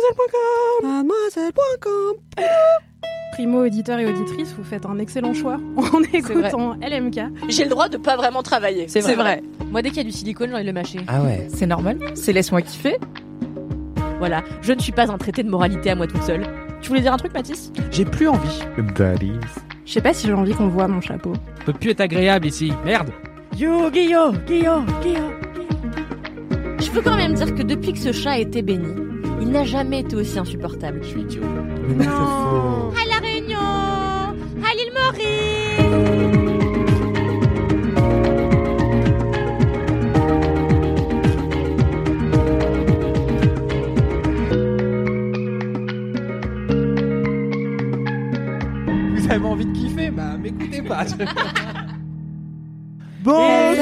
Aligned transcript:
Mademoiselle.com 0.00 0.88
Mademoiselle.com 0.88 2.16
Primo 3.32 3.64
auditeur 3.64 3.98
et 3.98 4.06
auditrice, 4.06 4.54
vous 4.56 4.64
faites 4.64 4.86
un 4.86 4.98
excellent 4.98 5.34
choix 5.34 5.58
en 5.76 6.02
écoutant 6.12 6.74
LMK. 6.74 7.20
J'ai 7.48 7.64
le 7.64 7.70
droit 7.70 7.88
de 7.88 7.96
pas 7.96 8.16
vraiment 8.16 8.42
travailler. 8.42 8.88
C'est 8.88 9.00
vrai. 9.14 9.42
Moi, 9.70 9.82
dès 9.82 9.90
qu'il 9.90 9.98
y 9.98 10.00
a 10.00 10.04
du 10.04 10.12
silicone, 10.12 10.48
j'ai 10.48 10.54
envie 10.54 10.62
de 10.64 10.68
le 10.68 10.72
mâcher. 10.72 11.00
Ah 11.06 11.22
ouais. 11.22 11.46
C'est 11.48 11.66
normal, 11.66 11.98
c'est 12.14 12.32
laisse-moi 12.32 12.62
kiffer. 12.62 12.98
Voilà, 14.18 14.42
je 14.62 14.72
ne 14.72 14.80
suis 14.80 14.92
pas 14.92 15.10
un 15.10 15.18
traité 15.18 15.42
de 15.42 15.50
moralité 15.50 15.90
à 15.90 15.94
moi 15.94 16.06
toute 16.06 16.22
seule. 16.22 16.42
Tu 16.82 16.88
voulais 16.88 17.00
dire 17.02 17.12
un 17.12 17.16
truc, 17.18 17.32
Mathis? 17.34 17.72
J'ai 17.90 18.04
plus 18.04 18.28
envie. 18.28 18.60
Daddies. 18.96 19.32
Je 19.86 19.92
sais 19.92 20.00
pas 20.00 20.12
si 20.14 20.26
j'ai 20.26 20.32
envie 20.34 20.52
qu'on 20.54 20.68
voit 20.68 20.88
mon 20.88 21.00
chapeau. 21.00 21.32
peut 21.64 21.72
plus 21.72 21.90
être 21.90 22.00
agréable 22.00 22.46
ici. 22.46 22.72
Merde. 22.84 23.10
Yo, 23.56 23.90
Guillaume, 23.90 24.38
Guillaume, 24.46 24.86
Guillaume. 25.02 25.34
Je 26.78 26.90
veux 26.90 27.02
quand 27.02 27.16
même 27.16 27.34
dire 27.34 27.54
que 27.54 27.62
depuis 27.62 27.92
que 27.92 27.98
ce 27.98 28.12
chat 28.12 28.32
a 28.32 28.38
été 28.38 28.62
béni, 28.62 28.94
il 29.40 29.48
n'a 29.50 29.64
jamais 29.64 30.00
été 30.00 30.16
aussi 30.16 30.38
insupportable. 30.38 31.00
Je 31.02 31.08
suis 31.08 31.20
idiot. 31.22 31.42
Mais 31.88 32.04
non. 32.06 32.12
À 32.12 33.08
La 33.08 33.18
Réunion 33.20 33.58
À 33.58 34.74
l'île 34.76 34.92
Maurice 34.94 36.50
Vous 49.14 49.30
avez 49.30 49.46
envie 49.46 49.66
de 49.66 49.72
kiffer 49.72 50.10
Bah, 50.10 50.36
m'écoutez 50.40 50.82
pas. 50.82 51.04
Bonsoir, 53.22 53.74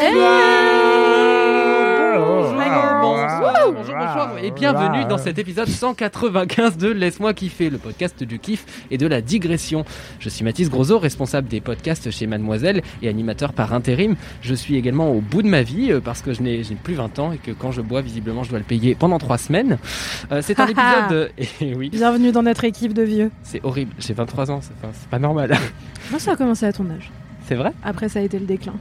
bonjour, 2.52 3.72
bonjour 3.72 4.38
et 4.42 4.50
bienvenue 4.50 5.04
dans 5.04 5.18
cet 5.18 5.38
épisode 5.38 5.68
195 5.68 6.76
de 6.78 6.88
Laisse-moi 6.88 7.34
kiffer, 7.34 7.70
le 7.70 7.78
podcast 7.78 8.22
du 8.22 8.38
kiff 8.38 8.64
et 8.90 8.98
de 8.98 9.06
la 9.06 9.20
digression. 9.20 9.84
Je 10.18 10.28
suis 10.28 10.44
Mathis 10.44 10.70
Grosso, 10.70 10.98
responsable 10.98 11.48
des 11.48 11.60
podcasts 11.60 12.10
chez 12.10 12.26
Mademoiselle 12.26 12.82
et 13.02 13.08
animateur 13.08 13.52
par 13.52 13.74
intérim. 13.74 14.16
Je 14.40 14.54
suis 14.54 14.76
également 14.76 15.10
au 15.10 15.20
bout 15.20 15.42
de 15.42 15.48
ma 15.48 15.62
vie 15.62 15.92
euh, 15.92 16.00
parce 16.00 16.22
que 16.22 16.32
je 16.32 16.42
n'ai 16.42 16.62
plus 16.82 16.94
20 16.94 17.18
ans 17.18 17.32
et 17.32 17.38
que 17.38 17.50
quand 17.50 17.72
je 17.72 17.82
bois, 17.82 18.00
visiblement, 18.00 18.42
je 18.44 18.50
dois 18.50 18.58
le 18.58 18.64
payer 18.64 18.94
pendant 18.94 19.18
3 19.18 19.38
semaines. 19.38 19.78
Euh, 20.32 20.40
c'est 20.42 20.58
un 20.60 20.66
épisode... 20.66 21.30
Et 21.60 21.74
oui, 21.76 21.90
Bienvenue 21.90 22.32
dans 22.32 22.42
notre 22.42 22.64
équipe 22.64 22.94
de 22.94 23.02
vieux. 23.02 23.30
c'est 23.42 23.64
horrible. 23.64 23.92
J'ai 23.98 24.14
23 24.14 24.50
ans, 24.50 24.60
c'est 24.62 24.72
c'est 24.92 25.08
pas 25.08 25.18
normal. 25.18 25.54
Moi, 26.10 26.18
ça 26.18 26.32
a 26.32 26.36
commencé 26.36 26.64
à 26.64 26.72
ton 26.72 26.88
âge. 26.90 27.10
C'est 27.46 27.56
vrai? 27.56 27.72
Après, 27.82 28.08
ça 28.08 28.20
a 28.20 28.22
été 28.22 28.38
le 28.38 28.46
déclin. 28.46 28.74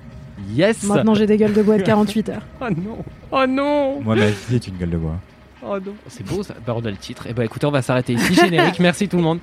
Yes 0.53 0.83
Maintenant, 0.83 1.13
j'ai 1.13 1.25
des 1.25 1.37
gueules 1.37 1.53
de 1.53 1.61
bois 1.61 1.77
de 1.77 1.83
48 1.83 2.29
heures. 2.29 2.41
Oh 2.61 2.69
non 2.69 2.97
Oh 3.31 3.45
non 3.47 4.01
Moi, 4.01 4.15
ma 4.15 4.27
vie 4.27 4.55
est 4.55 4.67
une 4.67 4.77
gueule 4.77 4.91
de 4.91 4.97
bois. 4.97 5.15
Oh 5.63 5.77
non 5.83 5.93
C'est 6.07 6.25
beau 6.25 6.43
ça, 6.43 6.53
bah, 6.65 6.73
on 6.77 6.85
a 6.85 6.89
le 6.91 6.97
titre. 6.97 7.27
Et 7.27 7.33
bah 7.33 7.43
écoutez, 7.43 7.65
on 7.65 7.71
va 7.71 7.81
s'arrêter 7.81 8.13
ici. 8.13 8.35
Générique, 8.35 8.79
merci 8.79 9.07
tout 9.07 9.17
le 9.17 9.23
monde. 9.23 9.39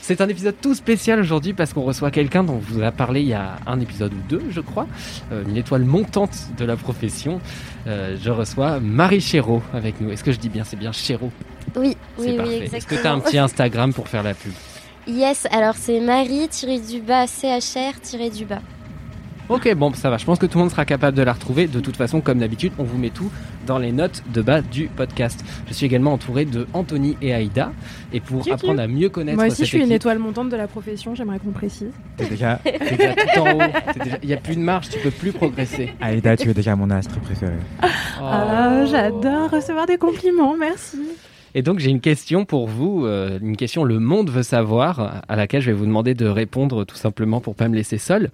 C'est 0.00 0.20
un 0.20 0.28
épisode 0.28 0.54
tout 0.60 0.74
spécial 0.74 1.20
aujourd'hui 1.20 1.52
parce 1.52 1.72
qu'on 1.72 1.82
reçoit 1.82 2.10
quelqu'un 2.10 2.44
dont 2.44 2.60
je 2.66 2.74
vous 2.74 2.82
a 2.82 2.90
parlé 2.92 3.20
il 3.22 3.28
y 3.28 3.34
a 3.34 3.56
un 3.66 3.80
épisode 3.80 4.12
ou 4.14 4.20
deux, 4.28 4.42
je 4.50 4.60
crois. 4.60 4.86
Euh, 5.32 5.44
une 5.48 5.56
étoile 5.56 5.84
montante 5.84 6.36
de 6.56 6.64
la 6.64 6.76
profession. 6.76 7.40
Euh, 7.86 8.16
je 8.22 8.30
reçois 8.30 8.78
Marie 8.80 9.20
Chéreau 9.20 9.62
avec 9.74 10.00
nous. 10.00 10.10
Est-ce 10.10 10.24
que 10.24 10.32
je 10.32 10.38
dis 10.38 10.48
bien 10.48 10.64
C'est 10.64 10.76
bien 10.76 10.92
Chéreau? 10.92 11.30
Oui, 11.76 11.96
C'est 12.16 12.22
oui, 12.22 12.30
oui, 12.30 12.36
parfait. 12.36 12.56
exactement. 12.64 12.76
Est-ce 12.78 12.86
que 12.86 12.94
tu 12.94 13.06
as 13.06 13.12
un 13.12 13.20
petit 13.20 13.38
Instagram 13.38 13.92
pour 13.92 14.08
faire 14.08 14.22
la 14.22 14.34
pub? 14.34 14.52
Yes, 15.06 15.46
alors 15.50 15.74
c'est 15.76 15.98
Marie 16.00 16.48
tiré 16.48 16.80
Ok, 19.52 19.74
bon, 19.74 19.92
ça 19.92 20.08
va. 20.08 20.16
Je 20.16 20.24
pense 20.24 20.38
que 20.38 20.46
tout 20.46 20.56
le 20.56 20.62
monde 20.64 20.70
sera 20.70 20.84
capable 20.84 21.16
de 21.16 21.22
la 21.22 21.32
retrouver. 21.34 21.66
De 21.66 21.80
toute 21.80 21.96
façon, 21.96 22.20
comme 22.22 22.38
d'habitude, 22.38 22.72
on 22.78 22.84
vous 22.84 22.96
met 22.96 23.10
tout 23.10 23.30
dans 23.66 23.78
les 23.78 23.92
notes 23.92 24.22
de 24.32 24.40
bas 24.40 24.62
du 24.62 24.86
podcast. 24.86 25.44
Je 25.68 25.74
suis 25.74 25.84
également 25.86 26.12
entouré 26.14 26.44
de 26.46 26.66
Anthony 26.72 27.16
et 27.20 27.34
Aïda. 27.34 27.72
Et 28.14 28.20
pour 28.20 28.50
apprendre 28.50 28.80
à 28.80 28.86
mieux 28.86 29.08
connaître 29.10 29.36
Moi 29.36 29.46
aussi, 29.48 29.56
cette 29.56 29.66
je 29.66 29.70
suis 29.76 29.82
une 29.84 29.92
étoile 29.92 30.18
montante 30.18 30.48
de 30.48 30.56
la 30.56 30.66
profession, 30.68 31.14
j'aimerais 31.14 31.38
qu'on 31.38 31.50
précise. 31.52 31.92
T'es 32.16 32.26
déjà... 32.26 32.56
T'es 32.64 32.96
déjà 32.96 33.14
tout 33.14 33.40
en 33.40 33.52
haut. 33.58 33.62
Il 34.22 34.28
n'y 34.28 34.34
a 34.34 34.38
plus 34.38 34.56
de 34.56 34.60
marge, 34.60 34.88
tu 34.88 34.98
peux 35.00 35.10
plus 35.10 35.32
progresser. 35.32 35.90
Aïda, 36.00 36.36
tu 36.36 36.48
es 36.48 36.54
déjà 36.54 36.74
mon 36.74 36.88
astre 36.90 37.18
préféré. 37.20 37.52
Ah, 38.20 38.80
Oh. 38.82 38.86
j'adore 38.90 39.50
recevoir 39.50 39.86
des 39.86 39.98
compliments, 39.98 40.56
merci. 40.56 40.98
Et 41.54 41.62
donc 41.62 41.78
j'ai 41.78 41.90
une 41.90 42.00
question 42.00 42.44
pour 42.44 42.66
vous, 42.68 43.06
euh, 43.06 43.38
une 43.40 43.56
question 43.56 43.84
le 43.84 43.98
monde 43.98 44.30
veut 44.30 44.42
savoir, 44.42 45.22
à 45.28 45.36
laquelle 45.36 45.60
je 45.60 45.70
vais 45.70 45.76
vous 45.76 45.86
demander 45.86 46.14
de 46.14 46.26
répondre 46.26 46.84
tout 46.84 46.96
simplement 46.96 47.40
pour 47.40 47.54
pas 47.54 47.68
me 47.68 47.74
laisser 47.74 47.98
seul. 47.98 48.30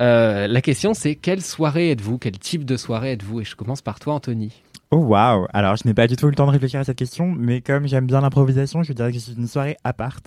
Euh, 0.00 0.46
la 0.46 0.60
question 0.60 0.94
c'est 0.94 1.14
quelle 1.14 1.42
soirée 1.42 1.90
êtes-vous? 1.90 2.18
Quel 2.18 2.38
type 2.38 2.64
de 2.64 2.76
soirée 2.76 3.12
êtes-vous? 3.12 3.40
Et 3.40 3.44
je 3.44 3.56
commence 3.56 3.82
par 3.82 4.00
toi 4.00 4.14
Anthony. 4.14 4.62
Oh 4.90 4.96
waouh 4.96 5.46
Alors, 5.54 5.76
je 5.76 5.88
n'ai 5.88 5.94
pas 5.94 6.06
du 6.06 6.16
tout 6.16 6.26
eu 6.26 6.30
le 6.30 6.34
temps 6.34 6.46
de 6.46 6.50
réfléchir 6.50 6.78
à 6.78 6.84
cette 6.84 6.98
question, 6.98 7.34
mais 7.34 7.62
comme 7.62 7.88
j'aime 7.88 8.06
bien 8.06 8.20
l'improvisation, 8.20 8.82
je 8.82 8.92
dirais 8.92 9.10
que 9.10 9.18
c'est 9.18 9.32
une 9.32 9.46
soirée 9.46 9.78
à 9.84 9.94
part. 9.94 10.18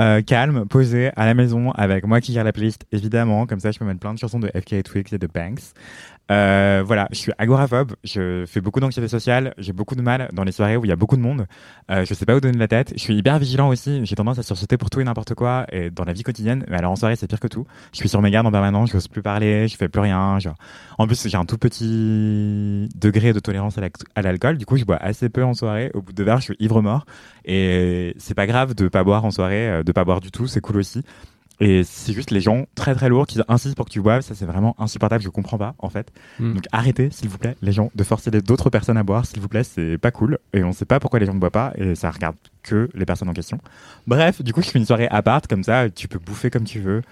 Euh, 0.00 0.22
calme, 0.22 0.66
posée, 0.66 1.12
à 1.14 1.24
la 1.24 1.34
maison, 1.34 1.70
avec 1.70 2.04
moi 2.04 2.20
qui 2.20 2.32
gère 2.32 2.42
la 2.42 2.52
playlist, 2.52 2.84
évidemment. 2.90 3.46
Comme 3.46 3.60
ça, 3.60 3.70
je 3.70 3.78
peux 3.78 3.84
mettre 3.84 4.00
plein 4.00 4.12
de 4.12 4.18
chansons 4.18 4.40
de 4.40 4.48
FK 4.48 4.82
Twigs 4.82 5.12
et 5.12 5.18
de 5.18 5.28
Banks. 5.28 5.60
Euh, 6.30 6.82
voilà, 6.86 7.06
je 7.12 7.18
suis 7.18 7.32
agoraphobe, 7.36 7.92
je 8.02 8.44
fais 8.46 8.62
beaucoup 8.62 8.80
d'anxiété 8.80 9.08
sociale, 9.08 9.52
j'ai 9.58 9.74
beaucoup 9.74 9.94
de 9.94 10.00
mal 10.00 10.30
dans 10.32 10.42
les 10.42 10.52
soirées 10.52 10.78
où 10.78 10.84
il 10.84 10.88
y 10.88 10.92
a 10.92 10.96
beaucoup 10.96 11.16
de 11.16 11.20
monde. 11.20 11.46
Euh, 11.90 12.04
je 12.06 12.14
sais 12.14 12.24
pas 12.24 12.34
où 12.34 12.40
donner 12.40 12.54
de 12.54 12.58
la 12.58 12.68
tête. 12.68 12.94
Je 12.96 13.00
suis 13.00 13.14
hyper 13.14 13.38
vigilant 13.38 13.68
aussi, 13.68 14.00
j'ai 14.06 14.16
tendance 14.16 14.38
à 14.38 14.42
sursauter 14.42 14.78
pour 14.78 14.88
tout 14.88 15.00
et 15.00 15.04
n'importe 15.04 15.34
quoi, 15.34 15.66
et 15.70 15.90
dans 15.90 16.04
la 16.04 16.14
vie 16.14 16.22
quotidienne. 16.22 16.64
Mais 16.68 16.78
alors 16.78 16.92
en 16.92 16.96
soirée, 16.96 17.16
c'est 17.16 17.26
pire 17.26 17.40
que 17.40 17.48
tout. 17.48 17.66
Je 17.92 17.98
suis 17.98 18.08
sur 18.08 18.22
mes 18.22 18.30
gardes 18.30 18.46
en 18.46 18.50
permanence, 18.52 18.88
je 18.90 18.94
n'ose 18.94 19.08
plus 19.08 19.20
parler, 19.22 19.68
je 19.68 19.76
fais 19.76 19.88
plus 19.88 20.00
rien. 20.00 20.38
Genre. 20.38 20.56
En 20.96 21.06
plus, 21.06 21.28
j'ai 21.28 21.36
un 21.36 21.44
tout 21.44 21.58
petit 21.58 22.88
degré 22.94 23.32
de 23.34 23.40
tolérance 23.40 23.76
à 23.76 23.82
la- 23.82 23.88
à 24.14 24.22
l'alcool. 24.22 24.56
Du 24.56 24.64
coup, 24.64 24.78
je 24.78 24.84
bois 24.84 24.96
assez 24.96 25.28
peu 25.28 25.44
en 25.44 25.52
soirée. 25.52 25.90
Au 25.92 26.00
bout 26.00 26.12
de 26.12 26.16
deux 26.16 26.24
verres, 26.24 26.38
je 26.38 26.44
suis 26.44 26.56
ivre 26.58 26.80
mort. 26.80 27.04
Et 27.44 28.14
c'est 28.16 28.34
pas 28.34 28.46
grave 28.46 28.74
de 28.74 28.88
pas 28.88 29.04
boire 29.04 29.24
en 29.26 29.30
soirée, 29.30 29.68
euh, 29.68 29.82
de 29.82 29.92
pas 29.92 30.04
boire 30.04 30.20
du 30.20 30.30
tout, 30.30 30.46
c'est 30.46 30.60
cool 30.62 30.78
aussi. 30.78 31.02
Et 31.60 31.84
c'est 31.84 32.12
juste 32.12 32.30
les 32.30 32.40
gens 32.40 32.66
très 32.74 32.94
très 32.94 33.08
lourds 33.08 33.26
qui 33.26 33.40
insistent 33.48 33.76
pour 33.76 33.86
que 33.86 33.90
tu 33.90 34.00
boives, 34.00 34.22
ça 34.22 34.34
c'est 34.34 34.44
vraiment 34.44 34.74
insupportable, 34.78 35.22
je 35.22 35.28
comprends 35.28 35.58
pas 35.58 35.74
en 35.78 35.88
fait. 35.88 36.12
Mm. 36.40 36.54
Donc 36.54 36.64
arrêtez 36.72 37.10
s'il 37.10 37.28
vous 37.28 37.38
plaît 37.38 37.56
les 37.62 37.72
gens 37.72 37.90
de 37.94 38.04
forcer 38.04 38.30
d'autres 38.30 38.70
personnes 38.70 38.96
à 38.96 39.04
boire, 39.04 39.24
s'il 39.24 39.40
vous 39.40 39.48
plaît, 39.48 39.64
c'est 39.64 39.96
pas 39.98 40.10
cool 40.10 40.38
et 40.52 40.64
on 40.64 40.72
sait 40.72 40.84
pas 40.84 40.98
pourquoi 40.98 41.20
les 41.20 41.26
gens 41.26 41.34
ne 41.34 41.38
boivent 41.38 41.52
pas 41.52 41.72
et 41.76 41.94
ça 41.94 42.10
regarde 42.10 42.36
que 42.62 42.88
les 42.94 43.06
personnes 43.06 43.28
en 43.28 43.32
question. 43.34 43.58
Bref, 44.06 44.42
du 44.42 44.52
coup 44.52 44.62
je 44.62 44.70
fais 44.70 44.78
une 44.80 44.86
soirée 44.86 45.08
à 45.08 45.22
part 45.22 45.42
comme 45.48 45.62
ça, 45.62 45.88
tu 45.90 46.08
peux 46.08 46.18
bouffer 46.18 46.50
comme 46.50 46.64
tu 46.64 46.80
veux. 46.80 47.02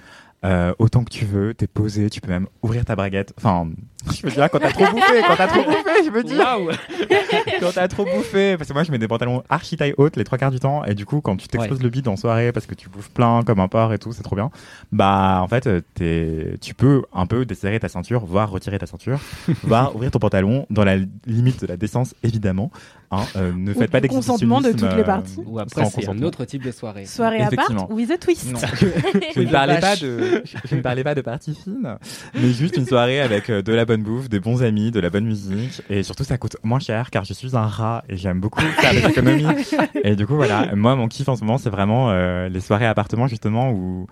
euh, 0.45 0.75
autant 0.81 1.05
que 1.05 1.11
tu 1.11 1.25
veux, 1.25 1.55
t'es 1.55 1.69
posé, 1.69 2.11
tu 2.11 2.21
peux 2.21 2.31
même 2.31 2.49
ouvrir 2.63 2.85
ta 2.85 2.97
braguette. 2.97 3.33
Enfin, 3.37 3.71
je 4.11 4.27
veux 4.27 4.33
dire, 4.33 4.51
quand 4.51 4.59
t'as 4.59 4.71
trop 4.71 4.87
bouffé, 4.87 5.23
quand 5.27 5.37
t'as 5.37 5.47
trop 5.47 5.63
bouffé, 5.63 6.05
je 6.05 6.11
veux 6.11 6.23
dire 6.23 6.39
Waouh 6.39 6.71
quand 7.61 7.73
t'as 7.75 7.89
trop 7.89 8.05
bouffé, 8.05 8.57
parce 8.57 8.69
que 8.69 8.75
moi 8.75 8.83
je 8.83 8.91
mets 8.91 8.99
des 8.99 9.09
pantalons 9.09 9.43
archi 9.49 9.77
taille 9.77 9.95
haute 9.97 10.17
les 10.17 10.25
trois 10.25 10.39
quarts 10.39 10.51
du 10.51 10.61
temps, 10.61 10.85
et 10.85 10.95
du 10.95 11.07
coup 11.07 11.21
quand 11.21 11.37
tu 11.37 11.49
t'exploses 11.49 11.83
le 11.83 11.89
bide 11.89 12.09
en 12.09 12.17
soirée 12.17 12.53
parce 12.53 12.67
que 12.67 12.75
tu 12.75 12.89
bouffes 12.89 13.11
plein 13.11 13.43
comme 13.43 13.61
un 13.61 13.69
porc 13.69 13.93
et 13.93 13.99
tout, 13.99 14.13
c'est 14.13 14.23
trop 14.23 14.37
bien. 14.37 14.51
Bah 14.91 15.41
en 15.43 15.49
fait, 15.49 15.69
t'es, 15.95 16.55
tu 16.61 16.75
peux 16.75 17.03
un 17.13 17.27
peu 17.27 17.45
desserrer 17.45 17.81
ta 17.81 17.89
ceinture, 17.89 18.25
voire 18.25 18.51
retirer 18.51 18.79
ta 18.79 18.87
ceinture, 18.87 19.21
voire 19.63 19.95
ouvrir 19.95 20.11
ton 20.11 20.19
pantalon 20.19 20.67
dans 20.71 20.85
la 20.85 20.97
limite 21.27 21.61
de 21.63 21.67
la 21.67 21.77
décence 21.77 22.15
évidemment. 22.23 22.71
Hein, 23.15 23.27
euh, 23.37 23.53
ne 23.55 23.73
Ou 23.73 23.79
faites 23.79 23.91
pas 23.91 24.01
consentement 24.01 24.63
de 24.63 24.69
d'exhibitionnisme, 24.69 24.89
toutes 24.89 24.97
les 24.97 25.03
euh, 25.03 25.05
parties. 25.05 25.41
Ou 25.45 25.59
après 25.59 25.85
c'est 25.85 26.09
un 26.09 26.23
autre 26.23 26.47
type 26.47 26.65
de 26.65 26.71
soirée. 26.71 27.05
Soirée 27.05 27.43
à 27.43 27.51
part 27.51 27.91
with 27.91 28.11
a 28.11 28.17
twist. 28.17 28.51
Non, 28.51 28.59
je, 28.59 28.87
je 29.35 29.41
ne 29.41 29.51
parlais 29.51 29.81
pas 29.81 29.97
de, 29.97 30.43
je, 30.47 30.57
je 30.65 30.75
ne 30.75 30.81
parlais 30.81 31.05
pas 31.05 31.15
de 31.15 31.21
partie 31.21 31.55
fine, 31.55 31.99
mais 32.35 32.53
juste 32.53 32.79
une 32.79 32.87
soirée 32.87 33.21
avec 33.21 33.51
euh, 33.51 33.61
de 33.61 33.73
la 33.75 33.85
bonne 33.85 33.92
bouffe, 33.99 34.29
des 34.29 34.41
bons 34.41 34.63
amis, 34.63 34.91
de 34.91 35.01
la 35.01 35.11
bonne 35.11 35.27
musique, 35.27 35.83
et 35.91 36.03
surtout 36.03 36.25
ça 36.25 36.39
coûte 36.39 36.57
moins 36.63 36.79
cher 36.79 37.11
car 37.11 37.25
je 37.25 37.35
suis 37.35 37.57
un 37.57 37.67
rat 37.67 38.05
et 38.09 38.17
j'aime 38.17 38.41
beaucoup 38.41 38.61
faire 38.61 38.93
des 38.93 39.05
économies. 39.07 39.47
Et 40.05 40.17
du 40.17 40.27
coup 40.27 40.37
voilà, 40.37 40.75
moi 40.75 40.97
mon 40.97 41.09
kiff 41.09 41.29
en 41.29 41.37
ce 41.37 41.45
moment 41.45 41.59
c'est 41.59 41.71
vraiment 41.71 42.11
euh, 42.11 42.49
les 42.49 42.61
soirées 42.61 42.87
appartements 42.87 43.27
justement 43.27 43.71
où 43.71 44.07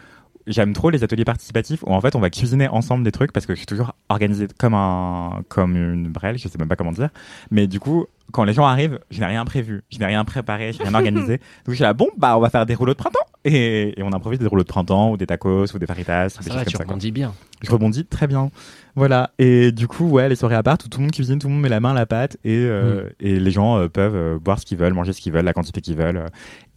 j'aime 0.50 0.73
trop 0.75 0.91
les 0.91 1.02
ateliers 1.05 1.25
participatifs 1.25 1.82
où 1.85 1.93
en 1.93 2.00
fait 2.00 2.14
on 2.14 2.20
va 2.20 2.29
cuisiner 2.31 2.69
ensemble 2.69 3.05
des 3.05 3.12
trucs 3.12 3.32
parce 3.32 3.47
que 3.47 3.55
je 3.55 3.58
suis 3.58 3.67
toujours 3.67 3.94
organisé 4.08 4.47
comme 4.58 4.75
un 4.75 5.43
comme 5.49 5.76
une 5.76 6.08
brêle, 6.08 6.37
je 6.38 6.49
sais 6.49 6.58
même 6.58 6.69
pas 6.69 6.76
comment 6.76 6.93
dire. 6.93 7.08
Mais 7.50 7.67
du 7.67 7.81
coup, 7.81 8.06
quand 8.32 8.44
les 8.44 8.52
gens 8.52 8.67
arrivent, 8.67 8.99
je 9.11 9.20
n'ai 9.20 9.26
rien 9.26 9.44
prévu, 9.44 9.82
je 9.91 9.99
n'ai 9.99 10.06
rien 10.06 10.25
préparé, 10.25 10.73
je 10.73 10.79
n'ai 10.79 10.85
rien 10.85 10.94
organisé. 10.99 11.38
Donc 11.38 11.69
je 11.69 11.75
suis 11.75 11.82
là, 11.82 11.94
bon, 11.94 12.08
bah 12.19 12.37
on 12.37 12.41
va 12.41 12.50
faire 12.50 12.67
des 12.67 12.75
rouleaux 12.75 12.93
de 12.93 12.99
printemps 12.99 13.19
et, 13.44 13.99
et 13.99 14.02
on 14.02 14.12
improvise 14.12 14.38
des 14.38 14.47
rouleaux 14.47 14.62
de 14.64 14.69
printemps 14.69 15.11
ou 15.12 15.17
des 15.17 15.26
tacos 15.26 15.75
ou 15.75 15.79
des 15.79 15.87
faritas, 15.87 16.29
Ça 16.29 16.41
des 16.43 16.50
va, 16.50 16.64
tu 16.64 16.76
ça. 16.76 16.82
rebondis 16.85 17.11
bien. 17.11 17.32
Je 17.62 17.70
rebondis 17.70 18.05
très 18.05 18.26
bien. 18.26 18.50
Voilà. 18.96 19.31
Et 19.38 19.73
du 19.73 19.87
coup, 19.88 20.08
ouais, 20.08 20.29
les 20.29 20.37
soirées 20.37 20.56
à 20.56 20.62
part 20.62 20.76
où 20.85 20.88
tout 20.88 20.99
le 20.99 21.05
monde 21.05 21.12
cuisine, 21.12 21.38
tout 21.38 21.46
le 21.49 21.55
monde 21.55 21.62
met 21.62 21.69
la 21.69 21.81
main 21.81 21.93
à 21.93 21.94
la 21.94 22.06
pâte 22.06 22.37
et, 22.44 22.56
euh, 22.56 23.08
et 23.20 23.38
les 23.41 23.50
gens 23.50 23.79
euh, 23.79 23.88
peuvent 23.88 24.14
euh, 24.17 24.38
boire 24.38 24.58
ce 24.58 24.67
qu'ils 24.67 24.79
veulent, 24.79 24.93
manger 24.94 25.12
ce 25.12 25.20
qu'ils 25.20 25.32
veulent, 25.32 25.44
la 25.44 25.53
quantité 25.53 25.81
qu'ils 25.81 25.96
veulent. 25.96 26.26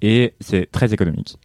et 0.01 0.33
c'est 0.39 0.69
très 0.71 0.93
économique. 0.93 1.37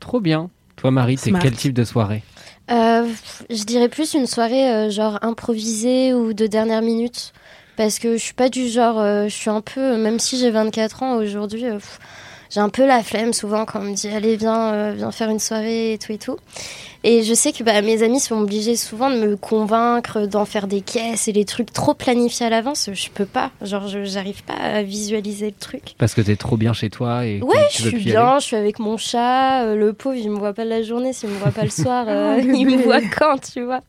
Trop 0.00 0.20
bien. 0.20 0.50
Toi, 0.76 0.90
Marie, 0.90 1.16
c'est 1.16 1.32
quel 1.32 1.54
type 1.54 1.72
de 1.72 1.84
soirée 1.84 2.22
Euh, 2.70 3.06
je 3.50 3.64
dirais 3.64 3.88
plus 3.88 4.14
une 4.14 4.26
soirée 4.26 4.70
euh, 4.70 4.90
genre 4.90 5.18
improvisée 5.22 6.14
ou 6.14 6.32
de 6.32 6.46
dernière 6.46 6.82
minute. 6.82 7.32
Parce 7.76 7.98
que 7.98 8.12
je 8.16 8.22
suis 8.22 8.34
pas 8.34 8.48
du 8.48 8.68
genre, 8.68 9.00
euh, 9.00 9.24
je 9.24 9.34
suis 9.34 9.50
un 9.50 9.60
peu, 9.60 9.96
même 9.96 10.20
si 10.20 10.38
j'ai 10.38 10.50
24 10.50 11.02
ans 11.02 11.16
aujourd'hui, 11.16 11.64
euh, 11.66 11.74
pff, 11.74 11.98
j'ai 12.54 12.60
un 12.60 12.68
peu 12.68 12.86
la 12.86 13.02
flemme 13.02 13.32
souvent 13.32 13.64
quand 13.64 13.80
on 13.80 13.82
me 13.82 13.94
dit 13.94 14.08
allez 14.08 14.36
viens, 14.36 14.72
euh, 14.72 14.94
viens 14.96 15.10
faire 15.10 15.28
une 15.28 15.40
soirée 15.40 15.94
et 15.94 15.98
tout 15.98 16.12
et 16.12 16.18
tout. 16.18 16.36
Et 17.06 17.22
je 17.22 17.34
sais 17.34 17.52
que 17.52 17.62
bah, 17.62 17.82
mes 17.82 18.02
amis 18.02 18.18
sont 18.18 18.40
obligés 18.40 18.76
souvent 18.76 19.10
de 19.10 19.16
me 19.16 19.36
convaincre 19.36 20.26
d'en 20.26 20.46
faire 20.46 20.66
des 20.66 20.80
caisses 20.80 21.28
et 21.28 21.32
les 21.32 21.44
trucs 21.44 21.70
trop 21.70 21.92
planifiés 21.92 22.46
à 22.46 22.48
l'avance. 22.48 22.88
Je 22.90 23.10
peux 23.10 23.26
pas, 23.26 23.50
genre 23.60 23.88
je 23.88 24.04
j'arrive 24.04 24.42
pas 24.44 24.54
à 24.54 24.82
visualiser 24.82 25.46
le 25.46 25.52
truc. 25.52 25.96
Parce 25.98 26.14
que 26.14 26.22
t'es 26.22 26.36
trop 26.36 26.56
bien 26.56 26.72
chez 26.72 26.88
toi 26.88 27.26
et 27.26 27.42
Ouais, 27.42 27.56
tu 27.70 27.82
je 27.82 27.84
veux 27.84 27.98
suis 27.98 28.04
bien, 28.10 28.38
je 28.38 28.46
suis 28.46 28.56
avec 28.56 28.78
mon 28.78 28.96
chat, 28.96 29.64
euh, 29.64 29.74
le 29.76 29.92
pauvre, 29.92 30.14
il 30.14 30.30
me 30.30 30.38
voit 30.38 30.54
pas 30.54 30.64
la 30.64 30.82
journée, 30.82 31.12
s'il 31.12 31.28
me 31.28 31.34
voit 31.34 31.50
pas 31.50 31.64
le 31.64 31.70
soir, 31.70 32.06
euh, 32.08 32.36
Oh, 32.38 32.40
il 32.42 32.66
me 32.66 32.82
voit 32.82 33.02
quand, 33.02 33.38
tu 33.52 33.62
vois. 33.62 33.80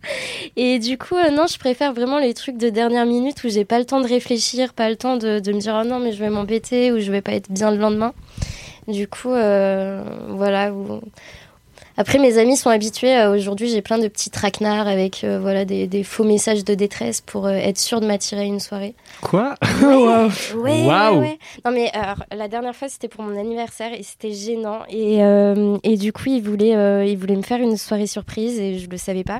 Et 0.57 0.79
du 0.79 0.97
coup, 0.97 1.15
euh, 1.15 1.29
non, 1.31 1.45
je 1.47 1.57
préfère 1.57 1.93
vraiment 1.93 2.19
les 2.19 2.33
trucs 2.33 2.57
de 2.57 2.69
dernière 2.69 3.05
minute 3.05 3.43
où 3.45 3.49
j'ai 3.49 3.63
pas 3.63 3.79
le 3.79 3.85
temps 3.85 4.01
de 4.01 4.07
réfléchir, 4.07 4.73
pas 4.73 4.89
le 4.89 4.97
temps 4.97 5.15
de, 5.15 5.39
de 5.39 5.53
me 5.53 5.59
dire, 5.59 5.79
oh 5.81 5.87
non, 5.87 5.99
mais 5.99 6.11
je 6.11 6.19
vais 6.19 6.29
m'embêter 6.29 6.91
ou 6.91 6.99
je 6.99 7.11
vais 7.11 7.21
pas 7.21 7.31
être 7.31 7.49
bien 7.49 7.71
le 7.71 7.77
lendemain. 7.77 8.13
Du 8.87 9.07
coup, 9.07 9.31
euh, 9.31 10.03
voilà. 10.29 10.71
Après, 11.97 12.19
mes 12.19 12.37
amis 12.37 12.57
sont 12.57 12.69
habitués. 12.69 13.17
euh, 13.17 13.33
Aujourd'hui, 13.33 13.69
j'ai 13.69 13.81
plein 13.81 13.97
de 13.97 14.07
petits 14.07 14.29
traquenards 14.29 14.87
avec 14.87 15.23
euh, 15.23 15.39
voilà, 15.39 15.65
des, 15.65 15.87
des 15.87 16.03
faux 16.03 16.23
messages 16.23 16.63
de 16.63 16.75
détresse 16.75 17.21
pour 17.21 17.49
être 17.49 17.79
sûr 17.79 17.99
de 18.01 18.05
m'attirer 18.05 18.45
une 18.45 18.59
soirée. 18.59 18.93
Quoi 19.21 19.55
Ouais, 19.81 20.29
ouais, 20.55 20.85
Waouh. 20.85 21.19
ouais. 21.19 21.39
Non 21.65 21.71
mais 21.71 21.89
alors, 21.93 22.23
la 22.35 22.47
dernière 22.47 22.75
fois 22.75 22.87
c'était 22.89 23.07
pour 23.07 23.23
mon 23.23 23.37
anniversaire 23.39 23.93
et 23.93 24.03
c'était 24.03 24.31
gênant. 24.31 24.79
Et, 24.89 25.23
euh, 25.23 25.77
et 25.83 25.97
du 25.97 26.13
coup 26.13 26.23
il 26.27 26.41
voulait 26.41 26.75
euh, 26.75 27.05
il 27.05 27.17
voulait 27.17 27.35
me 27.35 27.41
faire 27.41 27.59
une 27.59 27.77
soirée 27.77 28.07
surprise 28.07 28.59
et 28.59 28.77
je 28.79 28.89
le 28.89 28.97
savais 28.97 29.23
pas. 29.23 29.39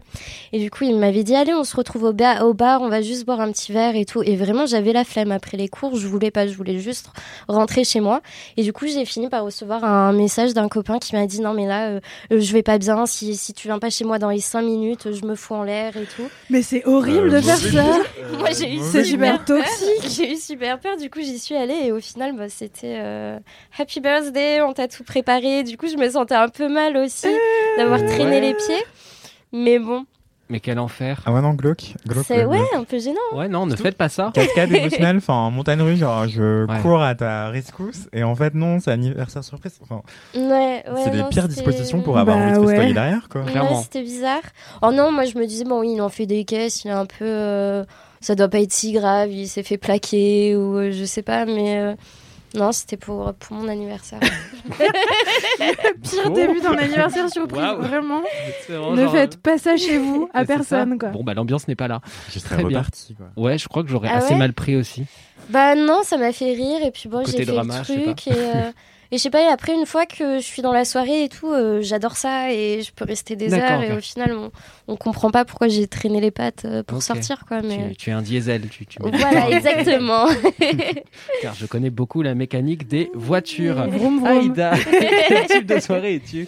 Et 0.54 0.60
du 0.60 0.70
coup 0.72 0.84
il 0.86 0.98
m'avait 0.98 1.24
dit 1.24 1.36
allez 1.36 1.54
on 1.54 1.64
se 1.64 1.76
retrouve 1.76 2.04
au, 2.04 2.14
ba- 2.14 2.44
au 2.46 2.54
bar 2.54 2.82
on 2.82 2.90
va 2.90 3.02
juste 3.02 3.26
boire 3.26 3.42
un 3.42 3.52
petit 3.52 3.72
verre 3.72 3.96
et 3.96 4.06
tout. 4.06 4.22
Et 4.24 4.36
vraiment 4.36 4.66
j'avais 4.66 4.94
la 4.94 5.04
flemme. 5.04 5.32
Après 5.32 5.58
les 5.58 5.68
cours 5.68 5.96
je 5.98 6.08
voulais 6.08 6.32
pas 6.32 6.48
je 6.48 6.54
voulais 6.56 6.80
juste 6.80 7.10
rentrer 7.48 7.84
chez 7.84 8.00
moi. 8.00 8.22
Et 8.58 8.64
du 8.64 8.74
coup 8.74 8.88
j'ai 8.88 9.06
fini 9.06 9.30
par 9.30 9.44
recevoir 9.44 9.84
un 9.84 10.14
message 10.14 10.54
d'un 10.54 10.68
copain 10.70 11.00
qui 11.00 11.16
m'a 11.16 11.26
dit 11.28 11.42
non 11.42 11.54
mais 11.54 11.68
là 11.68 11.88
euh, 11.90 12.00
je 12.32 12.52
vais 12.54 12.64
pas 12.64 12.78
bien. 12.78 13.06
Si, 13.06 13.36
si 13.36 13.54
tu 13.54 13.68
viens 13.68 13.80
pas 13.80 13.90
chez 13.90 14.04
moi 14.06 14.20
dans 14.20 14.30
les 14.30 14.40
5 14.40 14.62
minutes 14.62 15.08
je 15.14 15.26
me 15.26 15.36
fous 15.36 15.56
en 15.56 15.64
l'air 15.64 15.96
et 15.98 16.06
tout. 16.16 16.28
Mais 16.50 16.62
c'est 16.62 16.86
horrible 16.86 17.30
Euh, 17.34 17.38
de 17.38 17.42
faire 17.42 17.58
ça. 17.58 17.84
moi 18.40 18.50
j'ai 18.58 18.76
eu 18.76 18.80
C'est 18.82 19.04
super 19.04 19.44
peur. 19.46 19.64
Toxique. 19.66 20.12
J'ai 20.16 20.34
eu 20.34 20.38
super 20.38 20.80
peur, 20.80 20.98
du 20.98 21.10
coup 21.10 21.20
j'y 21.22 21.40
suis 21.40 21.56
allée 21.56 21.80
et 21.86 21.92
au 21.92 22.00
final 22.00 22.36
bah, 22.36 22.50
c'était 22.50 22.98
euh, 23.00 23.40
Happy 23.78 24.00
Birthday, 24.00 24.62
on 24.62 24.74
t'a 24.74 24.88
tout 24.88 25.04
préparé. 25.04 25.64
Du 25.64 25.78
coup 25.78 25.88
je 25.88 25.98
me 25.98 26.10
sentais 26.10 26.36
un 26.36 26.50
peu 26.50 26.68
mal 26.68 26.96
aussi 26.98 27.28
d'avoir 27.78 28.00
traîné 28.06 28.26
Ouais. 28.26 28.42
les 28.42 28.54
pieds. 28.54 28.84
Mais 29.52 29.80
bon, 29.80 30.06
Mais 30.50 30.60
quel 30.60 30.78
enfer. 30.80 31.22
Ah 31.26 31.32
ouais, 31.34 31.42
non, 31.42 31.54
glauque. 31.54 31.94
glauque 32.08 32.26
c'est 32.28 32.42
glauque, 32.44 32.52
ouais, 32.52 32.60
un 32.78 32.84
peu 32.84 33.00
gênant. 33.00 33.16
Ouais, 33.34 33.48
non, 33.48 33.66
ne 33.66 33.76
faites 33.76 33.96
pas 33.98 34.10
ça. 34.10 34.32
Cascade 34.34 34.72
émotionnelle, 34.72 35.18
enfin, 35.20 35.50
montagne 35.50 35.82
russe, 35.82 36.00
genre, 36.00 36.28
je 36.28 36.66
Ouais. 36.66 36.82
cours 36.82 37.02
à 37.02 37.16
ta 37.16 37.50
rescousse, 37.50 38.08
et 38.14 38.24
en 38.24 38.36
fait, 38.36 38.54
non, 38.54 38.80
c'est 38.80 38.92
anniversaire 38.92 39.44
surprise. 39.44 39.80
Enfin, 39.82 40.02
Ouais, 40.36 40.84
ouais, 40.88 41.02
c'est 41.04 41.12
les 41.14 41.24
pires 41.30 41.48
dispositions 41.48 42.02
pour 42.02 42.18
avoir 42.20 42.38
Bah 42.38 42.60
envie 42.60 42.88
de 42.90 42.94
derrière, 42.94 43.28
quoi. 43.30 43.42
Ouais, 43.42 43.52
Clairement. 43.52 43.82
c'était 43.82 44.04
bizarre. 44.04 44.42
Oh 44.84 44.92
non, 44.92 45.12
moi 45.12 45.26
je 45.26 45.36
me 45.38 45.46
disais, 45.48 45.64
bon 45.64 45.80
oui, 45.80 45.94
il 45.94 46.02
en 46.02 46.10
fait 46.10 46.26
des 46.28 46.44
caisses, 46.46 46.84
il 46.84 46.90
est 46.90 46.92
un 46.92 47.06
peu. 47.08 47.24
euh, 47.26 47.84
ça 48.26 48.34
doit 48.34 48.48
pas 48.50 48.60
être 48.60 48.74
si 48.74 48.92
grave, 48.92 49.32
il 49.32 49.48
s'est 49.48 49.62
fait 49.62 49.78
plaquer 49.78 50.56
ou 50.56 50.78
euh, 50.78 50.92
je 50.92 51.06
sais 51.06 51.22
pas, 51.22 51.46
mais. 51.46 51.78
euh, 51.78 51.96
non, 52.56 52.72
c'était 52.72 52.96
pour, 52.98 53.34
pour 53.34 53.58
mon 53.58 53.68
anniversaire. 53.68 54.22
Pire 56.04 56.32
début 56.32 56.62
d'un 56.62 56.74
anniversaire 56.78 57.30
surprise, 57.30 57.62
Waouh. 57.62 57.82
vraiment. 57.82 58.22
Vraiment 58.70 58.92
Ne 58.96 59.04
genre, 59.04 59.12
faites 59.12 59.38
pas 59.38 59.58
ça 59.58 59.78
chez 59.78 59.98
vous, 59.98 60.30
à 60.34 60.46
personne, 60.46 60.98
quoi. 60.98 61.10
Bon, 61.10 61.24
bah 61.24 61.34
l'ambiance 61.34 61.68
n'est 61.68 61.76
pas 61.76 61.88
là. 61.88 62.02
Je 62.34 62.40
serais 62.40 62.56
Très 62.56 62.64
bien. 62.64 62.80
reparti, 62.80 63.16
quoi. 63.16 63.28
Ouais, 63.36 63.58
je 63.58 63.68
crois 63.68 63.84
que 63.84 63.90
j'aurais 63.90 64.10
Ah 64.12 64.18
assez 64.18 64.34
ouais 64.34 64.40
mal 64.40 64.54
pris 64.54 64.76
aussi. 64.76 65.04
Bah 65.50 65.76
non, 65.76 66.02
ça 66.04 66.18
m'a 66.18 66.32
fait 66.32 66.54
rire 66.54 66.80
et 66.86 66.92
puis 66.92 67.10
bon, 67.10 67.24
j'ai 67.26 67.38
fait 67.40 67.46
drama, 67.46 67.80
le 67.80 67.84
truc 68.16 68.28
et, 68.28 68.32
euh, 68.34 68.72
et 69.16 69.18
je 69.18 69.24
sais 69.24 69.30
pas, 69.30 69.42
et 69.42 69.48
après 69.48 69.74
une 69.74 69.86
fois 69.86 70.06
que 70.06 70.40
je 70.40 70.44
suis 70.44 70.62
dans 70.62 70.74
la 70.74 70.84
soirée 70.84 71.24
et 71.24 71.30
tout, 71.30 71.50
euh, 71.52 71.82
j'adore 71.82 72.18
ça 72.18 72.52
et 72.52 72.82
je 72.82 72.92
peux 72.92 73.06
rester 73.06 73.36
des 73.38 73.50
D'accord, 73.52 73.70
heures 73.78 73.82
et 73.84 73.92
ok. 73.94 73.98
au 73.98 74.02
final 74.02 74.34
on, 74.34 74.52
on 74.90 74.98
comprend 74.98 75.32
pas 75.32 75.46
pourquoi 75.46 75.70
j'ai 75.70 75.88
traîné 75.88 76.20
les 76.20 76.32
pattes 76.32 76.66
euh, 76.66 76.84
pour 76.84 76.98
Ok. 76.98 77.04
sortir 77.04 77.46
quoi 77.48 77.62
mais 77.62 77.92
Tu, 77.92 77.96
tu 77.96 78.10
es 78.10 78.14
un 78.14 78.22
diesel. 78.22 78.68
Tu, 78.70 78.86
tu 78.86 79.02
mets- 79.02 79.12
voilà 79.18 79.50
exactement. 79.52 80.26
Car 81.42 81.54
je 81.56 81.66
connais 81.66 81.90
beaucoup 81.90 82.22
la 82.22 82.36
mécanique 82.36 82.88
des 82.88 83.10
voitures. 83.14 83.88
Vroom, 83.88 84.20
vroom. 84.20 84.28
Aïda, 84.28 84.74
quel 85.30 85.46
type 85.46 85.66
de 85.66 85.80
soirée 85.80 86.16
es-tu? 86.16 86.48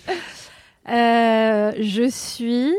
Euh, 0.89 1.71
je 1.79 2.09
suis 2.09 2.73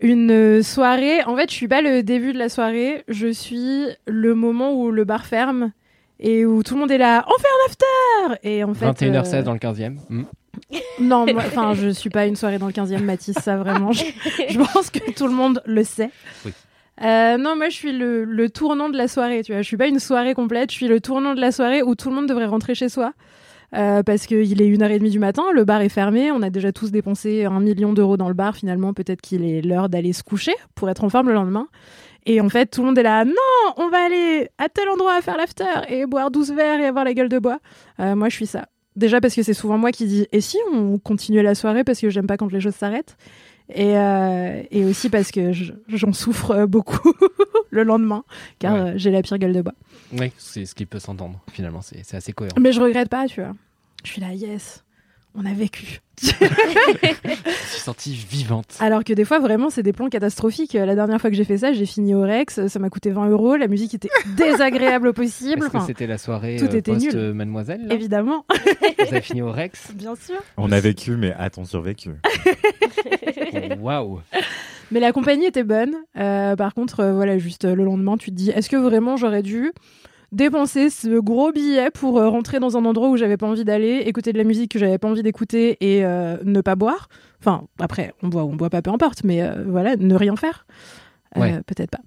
une 0.00 0.62
soirée. 0.62 1.22
En 1.24 1.36
fait, 1.36 1.48
je 1.50 1.54
suis 1.54 1.68
pas 1.68 1.80
le 1.82 2.02
début 2.02 2.32
de 2.32 2.38
la 2.38 2.48
soirée. 2.48 3.04
Je 3.08 3.28
suis 3.32 3.84
le 4.06 4.34
moment 4.34 4.72
où 4.74 4.90
le 4.90 5.04
bar 5.04 5.26
ferme 5.26 5.72
et 6.22 6.46
où 6.46 6.62
tout 6.62 6.74
le 6.74 6.80
monde 6.80 6.90
est 6.90 6.98
là. 6.98 7.26
On 7.26 7.38
fait 7.38 7.48
un 7.48 7.66
after. 7.68 8.48
Et 8.48 8.64
en 8.64 8.72
fait, 8.72 8.86
21h16 8.86 9.34
euh, 9.34 9.42
dans 9.42 9.52
le 9.52 9.58
15e. 9.58 9.96
Hmm. 10.08 10.22
Non, 11.00 11.26
enfin, 11.36 11.74
je 11.74 11.88
suis 11.88 12.10
pas 12.10 12.26
une 12.26 12.36
soirée 12.36 12.58
dans 12.58 12.66
le 12.66 12.72
15e, 12.72 13.02
Mathis, 13.02 13.34
ça 13.42 13.56
vraiment. 13.56 13.92
Je, 13.92 14.04
je 14.48 14.58
pense 14.58 14.90
que 14.90 15.10
tout 15.12 15.26
le 15.26 15.32
monde 15.32 15.60
le 15.66 15.82
sait. 15.82 16.10
Oui. 16.46 16.52
Euh, 17.02 17.36
non, 17.36 17.56
moi 17.56 17.68
je 17.68 17.74
suis 17.74 17.92
le, 17.92 18.24
le 18.24 18.50
tournant 18.50 18.88
de 18.88 18.96
la 18.96 19.08
soirée, 19.08 19.42
tu 19.42 19.52
vois. 19.52 19.62
Je 19.62 19.66
suis 19.66 19.76
pas 19.76 19.88
une 19.88 19.98
soirée 19.98 20.34
complète, 20.34 20.70
je 20.70 20.76
suis 20.76 20.88
le 20.88 21.00
tournant 21.00 21.34
de 21.34 21.40
la 21.40 21.50
soirée 21.50 21.82
où 21.82 21.94
tout 21.94 22.10
le 22.10 22.14
monde 22.14 22.28
devrait 22.28 22.46
rentrer 22.46 22.74
chez 22.74 22.88
soi. 22.88 23.12
Euh, 23.74 24.02
parce 24.02 24.26
qu'il 24.26 24.60
est 24.60 24.68
1h30 24.68 25.10
du 25.10 25.18
matin, 25.18 25.44
le 25.54 25.64
bar 25.64 25.80
est 25.80 25.88
fermé, 25.88 26.30
on 26.30 26.42
a 26.42 26.50
déjà 26.50 26.72
tous 26.72 26.90
dépensé 26.90 27.46
un 27.46 27.58
million 27.58 27.94
d'euros 27.94 28.18
dans 28.18 28.28
le 28.28 28.34
bar, 28.34 28.54
finalement 28.54 28.92
peut-être 28.92 29.22
qu'il 29.22 29.46
est 29.46 29.62
l'heure 29.62 29.88
d'aller 29.88 30.12
se 30.12 30.22
coucher 30.22 30.52
pour 30.74 30.90
être 30.90 31.02
en 31.04 31.08
forme 31.08 31.28
le 31.28 31.34
lendemain. 31.34 31.68
Et 32.24 32.40
en 32.40 32.48
fait, 32.48 32.66
tout 32.66 32.82
le 32.82 32.86
monde 32.88 32.98
est 32.98 33.02
là, 33.02 33.24
non, 33.24 33.32
on 33.76 33.88
va 33.88 34.04
aller 34.06 34.48
à 34.58 34.68
tel 34.68 34.88
endroit 34.88 35.20
faire 35.22 35.36
l'after 35.36 35.64
et 35.88 36.06
boire 36.06 36.30
12 36.30 36.52
verres 36.52 36.80
et 36.80 36.86
avoir 36.86 37.04
la 37.04 37.14
gueule 37.14 37.28
de 37.28 37.38
bois. 37.38 37.58
Euh, 38.00 38.14
moi 38.14 38.28
je 38.28 38.36
suis 38.36 38.46
ça. 38.46 38.66
Déjà 38.94 39.20
parce 39.20 39.34
que 39.34 39.42
c'est 39.42 39.54
souvent 39.54 39.78
moi 39.78 39.90
qui 39.90 40.06
dis 40.06 40.26
et 40.32 40.40
si 40.40 40.58
on 40.72 40.98
continuait 40.98 41.42
la 41.42 41.54
soirée 41.54 41.82
parce 41.82 41.98
que 42.00 42.10
j'aime 42.10 42.26
pas 42.26 42.36
quand 42.36 42.52
les 42.52 42.60
choses 42.60 42.74
s'arrêtent? 42.74 43.16
Et, 43.74 43.96
euh, 43.96 44.62
et 44.70 44.84
aussi 44.84 45.08
parce 45.08 45.30
que 45.30 45.52
je- 45.52 45.72
j'en 45.88 46.12
souffre 46.12 46.66
beaucoup 46.66 47.12
le 47.70 47.84
lendemain 47.84 48.22
car 48.58 48.74
Ouais. 48.74 48.80
euh, 48.80 48.92
j'ai 48.96 49.10
la 49.10 49.22
pire 49.22 49.38
gueule 49.38 49.52
de 49.54 49.62
bois. 49.62 49.72
Oui, 50.12 50.30
c'est 50.36 50.66
ce 50.66 50.74
qui 50.74 50.84
peut 50.84 50.98
s'entendre. 50.98 51.40
Finalement, 51.52 51.80
c'est 51.80 52.04
c'est 52.04 52.16
assez 52.18 52.32
cohérent. 52.32 52.56
Mais 52.60 52.72
je 52.72 52.80
regrette 52.80 53.08
pas, 53.08 53.26
tu 53.28 53.40
vois. 53.40 53.54
Je 54.04 54.10
suis 54.12 54.20
là, 54.20 54.32
yes, 54.34 54.84
on 55.34 55.44
a 55.46 55.52
vécu. 55.52 56.00
Je 56.22 56.28
suis 56.28 57.80
sentie 57.80 58.14
vivante. 58.14 58.76
Alors 58.80 59.02
que 59.02 59.12
des 59.12 59.24
fois, 59.24 59.40
vraiment, 59.40 59.70
c'est 59.70 59.82
des 59.82 59.92
plans 59.92 60.08
catastrophiques. 60.08 60.74
La 60.74 60.94
dernière 60.94 61.20
fois 61.20 61.30
que 61.30 61.36
j'ai 61.36 61.44
fait 61.44 61.58
ça, 61.58 61.72
j'ai 61.72 61.86
fini 61.86 62.14
au 62.14 62.22
Rex, 62.22 62.66
ça 62.66 62.78
m'a 62.78 62.90
coûté 62.90 63.10
20 63.10 63.28
euros, 63.30 63.56
la 63.56 63.66
musique 63.66 63.94
était 63.94 64.10
désagréable 64.36 65.08
au 65.08 65.12
possible. 65.12 65.64
Enfin, 65.66 65.84
c'était 65.86 66.06
la 66.06 66.18
soirée 66.18 66.56
tout 66.56 66.66
euh, 66.66 66.78
était 66.78 66.92
post 66.92 67.12
nul. 67.14 67.32
Mademoiselle 67.32 67.86
là? 67.86 67.94
Évidemment, 67.94 68.44
Vous 68.50 69.06
avez 69.08 69.20
fini 69.20 69.42
au 69.42 69.50
Rex? 69.50 69.92
Bien 69.94 70.14
sûr. 70.14 70.36
On 70.56 70.70
a 70.70 70.80
vécu, 70.80 71.16
mais 71.16 71.32
a-t-on 71.38 71.64
survécu? 71.64 72.10
Waouh 73.80 74.20
Mais 74.90 75.00
la 75.00 75.12
compagnie 75.12 75.46
était 75.46 75.64
bonne. 75.64 75.94
Euh, 76.16 76.56
par 76.56 76.74
contre, 76.74 77.00
euh, 77.00 77.12
voilà, 77.14 77.38
juste 77.38 77.64
euh, 77.64 77.74
le 77.74 77.84
lendemain, 77.84 78.16
tu 78.16 78.30
te 78.30 78.36
dis, 78.36 78.50
est-ce 78.50 78.68
que 78.68 78.76
vraiment 78.76 79.16
j'aurais 79.16 79.42
dû? 79.42 79.72
Dépenser 80.32 80.90
ce 80.90 81.20
gros 81.20 81.52
billet 81.52 81.90
pour 81.90 82.18
euh, 82.18 82.28
rentrer 82.28 82.58
dans 82.58 82.76
un 82.76 82.84
endroit 82.84 83.08
où 83.10 83.16
j'avais 83.16 83.36
pas 83.36 83.46
envie 83.46 83.64
d'aller, 83.64 84.02
écouter 84.06 84.32
de 84.32 84.38
la 84.38 84.44
musique 84.44 84.72
que 84.72 84.78
j'avais 84.78 84.98
pas 84.98 85.08
envie 85.08 85.22
d'écouter 85.22 85.76
et 85.80 86.04
euh, 86.04 86.36
ne 86.44 86.60
pas 86.60 86.74
boire 86.74 87.08
Enfin, 87.40 87.66
après, 87.80 88.14
on 88.22 88.28
boit 88.28 88.44
ou 88.44 88.50
on 88.50 88.56
boit 88.56 88.70
pas, 88.70 88.82
peu 88.82 88.90
importe, 88.90 89.24
mais 89.24 89.42
euh, 89.42 89.64
voilà, 89.66 89.96
ne 89.96 90.14
rien 90.14 90.36
faire. 90.36 90.64
Ouais. 91.36 91.60
Peut-être 91.66 91.90
pas. 91.90 92.00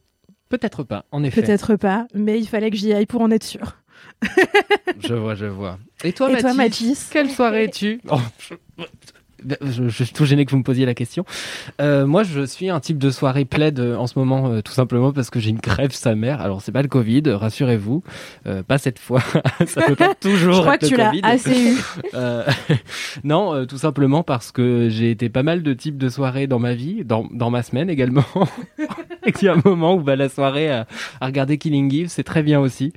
Peut-être 0.49 0.83
pas, 0.83 1.05
en 1.11 1.23
effet. 1.23 1.41
Peut-être 1.41 1.75
pas, 1.75 2.07
mais 2.13 2.39
il 2.39 2.47
fallait 2.47 2.69
que 2.71 2.77
j'y 2.77 2.93
aille 2.93 3.05
pour 3.05 3.21
en 3.21 3.31
être 3.31 3.43
sûr. 3.43 3.77
Je 4.99 5.13
vois, 5.13 5.35
je 5.35 5.45
vois. 5.45 5.77
Et 6.03 6.13
toi, 6.13 6.31
Et 6.31 6.37
toi, 6.37 6.53
Mathis? 6.53 6.87
Mathis? 6.87 7.09
Quelle 7.11 7.29
soirée 7.29 7.65
es-tu? 7.65 7.99
Oh, 8.09 8.17
je- 8.39 8.53
je, 9.61 9.87
je 9.87 10.03
suis 10.03 10.13
tout 10.13 10.25
gêné 10.25 10.45
que 10.45 10.51
vous 10.51 10.57
me 10.57 10.63
posiez 10.63 10.85
la 10.85 10.93
question. 10.93 11.25
Euh, 11.81 12.05
moi, 12.05 12.23
je 12.23 12.45
suis 12.45 12.69
un 12.69 12.79
type 12.79 12.97
de 12.97 13.09
soirée 13.09 13.45
plaid 13.45 13.79
euh, 13.79 13.95
en 13.95 14.07
ce 14.07 14.17
moment, 14.17 14.47
euh, 14.49 14.61
tout 14.61 14.71
simplement 14.71 15.11
parce 15.11 15.29
que 15.29 15.39
j'ai 15.39 15.49
une 15.49 15.59
crève 15.59 15.91
sa 15.91 16.15
mère. 16.15 16.41
Alors, 16.41 16.61
c'est 16.61 16.71
pas 16.71 16.81
le 16.81 16.87
Covid, 16.87 17.23
rassurez-vous, 17.27 18.03
euh, 18.47 18.63
pas 18.63 18.77
cette 18.77 18.99
fois. 18.99 19.21
ça 19.67 19.81
peut 19.81 19.95
pas 19.95 20.15
toujours 20.19 20.55
Je 20.55 20.61
crois 20.61 20.75
être 20.75 20.81
que 20.81 20.87
tu 20.87 20.95
l'as 20.95 21.11
assez 21.23 21.73
eu. 21.73 21.77
Euh, 22.13 22.45
non, 23.23 23.53
euh, 23.53 23.65
tout 23.65 23.77
simplement 23.77 24.23
parce 24.23 24.51
que 24.51 24.87
j'ai 24.89 25.11
été 25.11 25.27
pas 25.27 25.43
mal 25.43 25.63
de 25.63 25.73
types 25.73 25.97
de 25.97 26.07
soirées 26.07 26.47
dans 26.47 26.59
ma 26.59 26.73
vie, 26.73 27.03
dans, 27.03 27.27
dans 27.31 27.49
ma 27.49 27.61
semaine 27.61 27.89
également. 27.89 28.23
et 29.25 29.31
qu'il 29.31 29.47
y 29.47 29.49
a 29.49 29.53
un 29.53 29.61
moment 29.65 29.95
où 29.95 30.01
bah, 30.01 30.15
la 30.15 30.29
soirée 30.29 30.69
à, 30.71 30.87
à 31.19 31.25
regarder 31.25 31.57
Killing 31.57 31.93
Eve, 31.93 32.07
c'est 32.07 32.23
très 32.23 32.43
bien 32.43 32.59
aussi. 32.59 32.93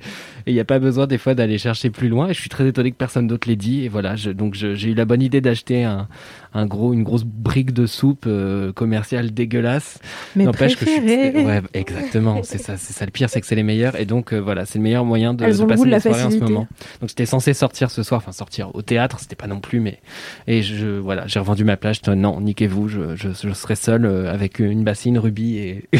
Et 0.49 0.51
il 0.51 0.55
n'y 0.55 0.61
a 0.61 0.65
pas 0.65 0.79
besoin 0.79 1.05
des 1.05 1.19
fois 1.19 1.35
d'aller 1.35 1.59
chercher 1.59 1.91
plus 1.91 2.09
loin. 2.09 2.29
Et 2.29 2.33
je 2.33 2.39
suis 2.39 2.49
très 2.49 2.67
étonné 2.67 2.89
que 2.89 2.95
personne 2.95 3.27
d'autre 3.27 3.47
l'ait 3.47 3.55
dit. 3.55 3.85
Et 3.85 3.87
voilà, 3.87 4.15
donc 4.33 4.55
j'ai 4.55 4.89
eu 4.89 4.95
la 4.95 5.05
bonne 5.05 5.21
idée 5.21 5.41
d'acheter 5.41 5.83
un, 5.83 6.07
un 6.53 6.65
gros, 6.65 6.93
une 6.93 7.03
grosse 7.03 7.23
brique 7.25 7.73
de 7.73 7.85
soupe 7.85 8.25
euh, 8.27 8.71
commerciale 8.73 9.31
dégueulasse. 9.31 9.99
Mais 10.35 10.45
N'empêche 10.45 10.75
que 10.77 10.85
je 10.85 10.89
suis-. 10.91 11.45
Ouais, 11.45 11.61
exactement. 11.73 12.39
C'est 12.43 12.57
ça, 12.57 12.77
c'est 12.77 12.93
ça. 12.93 13.05
Le 13.05 13.11
pire, 13.11 13.29
c'est 13.29 13.39
que 13.41 13.47
c'est 13.47 13.55
les 13.55 13.63
meilleurs. 13.63 13.99
Et 13.99 14.05
donc 14.05 14.33
euh, 14.33 14.39
voilà, 14.39 14.65
c'est 14.65 14.79
le 14.79 14.83
meilleur 14.83 15.05
moyen 15.05 15.33
de, 15.33 15.45
de 15.45 15.65
passer 15.65 15.83
de 15.85 15.89
la 15.89 15.99
soirée 15.99 16.23
en 16.23 16.31
ce 16.31 16.37
moment. 16.37 16.67
Donc 17.01 17.09
j'étais 17.09 17.25
censé 17.25 17.53
sortir 17.53 17.91
ce 17.91 18.01
soir, 18.03 18.19
enfin 18.19 18.31
sortir 18.31 18.71
au 18.75 18.81
théâtre, 18.81 19.19
c'était 19.19 19.35
pas 19.35 19.47
non 19.47 19.59
plus, 19.59 19.79
mais 19.79 19.99
et 20.47 20.61
je 20.63 20.87
voilà, 20.87 21.27
j'ai 21.27 21.39
revendu 21.39 21.63
ma 21.63 21.77
plage. 21.77 22.01
Non, 22.07 22.41
niquez-vous, 22.41 22.87
je, 22.87 23.15
je, 23.15 23.29
je 23.29 23.53
serai 23.53 23.75
seul 23.75 24.05
euh, 24.05 24.31
avec 24.33 24.59
une 24.59 24.83
bassine 24.83 25.17
rubis 25.19 25.57
et, 25.57 25.83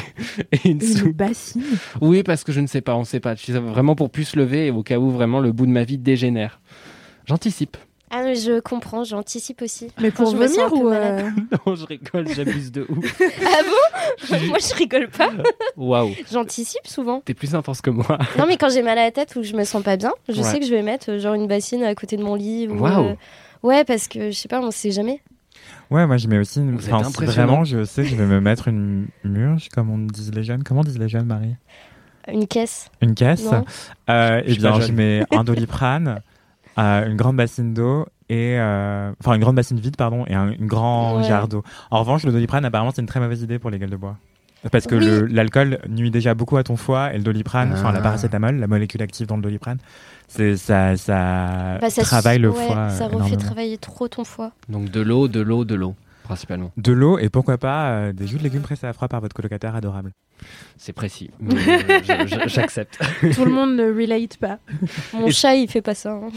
et 0.51 0.60
une 0.65 0.72
Une 0.72 0.82
soupe. 0.82 1.15
bassine. 1.15 1.62
Oui, 2.01 2.24
parce 2.24 2.44
que 2.44 2.51
je 2.51 2.60
ne 2.62 2.68
sais 2.68 2.82
pas, 2.82 2.96
on 2.96 3.01
ne 3.01 3.06
sait 3.06 3.20
pas. 3.20 3.36
Je 3.36 3.41
suis 3.44 3.53
vraiment 3.53 3.96
pour 3.96 4.10
plus 4.10 4.25
se 4.25 4.39
lever 4.39 4.68
et 4.68 4.72
au 4.72 4.82
cas 4.84 4.98
où 4.98 5.10
vraiment 5.12 5.39
le 5.39 5.51
bout 5.51 5.65
de 5.65 5.72
ma 5.72 5.84
vie 5.84 5.98
dégénère. 5.98 6.60
J'anticipe. 7.27 7.77
Ah, 8.12 8.24
mais 8.24 8.36
je 8.36 8.60
comprends, 8.60 9.04
j'anticipe 9.04 9.62
aussi. 9.62 9.92
Mais 10.01 10.10
pour 10.10 10.32
vomir 10.36 10.66
un 10.66 10.70
peu 10.70 10.75
ou 10.75 10.89
malade. 10.89 11.25
euh, 11.38 11.58
Non, 11.68 11.75
je 11.75 11.86
rigole, 11.86 12.28
j'abuse 12.28 12.72
de 12.72 12.86
ouf. 12.89 13.22
Ah 13.22 13.62
bon? 13.63 14.38
Moi, 14.48 14.58
je 14.60 14.75
rigole 14.75 15.10
pas. 15.10 15.30
Waouh, 15.78 16.12
J'anticipe 16.32 16.88
souvent. 16.88 17.22
t'es 17.22 17.34
plus 17.36 17.54
intense 17.54 17.82
que 17.82 17.89
moi. 17.92 18.18
Non, 18.38 18.46
mais 18.48 18.58
quand 18.58 18.70
j'ai 18.70 18.82
mal 18.82 18.98
à 18.98 19.04
la 19.06 19.12
tête 19.12 19.36
ou 19.36 19.42
que 19.42 19.46
je 19.46 19.56
me 19.56 19.63
sens 19.63 19.84
pas 19.84 19.96
bien, 19.98 20.12
je 20.28 20.38
Ouais. 20.38 20.44
sais 20.44 20.60
que 20.60 20.66
je 20.66 20.72
vais 20.72 20.82
mettre 20.82 21.12
euh, 21.12 21.20
genre 21.20 21.36
une 21.36 21.48
bassine 21.48 21.84
à 21.84 21.94
côté 21.96 22.18
de 22.18 22.24
mon 22.24 22.36
lit. 22.36 22.68
Ou, 22.68 22.80
Waouh. 22.80 23.10
euh, 23.10 23.16
Ouais, 23.62 23.84
parce 23.84 24.08
que 24.08 24.32
je 24.32 24.36
sais 24.36 24.48
pas, 24.48 24.60
on 24.62 24.72
sait 24.72 24.92
jamais. 24.92 25.22
Ouais, 25.92 26.08
moi 26.08 26.18
je 26.18 26.28
mets 26.28 26.38
aussi. 26.39 26.60
Une... 26.60 26.75
Vous 26.78 26.88
êtes 26.88 26.94
Enfin, 26.94 27.25
vraiment, 27.25 27.63
je 27.63 27.84
sais 27.84 28.04
que 28.04 28.08
je 28.10 28.16
vais 28.16 28.25
me 28.25 28.39
mettre 28.42 28.68
une 28.70 29.08
murge, 29.24 29.70
comme 29.70 29.89
on 29.92 29.98
disent 30.00 30.32
les 30.34 30.44
jeunes. 30.44 30.63
Comment 30.63 30.82
disent 30.82 30.98
les 31.00 31.10
jeunes, 31.10 31.25
Marie? 31.25 31.56
Une 32.32 32.48
caisse. 32.48 32.89
Une 33.01 33.13
caisse? 33.16 33.44
Non. 33.44 33.66
Euh, 34.10 34.42
Je 34.46 34.54
eh 34.54 34.58
bien, 34.58 34.80
je 34.80 34.92
mets 34.92 35.24
un 35.32 35.44
doliprane, 35.44 36.22
une 36.79 37.15
grande 37.15 37.38
bassine 37.38 37.74
d'eau 37.74 38.05
et 38.29 38.57
euh, 38.59 39.12
enfin 39.19 39.33
une 39.33 39.41
grande 39.41 39.55
bassine 39.55 39.79
vide 39.79 39.95
pardon 39.98 40.24
et 40.27 40.33
un 40.36 40.50
une 40.51 40.67
grand 40.67 41.17
Ouais. 41.17 41.24
jarre 41.24 41.48
d'eau. 41.48 41.63
En 41.91 42.00
revanche, 42.00 42.24
le 42.24 42.31
doliprane 42.31 42.63
apparemment 42.65 42.91
c'est 42.93 43.01
une 43.01 43.07
très 43.07 43.19
mauvaise 43.19 43.41
idée 43.41 43.59
pour 43.59 43.69
les 43.69 43.79
gueules 43.79 43.89
de 43.89 43.95
bois. 43.98 44.17
Parce 44.74 44.88
que 44.88 44.95
Oui. 45.24 45.33
l'alcool 45.33 45.79
nuit 45.88 46.12
déjà 46.12 46.33
beaucoup 46.33 46.57
à 46.57 46.63
ton 46.63 46.75
foie 46.75 47.13
et 47.13 47.17
le 47.17 47.24
doliprane, 47.24 47.71
enfin 47.71 47.93
la 47.93 48.00
Ah. 48.00 48.03
paracétamol, 48.03 48.55
la 48.57 48.67
molécule 48.67 49.01
active 49.01 49.25
dans 49.25 49.38
le 49.38 49.41
doliprane, 49.41 49.77
ça 50.27 50.98
ça, 50.98 51.77
Bah, 51.79 51.89
ça 51.89 52.01
travaille 52.03 52.39
le 52.39 52.50
ouais, 52.50 52.67
foie. 52.67 52.89
Ça 52.89 53.05
euh, 53.05 53.07
refait 53.07 53.15
énormément. 53.15 53.38
travailler 53.38 53.77
trop 53.77 54.07
ton 54.09 54.24
foie. 54.25 54.51
Donc 54.67 54.91
de 54.91 55.00
l'eau, 55.01 55.27
de 55.29 55.39
l'eau, 55.39 55.63
de 55.65 55.75
l'eau, 55.75 55.95
principalement. 56.29 56.71
De 56.77 56.91
l'eau 56.93 57.17
et 57.19 57.29
pourquoi 57.29 57.57
pas 57.57 57.89
euh, 57.91 58.13
des 58.13 58.27
jus 58.27 58.38
de 58.38 58.43
légumes 58.43 58.62
pressés 58.62 58.88
à 58.88 58.93
froid 58.93 59.07
par 59.07 59.19
votre 59.19 59.36
colocataire 59.36 59.75
adorable. 59.75 60.13
C'est 60.77 60.93
précis. 60.93 61.29
euh, 61.51 62.27
J'accepte. 62.48 62.98
tout 63.36 63.43
le 63.45 63.51
monde 63.51 63.75
ne 63.75 63.91
relate 63.93 64.38
pas. 64.38 64.59
Mon 65.13 65.27
Et- 65.27 65.31
chat, 65.31 65.55
il 65.55 65.67
fait 65.69 65.81
pas 65.81 65.95
ça. 65.95 66.12
hein. 66.12 66.29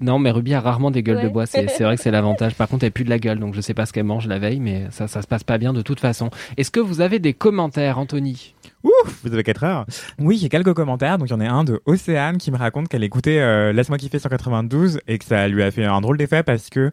Non, 0.00 0.18
mais 0.18 0.32
Ruby 0.32 0.52
a 0.52 0.60
rarement 0.60 0.90
des 0.90 1.02
gueules 1.04 1.22
de 1.22 1.28
bois. 1.28 1.46
C'est 1.46 1.68
c'est 1.70 1.84
vrai 1.84 1.96
que 1.96 2.02
c'est 2.02 2.10
l'avantage. 2.18 2.56
Par 2.56 2.68
contre, 2.68 2.84
elle 2.84 2.90
pue 2.92 3.04
de 3.04 3.08
la 3.10 3.18
gueule, 3.20 3.38
donc 3.38 3.54
je 3.54 3.60
sais 3.60 3.72
pas 3.74 3.86
ce 3.86 3.92
qu'elle 3.92 4.04
mange 4.04 4.26
la 4.26 4.38
veille, 4.40 4.58
mais 4.60 4.88
ça, 4.90 5.06
ça 5.06 5.22
se 5.22 5.26
passe 5.28 5.44
pas 5.44 5.56
bien 5.56 5.72
de 5.72 5.80
toute 5.82 6.00
façon. 6.00 6.30
Est-ce 6.56 6.70
que 6.72 6.80
vous 6.80 7.00
avez 7.00 7.20
des 7.20 7.32
commentaires, 7.32 7.98
Anthony? 7.98 8.54
Ouf, 8.82 9.20
vous 9.22 9.32
avez 9.32 9.44
4 9.44 9.64
heures. 9.64 9.86
Oui, 10.18 10.36
j'ai 10.36 10.48
quelques 10.50 10.74
commentaires. 10.74 11.16
Donc, 11.16 11.28
il 11.28 11.30
y 11.30 11.34
en 11.34 11.40
a 11.40 11.48
un 11.48 11.64
de 11.64 11.80
Océane 11.86 12.36
qui 12.38 12.50
me 12.50 12.56
raconte 12.58 12.88
qu'elle 12.88 13.04
écoutait 13.04 13.38
euh, 13.38 13.72
Laisse-moi 13.72 13.96
kiffer 13.96 14.18
192 14.18 14.98
et 15.06 15.16
que 15.18 15.24
ça 15.24 15.46
lui 15.48 15.62
a 15.62 15.70
fait 15.70 15.84
un 15.84 16.00
drôle 16.02 16.18
d'effet 16.18 16.42
parce 16.42 16.68
que 16.68 16.90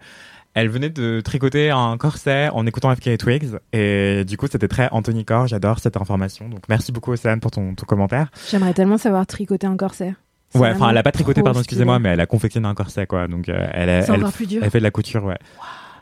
elle 0.54 0.70
venait 0.70 0.90
de 0.90 1.22
tricoter 1.22 1.70
un 1.70 1.98
corset 1.98 2.50
en 2.50 2.66
écoutant 2.66 2.94
FK 2.94 3.18
Twigs. 3.18 3.58
Et 3.74 4.24
du 4.26 4.38
coup, 4.38 4.48
c'était 4.52 4.68
très 4.68 4.90
Anthony 4.92 5.26
Core. 5.26 5.48
J'adore 5.48 5.80
cette 5.80 5.98
information. 5.98 6.50
Donc, 6.50 6.62
merci 6.70 6.92
beaucoup, 6.92 7.12
Océane, 7.12 7.40
pour 7.40 7.52
ton, 7.52 7.74
ton 7.76 7.86
commentaire. 7.86 8.32
J'aimerais 8.50 8.74
tellement 8.74 8.98
savoir 8.98 9.26
tricoter 9.26 9.68
un 9.68 9.78
corset. 9.78 10.14
Ouais, 10.54 10.72
enfin, 10.72 10.90
elle 10.90 10.98
a 10.98 11.04
pas 11.04 11.14
tricoté, 11.14 11.42
pardon, 11.42 11.60
excusez-moi, 11.60 12.00
mais 12.00 12.10
elle 12.10 12.20
a 12.20 12.26
confectionné 12.26 12.68
un 12.68 12.76
corset, 12.76 13.08
quoi. 13.08 13.28
Donc, 13.28 13.48
euh, 13.48 13.68
elle, 13.72 13.88
elle, 13.88 14.24
plus 14.34 14.48
dur. 14.48 14.62
elle 14.62 14.70
fait 14.70 14.80
de 14.80 14.84
la 14.84 14.92
couture, 14.92 15.24
ouais. 15.24 15.38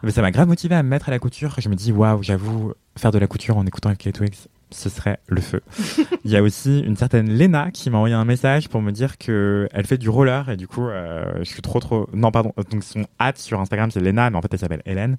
Mais 0.01 0.11
ça 0.11 0.21
m'a 0.21 0.31
grave 0.31 0.47
motivé 0.47 0.75
à 0.75 0.81
me 0.81 0.89
mettre 0.89 1.09
à 1.09 1.11
la 1.11 1.19
couture. 1.19 1.55
Je 1.59 1.69
me 1.69 1.75
dis, 1.75 1.91
waouh, 1.91 2.23
j'avoue, 2.23 2.73
faire 2.97 3.11
de 3.11 3.19
la 3.19 3.27
couture 3.27 3.57
en 3.57 3.65
écoutant 3.67 3.93
FK 3.93 4.11
Twigs, 4.13 4.47
ce 4.71 4.89
serait 4.89 5.19
le 5.27 5.41
feu. 5.41 5.61
Il 6.25 6.31
y 6.31 6.37
a 6.37 6.43
aussi 6.43 6.79
une 6.79 6.95
certaine 6.95 7.35
Lena 7.35 7.71
qui 7.71 7.89
m'a 7.89 7.97
envoyé 7.97 8.15
un 8.15 8.25
message 8.25 8.69
pour 8.69 8.81
me 8.81 8.91
dire 8.91 9.17
que 9.17 9.67
elle 9.73 9.85
fait 9.85 9.97
du 9.97 10.09
roller 10.09 10.49
et 10.49 10.57
du 10.57 10.67
coup, 10.67 10.87
euh, 10.87 11.25
je 11.39 11.49
suis 11.49 11.61
trop 11.61 11.79
trop. 11.79 12.07
Non, 12.13 12.31
pardon. 12.31 12.53
Donc 12.71 12.83
son 12.83 13.05
hâte 13.19 13.37
sur 13.37 13.59
Instagram 13.59 13.91
c'est 13.91 13.99
Lena, 13.99 14.29
mais 14.29 14.37
en 14.37 14.41
fait 14.41 14.53
elle 14.53 14.59
s'appelle 14.59 14.81
Hélène. 14.85 15.17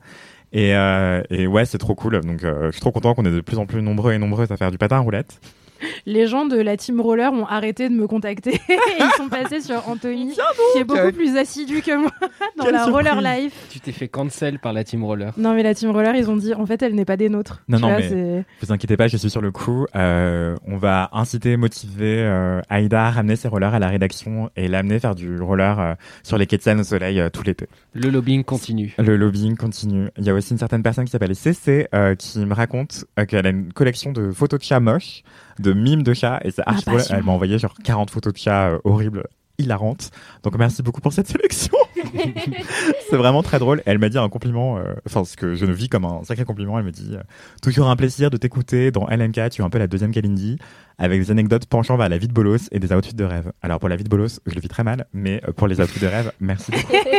Et, 0.53 0.75
euh, 0.75 1.23
et 1.31 1.47
ouais, 1.47 1.65
c'est 1.65 1.79
trop 1.79 1.95
cool. 1.95 2.21
Donc 2.21 2.45
euh, 2.45 2.67
je 2.67 2.73
suis 2.73 2.81
trop 2.81 2.93
content 2.93 3.15
qu'on 3.15 3.25
est 3.25 3.31
de 3.31 3.41
plus 3.41 3.59
en 3.59 3.67
plus 3.67 3.83
nombreux 3.83 4.13
et 4.13 4.19
nombreuses 4.19 4.51
à 4.51 4.57
faire 4.57 4.71
du 4.71 4.79
patin 4.79 4.97
à 4.97 5.01
roulette. 5.01 5.41
Les 6.07 6.27
gens 6.27 6.45
de 6.47 6.57
la 6.57 6.77
team 6.77 7.01
roller 7.01 7.33
ont 7.33 7.47
arrêté 7.47 7.89
de 7.89 7.95
me 7.95 8.07
contacter 8.07 8.55
et 8.55 8.61
ils 8.99 9.11
sont 9.17 9.29
passés 9.29 9.61
sur 9.61 9.87
Anthony, 9.89 10.35
qui 10.73 10.79
est 10.81 10.85
beaucoup 10.85 11.13
plus 11.13 11.37
assidu 11.37 11.83
que 11.83 11.97
moi 11.97 12.11
dans 12.57 12.65
Quelle 12.65 12.73
la 12.75 12.87
roller 12.87 13.21
life. 13.21 13.55
Tu 13.71 13.81
t'es 13.81 13.93
fait 13.93 14.09
cancel 14.09 14.59
par 14.59 14.73
la 14.73 14.85
team 14.85 15.05
roller. 15.05 15.33
Non 15.37 15.55
mais 15.55 15.63
la 15.63 15.75
team 15.75 15.91
roller, 15.91 16.15
ils 16.17 16.31
ont 16.31 16.37
dit 16.37 16.55
en 16.55 16.67
fait 16.67 16.83
elle 16.83 16.95
n'est 16.95 17.05
pas 17.05 17.17
des 17.17 17.29
nôtres. 17.29 17.63
Non, 17.69 17.79
Tu 17.79 17.83
non, 17.83 17.89
vois, 17.91 17.99
mais- 18.01 18.45
Vous 18.63 18.73
inquiétez 18.73 18.97
pas, 18.97 19.09
je 19.09 19.17
suis 19.17 19.31
sur 19.31 19.41
le 19.41 19.51
coup. 19.51 19.87
Euh, 19.97 20.57
on 20.67 20.77
va 20.77 21.09
inciter, 21.13 21.57
motiver 21.57 22.19
euh, 22.19 22.61
Aïda 22.69 23.07
à 23.07 23.11
ramener 23.11 23.37
ses 23.37 23.49
rollers 23.49 23.75
à 23.75 23.79
la 23.79 23.89
rédaction 23.89 24.51
et 24.57 24.69
l'amener 24.69 24.99
faire 24.99 25.15
du 25.15 25.41
roller 25.41 25.79
euh, 25.81 25.95
sur 26.23 26.39
les 26.39 26.47
quais 26.47 26.57
de 26.57 26.63
Seine 26.63 26.81
au 26.81 26.85
soleil 26.85 27.21
euh, 27.21 27.31
tout 27.31 27.43
l'été. 27.43 27.67
Le 27.95 28.11
lobbying 28.11 28.45
continue. 28.45 28.95
Le 28.99 29.17
lobbying 29.17 29.57
continue. 29.57 30.09
Il 30.19 30.25
y 30.25 30.31
a 30.31 30.35
aussi 30.35 30.53
une 30.53 30.59
certaine 30.59 30.83
personne 30.83 31.05
qui 31.05 31.11
s'appelle 31.11 31.35
CC 31.35 31.89
euh, 31.95 32.15
qui 32.15 32.39
me 32.41 32.55
raconte 32.55 33.05
euh, 33.19 33.25
qu'elle 33.25 33.47
a 33.47 33.51
une 33.51 33.73
collection 33.73 34.13
de 34.13 34.31
photos 34.31 34.59
de 34.61 34.65
chats 34.65 34.81
moches, 34.81 35.23
de 35.59 35.73
mimes 35.73 36.03
de 36.03 36.15
chats, 36.15 36.41
et 36.45 36.51
drôle. 36.51 36.97
passion. 36.97 37.17
Elle 37.17 37.25
m'a 37.25 37.33
envoyé 37.33 37.59
genre 37.59 37.75
40 37.83 38.11
photos 38.11 38.33
de 38.33 38.39
chats 38.39 38.71
euh, 38.71 38.79
horribles, 38.85 39.25
hilarantes. 39.61 40.11
Donc 40.43 40.57
merci 40.59 40.83
beaucoup 40.83 41.01
pour 41.01 41.13
cette 41.13 41.29
sélection. 41.29 41.77
c'est 43.11 43.17
vraiment 43.17 43.43
très 43.43 43.59
drôle. 43.59 43.83
Elle 43.87 43.99
m'a 43.99 44.09
dit 44.09 44.19
un 44.19 44.29
compliment, 44.29 44.79
euh, 44.79 44.95
enfin 45.07 45.25
ce 45.25 45.37
que 45.37 45.55
je 45.55 45.67
ne 45.67 45.73
vis 45.73 45.89
comme 45.89 46.05
un 46.05 46.25
sacré 46.25 46.45
compliment. 46.45 46.79
Elle 46.79 46.85
me 46.85 46.93
dit 46.93 47.11
euh, 47.13 47.23
toujours 47.63 47.89
un 47.89 47.97
plaisir 47.97 48.31
de 48.31 48.37
t'écouter 48.37 48.91
dans 48.91 49.07
LMK. 49.07 49.51
Tu 49.51 49.63
es 49.63 49.65
un 49.65 49.71
peu 49.71 49.79
la 49.79 49.87
deuxième 49.87 50.13
Kalindi, 50.13 50.59
avec 51.01 51.21
des 51.21 51.31
anecdotes 51.33 51.67
penchant 51.67 51.97
vers 51.97 52.09
la 52.09 52.19
vie 52.19 52.29
de 52.29 52.33
bolos 52.33 52.69
et 52.71 52.79
des 52.79 52.93
outfits 52.93 53.15
de 53.15 53.25
rêve. 53.25 53.51
Alors 53.63 53.81
pour 53.81 53.89
la 53.89 53.97
vie 53.97 54.05
de 54.05 54.09
bolos, 54.09 54.39
je 54.47 54.55
le 54.55 54.61
vis 54.61 54.69
très 54.69 54.85
mal, 54.85 55.07
mais 55.13 55.41
euh, 55.49 55.53
pour 55.53 55.67
les 55.67 55.81
outfits 55.81 55.99
de 55.99 56.07
rêve, 56.07 56.31
merci. 56.41 56.71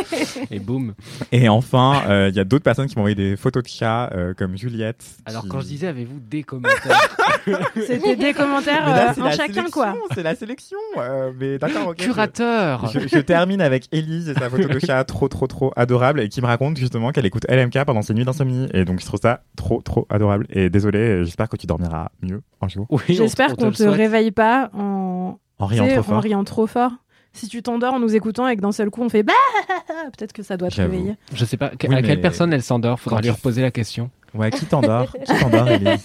Et 0.52 0.60
boum. 0.60 0.94
Et 1.32 1.50
enfin, 1.50 2.04
euh, 2.08 2.30
il 2.30 2.36
y 2.36 2.40
a 2.40 2.44
d'autres 2.44 2.64
personnes 2.64 2.88
qui 2.88 2.96
m'ont 2.96 3.02
envoyé 3.02 3.16
des 3.16 3.36
photos 3.36 3.64
de 3.64 3.68
chats, 3.68 4.10
euh, 4.14 4.34
comme 4.36 4.56
Juliette. 4.58 5.04
Alors 5.26 5.42
qui- 5.44 5.50
quand 5.50 5.60
je 5.62 5.66
disais 5.68 5.88
avez-vous 5.88 6.20
des 6.20 6.44
commentaires 6.44 7.10
C'était 7.88 8.16
des 8.16 8.34
commentaires 8.34 8.84
Mais 8.86 8.92
là, 8.94 9.14
euh, 9.18 9.24
la 9.24 9.32
chacun 9.32 9.54
sélection, 9.54 9.72
quoi. 9.72 9.96
C'est 10.14 10.24
la 10.24 10.36
sélection. 10.36 10.78
euh, 10.98 11.32
mais 11.40 11.58
d'accord, 11.58 11.88
ok. 11.88 11.98
Curateur 11.98 12.88
Je, 12.94 13.00
je 13.08 13.18
termine 13.20 13.62
avec 13.62 13.88
Elise 13.92 14.30
et 14.30 14.34
sa 14.36 14.50
photo 14.50 14.68
de 14.68 14.80
chat 14.80 15.04
trop 15.06 15.28
trop 15.28 15.48
trop 15.48 15.74
adorable 15.76 16.22
et 16.22 16.30
qui 16.30 16.42
me 16.42 16.46
raconte 16.46 16.78
justement 16.78 17.12
qu'elle 17.12 17.26
écoute 17.26 17.46
LMK 17.50 17.84
pendant 17.86 18.02
ses 18.04 18.14
nuits 18.14 18.26
d'insomnie 18.26 18.68
et 18.74 18.86
donc 18.86 19.00
je 19.00 19.06
trouve 19.06 19.20
ça 19.22 19.42
trop 19.56 19.82
trop 19.82 20.06
adorable 20.10 20.46
et 20.52 20.70
désolé 20.70 21.24
j'espère 21.24 21.50
que 21.50 21.58
tu 21.58 21.66
dormiras 21.68 22.10
mieux 22.22 22.42
un 22.62 22.68
jour 22.68 22.86
Oui, 22.90 23.02
J'espère 23.10 23.56
qu'on 23.56 23.71
le 23.72 23.86
te 23.86 23.90
réveille 23.90 24.32
pas 24.32 24.70
en 24.74 25.40
en 25.60 25.66
riant 25.66 25.88
trop 25.88 26.04
fort 26.04 26.18
en 26.18 26.20
riant 26.20 26.44
trop 26.44 26.68
fort. 26.68 26.92
Si 27.34 27.48
tu 27.48 27.62
t'endors 27.64 27.94
en 27.94 28.00
nous 28.00 28.14
écoutant 28.16 28.48
et 28.48 28.58
que 28.58 28.62
d'un 28.62 28.74
seul 28.74 28.90
coup 28.90 29.02
on 29.04 29.08
fait 29.10 29.24
bah 29.24 29.32
peut-être 30.18 30.34
que 30.34 30.44
ça 30.44 30.58
doit 30.58 30.70
te 30.70 30.76
réveiller. 30.82 31.16
Je 31.34 31.46
sais 31.46 31.56
pas, 31.56 31.70
que- 31.70 31.88
Oui, 31.88 31.96
à 31.96 32.02
quelle 32.02 32.20
personne 32.20 32.52
elle 32.52 32.62
s'endort? 32.64 33.00
Faudra 33.00 33.20
Quand 33.20 33.24
lui 33.24 33.30
reposer 33.30 33.62
la 33.62 33.72
question. 33.72 34.10
ouais 34.34 34.52
qui 34.52 34.66
t'endort? 34.66 35.14
Qui 35.26 35.40
t'endort 35.40 35.70
Elise? 35.70 36.04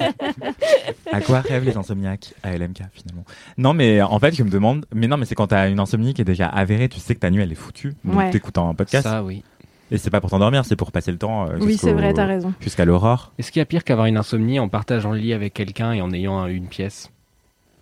À 1.13 1.21
quoi 1.21 1.41
rêvent 1.41 1.65
les 1.65 1.77
insomniaques? 1.77 2.33
À 2.43 2.57
LMK 2.57 2.79
finalement 2.93 3.25
non 3.59 3.75
mais 3.75 4.03
en 4.03 4.19
fait 4.21 4.35
je 4.37 4.43
me 4.45 4.51
demande 4.51 4.87
mais 4.95 5.09
non 5.09 5.17
mais 5.17 5.25
c'est 5.27 5.35
quand 5.35 5.49
t'as 5.49 5.69
une 5.69 5.81
insomnie 5.81 6.15
qui 6.15 6.23
est 6.23 6.25
déjà 6.25 6.47
avérée 6.47 6.89
tu 6.89 7.01
sais 7.01 7.15
que 7.15 7.21
ta 7.21 7.31
nuit 7.31 7.43
elle 7.43 7.51
est 7.53 7.57
foutue 7.57 7.95
donc 8.05 8.17
Ouais. 8.19 8.31
t'écoutes 8.31 8.59
un 8.59 8.75
podcast 8.75 9.05
Ça, 9.09 9.23
oui. 9.25 9.43
et 9.91 9.99
c'est 9.99 10.11
pas 10.11 10.21
pour 10.21 10.31
t'endormir 10.31 10.65
c'est 10.65 10.77
pour 10.77 10.93
passer 10.93 11.11
le 11.13 11.19
temps 11.19 11.49
euh, 11.49 11.57
Oui 11.61 11.77
c'est 11.77 11.93
vrai, 11.93 12.13
t'as 12.15 12.27
raison. 12.27 12.53
jusqu'à 12.61 12.85
l'aurore 12.85 13.33
Est-ce 13.39 13.51
qu'il 13.51 13.59
y 13.61 13.63
a 13.63 13.67
pire 13.67 13.83
qu'avoir 13.85 14.07
une 14.07 14.17
insomnie 14.17 14.61
en 14.61 14.69
partageant 14.69 15.11
le 15.13 15.19
lit 15.19 15.33
avec 15.33 15.55
quelqu'un 15.55 15.93
et 15.93 16.01
en 16.03 16.13
ayant 16.13 16.39
un- 16.39 16.47
une 16.49 16.67
pièce? 16.69 17.11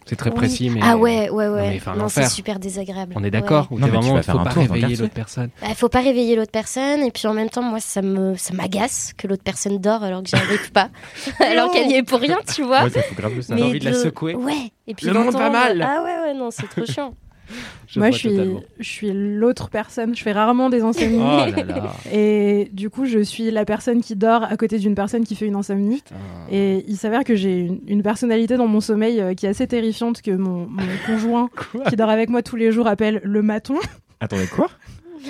C'est 0.07 0.17
très 0.17 0.31
Oui. 0.31 0.37
précis, 0.37 0.69
mais. 0.71 0.81
Ah 0.83 0.97
ouais, 0.97 1.31
ouais, 1.31 1.49
ouais. 1.49 1.81
Non, 1.97 2.09
c'est 2.09 2.29
super 2.29 2.59
désagréable. 2.59 3.15
On 3.17 3.25
est 3.25 3.31
d'accord 3.31 3.69
Ouais. 3.71 3.77
Ou 3.79 3.81
Non, 3.81 3.87
tu 3.87 3.93
vraiment, 3.93 4.15
vas 4.15 4.23
faire 4.23 4.35
faut 4.35 4.41
un 4.41 4.45
pas 4.45 4.51
réveiller 4.51 4.97
l'autre 4.97 5.15
personne. 5.15 5.51
Bah, 5.63 5.69
faut 5.75 5.89
pas 5.89 6.01
réveiller 6.01 6.37
l'autre 6.37 6.51
personne 6.53 7.01
et 7.03 7.11
puis 7.11 7.27
en 7.27 7.33
même 7.35 7.49
temps 7.49 7.63
moi 7.63 7.81
ça 7.81 8.03
me 8.03 8.37
ça 8.37 8.53
m'agace 8.55 9.13
que 9.17 9.27
l'autre 9.27 9.43
personne 9.43 9.79
dort 9.79 10.03
alors 10.03 10.23
que 10.23 10.29
j'y 10.29 10.37
arrive 10.37 10.71
pas 10.73 10.91
alors 11.41 11.71
qu'elle 11.71 11.91
y 11.91 11.95
est 11.95 12.03
pour 12.03 12.21
rien 12.21 12.39
tu 12.55 12.63
vois 12.63 12.85
ouais 12.85 12.91
ça 12.91 13.03
fout 13.03 13.17
grave 13.17 13.41
ça 13.41 13.55
Mais- 13.55 13.63
envie 13.63 13.79
de 13.79 13.85
la 13.87 13.95
secouer. 13.95 14.35
ouais 14.35 14.73
et 14.87 14.95
puis 14.95 15.07
Le 15.07 15.13
monde 15.15 15.27
va 15.27 15.33
d'entendre- 15.33 15.53
mal. 15.53 15.83
ah 15.83 16.03
ouais 16.03 16.21
ouais 16.29 16.35
non 16.35 16.51
c'est 16.51 16.69
trop 16.69 16.85
chiant 16.85 17.15
Je 17.87 18.01
Moi, 18.01 18.11
je 18.11 18.17
suis, 18.19 18.29
totalement. 18.31 18.61
je 18.81 18.89
suis 18.89 19.13
l'autre 19.13 19.69
personne. 19.69 20.17
Je 20.17 20.23
fais 20.23 20.33
rarement 20.33 20.69
des 20.69 20.81
insomnies. 20.83 21.21
Oh 21.21 21.51
là 21.57 21.65
là. 21.65 21.93
Et 22.13 22.69
du 22.73 22.91
coup, 22.91 23.05
je 23.05 23.21
suis 23.21 23.53
la 23.53 23.65
personne 23.65 24.01
qui 24.01 24.17
dort 24.17 24.43
à 24.43 24.57
côté 24.57 24.79
d'une 24.81 24.97
personne 24.97 25.25
qui 25.25 25.37
fait 25.37 25.47
une 25.47 25.55
insomnie. 25.55 26.03
Et 26.51 26.85
il 26.89 26.97
s'avère 26.97 27.23
que 27.23 27.37
j'ai 27.37 27.61
une, 27.61 27.81
une 27.87 28.03
personnalité 28.03 28.57
dans 28.57 28.67
mon 28.67 28.81
sommeil 28.81 29.21
euh, 29.21 29.35
qui 29.35 29.47
est 29.47 29.51
assez 29.51 29.69
terrifiante 29.69 30.23
que 30.23 30.33
mon, 30.33 30.67
mon 30.67 30.83
conjoint, 31.07 31.49
qui 31.89 31.95
dort 31.95 32.11
avec 32.11 32.31
moi 32.31 32.43
tous 32.43 32.57
les 32.57 32.73
jours, 32.73 32.89
appelle 32.89 33.21
le 33.23 33.43
maton. 33.43 33.77
Attendez, 34.19 34.47
quoi? 34.49 34.69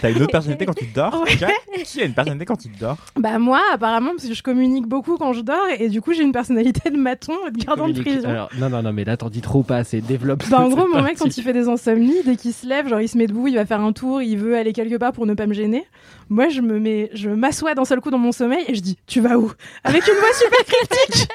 T'as 0.00 0.10
une 0.10 0.22
autre 0.22 0.26
personnalité 0.32 0.66
quand 0.66 0.74
tu 0.74 0.86
dors 0.86 1.22
Ouais. 1.22 1.36
Qui 1.84 2.00
a 2.00 2.04
une 2.04 2.14
personnalité 2.14 2.44
quand 2.44 2.64
il 2.64 2.72
dort 2.78 2.96
Bah 3.16 3.38
moi, 3.38 3.60
apparemment, 3.72 4.10
parce 4.10 4.26
que 4.28 4.34
je 4.34 4.42
communique 4.42 4.86
beaucoup 4.86 5.16
quand 5.16 5.32
je 5.32 5.40
dors, 5.42 5.66
et 5.78 5.88
du 5.88 6.00
coup, 6.00 6.12
j'ai 6.12 6.22
une 6.22 6.32
personnalité 6.32 6.90
de 6.90 6.96
maton, 6.96 7.34
de 7.52 7.64
gardien 7.64 7.88
de 7.88 8.00
prison. 8.00 8.28
Alors, 8.28 8.48
non, 8.58 8.68
non, 8.70 8.82
non, 8.82 8.92
mais 8.92 9.04
là, 9.04 9.16
t'en 9.16 9.28
dis 9.30 9.40
trop 9.40 9.62
pas 9.62 9.76
assez. 9.78 10.00
Développe. 10.00 10.44
Bah, 10.48 10.60
en 10.60 10.68
gros, 10.70 10.86
mon 10.88 11.02
mec, 11.02 11.18
quand 11.18 11.36
il 11.36 11.42
fait 11.42 11.52
des 11.52 11.68
insomnies, 11.68 12.22
dès 12.24 12.36
qu'il 12.36 12.52
se 12.52 12.66
lève, 12.66 12.88
genre 12.88 13.00
il 13.00 13.08
se 13.08 13.18
met 13.18 13.26
debout, 13.26 13.48
il 13.48 13.54
va 13.56 13.66
faire 13.66 13.80
un 13.80 13.92
tour, 13.92 14.22
il 14.22 14.36
veut 14.36 14.56
aller 14.56 14.72
quelque 14.72 14.96
part 14.96 15.12
pour 15.12 15.26
ne 15.26 15.34
pas 15.34 15.46
me 15.46 15.54
gêner. 15.54 15.84
Moi, 16.28 16.48
je 16.48 16.60
me 16.60 16.78
mets, 16.78 17.10
je 17.14 17.28
m'assois 17.30 17.74
d'un 17.74 17.84
seul 17.84 18.00
coup 18.00 18.10
dans 18.10 18.18
mon 18.18 18.32
sommeil 18.32 18.64
et 18.68 18.74
je 18.74 18.80
dis, 18.80 18.96
tu 19.06 19.20
vas 19.20 19.38
où? 19.38 19.52
Avec 19.84 20.06
une 20.06 20.14
voix 20.14 20.32
super 20.32 20.64
cryptique. 20.64 21.28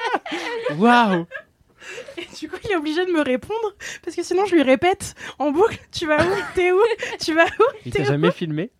Waouh 0.78 1.20
Et 1.22 1.26
du 2.40 2.48
coup, 2.48 2.56
il 2.64 2.70
est 2.70 2.76
obligé 2.76 3.04
de 3.04 3.12
me 3.12 3.20
répondre 3.20 3.74
parce 4.02 4.16
que 4.16 4.22
sinon, 4.22 4.46
je 4.46 4.54
lui 4.54 4.62
répète 4.62 5.14
en 5.38 5.50
boucle, 5.50 5.78
tu 5.92 6.06
vas 6.06 6.24
où? 6.24 6.30
T'es 6.54 6.72
où? 6.72 6.80
Tu 7.20 7.34
vas 7.34 7.44
où? 7.44 7.64
Il 7.84 7.92
t'a 7.92 8.04
jamais 8.04 8.30
filmé? 8.30 8.70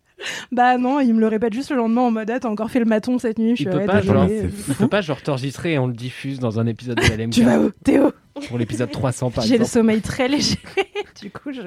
Bah 0.51 0.77
non, 0.77 0.99
il 0.99 1.13
me 1.13 1.19
le 1.19 1.27
répète 1.27 1.53
juste 1.53 1.69
le 1.71 1.77
lendemain 1.77 2.01
en 2.01 2.11
mode, 2.11 2.29
ah, 2.29 2.39
t'as 2.39 2.49
encore 2.49 2.69
fait 2.69 2.79
le 2.79 2.85
maton 2.85 3.17
cette 3.19 3.39
nuit. 3.39 3.55
Je 3.55 3.63
Il 3.63 3.69
suis 3.69 3.79
peut 3.79 3.85
pas, 3.85 4.01
genre. 4.01 4.27
Il 4.29 4.75
peut 4.75 4.87
pas, 4.87 5.01
genre, 5.01 5.21
t'enregistrer 5.21 5.73
et 5.73 5.79
on 5.79 5.87
le 5.87 5.93
diffuse 5.93 6.39
dans 6.39 6.59
un 6.59 6.67
épisode 6.67 6.97
de 6.97 7.23
LMK. 7.23 7.31
Tu 7.33 7.43
vas 7.43 7.59
où? 7.59 7.71
T'es 7.83 7.99
où? 7.99 8.11
Pour 8.47 8.57
l'épisode 8.57 8.91
300, 8.91 9.31
par 9.31 9.43
J'ai 9.43 9.57
le 9.57 9.65
sommeil 9.65 10.01
très 10.01 10.27
léger. 10.27 10.57
du 11.21 11.29
coup, 11.31 11.51
je. 11.51 11.61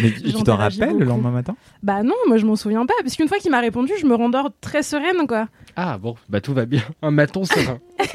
Mais 0.00 0.10
tu 0.12 0.32
t'en 0.42 0.56
rappelles 0.56 0.96
le 0.96 1.04
lendemain 1.04 1.30
matin? 1.30 1.56
Bah 1.82 2.02
non, 2.02 2.14
moi 2.26 2.36
je 2.36 2.46
m'en 2.46 2.56
souviens 2.56 2.84
pas. 2.86 2.94
Parce 3.02 3.14
qu'une 3.16 3.28
fois 3.28 3.38
qu'il 3.38 3.50
m'a 3.50 3.60
répondu, 3.60 3.92
je 4.00 4.06
me 4.06 4.14
rendors 4.14 4.50
très 4.60 4.82
sereine, 4.82 5.26
quoi. 5.26 5.48
Ah 5.76 5.98
bon, 5.98 6.14
bah 6.28 6.40
tout 6.40 6.52
va 6.54 6.66
bien. 6.66 6.82
Un 7.02 7.10
maton 7.10 7.44
serein. 7.44 7.78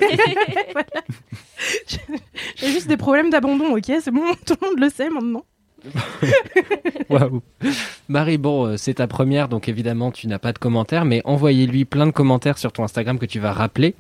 Voilà. 0.73 1.03
J'ai 2.55 2.67
juste 2.67 2.87
des 2.87 2.97
problèmes 2.97 3.29
d'abandon, 3.29 3.75
ok 3.75 3.91
C'est 4.01 4.11
bon, 4.11 4.23
tout 4.45 4.55
le 4.61 4.67
monde 4.67 4.79
le 4.79 4.89
sait 4.89 5.09
maintenant. 5.09 5.45
Waouh. 7.09 7.41
Marie, 8.07 8.37
bon, 8.37 8.65
euh, 8.65 8.77
c'est 8.77 8.95
ta 8.95 9.07
première, 9.07 9.49
donc 9.49 9.67
évidemment, 9.67 10.11
tu 10.11 10.27
n'as 10.27 10.39
pas 10.39 10.53
de 10.53 10.59
commentaires, 10.59 11.05
mais 11.05 11.21
envoyez-lui 11.25 11.85
plein 11.85 12.05
de 12.05 12.11
commentaires 12.11 12.57
sur 12.57 12.71
ton 12.71 12.83
Instagram 12.83 13.19
que 13.19 13.25
tu 13.25 13.39
vas 13.39 13.51
rappeler. 13.51 13.95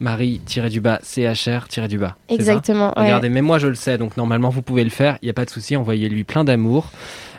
Marie-du-bas, 0.00 1.00
CHR-du-bas. 1.02 2.16
Exactement. 2.28 2.92
ouais. 2.96 3.04
Regardez, 3.04 3.28
mais 3.30 3.42
moi 3.42 3.58
je 3.58 3.66
le 3.66 3.74
sais, 3.74 3.98
donc 3.98 4.16
normalement 4.16 4.48
vous 4.48 4.62
pouvez 4.62 4.84
le 4.84 4.90
faire, 4.90 5.18
il 5.22 5.26
n'y 5.26 5.30
a 5.30 5.34
pas 5.34 5.44
de 5.44 5.50
souci, 5.50 5.76
envoyez-lui 5.76 6.24
plein 6.24 6.44
d'amour. 6.44 6.90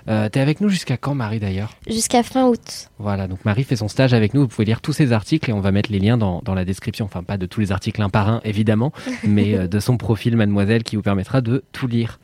Euh, 0.10 0.28
T'es 0.30 0.40
avec 0.40 0.60
nous 0.60 0.70
jusqu'à 0.70 0.98
quand 0.98 1.14
Marie 1.14 1.40
d'ailleurs 1.40 1.76
Jusqu'à 1.88 2.24
fin 2.24 2.48
août. 2.48 2.90
Voilà, 2.98 3.28
donc 3.28 3.46
Marie 3.46 3.64
fait 3.64 3.76
son 3.76 3.88
stage 3.88 4.14
avec 4.14 4.34
nous, 4.34 4.42
vous 4.42 4.48
pouvez 4.48 4.66
lire 4.66 4.82
tous 4.82 4.94
ses 4.94 5.12
articles 5.12 5.50
et 5.50 5.54
on 5.54 5.60
va 5.60 5.72
mettre 5.72 5.92
les 5.92 6.00
liens 6.00 6.18
dans, 6.18 6.42
dans 6.44 6.56
la 6.56 6.66
description, 6.66 7.06
enfin 7.06 7.24
pas 7.24 7.38
de 7.38 7.46
tous 7.46 7.60
les 7.60 7.72
articles 7.72 8.02
un 8.02 8.10
par 8.10 8.28
un 8.30 8.42
évidemment, 8.44 8.92
mais 9.24 9.56
euh, 9.56 9.68
de 9.68 9.80
son 9.80 9.98
profil 9.98 10.36
mademoiselle 10.36 10.84
qui 10.84 10.96
vous 10.96 11.02
permettra 11.02 11.42
de 11.42 11.64
tout 11.72 11.88
lire. 11.88 12.20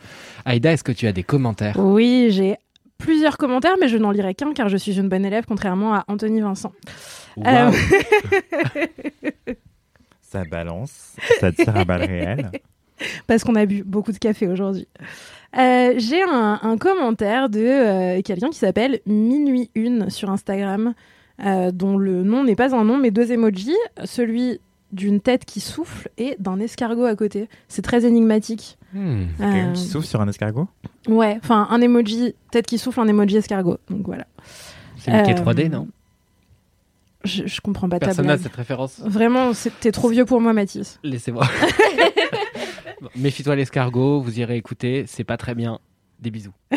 Aïda, 0.45 0.71
est-ce 0.71 0.83
que 0.83 0.91
tu 0.91 1.07
as 1.07 1.11
des 1.11 1.23
commentaires? 1.23 1.77
Oui, 1.79 2.29
j'ai 2.31 2.55
plusieurs 2.97 3.37
commentaires, 3.37 3.75
mais 3.79 3.87
je 3.87 3.97
n'en 3.97 4.11
lirai 4.11 4.33
qu'un 4.33 4.53
car 4.53 4.69
je 4.69 4.77
suis 4.77 4.97
une 4.97 5.09
bonne 5.09 5.25
élève, 5.25 5.45
contrairement 5.47 5.93
à 5.93 6.05
Anthony 6.07 6.41
Vincent. 6.41 6.71
Waouh. 7.37 7.73
Ça 10.21 10.43
balance, 10.43 11.15
ça 11.39 11.51
tire 11.53 11.77
à 11.77 11.85
balles 11.85 12.03
réelles. 12.03 12.51
Parce 13.27 13.43
qu'on 13.43 13.55
a 13.55 13.65
bu 13.65 13.83
beaucoup 13.85 14.11
de 14.11 14.17
café 14.17 14.47
aujourd'hui. 14.47 14.87
Euh, 15.57 15.93
j'ai 15.97 16.21
un, 16.21 16.59
un 16.61 16.77
commentaire 16.77 17.49
de 17.49 17.59
euh, 17.59 18.21
quelqu'un 18.21 18.49
qui 18.49 18.57
s'appelle 18.57 18.99
Minuit 19.05 19.69
Une 19.75 20.09
sur 20.09 20.29
Instagram, 20.29 20.93
euh, 21.45 21.71
dont 21.71 21.97
le 21.97 22.23
nom 22.23 22.43
n'est 22.43 22.55
pas 22.55 22.75
un 22.75 22.83
nom, 22.83 22.97
mais 22.97 23.11
deux 23.11 23.31
emojis. 23.31 23.75
Celui 24.03 24.59
d'une 24.91 25.19
tête 25.19 25.45
qui 25.45 25.59
souffle 25.59 26.09
et 26.17 26.35
d'un 26.39 26.59
escargot 26.59 27.05
à 27.05 27.15
côté. 27.15 27.49
C'est 27.67 27.81
très 27.81 28.05
énigmatique. 28.05 28.77
Hmm. 28.93 29.23
Quelqu'un 29.37 29.73
qui 29.73 29.83
souffle 29.83 30.05
sur 30.07 30.21
un 30.21 30.27
escargot 30.27 30.67
Ouais, 31.07 31.37
enfin 31.43 31.67
un 31.69 31.81
emoji, 31.81 32.33
tête 32.51 32.65
qui 32.65 32.77
souffle, 32.77 32.99
un 33.01 33.07
emoji 33.07 33.37
escargot. 33.37 33.77
Donc 33.89 34.05
voilà. 34.05 34.25
C'est 34.97 35.11
Mickey 35.11 35.33
Euh, 35.39 35.43
3D, 35.43 35.69
non 35.69 35.87
Je, 37.25 37.43
je 37.45 37.59
comprends 37.61 37.89
pas 37.89 37.99
ta 37.99 38.05
Personne 38.07 38.25
n'a 38.27 38.33
blague. 38.35 38.43
cette 38.43 38.55
référence. 38.55 39.01
Vraiment, 39.03 39.51
t'es 39.81 39.91
trop 39.91 40.07
vieux 40.09 40.23
pour 40.25 40.39
moi, 40.39 40.53
Mathis. 40.53 40.99
Laissez-moi. 41.03 41.45
Méfie-toi 43.15 43.55
l'escargot, 43.55 44.21
vous 44.21 44.39
irez 44.39 44.57
écouter, 44.57 45.05
c'est 45.07 45.23
pas 45.23 45.37
très 45.37 45.55
bien. 45.55 45.79
Des 46.19 46.31
bisous. 46.31 46.53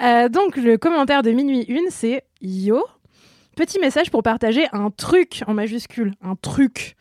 Euh, 0.00 0.30
donc 0.30 0.56
le 0.56 0.78
commentaire 0.78 1.22
de 1.22 1.30
minuit 1.30 1.64
une, 1.68 1.90
c'est 1.90 2.24
Yo, 2.40 2.82
petit 3.56 3.78
message 3.78 4.10
pour 4.10 4.22
partager 4.22 4.64
un 4.72 4.90
truc 4.90 5.42
en 5.46 5.54
majuscule, 5.54 6.14
un 6.22 6.34
truc. 6.34 6.96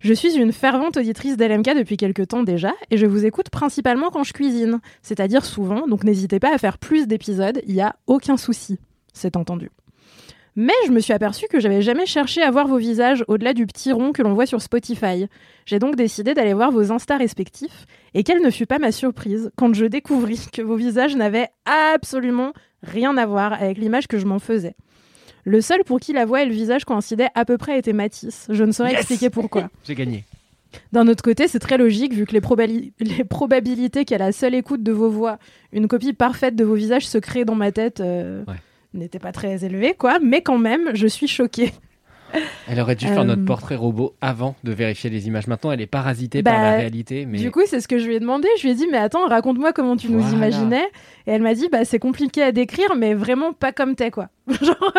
Je 0.00 0.12
suis 0.12 0.34
une 0.34 0.52
fervente 0.52 0.96
auditrice 0.96 1.36
d'LMK 1.36 1.76
depuis 1.76 1.96
quelques 1.96 2.26
temps 2.26 2.42
déjà 2.42 2.74
et 2.90 2.98
je 2.98 3.06
vous 3.06 3.24
écoute 3.24 3.48
principalement 3.48 4.10
quand 4.10 4.24
je 4.24 4.32
cuisine, 4.32 4.80
c'est-à-dire 5.02 5.44
souvent, 5.44 5.86
donc 5.86 6.02
n'hésitez 6.02 6.40
pas 6.40 6.52
à 6.52 6.58
faire 6.58 6.76
plus 6.76 7.06
d'épisodes, 7.06 7.62
il 7.66 7.74
n'y 7.74 7.80
a 7.80 7.94
aucun 8.08 8.36
souci, 8.36 8.78
c'est 9.12 9.36
entendu. 9.36 9.70
Mais 10.54 10.74
je 10.86 10.92
me 10.92 11.00
suis 11.00 11.14
aperçue 11.14 11.46
que 11.48 11.60
j'avais 11.60 11.80
jamais 11.80 12.04
cherché 12.04 12.42
à 12.42 12.50
voir 12.50 12.66
vos 12.68 12.76
visages 12.76 13.24
au-delà 13.26 13.54
du 13.54 13.66
petit 13.66 13.90
rond 13.90 14.12
que 14.12 14.22
l'on 14.22 14.34
voit 14.34 14.44
sur 14.44 14.60
Spotify. 14.60 15.26
J'ai 15.64 15.78
donc 15.78 15.96
décidé 15.96 16.34
d'aller 16.34 16.52
voir 16.52 16.70
vos 16.70 16.92
Insta 16.92 17.16
respectifs 17.16 17.86
et 18.12 18.22
quelle 18.22 18.42
ne 18.42 18.50
fut 18.50 18.66
pas 18.66 18.78
ma 18.78 18.92
surprise 18.92 19.50
quand 19.56 19.72
je 19.72 19.86
découvris 19.86 20.46
que 20.52 20.60
vos 20.60 20.76
visages 20.76 21.16
n'avaient 21.16 21.48
absolument 21.64 22.52
rien 22.82 23.16
à 23.16 23.24
voir 23.24 23.54
avec 23.54 23.78
l'image 23.78 24.06
que 24.08 24.18
je 24.18 24.26
m'en 24.26 24.38
faisais. 24.38 24.74
Le 25.44 25.60
seul 25.60 25.84
pour 25.84 26.00
qui 26.00 26.12
la 26.12 26.24
voix 26.26 26.42
et 26.42 26.46
le 26.46 26.52
visage 26.52 26.84
coïncidaient 26.84 27.30
à 27.34 27.44
peu 27.44 27.56
près 27.58 27.78
était 27.78 27.92
Matisse. 27.94 28.46
Je 28.50 28.62
ne 28.62 28.72
saurais 28.72 28.90
Yes 28.90 28.98
expliquer 29.00 29.30
pourquoi. 29.30 29.70
J'ai 29.84 29.94
gagné. 29.94 30.24
D'un 30.92 31.08
autre 31.08 31.22
côté, 31.22 31.48
c'est 31.48 31.58
très 31.58 31.78
logique 31.78 32.12
vu 32.14 32.26
que 32.26 32.32
les, 32.32 32.40
probali- 32.40 32.92
les 33.00 33.24
probabilités 33.24 34.04
qu'à 34.04 34.18
la 34.18 34.32
seule 34.32 34.54
écoute 34.54 34.82
de 34.82 34.92
vos 34.92 35.08
voix, 35.10 35.38
une 35.72 35.88
copie 35.88 36.12
parfaite 36.12 36.56
de 36.56 36.64
vos 36.64 36.74
visages 36.74 37.06
se 37.06 37.18
crée 37.18 37.44
dans 37.44 37.54
ma 37.54 37.72
tête 37.72 38.00
euh, 38.00 38.44
Ouais. 38.46 38.54
N'étaient 38.94 39.18
pas 39.18 39.32
très 39.32 39.64
élevées, 39.64 39.94
quoi. 39.98 40.18
Mais 40.22 40.42
quand 40.42 40.58
même, 40.58 40.90
je 40.94 41.06
suis 41.06 41.28
choquée. 41.28 41.72
Elle 42.66 42.80
aurait 42.80 42.94
dû 42.96 43.06
faire 43.06 43.26
notre 43.26 43.42
Euh, 43.42 43.44
portrait 43.44 43.76
robot 43.76 44.14
avant 44.22 44.56
de 44.64 44.72
vérifier 44.72 45.10
les 45.10 45.26
images. 45.26 45.46
Maintenant, 45.48 45.70
elle 45.70 45.82
est 45.82 45.86
parasitée 45.86 46.42
par 46.42 46.54
Bah, 46.54 46.62
la 46.62 46.76
réalité. 46.78 47.26
Mais 47.26 47.36
Du 47.36 47.50
coup, 47.50 47.60
c'est 47.66 47.80
ce 47.80 47.86
que 47.88 47.98
je 47.98 48.06
lui 48.06 48.14
ai 48.14 48.20
demandé. 48.20 48.48
Je 48.56 48.62
lui 48.62 48.70
ai 48.70 48.74
dit, 48.74 48.86
mais 48.90 48.96
attends, 48.96 49.28
raconte-moi 49.28 49.74
comment 49.74 49.98
tu 49.98 50.10
nous 50.10 50.26
imaginais. 50.32 50.84
Et 51.26 51.32
elle 51.32 51.42
m'a 51.42 51.52
dit, 51.54 51.68
bah 51.70 51.84
c'est 51.84 51.98
compliqué 51.98 52.42
à 52.42 52.50
décrire, 52.50 52.94
mais 52.96 53.12
vraiment 53.12 53.52
pas 53.52 53.72
comme 53.72 53.94
t'es, 53.96 54.10
quoi. 54.10 54.28
Genre, 54.62 54.92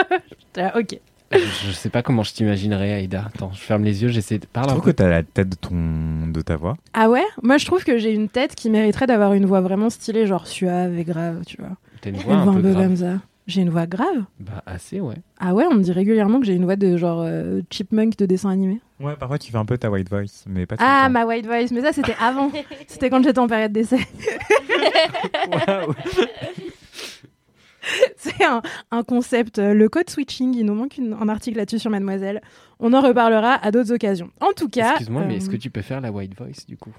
là, 0.56 0.78
ok. 0.78 1.00
je, 1.32 1.40
je 1.40 1.72
sais 1.72 1.90
pas 1.90 2.04
comment 2.04 2.22
je 2.22 2.34
t'imaginerais, 2.34 2.94
Aïda. 2.94 3.26
Attends, 3.34 3.52
je 3.52 3.62
ferme 3.62 3.84
les 3.84 4.04
yeux, 4.04 4.10
j'essaie 4.10 4.38
de 4.38 4.44
Je 4.46 4.50
parler 4.50 4.70
un 4.70 4.74
trouve 4.76 4.86
que 4.86 4.92
t'as 4.92 5.10
la 5.10 5.24
tête 5.24 5.50
de, 5.50 5.56
ton... 5.56 6.28
de 6.32 6.42
ta 6.42 6.56
voix? 6.56 6.76
Ah 6.94 7.10
ouais? 7.10 7.26
Moi, 7.42 7.58
je 7.58 7.66
trouve 7.66 7.84
que 7.84 7.98
j'ai 7.98 8.12
une 8.14 8.30
tête 8.30 8.54
qui 8.54 8.70
mériterait 8.70 9.08
d'avoir 9.08 9.34
une 9.34 9.48
voix 9.48 9.62
vraiment 9.62 9.90
stylée, 9.90 10.28
genre 10.28 10.46
suave 10.46 11.00
et 11.00 11.04
grave, 11.04 11.42
tu 11.48 11.58
vois. 11.58 11.72
T'as 12.02 12.12
une 12.12 12.18
voix 12.18 12.36
un 12.36 12.54
peu 12.54 12.62
grave. 12.62 12.76
comme 12.84 12.96
ça. 12.98 13.14
J'ai 13.46 13.62
une 13.62 13.70
voix 13.70 13.86
grave 13.88 14.24
Bah, 14.40 14.64
assez, 14.66 15.02
ouais. 15.02 15.18
Ah 15.40 15.54
ouais, 15.54 15.66
on 15.70 15.74
me 15.76 15.84
dit 15.84 15.92
régulièrement 15.92 16.40
que 16.40 16.46
j'ai 16.46 16.54
une 16.56 16.64
voix 16.64 16.78
de 16.78 16.96
genre 16.96 17.22
euh, 17.26 17.62
chipmunk 17.70 18.16
de 18.18 18.26
dessin 18.26 18.50
animé. 18.50 18.80
Ouais, 19.02 19.16
parfois 19.18 19.38
tu 19.38 19.52
fais 19.52 19.58
un 19.58 19.66
peu 19.66 19.78
ta 19.78 19.92
white 19.92 20.10
voice, 20.10 20.46
mais 20.48 20.66
pas 20.66 20.78
tout 20.78 20.84
Ah, 20.86 21.10
ma 21.10 21.26
white 21.26 21.46
voice, 21.46 21.68
mais 21.74 21.82
ça 21.82 21.92
c'était 21.92 22.16
avant. 22.22 22.50
c'était 22.88 23.10
quand 23.10 23.22
j'étais 23.22 23.40
en 23.40 23.48
période 23.48 23.74
d'essai. 23.74 23.98
C'est 28.16 28.46
un, 28.46 28.62
un 28.92 29.04
concept, 29.04 29.60
euh, 29.60 29.74
le 29.74 29.90
code 29.90 30.10
switching, 30.10 30.56
il 30.56 30.66
nous 30.66 30.74
manque 30.74 30.98
une- 30.98 31.14
un 31.20 31.28
article 31.28 31.58
là-dessus 31.58 31.80
sur 31.80 31.92
Mademoiselle. 31.92 32.42
On 32.80 32.94
en 32.94 33.02
reparlera 33.02 33.56
à 33.56 33.72
d'autres 33.72 33.92
occasions. 33.94 34.30
En 34.40 34.54
tout 34.56 34.70
cas... 34.70 34.92
Excuse-moi, 34.92 35.24
mais 35.28 35.36
est-ce 35.36 35.50
euh, 35.50 35.52
que 35.52 35.58
tu 35.58 35.70
peux 35.70 35.82
faire 35.82 36.00
la 36.00 36.10
white 36.12 36.34
voice 36.38 36.66
du 36.66 36.78
coup? 36.78 36.94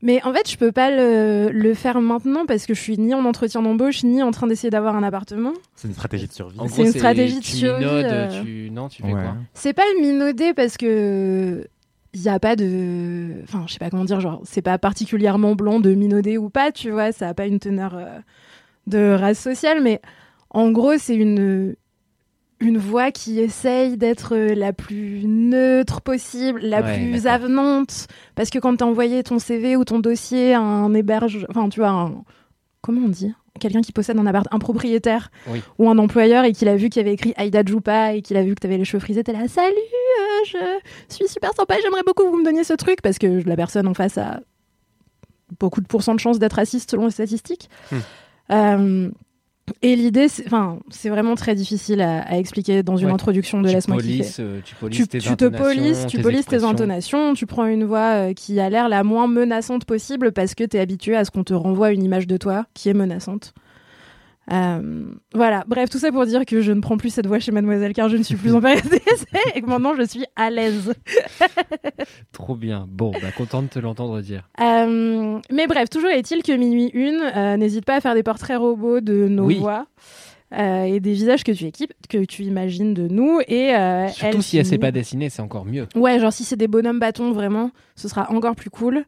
Mais 0.00 0.22
en 0.24 0.32
fait, 0.32 0.48
je 0.48 0.56
peux 0.56 0.70
pas 0.70 0.90
le, 0.90 1.50
le 1.52 1.74
faire 1.74 2.00
maintenant 2.00 2.46
parce 2.46 2.66
que 2.66 2.74
je 2.74 2.80
suis 2.80 2.98
ni 2.98 3.14
en 3.14 3.24
entretien 3.24 3.62
d'embauche, 3.62 4.04
ni 4.04 4.22
en 4.22 4.30
train 4.30 4.46
d'essayer 4.46 4.70
d'avoir 4.70 4.94
un 4.94 5.02
appartement. 5.02 5.52
C'est 5.74 5.88
une 5.88 5.94
stratégie 5.94 6.28
de 6.28 6.32
survie. 6.32 6.60
En 6.60 6.68
C'est 6.68 6.82
une 6.82 6.92
stratégie 6.92 7.36
de 7.40 7.44
tu 7.44 7.56
survie, 7.56 7.84
minaudes, 7.84 8.04
euh. 8.06 8.42
tu... 8.44 8.70
Non, 8.70 8.88
tu 8.88 9.02
fais 9.02 9.08
Ouais. 9.08 9.14
quoi 9.14 9.34
C'est 9.54 9.72
pas 9.72 9.82
le 9.96 10.00
minauder 10.00 10.54
parce 10.54 10.76
que 10.76 11.66
il 12.14 12.22
y 12.22 12.28
a 12.30 12.38
pas 12.40 12.56
de 12.56 13.42
enfin 13.42 13.64
je 13.66 13.74
sais 13.74 13.78
pas 13.78 13.90
comment 13.90 14.04
dire 14.06 14.18
genre 14.20 14.40
c'est 14.44 14.62
pas 14.62 14.78
particulièrement 14.78 15.54
blanc 15.54 15.78
de 15.78 15.92
minauder 15.92 16.38
ou 16.38 16.48
pas 16.48 16.72
tu 16.72 16.90
vois 16.90 17.12
ça 17.12 17.28
a 17.28 17.34
pas 17.34 17.44
une 17.46 17.58
teneur 17.58 17.94
euh, 17.94 18.18
de 18.86 19.10
race 19.12 19.38
sociale 19.38 19.82
mais 19.82 20.00
en 20.48 20.70
gros 20.70 20.96
c'est 20.96 21.14
une 21.16 21.76
une 22.60 22.78
voix 22.78 23.10
qui 23.12 23.38
essaye 23.40 23.96
d'être 23.96 24.36
la 24.36 24.72
plus 24.72 25.22
neutre 25.26 26.00
possible, 26.00 26.60
la 26.62 26.80
Ouais, 26.82 26.94
plus 26.96 27.26
avenante. 27.26 28.06
Parce 28.34 28.50
que 28.50 28.58
quand 28.58 28.74
t'as 28.76 28.84
envoyé 28.84 29.22
ton 29.22 29.38
CV 29.38 29.76
ou 29.76 29.84
ton 29.84 29.98
dossier 30.00 30.54
à 30.54 30.60
un 30.60 30.92
héberge, 30.94 31.46
enfin 31.50 31.68
tu 31.68 31.80
vois, 31.80 31.90
un- 31.90 32.24
comment 32.80 33.02
on 33.06 33.08
dit? 33.08 33.32
Quelqu'un 33.60 33.80
qui 33.80 33.92
possède 33.92 34.18
un 34.18 34.26
appart, 34.26 34.46
un 34.52 34.58
propriétaire 34.58 35.30
Oui. 35.48 35.60
ou 35.78 35.88
un 35.90 35.98
employeur 35.98 36.44
et 36.44 36.52
qu'il 36.52 36.68
a 36.68 36.76
vu 36.76 36.88
qu'il 36.90 37.00
y 37.02 37.04
avait 37.04 37.14
écrit 37.14 37.34
Aïda 37.36 37.62
Djoupa 37.64 38.14
et 38.14 38.22
qu'il 38.22 38.36
a 38.36 38.42
vu 38.42 38.54
que 38.54 38.60
t'avais 38.60 38.76
les 38.78 38.84
cheveux 38.84 39.00
frisés, 39.00 39.24
t'es 39.24 39.32
là, 39.32 39.46
salut, 39.48 39.74
euh, 39.74 40.44
je 41.08 41.14
suis 41.14 41.26
super 41.28 41.52
sympa, 41.54 41.74
j'aimerais 41.82 42.02
beaucoup 42.06 42.22
que 42.24 42.28
vous 42.28 42.38
me 42.38 42.44
donniez 42.44 42.62
ce 42.64 42.74
truc 42.74 43.02
parce 43.02 43.18
que 43.18 43.42
la 43.48 43.56
personne 43.56 43.88
en 43.88 43.94
face 43.94 44.16
a 44.18 44.40
beaucoup 45.58 45.80
de 45.80 45.86
pourcents 45.86 46.14
de 46.14 46.20
chances 46.20 46.38
d'être 46.38 46.52
raciste 46.54 46.90
selon 46.90 47.06
les 47.06 47.10
statistiques. 47.10 47.68
Hmm. 47.90 47.96
Euh, 48.52 49.10
et 49.82 49.96
l'idée, 49.96 50.28
c'est, 50.28 50.46
enfin, 50.46 50.78
c'est 50.90 51.08
vraiment 51.08 51.34
très 51.34 51.54
difficile 51.54 52.00
à, 52.00 52.20
à 52.22 52.36
expliquer 52.36 52.82
dans 52.82 52.96
une 52.96 53.06
Ouais. 53.08 53.12
introduction 53.12 53.60
de 53.60 53.68
Laisse-moi 53.68 53.98
kiffer. 53.98 54.42
euh, 54.42 54.60
tu 54.64 54.74
polices 54.74 54.96
Tu, 54.98 55.06
tes 55.08 55.18
tu 55.18 55.28
te 55.28 55.32
intonations, 55.44 55.64
polices, 55.64 56.06
tu 56.08 56.16
tes 56.18 56.22
polices 56.22 56.46
tes 56.46 56.64
intonations, 56.64 57.34
tu 57.34 57.46
prends 57.46 57.66
une 57.66 57.84
voix 57.84 58.28
euh, 58.28 58.32
qui 58.34 58.58
a 58.60 58.68
l'air 58.70 58.88
la 58.88 59.02
moins 59.04 59.26
menaçante 59.28 59.84
possible 59.84 60.32
parce 60.32 60.54
que 60.54 60.64
tu 60.64 60.76
es 60.76 60.80
habitué 60.80 61.16
à 61.16 61.24
ce 61.24 61.30
qu'on 61.30 61.44
te 61.44 61.54
renvoie 61.54 61.92
une 61.92 62.02
image 62.02 62.26
de 62.26 62.36
toi 62.36 62.66
qui 62.74 62.88
est 62.88 62.94
menaçante. 62.94 63.54
Euh, 64.50 65.04
voilà, 65.34 65.64
bref, 65.66 65.90
tout 65.90 65.98
ça 65.98 66.10
pour 66.10 66.24
dire 66.24 66.46
que 66.46 66.60
je 66.62 66.72
ne 66.72 66.80
prends 66.80 66.96
plus 66.96 67.10
cette 67.10 67.26
voix 67.26 67.38
chez 67.38 67.52
Mademoiselle 67.52 67.92
car 67.92 68.08
je 68.08 68.16
ne 68.16 68.22
suis 68.22 68.36
plus 68.36 68.54
en 68.54 68.60
période 68.62 68.88
d'essai 68.88 69.26
et 69.54 69.60
que 69.60 69.66
maintenant 69.66 69.94
je 69.94 70.02
suis 70.06 70.24
à 70.36 70.48
l'aise. 70.50 70.94
Trop 72.32 72.54
bien. 72.56 72.86
Bon, 72.88 73.10
bah 73.10 73.30
content 73.36 73.62
de 73.62 73.68
te 73.68 73.78
l'entendre 73.78 74.20
dire. 74.20 74.48
Euh, 74.60 75.38
mais 75.52 75.66
bref, 75.66 75.90
toujours 75.90 76.10
est-il 76.10 76.42
que 76.42 76.52
Minuit 76.52 76.90
Une 76.94 77.20
euh, 77.36 77.56
n'hésite 77.56 77.84
pas 77.84 77.96
à 77.96 78.00
faire 78.00 78.14
des 78.14 78.22
portraits 78.22 78.58
robots 78.58 79.00
de 79.00 79.28
nos 79.28 79.44
Oui. 79.44 79.58
voix 79.58 79.86
et 80.56 80.98
des 81.00 81.12
visages 81.12 81.44
que 81.44 81.52
tu 81.52 81.66
équipes, 81.66 81.92
que 82.08 82.24
tu 82.24 82.42
imagines 82.44 82.94
de 82.94 83.06
nous. 83.06 83.38
Et 83.48 83.74
Surtout 84.10 84.40
si 84.40 84.56
elle 84.56 84.64
finit- 84.64 84.70
sait 84.70 84.78
pas 84.78 84.90
dessiner, 84.92 85.28
c'est 85.28 85.42
encore 85.42 85.66
mieux. 85.66 85.86
Ouais, 85.94 86.18
genre 86.18 86.32
si 86.32 86.44
c'est 86.44 86.56
des 86.56 86.68
bonhommes 86.68 86.98
bâtons, 87.00 87.32
vraiment, 87.32 87.70
ce 87.96 88.08
sera 88.08 88.30
encore 88.32 88.56
plus 88.56 88.70
cool. 88.70 89.04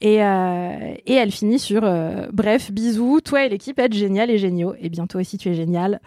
Et, 0.00 0.22
euh, 0.22 0.94
et 1.06 1.14
elle 1.14 1.32
finit 1.32 1.58
sur 1.58 1.82
euh, 1.84 2.28
Bref, 2.32 2.70
bisous, 2.70 3.20
toi 3.20 3.44
et 3.44 3.48
l'équipe 3.48 3.78
êtes 3.78 3.92
génial 3.92 4.30
et 4.30 4.38
géniaux. 4.38 4.74
Et 4.80 4.88
bien 4.88 5.06
toi 5.06 5.20
aussi 5.20 5.38
tu 5.38 5.48
es 5.48 5.54
génial. 5.54 6.00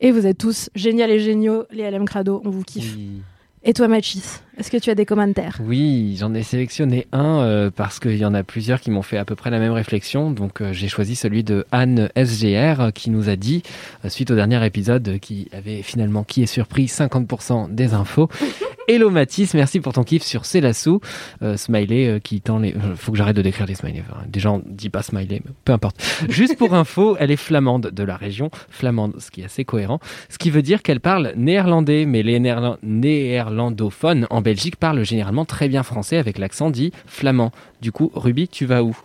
Et 0.00 0.12
vous 0.12 0.26
êtes 0.26 0.38
tous 0.38 0.70
génial 0.74 1.10
et 1.10 1.18
géniaux, 1.18 1.64
les 1.70 1.90
LM 1.90 2.04
Crado, 2.04 2.40
on 2.44 2.50
vous 2.50 2.62
kiffe. 2.62 2.94
Oui. 2.96 3.22
Et 3.64 3.72
toi 3.72 3.88
Machis, 3.88 4.22
est-ce 4.56 4.70
que 4.70 4.76
tu 4.76 4.88
as 4.88 4.94
des 4.94 5.04
commentaires? 5.04 5.58
Oui, 5.60 6.16
j'en 6.18 6.32
ai 6.32 6.44
sélectionné 6.44 7.08
un 7.10 7.40
euh, 7.40 7.70
parce 7.74 7.98
qu'il 7.98 8.16
y 8.16 8.24
en 8.24 8.32
a 8.32 8.44
plusieurs 8.44 8.80
qui 8.80 8.90
m'ont 8.90 9.02
fait 9.02 9.18
à 9.18 9.24
peu 9.24 9.34
près 9.34 9.50
la 9.50 9.58
même 9.58 9.72
réflexion. 9.72 10.30
Donc 10.30 10.60
euh, 10.60 10.72
j'ai 10.72 10.86
choisi 10.86 11.16
celui 11.16 11.42
de 11.42 11.66
Anne 11.72 12.08
SGR 12.16 12.80
euh, 12.80 12.90
qui 12.92 13.10
nous 13.10 13.28
a 13.28 13.34
dit, 13.34 13.64
suite 14.06 14.30
au 14.30 14.36
dernier 14.36 14.64
épisode, 14.64 15.18
qui 15.18 15.48
avait 15.52 15.82
finalement, 15.82 16.22
qui 16.22 16.42
est 16.42 16.46
surpris, 16.46 16.86
50% 16.86 17.74
des 17.74 17.94
infos. 17.94 18.28
Hello 18.90 19.10
Mathis, 19.10 19.52
merci 19.52 19.80
pour 19.80 19.92
ton 19.92 20.02
kiff 20.02 20.22
sur 20.22 20.46
Célassou. 20.46 21.00
Euh, 21.42 21.58
smiley 21.58 22.06
euh, 22.08 22.18
qui 22.20 22.40
tend 22.40 22.58
les... 22.58 22.72
euh, 22.72 22.96
faut 22.96 23.12
que 23.12 23.18
j'arrête 23.18 23.36
de 23.36 23.42
décrire 23.42 23.66
les 23.66 23.74
smileys. 23.74 24.02
Enfin, 24.08 24.22
Déjà 24.26 24.50
on 24.50 24.62
dit 24.64 24.88
pas 24.88 25.02
smiley, 25.02 25.42
mais 25.44 25.52
peu 25.66 25.74
importe. 25.74 26.02
Juste 26.30 26.56
pour 26.56 26.72
info, 26.72 27.14
elle 27.20 27.30
est 27.30 27.36
flamande 27.36 27.90
de 27.90 28.02
la 28.02 28.16
région, 28.16 28.50
flamande, 28.70 29.16
ce 29.18 29.30
qui 29.30 29.42
est 29.42 29.44
assez 29.44 29.66
cohérent. 29.66 30.00
Ce 30.30 30.38
qui 30.38 30.48
veut 30.48 30.62
dire 30.62 30.82
qu'elle 30.82 31.00
parle 31.00 31.34
néerlandais, 31.36 32.06
mais 32.06 32.22
les 32.22 32.40
néerla- 32.40 32.78
néerlandophones 32.82 34.26
en 34.30 34.40
Belgique 34.40 34.76
parlent 34.76 35.04
généralement 35.04 35.44
très 35.44 35.68
bien 35.68 35.82
français 35.82 36.16
avec 36.16 36.38
l'accent 36.38 36.70
dit 36.70 36.90
flamand. 37.06 37.52
Du 37.82 37.92
coup, 37.92 38.10
Ruby, 38.14 38.48
tu 38.48 38.64
vas 38.64 38.82
où? 38.82 38.96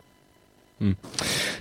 Hmm. 0.84 0.94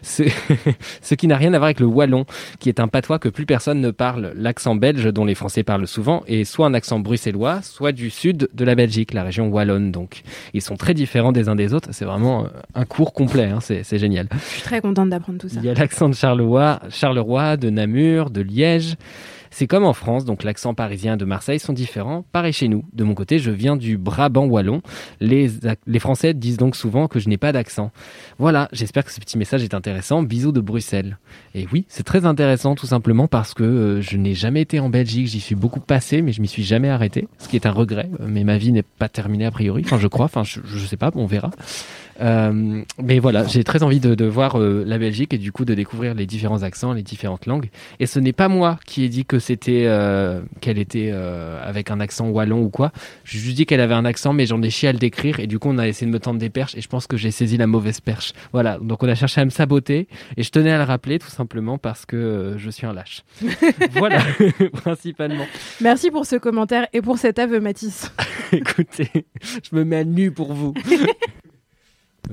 Ce... 0.02 0.24
ce 1.00 1.14
qui 1.14 1.26
n'a 1.28 1.37
rien 1.37 1.54
à 1.54 1.58
voir 1.58 1.66
avec 1.66 1.80
le 1.80 1.87
wallon, 1.87 2.26
qui 2.58 2.68
est 2.68 2.80
un 2.80 2.88
patois 2.88 3.18
que 3.18 3.28
plus 3.28 3.46
personne 3.46 3.80
ne 3.80 3.90
parle. 3.90 4.32
L'accent 4.37 4.74
belge, 4.74 5.04
dont 5.12 5.24
les 5.24 5.35
Français 5.35 5.62
parlent 5.62 5.87
souvent, 5.87 6.22
est 6.26 6.44
soit 6.44 6.66
un 6.66 6.74
accent 6.74 6.98
bruxellois, 6.98 7.62
soit 7.62 7.92
du 7.92 8.11
sud 8.11 8.48
de 8.52 8.64
la 8.64 8.74
Belgique, 8.74 9.14
la 9.14 9.22
région 9.22 9.48
wallonne. 9.48 9.92
Donc, 9.92 10.22
ils 10.54 10.62
sont 10.62 10.76
très 10.76 10.94
différents 10.94 11.32
des 11.32 11.48
uns 11.48 11.54
des 11.54 11.72
autres. 11.72 11.90
C'est 11.92 12.04
vraiment 12.04 12.44
euh, 12.44 12.48
un 12.74 12.85
cours 12.85 13.12
complet. 13.12 13.44
hein. 13.44 13.61
C'est 13.61 13.85
c'est 13.85 13.98
génial. 13.98 14.28
Je 14.32 14.38
suis 14.38 14.62
très 14.62 14.80
contente 14.80 15.08
d'apprendre 15.11 15.38
tout 15.38 15.48
ça. 15.48 15.56
Il 15.58 15.64
y 15.64 15.68
a 15.68 15.74
l'accent 15.74 16.08
de 16.08 16.14
Charleroi, 16.14 16.80
Charleroi, 16.90 17.56
de 17.56 17.70
Namur, 17.70 18.30
de 18.30 18.40
Liège. 18.40 18.96
C'est 19.55 19.67
comme 19.67 19.85
en 19.85 19.93
France, 19.93 20.25
donc 20.25 20.45
l'accent 20.45 20.73
parisien 20.73 21.19
de 21.19 21.27
Marseille 21.27 21.59
sont 21.59 21.75
différents. 21.75 22.25
Pareil 22.33 22.55
chez 22.55 22.69
nous. 22.69 22.85
De 22.95 23.05
mon 23.05 23.15
côté, 23.15 23.38
je 23.38 23.51
viens 23.51 23.77
du 23.77 23.99
Brabant 23.99 24.47
wallon. 24.47 24.81
Les, 25.21 25.51
les 25.87 25.99
Français 25.99 26.33
disent 26.33 26.57
donc 26.57 26.75
souvent 26.75 27.07
que 27.07 27.21
je 27.21 27.29
n'ai 27.29 27.37
pas 27.37 27.53
d'accent. 27.53 27.91
Voilà, 28.38 28.71
j'espère 28.73 29.05
que 29.05 29.12
ce 29.12 29.21
petit 29.21 29.37
message 29.37 29.62
est 29.62 29.75
intéressant. 29.75 30.23
Bisous 30.23 30.53
de 30.53 30.62
Bruxelles. 30.62 31.19
Et 31.55 31.67
oui, 31.71 31.85
c'est 31.88 32.03
très 32.03 32.25
intéressant 32.25 32.75
tout 32.75 32.87
simplement 32.87 33.29
parce 33.29 33.53
que 33.53 33.62
euh, 33.62 34.01
je 34.01 34.17
n'ai 34.17 34.33
jamais 34.33 34.62
été 34.62 34.81
en 34.81 34.88
Belgique. 34.88 35.27
J'y 35.27 35.41
suis 35.41 35.55
beaucoup 35.55 35.81
passé, 35.81 36.23
mais 36.23 36.33
je 36.33 36.41
m'y 36.41 36.49
suis 36.49 36.62
jamais 36.65 36.88
arrêté, 36.88 37.29
ce 37.38 37.47
qui 37.47 37.57
est 37.57 37.67
un 37.67 37.73
regret. 37.73 38.09
Euh, 38.21 38.27
Mais 38.27 38.45
ma 38.45 38.57
vie 38.57 38.73
n'est 38.73 38.83
pas 38.83 39.11
terminée 39.11 39.45
a 39.45 39.51
priori. 39.51 39.83
Enfin, 39.85 39.99
je 39.99 40.07
crois. 40.09 40.25
Enfin, 40.25 40.45
je, 40.45 40.61
je 40.65 40.87
sais 40.87 40.97
pas. 40.97 41.11
On 41.15 41.27
verra. 41.27 41.51
Euh, 42.20 42.83
mais 43.03 43.18
voilà, 43.18 43.46
j'ai 43.46 43.64
très 43.64 43.83
envie 43.83 44.01
de, 44.01 44.14
de 44.14 44.25
voir 44.25 44.59
euh, 44.59 44.85
la 44.87 44.98
Belgique 44.98 45.33
et 45.35 45.38
du 45.38 45.53
coup 45.53 45.64
de 45.64 45.75
découvrir 45.75 46.14
les 46.14 46.27
différents 46.27 46.62
accents, 46.62 46.92
les 46.92 47.03
différentes 47.03 47.46
langues. 47.46 47.70
Et 48.01 48.07
ce 48.07 48.18
n'est 48.18 48.33
pas 48.33 48.48
moi 48.48 48.79
qui 48.87 49.05
ai 49.05 49.09
dit 49.09 49.25
que 49.25 49.38
c'était 49.38 49.85
euh, 49.87 50.40
qu'elle 50.61 50.79
était 50.79 51.12
avec 51.12 51.90
un 51.90 52.01
accent 52.01 52.29
wallon 52.29 52.62
ou 52.62 52.68
quoi. 52.68 52.92
J'ai 53.25 53.38
juste 53.38 53.57
dit 53.57 53.66
qu'elle 53.66 53.81
avait 53.81 53.94
un 53.94 54.05
accent, 54.05 54.33
mais 54.33 54.46
j'en 54.46 54.62
ai 54.62 54.70
chié 54.70 54.88
à 54.88 54.92
le 54.92 54.98
décrire 54.98 55.40
et 55.40 55.46
du 55.46 55.59
coup 55.59 55.68
on 55.70 55.79
a 55.79 55.88
essayé 55.88 56.07
de 56.07 56.12
me 56.12 56.20
tendre 56.20 56.38
des 56.38 56.51
perches 56.51 56.75
et 56.77 56.81
je 56.81 56.88
pense 56.88 57.07
que 57.07 57.16
j'ai 57.16 57.31
saisi 57.31 57.57
la 57.57 57.66
mauvaise 57.66 58.01
perche. 58.01 58.33
Voilà, 58.53 58.79
donc 58.79 59.03
on 59.03 59.09
a 59.09 59.14
cherché 59.14 59.40
à 59.40 59.44
me 59.44 59.51
saboter 59.51 60.09
et 60.37 60.42
je 60.42 60.51
tenais 60.51 60.72
à 60.72 60.79
le 60.79 60.85
rappeler 60.85 61.18
tout 61.18 61.31
simplement 61.31 61.79
parce 61.79 62.07
que 62.07 62.55
je 62.59 62.70
suis 62.70 62.87
un 62.87 62.92
lâche. 62.92 63.22
voilà, 63.92 64.20
principalement. 64.72 65.46
Merci 65.81 66.11
pour 66.11 66.27
ce 66.27 66.37
commentaire 66.37 66.87
et 66.92 67.01
pour 67.03 67.18
cet 67.18 67.38
aveu 67.38 67.61
Mathis. 67.61 68.12
Écoutez, 68.53 69.27
je 69.42 69.77
me 69.77 69.85
mets 69.85 69.98
à 69.98 70.05
nu 70.05 70.31
pour 70.31 70.53
vous. 70.53 70.75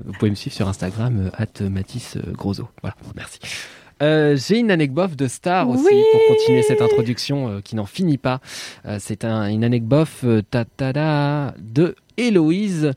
Vous 0.06 0.14
pouvez 0.14 0.32
me 0.32 0.36
suivre 0.36 0.56
sur 0.56 0.68
Instagram, 0.68 1.32
at 1.38 1.62
Mathis 1.70 2.16
euh, 2.18 2.32
Grosso. 2.34 2.68
Voilà, 2.82 2.96
merci. 3.16 3.40
Euh, 4.02 4.38
J'ai 4.38 4.60
une 4.60 4.72
anecdote 4.72 5.16
de 5.16 5.28
star 5.28 5.70
aussi 5.70 5.84
Oui. 5.92 6.02
pour 6.12 6.22
continuer 6.36 6.62
cette 6.64 6.82
introduction 6.82 7.50
euh, 7.50 7.62
qui 7.62 7.76
n'en 7.76 7.86
finit 7.86 8.18
pas. 8.18 8.40
Euh, 8.86 8.98
C'est 9.00 9.26
un, 9.26 9.48
une 9.50 9.64
anecdote 9.64 10.08
euh, 10.24 10.42
ta, 10.42 10.64
ta, 10.66 10.94
ta, 10.94 11.54
de 11.60 11.96
Héloïse, 12.18 12.94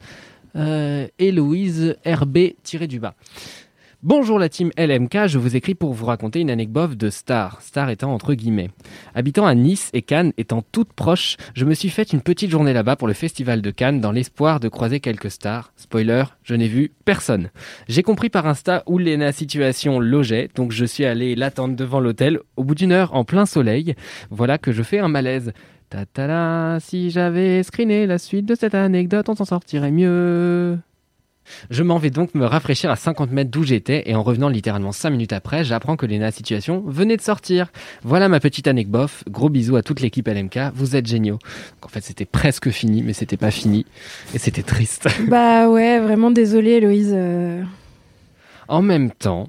euh, 0.57 1.09
Héloïse 1.19 1.97
RB 2.07 2.38
tiré 2.62 2.87
du 2.87 3.01
bas. 3.01 3.15
Bonjour 4.05 4.41
la 4.41 4.49
team 4.49 4.73
LMK, 4.77 5.29
je 5.29 5.38
vous 5.38 5.55
écris 5.55 5.77
pour 5.77 5.93
vous 5.93 6.07
raconter 6.07 6.41
une 6.41 6.51
anecdote 6.51 6.97
de 6.97 7.09
star, 7.09 7.62
star 7.62 7.88
étant 7.88 8.12
entre 8.12 8.35
guillemets. 8.35 8.71
Habitant 9.15 9.47
à 9.47 9.55
Nice 9.55 9.91
et 9.93 10.03
Cannes 10.03 10.33
étant 10.37 10.65
toutes 10.73 10.93
proches, 10.93 11.37
je 11.55 11.65
me 11.65 11.73
suis 11.73 11.88
fait 11.88 12.12
une 12.12 12.21
petite 12.21 12.51
journée 12.51 12.73
là-bas 12.73 12.97
pour 12.97 13.07
le 13.07 13.15
festival 13.15 13.62
de 13.62 13.71
Cannes 13.71 14.01
dans 14.01 14.11
l'espoir 14.11 14.59
de 14.59 14.69
croiser 14.69 14.99
quelques 14.99 15.31
stars. 15.31 15.73
Spoiler, 15.77 16.25
je 16.43 16.57
n'ai 16.57 16.67
vu 16.67 16.91
personne. 17.05 17.51
J'ai 17.87 18.03
compris 18.03 18.29
par 18.29 18.49
Insta 18.49 18.83
où 18.87 18.99
Lena 18.99 19.31
Situation 19.31 20.01
logeait, 20.01 20.49
donc 20.57 20.73
je 20.73 20.85
suis 20.85 21.05
allé 21.05 21.37
l'attendre 21.37 21.77
devant 21.77 22.01
l'hôtel. 22.01 22.41
Au 22.57 22.65
bout 22.65 22.75
d'une 22.75 22.91
heure, 22.91 23.15
en 23.15 23.23
plein 23.23 23.47
soleil, 23.47 23.95
voilà 24.31 24.59
que 24.59 24.73
je 24.73 24.83
fais 24.83 24.99
un 24.99 25.07
malaise. 25.07 25.53
Ta-ta-la, 25.91 26.79
si 26.81 27.11
j'avais 27.11 27.62
screené 27.62 28.09
la 28.09 28.19
suite 28.19 28.47
de 28.47 28.57
cette 28.57 28.75
anecdote, 28.75 29.29
on 29.29 29.37
s'en 29.37 29.45
sortirait 29.45 29.93
mieux. 29.93 30.81
Je 31.70 31.83
m'en 31.83 31.98
vais 31.98 32.11
donc 32.11 32.35
me 32.35 32.44
rafraîchir 32.46 32.90
à 32.90 32.96
50 32.96 33.31
mètres 33.31 33.50
d'où 33.50 33.62
j'étais 33.64 34.02
et 34.09 34.14
en 34.14 34.22
revenant 34.22 34.48
littéralement 34.48 34.92
5 34.92 35.11
minutes 35.11 35.33
après, 35.33 35.64
j'apprends 35.64 35.96
que 35.96 36.07
Lena 36.07 36.31
Situation 36.31 36.83
venait 36.87 37.16
de 37.16 37.22
sortir. 37.22 37.72
Voilà 38.02 38.28
ma 38.28 38.40
petite 38.40 38.68
anecdote. 38.68 39.11
Gros 39.28 39.48
bisous 39.48 39.76
à 39.76 39.83
toute 39.83 40.00
l'équipe 40.00 40.26
LMK. 40.28 40.59
Vous 40.74 40.96
êtes 40.96 41.07
géniaux. 41.07 41.38
Donc, 41.81 41.87
en 41.87 41.88
fait, 41.88 42.02
c'était 42.02 42.24
presque 42.24 42.70
fini, 42.70 43.02
mais 43.02 43.12
c'était 43.12 43.37
pas 43.37 43.50
fini. 43.50 43.87
Et 44.35 44.38
c'était 44.38 44.62
triste. 44.62 45.09
bah 45.28 45.68
ouais, 45.68 45.98
vraiment 46.00 46.31
désolée 46.31 46.72
Héloïse. 46.72 47.12
euh. 47.14 47.62
En 48.68 48.83
même 48.83 49.11
temps, 49.11 49.48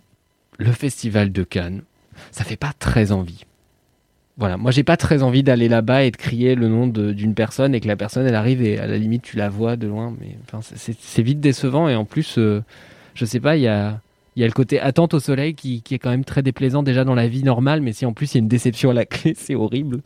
le 0.58 0.72
festival 0.72 1.32
de 1.32 1.44
Cannes, 1.44 1.84
ça 2.32 2.44
fait 2.44 2.58
pas 2.58 2.74
très 2.78 3.12
envie. 3.12 3.46
Voilà, 4.38 4.58
moi 4.58 4.72
j'ai 4.72 4.84
pas 4.84 4.98
très 4.98 5.22
envie 5.22 5.44
d'aller 5.44 5.68
là-bas 5.70 6.04
et 6.06 6.12
de 6.12 6.18
crier 6.18 6.56
le 6.56 6.68
nom 6.68 6.88
d'une 6.88 7.36
personne 7.36 7.76
et 7.76 7.80
que 7.80 7.88
la 7.88 7.96
personne 7.96 8.26
elle 8.26 8.34
arrive 8.36 8.64
et 8.64 8.80
à 8.80 8.88
la 8.88 8.98
limite 8.98 9.22
tu 9.22 9.38
la 9.38 9.48
vois 9.50 9.76
de 9.76 9.88
loin, 9.88 10.14
mais 10.20 10.38
enfin 10.46 10.60
c'est- 10.76 11.22
vite 11.22 11.40
décevant 11.40 11.88
et 11.88 11.96
en 11.96 12.04
plus, 12.06 12.40
euh, 12.40 12.64
je 13.14 13.26
sais 13.26 13.40
pas, 13.40 13.58
il 13.58 13.62
y 13.62 13.68
a, 13.68 14.00
y 14.36 14.44
a 14.44 14.48
le 14.48 14.52
côté 14.54 14.80
attente 14.80 15.14
au 15.14 15.20
soleil 15.20 15.54
qui, 15.54 15.84
qui 15.84 15.94
est 15.94 16.00
quand 16.00 16.10
même 16.10 16.26
très 16.26 16.42
déplaisant 16.42 16.82
déjà 16.82 17.04
dans 17.04 17.14
la 17.14 17.28
vie 17.28 17.44
normale, 17.44 17.82
mais 17.82 17.94
si 17.94 18.08
en 18.08 18.14
plus 18.14 18.34
il 18.34 18.38
y 18.38 18.40
a 18.40 18.42
une 18.42 18.48
déception 18.48 18.90
à 18.90 18.94
la 18.94 19.06
clé, 19.06 19.36
c'est 19.38 19.54
horrible. 19.54 20.00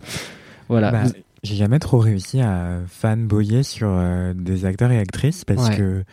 Voilà. 0.67 0.91
Bah, 0.91 1.03
Vous- 1.05 1.13
J'ai 1.43 1.55
jamais 1.55 1.79
trop 1.79 1.99
réussi 1.99 2.41
à 2.41 2.79
fanboyer 2.87 3.63
sur 3.63 3.87
euh, 3.89 4.33
des 4.35 4.65
acteurs 4.65 4.91
et 4.91 4.99
actrices 4.99 5.45
parce 5.45 5.69
Ouais. 5.69 5.77
que 5.77 6.03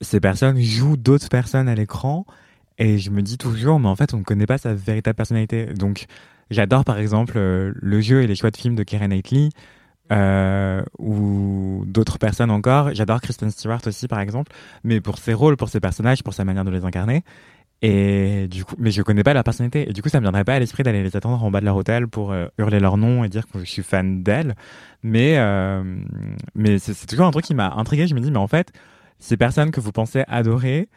ces 0.00 0.18
personnes 0.18 0.58
jouent 0.60 0.96
d'autres 0.96 1.28
personnes 1.28 1.68
à 1.68 1.74
l'écran 1.76 2.26
et 2.78 2.98
je 2.98 3.10
me 3.10 3.22
dis 3.22 3.38
toujours, 3.38 3.78
mais 3.78 3.88
en 3.88 3.94
fait, 3.94 4.14
on 4.14 4.18
ne 4.18 4.22
connaît 4.24 4.46
pas 4.46 4.58
sa 4.58 4.74
véritable 4.74 5.14
personnalité. 5.14 5.66
Donc, 5.66 6.06
j'adore 6.50 6.84
par 6.84 6.98
exemple 6.98 7.34
euh, 7.36 7.72
le 7.76 8.00
jeu 8.00 8.22
et 8.22 8.26
les 8.26 8.34
choix 8.34 8.50
de 8.50 8.56
films 8.56 8.74
de 8.74 8.82
Keira 8.82 9.08
Knightley 9.08 9.50
euh, 10.12 10.82
ou 10.98 11.84
d'autres 11.86 12.18
personnes 12.18 12.50
encore. 12.50 12.94
J'adore 12.94 13.20
Kristen 13.20 13.50
Stewart 13.50 13.80
aussi 13.86 14.08
par 14.08 14.20
exemple, 14.20 14.52
mais 14.84 15.00
pour 15.00 15.18
ses 15.18 15.34
rôles, 15.34 15.56
pour 15.56 15.68
ses 15.68 15.80
personnages, 15.80 16.22
pour 16.22 16.34
sa 16.34 16.44
manière 16.44 16.64
de 16.64 16.70
les 16.70 16.84
incarner. 16.84 17.22
Et 17.82 18.46
du 18.48 18.64
coup, 18.66 18.74
mais 18.78 18.90
je 18.90 19.00
connais 19.00 19.22
pas 19.22 19.32
leur 19.32 19.42
personnalité. 19.42 19.88
Et 19.88 19.92
du 19.94 20.02
coup, 20.02 20.10
ça 20.10 20.18
me 20.20 20.24
viendrait 20.24 20.44
pas 20.44 20.54
à 20.54 20.58
l'esprit 20.58 20.82
d'aller 20.82 21.02
les 21.02 21.16
attendre 21.16 21.42
en 21.42 21.50
bas 21.50 21.60
de 21.60 21.64
leur 21.64 21.76
hôtel 21.76 22.08
pour 22.08 22.32
euh, 22.32 22.46
hurler 22.58 22.78
leur 22.78 22.98
nom 22.98 23.24
et 23.24 23.30
dire 23.30 23.46
que 23.46 23.58
je 23.58 23.64
suis 23.64 23.82
fan 23.82 24.22
d'elles. 24.22 24.54
Mais, 25.02 25.38
mais 26.54 26.78
c'est 26.78 27.06
toujours 27.06 27.24
un 27.24 27.30
truc 27.30 27.46
qui 27.46 27.54
m'a 27.54 27.72
intrigué. 27.72 28.06
Je 28.06 28.14
me 28.14 28.20
dis, 28.20 28.30
mais 28.30 28.36
en 28.36 28.48
fait, 28.48 28.70
ces 29.18 29.38
personnes 29.38 29.70
que 29.70 29.80
vous 29.80 29.92
pensez 29.92 30.24
adorer, 30.28 30.90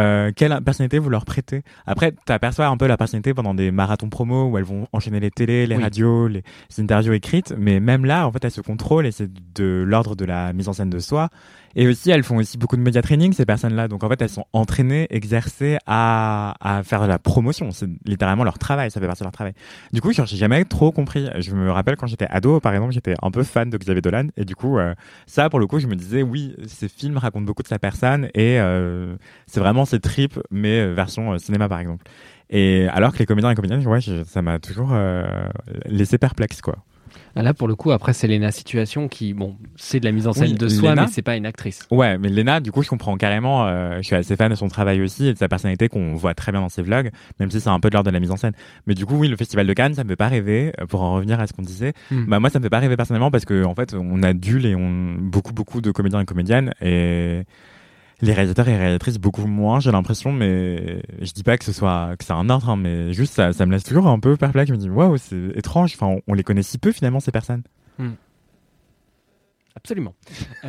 euh, 0.00 0.32
quelle 0.34 0.60
personnalité 0.62 0.98
vous 0.98 1.10
leur 1.10 1.24
prêtez? 1.24 1.62
Après, 1.86 2.12
tu 2.12 2.32
aperçois 2.32 2.66
un 2.66 2.76
peu 2.76 2.86
la 2.86 2.96
personnalité 2.96 3.34
pendant 3.34 3.54
des 3.54 3.70
marathons 3.70 4.08
promo 4.08 4.46
où 4.48 4.58
elles 4.58 4.64
vont 4.64 4.86
enchaîner 4.92 5.20
les 5.20 5.30
télés, 5.30 5.66
les 5.66 5.76
Oui. 5.76 5.82
radios, 5.82 6.28
les, 6.28 6.42
les 6.70 6.82
interviews 6.82 7.12
écrites. 7.12 7.54
Mais 7.58 7.80
même 7.80 8.04
là, 8.04 8.26
en 8.26 8.32
fait, 8.32 8.44
elles 8.44 8.50
se 8.50 8.60
contrôlent 8.60 9.06
et 9.06 9.12
c'est 9.12 9.30
de 9.54 9.84
l'ordre 9.86 10.16
de 10.16 10.24
la 10.24 10.52
mise 10.52 10.68
en 10.68 10.72
scène 10.72 10.90
de 10.90 10.98
soi. 10.98 11.28
Et 11.76 11.86
aussi, 11.86 12.10
elles 12.10 12.24
font 12.24 12.36
aussi 12.36 12.58
beaucoup 12.58 12.76
de 12.76 12.82
média 12.82 13.00
training, 13.02 13.32
ces 13.32 13.46
personnes-là. 13.46 13.88
Donc, 13.88 14.02
en 14.02 14.08
fait, 14.08 14.20
elles 14.20 14.28
sont 14.28 14.44
entraînées, 14.52 15.06
exercées 15.10 15.78
à, 15.86 16.54
à 16.60 16.82
faire 16.82 17.02
de 17.02 17.06
la 17.06 17.18
promotion. 17.18 17.70
C'est 17.70 17.88
littéralement 18.04 18.44
leur 18.44 18.58
travail, 18.58 18.90
ça 18.90 19.00
fait 19.00 19.06
partie 19.06 19.22
de 19.22 19.26
leur 19.26 19.32
travail. 19.32 19.52
Du 19.92 20.00
coup, 20.00 20.12
je 20.12 20.20
n'ai 20.20 20.26
jamais 20.26 20.64
trop 20.64 20.90
compris. 20.90 21.28
Je 21.38 21.54
me 21.54 21.70
rappelle 21.70 21.96
quand 21.96 22.06
j'étais 22.06 22.26
ado, 22.28 22.60
par 22.60 22.74
exemple, 22.74 22.92
j'étais 22.92 23.14
un 23.22 23.30
peu 23.30 23.44
fan 23.44 23.70
de 23.70 23.78
Xavier 23.78 24.02
Dolan. 24.02 24.28
Et 24.36 24.44
du 24.44 24.56
coup, 24.56 24.78
euh, 24.78 24.94
ça, 25.26 25.48
pour 25.48 25.60
le 25.60 25.66
coup, 25.66 25.78
je 25.78 25.86
me 25.86 25.94
disais, 25.94 26.22
oui, 26.22 26.56
ces 26.66 26.88
films 26.88 27.16
racontent 27.18 27.44
beaucoup 27.44 27.62
de 27.62 27.68
sa 27.68 27.78
personne 27.78 28.26
et 28.34 28.58
euh, 28.60 29.14
c'est 29.46 29.60
vraiment 29.60 29.84
ses 29.84 30.00
tripes, 30.00 30.38
mais 30.50 30.80
euh, 30.80 30.94
version 30.94 31.38
cinéma, 31.38 31.68
par 31.68 31.78
exemple. 31.78 32.04
Et 32.50 32.88
alors 32.88 33.12
que 33.12 33.18
les 33.18 33.26
comédiens 33.26 33.50
et 33.50 33.54
comédiennes, 33.54 33.86
ouais, 33.86 34.00
ça 34.00 34.42
m'a 34.42 34.58
toujours 34.58 34.92
laissé 35.86 36.18
perplexe, 36.18 36.60
quoi. 36.60 36.78
Ah, 37.36 37.42
là, 37.42 37.54
pour 37.54 37.68
le 37.68 37.74
coup, 37.74 37.92
après, 37.92 38.12
c'est 38.12 38.26
Lena 38.26 38.50
Situation 38.50 39.08
qui, 39.08 39.34
bon, 39.34 39.56
c'est 39.76 40.00
de 40.00 40.04
la 40.04 40.12
mise 40.12 40.26
en 40.26 40.32
scène 40.32 40.54
de 40.54 40.68
soi, 40.68 40.94
mais 40.94 41.06
c'est 41.08 41.22
pas 41.22 41.36
une 41.36 41.46
actrice. 41.46 41.86
Ouais, 41.90 42.18
mais 42.18 42.28
Lena, 42.28 42.60
du 42.60 42.72
coup, 42.72 42.82
je 42.82 42.88
comprends 42.88 43.16
carrément. 43.16 43.66
Euh, 43.66 43.98
je 43.98 44.02
suis 44.02 44.16
assez 44.16 44.36
fan 44.36 44.50
de 44.50 44.54
son 44.54 44.68
travail 44.68 45.00
aussi 45.00 45.28
et 45.28 45.32
de 45.32 45.38
sa 45.38 45.48
personnalité 45.48 45.88
qu'on 45.88 46.14
voit 46.14 46.34
très 46.34 46.52
bien 46.52 46.60
dans 46.60 46.68
ses 46.68 46.82
vlogs, 46.82 47.10
même 47.38 47.50
si 47.50 47.60
c'est 47.60 47.68
un 47.68 47.80
peu 47.80 47.88
de 47.88 47.94
l'ordre 47.94 48.10
de 48.10 48.14
la 48.14 48.20
mise 48.20 48.30
en 48.30 48.36
scène. 48.36 48.52
Mais 48.86 48.94
du 48.94 49.06
coup, 49.06 49.16
oui, 49.16 49.28
le 49.28 49.36
Festival 49.36 49.66
de 49.66 49.72
Cannes, 49.72 49.94
ça 49.94 50.04
me 50.04 50.08
fait 50.08 50.16
pas 50.16 50.28
rêver. 50.28 50.72
Euh, 50.80 50.86
pour 50.86 51.02
en 51.02 51.14
revenir 51.14 51.40
à 51.40 51.46
ce 51.46 51.52
qu'on 51.52 51.62
disait, 51.62 51.92
hmm. 52.10 52.24
bah 52.26 52.40
moi, 52.40 52.50
ça 52.50 52.58
me 52.58 52.64
fait 52.64 52.70
pas 52.70 52.80
rêver 52.80 52.96
personnellement 52.96 53.30
parce 53.30 53.44
que 53.44 53.64
en 53.64 53.74
fait, 53.74 53.94
on 53.94 54.22
adule 54.22 54.66
et 54.66 54.74
on 54.74 55.14
beaucoup, 55.18 55.52
beaucoup 55.52 55.80
de 55.80 55.90
comédiens 55.90 56.20
et 56.20 56.24
comédiennes 56.24 56.74
et 56.82 57.42
les 58.22 58.32
réalisateurs 58.32 58.68
et 58.68 58.76
réalisatrices 58.76 59.18
beaucoup 59.18 59.46
moins, 59.46 59.80
j'ai 59.80 59.92
l'impression, 59.92 60.32
mais 60.32 61.02
je 61.20 61.32
dis 61.32 61.42
pas 61.42 61.56
que 61.58 61.64
ce 61.64 61.72
soit 61.72 62.16
que 62.18 62.24
c'est 62.24 62.32
un 62.32 62.48
ordre, 62.50 62.70
hein, 62.70 62.76
mais 62.76 63.12
juste 63.12 63.34
ça, 63.34 63.66
me 63.66 63.72
laisse 63.72 63.84
toujours 63.84 64.06
un 64.06 64.18
peu 64.18 64.36
perplexe. 64.36 64.68
Je 64.68 64.74
me 64.74 64.78
dis 64.78 64.90
waouh, 64.90 65.16
c'est 65.16 65.52
étrange. 65.54 65.94
Enfin, 65.94 66.20
on, 66.26 66.34
les 66.34 66.42
connaît 66.42 66.62
si 66.62 66.78
peu 66.78 66.92
finalement 66.92 67.20
ces 67.20 67.32
personnes. 67.32 67.62
Hmm. 67.98 68.10
Absolument. 69.76 70.14
Euh, 70.64 70.68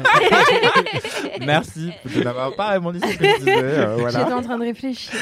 Merci 1.46 1.90
de 2.16 2.24
n'avoir 2.24 2.56
pas 2.56 2.70
répondu 2.70 3.00
ce 3.00 3.18
que 3.18 3.26
je 3.26 3.38
disais. 3.40 3.64
Euh, 3.64 3.96
voilà. 3.98 4.20
J'étais 4.20 4.34
en 4.34 4.42
train 4.42 4.58
de 4.58 4.64
réfléchir. 4.64 5.14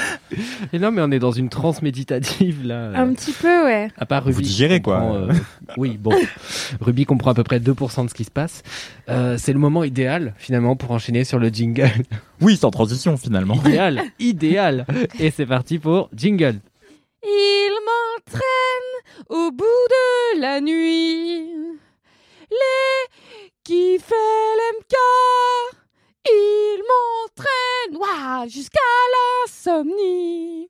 Et 0.73 0.79
non, 0.79 0.91
mais 0.91 1.01
on 1.01 1.11
est 1.11 1.19
dans 1.19 1.31
une 1.31 1.49
transe 1.49 1.81
méditative 1.81 2.65
là. 2.65 2.91
Un 2.95 3.13
petit 3.13 3.31
peu, 3.31 3.63
ouais. 3.65 3.89
À 3.97 4.05
part 4.05 4.25
Ruby. 4.25 4.35
Vous 4.35 4.41
digérez 4.41 4.81
quoi. 4.81 5.01
Euh, 5.01 5.33
oui, 5.77 5.97
bon. 5.97 6.13
Ruby 6.81 7.05
comprend 7.05 7.31
à 7.31 7.33
peu 7.33 7.43
près 7.43 7.59
2% 7.59 8.05
de 8.05 8.09
ce 8.09 8.13
qui 8.13 8.25
se 8.25 8.31
passe. 8.31 8.63
c'est 9.07 9.53
le 9.53 9.59
moment 9.59 9.83
idéal 9.83 10.33
finalement 10.37 10.75
pour 10.75 10.91
enchaîner 10.91 11.23
sur 11.23 11.39
le 11.39 11.49
jingle. 11.49 11.89
Oui, 12.41 12.55
sans 12.55 12.71
transition 12.71 13.17
finalement. 13.17 13.55
Idéal, 13.55 14.01
idéal. 14.17 14.85
Et 15.19 15.29
c'est 15.29 15.45
parti 15.45 15.77
pour 15.77 16.09
jingle. 16.15 16.61
Il 17.21 17.73
m'entraîne 17.85 18.47
au 19.27 19.51
bout 19.51 19.65
de 19.65 20.39
la 20.39 20.61
nuit. 20.61 21.49
Les 22.51 23.48
qui 23.69 23.99
fait 23.99 24.15
l'MK. 24.59 24.95
Il 26.27 26.81
m'entraîne 26.89 28.49
jusqu'à 28.49 28.79
l'insomnie. 29.13 30.67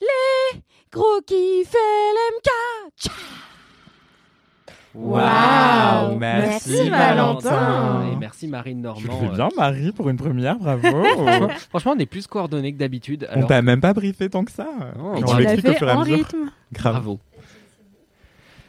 Les 0.00 0.60
gros 0.90 1.20
qui 1.24 1.64
fait 1.64 1.78
l'MK. 1.78 3.12
Waouh 4.94 6.18
merci, 6.18 6.90
Valentin 6.90 8.10
Et 8.12 8.16
merci 8.16 8.48
Marine 8.48 8.82
Normand. 8.82 9.00
Tu 9.00 9.08
fais 9.08 9.34
bien 9.34 9.48
Marie 9.56 9.92
pour 9.92 10.08
une 10.08 10.16
première, 10.16 10.58
bravo 10.58 10.88
Franchement, 11.70 11.92
on 11.96 11.98
est 12.00 12.06
plus 12.06 12.26
coordonnés 12.26 12.72
que 12.72 12.78
d'habitude. 12.78 13.28
On 13.36 13.46
t'a 13.46 13.62
même 13.62 13.80
pas 13.80 13.94
briefé 13.94 14.28
tant 14.28 14.44
que 14.44 14.50
ça. 14.50 14.66
Oh, 14.98 15.14
on 15.24 15.36
l'explique 15.36 15.68
au 15.68 15.74
fur 15.74 15.88
et 15.88 15.92
à 15.92 15.98
mesure. 16.00 16.16
Rythme. 16.16 16.50
Bravo. 16.72 17.20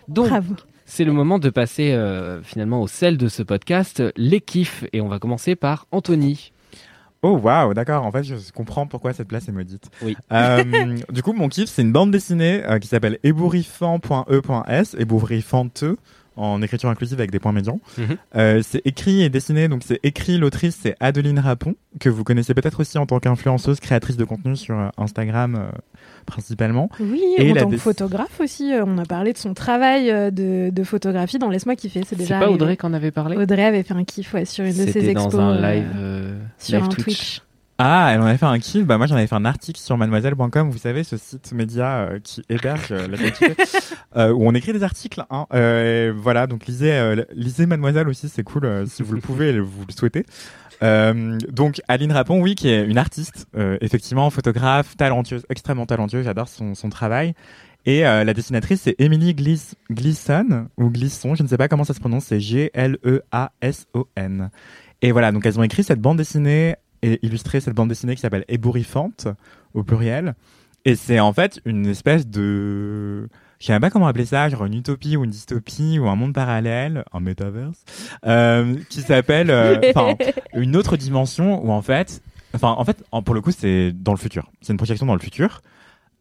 Donc, 0.08 0.30
Bravo. 0.30 0.56
C'est 0.96 1.06
le 1.06 1.12
moment 1.12 1.40
de 1.40 1.50
passer 1.50 1.94
euh, 1.94 2.44
finalement 2.44 2.80
au 2.80 2.88
sel 2.88 3.18
de 3.18 3.28
ce 3.28 3.42
podcast, 3.42 4.04
les 4.16 4.40
kiffs. 4.40 4.86
Et 4.94 5.02
on 5.02 5.08
va 5.08 5.18
commencer 5.18 5.56
par 5.56 5.88
Anthony. 5.90 6.52
Oh 7.24 7.36
waouh, 7.36 7.74
d'accord. 7.74 8.06
En 8.06 8.12
fait, 8.12 8.22
je 8.22 8.36
comprends 8.54 8.86
pourquoi 8.86 9.12
cette 9.12 9.28
place 9.28 9.48
est 9.48 9.52
maudite. 9.52 9.90
Oui. 10.04 10.16
Euh, 10.32 10.96
du 11.12 11.24
coup, 11.24 11.34
mon 11.34 11.50
kiff, 11.50 11.68
c'est 11.68 11.82
une 11.82 11.92
bande 11.92 12.12
dessinée 12.12 12.64
euh, 12.70 12.78
qui 12.78 12.88
s'appelle 12.88 13.18
ébouriffant.e.s, 13.24 14.96
ébouriffante 15.00 15.84
en 16.36 16.62
écriture 16.62 16.90
inclusive 16.90 17.20
avec 17.20 17.32
des 17.32 17.40
points 17.40 17.52
médians. 17.52 17.80
Mhm. 17.98 18.18
Euh, 18.36 18.62
c'est 18.64 18.82
écrit 18.86 19.22
et 19.22 19.30
dessiné, 19.30 19.68
donc 19.68 19.82
c'est 19.86 20.00
écrit, 20.04 20.38
l'autrice 20.38 20.78
c'est 20.82 20.96
Adeline 21.00 21.40
Rapon, 21.40 21.76
que 22.00 22.10
vous 22.10 22.24
connaissez 22.24 22.54
peut-être 22.54 22.80
aussi 22.80 22.98
en 22.98 23.06
tant 23.06 23.20
qu'influenceuse, 23.20 23.80
créatrice 23.80 24.18
de 24.18 24.24
contenu 24.24 24.56
sur 24.56 24.78
euh, 24.78 24.90
Instagram 24.98 25.56
euh, 25.56 25.78
principalement. 26.26 26.90
Oui, 27.00 27.22
et 27.38 27.52
en 27.52 27.56
tant 27.56 27.70
que 27.70 27.78
photographe 27.78 28.40
aussi, 28.40 28.74
on 28.86 28.98
a 28.98 29.06
parlé 29.06 29.34
de 29.34 29.38
son 29.38 29.54
travail 29.54 30.12
de, 30.32 30.84
photographie 30.84 31.40
dans 31.40 31.50
Laisse-moi 31.50 31.76
kiffer. 31.76 32.02
C'est 32.06 32.18
déjà. 32.18 32.40
pas 32.40 32.50
Audrey 32.50 32.78
qu'en 32.78 32.94
avait 32.94 33.12
parlé? 33.12 33.38
Audrey 33.38 33.64
avait 33.64 33.84
fait 33.84 33.94
un 33.94 34.04
kiff 34.04 34.36
sur 34.46 34.66
une 34.66 34.72
de 34.86 34.92
ses 34.92 35.10
expos. 35.10 35.34
dans 35.34 35.40
un 35.40 35.62
live 35.62 36.36
sur 36.58 36.84
un 36.84 36.88
Twitch. 36.88 37.42
Ah, 37.80 38.12
elle 38.14 38.22
en 38.22 38.26
avait 38.26 38.38
fait 38.38 38.46
un 38.46 38.60
kill. 38.60 38.86
Bah 38.86 38.98
moi 38.98 39.08
j'en 39.08 39.16
avais 39.16 39.26
fait 39.26 39.36
un 39.36 39.46
article 39.46 39.80
sur 39.80 39.98
mademoiselle.com. 39.98 40.70
Vous 40.70 40.78
savez 40.78 41.04
ce 41.04 41.18
site 41.18 41.54
média 41.54 42.02
euh, 42.02 42.20
qui 42.24 42.44
héberge 42.48 42.92
euh, 42.92 43.08
la 43.08 43.18
euh, 44.18 44.32
où 44.32 44.48
on 44.48 44.54
écrit 44.54 44.74
des 44.74 44.84
articles. 44.84 45.26
Hein. 45.32 45.48
Voilà, 46.16 46.46
donc 46.46 46.68
lisez, 46.68 47.26
lisez 47.34 47.66
Mademoiselle 47.66 48.08
aussi, 48.08 48.30
c'est 48.30 48.44
cool 48.44 48.86
si 48.88 49.02
vous 49.02 49.14
le 49.14 49.22
pouvez 49.22 49.50
et 49.50 49.60
vous 49.60 49.86
le 49.88 49.94
souhaitez. 49.94 50.26
donc 51.52 51.82
Aline 51.88 52.12
Rapon, 52.12 52.42
oui, 52.42 52.54
qui 52.56 52.70
est 52.70 52.86
une 52.86 52.98
artiste, 53.00 53.48
effectivement 53.82 54.30
photographe, 54.30 54.96
talentueuse, 54.96 55.46
extrêmement 55.50 55.88
talentueuse. 55.88 56.26
J'adore 56.26 56.50
son, 56.50 56.76
son 56.76 56.90
travail. 56.90 57.34
Et 57.86 58.02
la 58.02 58.34
dessinatrice, 58.34 58.82
c'est 58.82 58.96
Emily 59.00 59.34
Glisson 59.34 60.68
ou 60.78 60.90
Glisson, 60.90 61.36
je 61.36 61.44
ne 61.44 61.48
sais 61.48 61.58
pas 61.58 61.68
comment 61.68 61.84
ça 61.84 61.94
se 61.94 62.00
prononce, 62.00 62.26
c'est 62.26 62.40
G-L-E-A-S-O-N. 62.40 62.92
Et 65.02 65.12
voilà, 65.12 65.34
donc 65.34 65.46
elles 65.46 65.60
ont 65.60 65.64
écrit 65.64 65.84
cette 65.84 66.00
bande 66.00 66.18
dessinée 66.18 66.76
illustré 67.22 67.60
cette 67.60 67.76
bande 67.76 67.90
dessinée 67.90 68.16
qui 68.16 68.22
s'appelle 68.22 68.46
Ébouriffante 68.48 69.28
au 69.74 69.84
pluriel. 69.84 70.36
Et 70.86 70.96
c'est 70.96 71.20
en 71.20 71.32
fait 71.32 71.62
une 71.66 71.86
espèce 71.86 72.28
de, 72.28 73.30
je 73.60 73.68
sais 73.68 73.72
même 73.72 73.82
pas 73.82 73.90
comment 73.90 74.08
appeler 74.08 74.26
ça, 74.26 74.50
genre 74.50 74.66
une 74.66 74.74
utopie 74.74 75.16
ou 75.16 75.24
une 75.24 75.30
dystopie 75.30 75.98
ou 75.98 76.10
un 76.10 76.16
monde 76.16 76.34
parallèle, 76.34 77.06
un 77.14 77.22
metaverse, 77.22 77.86
euh, 78.26 78.76
qui 78.90 79.00
s'appelle, 79.00 79.50
euh, 79.50 79.80
une 80.54 80.76
autre 80.76 80.98
dimension 80.98 81.66
où 81.66 81.72
en 81.72 81.82
fait, 81.82 82.22
enfin, 82.54 82.76
en 82.78 82.84
fait, 82.84 83.02
pour 83.24 83.34
le 83.34 83.40
coup, 83.40 83.52
c'est 83.52 83.94
dans 83.94 84.12
le 84.12 84.18
futur. 84.18 84.52
C'est 84.62 84.74
une 84.74 84.78
projection 84.78 85.06
dans 85.06 85.14
le 85.14 85.22
futur. 85.22 85.62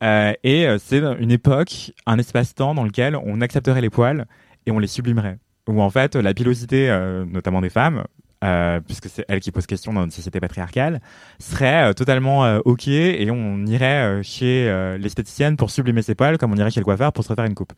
Euh, 0.04 0.32
et 0.44 0.68
c'est 0.78 0.98
une 0.98 1.32
époque, 1.32 1.92
un 2.06 2.18
espace-temps 2.18 2.76
dans 2.76 2.84
lequel 2.84 3.16
on 3.16 3.40
accepterait 3.40 3.80
les 3.80 3.90
poils 3.90 4.26
et 4.66 4.70
on 4.70 4.78
les 4.78 4.86
sublimerait. 4.86 5.38
Où 5.68 5.82
en 5.82 5.90
fait, 5.90 6.14
la 6.14 6.34
pilosité, 6.34 6.96
notamment 7.28 7.60
des 7.60 7.70
femmes, 7.70 8.04
euh, 8.42 8.80
puisque 8.80 9.08
c'est 9.08 9.24
elle 9.28 9.40
qui 9.40 9.52
pose 9.52 9.66
question 9.66 9.92
dans 9.92 10.04
une 10.04 10.10
société 10.10 10.40
patriarcale, 10.40 11.00
serait 11.38 11.90
euh, 11.90 11.92
totalement 11.92 12.44
euh, 12.44 12.58
ok 12.64 12.88
et 12.88 13.30
on 13.30 13.64
irait 13.66 14.22
chez 14.22 14.66
l'esthéticienne 14.98 15.56
pour 15.56 15.70
sublimer 15.70 16.02
ses 16.02 16.14
poils 16.14 16.38
comme 16.38 16.52
on 16.52 16.56
irait 16.56 16.70
chez 16.70 16.80
le 16.80 16.84
coiffeur 16.84 17.12
pour 17.12 17.24
se 17.24 17.28
refaire 17.28 17.44
une 17.44 17.54
coupe. 17.54 17.72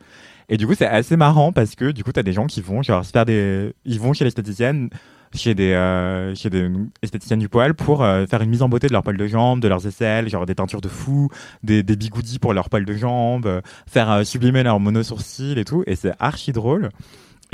Et 0.48 0.56
du 0.56 0.66
coup, 0.66 0.74
c'est 0.74 0.86
assez 0.86 1.16
marrant 1.16 1.52
parce 1.52 1.74
que 1.74 1.90
du 1.90 2.04
coup, 2.04 2.12
t'as 2.12 2.22
des 2.22 2.32
gens 2.32 2.46
qui 2.46 2.60
vont 2.60 2.82
genre 2.82 3.04
se 3.04 3.10
faire 3.10 3.24
des, 3.24 3.74
ils 3.84 4.00
vont 4.00 4.12
chez 4.12 4.24
l'esthéticienne 4.24 4.90
chez 5.34 5.54
des 5.54 5.72
chez 6.36 6.48
des 6.48 6.70
esthéticiennes 7.02 7.40
du 7.40 7.48
poil 7.48 7.74
pour 7.74 7.98
faire 7.98 8.40
une 8.40 8.50
mise 8.50 8.62
en 8.62 8.68
beauté 8.68 8.86
de 8.86 8.92
leurs 8.92 9.02
poils 9.02 9.16
de 9.16 9.26
jambes, 9.26 9.60
de 9.60 9.68
leurs 9.68 9.86
aisselles, 9.86 10.28
genre 10.28 10.46
des 10.46 10.54
teintures 10.54 10.80
de 10.80 10.88
fou, 10.88 11.28
des, 11.62 11.82
des 11.82 11.96
bigoudis 11.96 12.38
pour 12.38 12.54
leurs 12.54 12.70
poils 12.70 12.84
de 12.84 12.94
jambes, 12.94 13.60
faire 13.86 14.24
sublimer 14.24 14.62
leurs 14.62 14.80
monosourcils 14.80 15.58
et 15.58 15.64
tout 15.64 15.82
et 15.86 15.96
c'est 15.96 16.12
archi 16.20 16.52
drôle. 16.52 16.90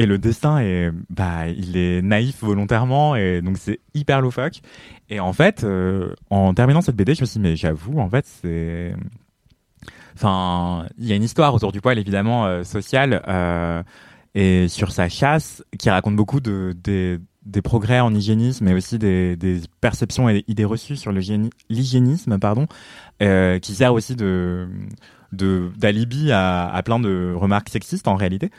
Et 0.01 0.07
le 0.07 0.17
dessin 0.17 0.61
est, 0.61 0.91
bah, 1.11 1.47
il 1.49 1.77
est 1.77 2.01
naïf 2.01 2.43
volontairement 2.43 3.17
et 3.17 3.43
donc 3.43 3.59
c'est 3.59 3.81
hyper 3.93 4.23
loufoque. 4.23 4.63
Et 5.11 5.21
en 5.21 5.35
fait, 5.35 5.63
euh, 5.63 6.15
en 6.31 6.55
terminant 6.55 6.81
cette 6.81 6.97
BD, 6.97 7.15
je 7.15 7.21
me 7.21 7.27
suis 7.27 7.39
dit, 7.39 7.47
mais 7.47 7.55
j'avoue, 7.55 7.99
en 8.01 8.09
fait, 8.09 8.25
c'est, 8.25 8.95
enfin, 10.15 10.87
il 10.97 11.05
y 11.05 11.13
a 11.13 11.17
une 11.17 11.23
histoire 11.23 11.53
autour 11.53 11.71
du 11.71 11.83
poil 11.83 11.99
évidemment 11.99 12.47
euh, 12.47 12.65
sociale 12.65 13.23
euh, 13.29 13.83
et 14.35 14.69
sur 14.69 14.91
sa 14.91 15.11
chasse 15.11 15.63
qui 15.79 15.91
raconte 15.91 16.17
beaucoup 16.17 16.41
de 16.41 16.75
des, 16.83 17.19
des 17.45 17.61
progrès 17.61 18.01
en 18.01 18.15
hygiénisme 18.15 18.65
mais 18.65 18.73
aussi 18.73 18.99
des, 18.99 19.37
des 19.37 19.61
perceptions 19.83 20.31
et 20.31 20.45
idées 20.49 20.65
reçues 20.65 20.97
sur 20.97 21.13
l'hygiénisme, 21.13 22.39
pardon, 22.39 22.69
qui 23.19 23.75
sert 23.75 23.93
aussi 23.93 24.17
de 24.17 24.67
d'alibi 25.33 26.33
à 26.33 26.83
plein 26.85 26.99
de 26.99 27.35
remarques 27.37 27.69
sexistes 27.69 28.09
en 28.09 28.17
réalité. 28.17 28.51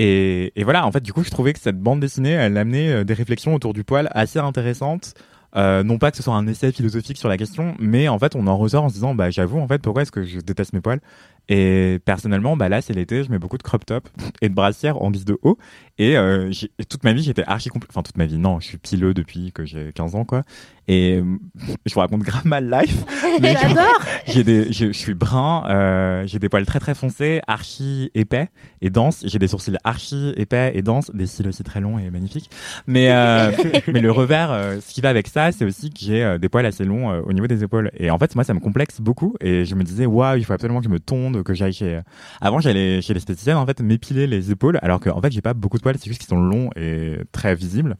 Et, 0.00 0.52
voilà, 0.62 0.86
en 0.86 0.92
fait, 0.92 1.00
du 1.00 1.12
coup, 1.12 1.24
je 1.24 1.30
trouvais 1.30 1.52
que 1.52 1.58
cette 1.58 1.78
bande 1.78 1.98
dessinée, 1.98 2.30
elle 2.30 2.56
amenait 2.56 2.90
euh, 2.90 3.04
des 3.04 3.14
réflexions 3.14 3.52
autour 3.54 3.74
du 3.74 3.82
poil 3.82 4.08
assez 4.12 4.38
intéressantes. 4.38 5.14
Euh, 5.56 5.82
non 5.82 5.98
pas 5.98 6.10
que 6.10 6.16
ce 6.16 6.22
soit 6.22 6.34
un 6.34 6.46
essai 6.46 6.70
philosophique 6.72 7.16
sur 7.16 7.28
la 7.28 7.36
question, 7.36 7.74
mais 7.80 8.06
en 8.06 8.18
fait, 8.18 8.36
on 8.36 8.46
en 8.46 8.56
ressort 8.56 8.84
en 8.84 8.88
se 8.90 8.94
disant, 8.94 9.14
bah, 9.14 9.30
j'avoue, 9.30 9.58
en 9.58 9.66
fait, 9.66 9.82
pourquoi 9.82 10.02
est-ce 10.02 10.12
que 10.12 10.22
je 10.22 10.38
déteste 10.38 10.72
mes 10.72 10.80
poils? 10.80 11.00
Et 11.48 11.98
personnellement, 12.04 12.56
bah 12.56 12.68
là, 12.68 12.82
c'est 12.82 12.92
l'été, 12.92 13.24
je 13.24 13.30
mets 13.30 13.38
beaucoup 13.38 13.56
de 13.56 13.62
crop 13.62 13.84
top 13.86 14.08
et 14.42 14.50
de 14.50 14.54
brassière 14.54 15.02
en 15.02 15.10
guise 15.10 15.24
de 15.24 15.38
haut. 15.42 15.58
Et 15.98 16.16
euh, 16.16 16.50
toute 16.88 17.04
ma 17.04 17.12
vie, 17.12 17.22
j'étais 17.22 17.44
archi 17.46 17.70
enfin 17.88 18.02
toute 18.02 18.16
ma 18.16 18.26
vie, 18.26 18.38
non, 18.38 18.60
je 18.60 18.66
suis 18.66 18.78
pileux 18.78 19.14
depuis 19.14 19.52
que 19.52 19.64
j'ai 19.64 19.92
15 19.94 20.14
ans, 20.14 20.24
quoi. 20.24 20.44
Et 20.88 21.22
je 21.86 21.94
vous 21.94 22.00
raconte 22.00 22.22
grave 22.22 22.46
mal 22.46 22.68
life. 22.70 23.04
mais 23.40 23.54
J'adore. 23.60 23.84
j'ai 24.26 24.42
des, 24.42 24.72
je, 24.72 24.86
je 24.86 24.92
suis 24.92 25.14
brun, 25.14 25.64
euh, 25.68 26.26
j'ai 26.26 26.38
des 26.38 26.48
poils 26.48 26.64
très 26.66 26.80
très 26.80 26.94
foncés, 26.94 27.40
archi 27.46 28.10
épais 28.14 28.48
et 28.80 28.90
denses. 28.90 29.22
J'ai 29.26 29.38
des 29.38 29.48
sourcils 29.48 29.76
archi 29.84 30.32
épais 30.36 30.72
et 30.74 30.82
denses, 30.82 31.10
des 31.12 31.26
cils 31.26 31.46
aussi 31.48 31.62
très 31.62 31.80
longs 31.80 31.98
et 31.98 32.10
magnifiques. 32.10 32.50
Mais 32.86 33.10
euh, 33.10 33.50
mais 33.88 34.00
le 34.00 34.10
revers, 34.10 34.50
euh, 34.50 34.78
ce 34.80 34.94
qui 34.94 35.00
va 35.00 35.10
avec 35.10 35.28
ça, 35.28 35.52
c'est 35.52 35.64
aussi 35.64 35.90
que 35.90 35.98
j'ai 36.00 36.24
euh, 36.24 36.38
des 36.38 36.48
poils 36.48 36.66
assez 36.66 36.84
longs 36.84 37.10
euh, 37.10 37.20
au 37.24 37.32
niveau 37.32 37.46
des 37.46 37.62
épaules. 37.62 37.90
Et 37.98 38.10
en 38.10 38.18
fait, 38.18 38.34
moi, 38.34 38.44
ça 38.44 38.54
me 38.54 38.60
complexe 38.60 39.00
beaucoup. 39.00 39.34
Et 39.40 39.64
je 39.64 39.74
me 39.74 39.84
disais, 39.84 40.06
waouh, 40.06 40.36
il 40.36 40.44
faut 40.44 40.52
absolument 40.54 40.80
que 40.80 40.86
je 40.86 40.90
me 40.90 41.00
tonde, 41.00 41.42
que 41.42 41.54
j'aille 41.54 41.72
chez. 41.72 42.00
Avant, 42.40 42.60
j'allais 42.60 43.02
chez 43.02 43.14
l'esthéticienne 43.14 43.56
en 43.56 43.66
fait 43.66 43.80
m'épiler 43.80 44.26
les 44.26 44.50
épaules, 44.50 44.78
alors 44.82 45.00
qu'en 45.00 45.20
fait, 45.20 45.32
j'ai 45.32 45.42
pas 45.42 45.54
beaucoup 45.54 45.76
de 45.76 45.82
poils, 45.82 45.87
c'est 45.96 46.08
juste 46.08 46.20
qu'ils 46.20 46.28
sont 46.28 46.40
longs 46.40 46.70
et 46.76 47.18
très 47.32 47.54
visibles. 47.54 47.96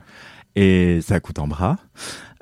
Et 0.56 1.00
ça 1.02 1.20
coûte 1.20 1.38
un 1.38 1.46
bras. 1.46 1.76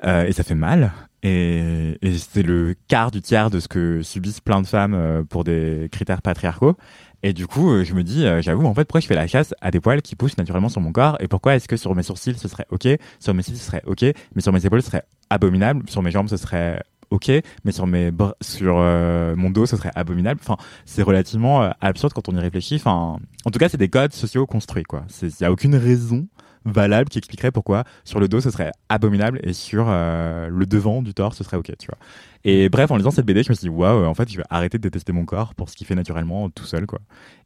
Euh, 0.03 0.25
et 0.25 0.31
ça 0.31 0.43
fait 0.43 0.55
mal. 0.55 0.91
Et, 1.23 1.97
et 2.01 2.17
c'est 2.17 2.43
le 2.43 2.75
quart 2.87 3.11
du 3.11 3.21
tiers 3.21 3.49
de 3.49 3.59
ce 3.59 3.67
que 3.67 4.01
subissent 4.01 4.39
plein 4.39 4.61
de 4.61 4.67
femmes 4.67 4.93
euh, 4.93 5.23
pour 5.23 5.43
des 5.43 5.87
critères 5.91 6.21
patriarcaux. 6.21 6.75
Et 7.23 7.33
du 7.33 7.47
coup, 7.47 7.71
euh, 7.71 7.83
je 7.83 7.93
me 7.93 8.03
dis, 8.03 8.25
j'avoue, 8.41 8.65
en 8.65 8.73
fait, 8.73 8.85
pourquoi 8.85 9.01
je 9.01 9.07
fais 9.07 9.15
la 9.15 9.27
chasse 9.27 9.53
à 9.61 9.71
des 9.71 9.79
poils 9.79 10.01
qui 10.01 10.15
poussent 10.15 10.37
naturellement 10.37 10.69
sur 10.69 10.81
mon 10.81 10.91
corps? 10.91 11.17
Et 11.19 11.27
pourquoi 11.27 11.55
est-ce 11.55 11.67
que 11.67 11.77
sur 11.77 11.93
mes 11.95 12.03
sourcils, 12.03 12.37
ce 12.37 12.47
serait 12.47 12.65
OK? 12.69 12.87
Sur 13.19 13.33
mes 13.33 13.43
cils, 13.43 13.57
ce 13.57 13.65
serait 13.65 13.83
OK? 13.85 14.03
Mais 14.35 14.41
sur 14.41 14.53
mes 14.53 14.65
épaules, 14.65 14.81
ce 14.81 14.87
serait 14.87 15.03
abominable? 15.29 15.89
Sur 15.89 16.01
mes 16.01 16.11
jambes, 16.11 16.29
ce 16.29 16.37
serait 16.37 16.81
OK 17.09 17.31
Mais 17.63 17.71
sur 17.71 17.87
mes 17.87 18.11
sur 18.41 18.77
euh, 18.77 19.35
mon 19.35 19.49
dos, 19.49 19.65
ce 19.65 19.77
serait 19.77 19.91
abominable 19.95 20.39
Enfin, 20.43 20.57
c'est 20.85 21.03
relativement 21.03 21.63
euh, 21.63 21.69
absurde 21.81 22.13
quand 22.13 22.29
on 22.29 22.35
y 22.35 22.39
réfléchit. 22.39 22.75
Enfin, 22.75 23.17
en 23.45 23.51
tout 23.51 23.59
cas, 23.59 23.69
c'est 23.69 23.77
des 23.77 23.89
codes 23.89 24.13
sociaux 24.13 24.45
construits. 24.45 24.83
Il 25.21 25.29
n'y 25.39 25.47
a 25.47 25.51
aucune 25.51 25.75
raison 25.75 26.27
valable 26.65 27.09
qui 27.09 27.17
expliquerait 27.17 27.51
pourquoi 27.51 27.83
sur 28.03 28.19
le 28.19 28.27
dos 28.27 28.41
ce 28.41 28.51
serait 28.51 28.71
abominable 28.89 29.39
et 29.43 29.53
sur 29.53 29.85
euh, 29.87 30.49
le 30.49 30.65
devant 30.65 31.01
du 31.01 31.13
torse 31.13 31.37
ce 31.37 31.43
serait 31.43 31.57
ok 31.57 31.71
tu 31.79 31.87
vois 31.87 31.97
et 32.43 32.69
bref 32.69 32.91
en 32.91 32.97
lisant 32.97 33.11
cette 33.11 33.25
BD 33.25 33.43
je 33.43 33.49
me 33.49 33.53
suis 33.53 33.69
dit 33.69 33.69
waouh 33.69 34.05
en 34.05 34.13
fait 34.13 34.29
je 34.29 34.37
vais 34.37 34.43
arrêter 34.49 34.77
de 34.77 34.83
détester 34.83 35.13
mon 35.13 35.25
corps 35.25 35.55
pour 35.55 35.69
ce 35.69 35.75
qu'il 35.75 35.87
fait 35.87 35.95
naturellement 35.95 36.49
tout 36.49 36.65
seul 36.65 36.85
quoi 36.85 36.99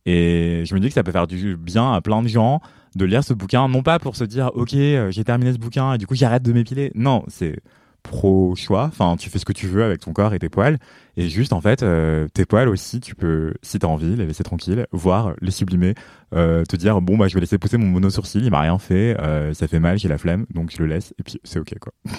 et 0.05 0.63
je 0.65 0.73
me 0.73 0.79
dis 0.79 0.87
que 0.87 0.93
ça 0.93 1.03
peut 1.03 1.11
faire 1.11 1.27
du 1.27 1.55
bien 1.55 1.93
à 1.93 2.01
plein 2.01 2.23
de 2.23 2.27
gens 2.27 2.61
de 2.95 3.05
lire 3.05 3.23
ce 3.23 3.33
bouquin 3.33 3.67
non 3.67 3.83
pas 3.83 3.99
pour 3.99 4.15
se 4.15 4.23
dire 4.23 4.49
ok 4.55 4.71
j'ai 4.71 5.23
terminé 5.23 5.53
ce 5.53 5.59
bouquin 5.59 5.93
et 5.93 5.97
du 5.97 6.07
coup 6.07 6.15
j'arrête 6.15 6.43
de 6.43 6.51
m'épiler 6.51 6.91
non 6.95 7.23
c'est 7.27 7.59
pro 8.03 8.55
choix 8.55 8.85
enfin 8.85 9.15
tu 9.17 9.29
fais 9.29 9.39
ce 9.39 9.45
que 9.45 9.53
tu 9.53 9.67
veux 9.67 9.83
avec 9.83 9.99
ton 9.99 10.13
corps 10.13 10.33
et 10.33 10.39
tes 10.39 10.49
poils. 10.49 10.77
Et 11.17 11.29
juste 11.29 11.53
en 11.53 11.61
fait 11.61 11.83
euh, 11.83 12.27
tes 12.33 12.45
poils 12.45 12.69
aussi 12.69 12.99
tu 12.99 13.15
peux 13.15 13.53
si 13.61 13.79
t'as 13.79 13.87
envie 13.87 14.15
les 14.15 14.25
laisser 14.25 14.43
tranquilles 14.43 14.87
voire 14.91 15.33
les 15.41 15.51
sublimer. 15.51 15.93
Euh, 16.33 16.63
te 16.63 16.75
dire 16.77 17.01
bon 17.01 17.17
bah 17.17 17.27
je 17.27 17.33
vais 17.33 17.41
laisser 17.41 17.57
pousser 17.57 17.77
mon 17.77 17.87
mono 17.87 18.09
sourcil 18.09 18.45
il 18.45 18.51
m'a 18.51 18.61
rien 18.61 18.79
fait 18.79 19.19
euh, 19.19 19.53
ça 19.53 19.67
fait 19.67 19.81
mal 19.81 19.99
j'ai 19.99 20.07
la 20.07 20.17
flemme 20.17 20.45
donc 20.53 20.71
je 20.71 20.81
le 20.81 20.87
laisse 20.87 21.13
et 21.19 21.23
puis 21.23 21.39
c'est 21.43 21.59
ok 21.59 21.77
quoi. 21.79 21.93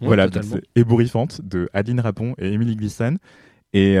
Ouais, 0.00 0.08
voilà 0.08 0.28
c'est 0.42 0.62
ébouriffante 0.74 1.40
de 1.42 1.68
Adeline 1.72 2.00
Rapon 2.00 2.34
et 2.38 2.52
Emily 2.52 2.76
Gleason 2.76 3.16
et 3.72 3.96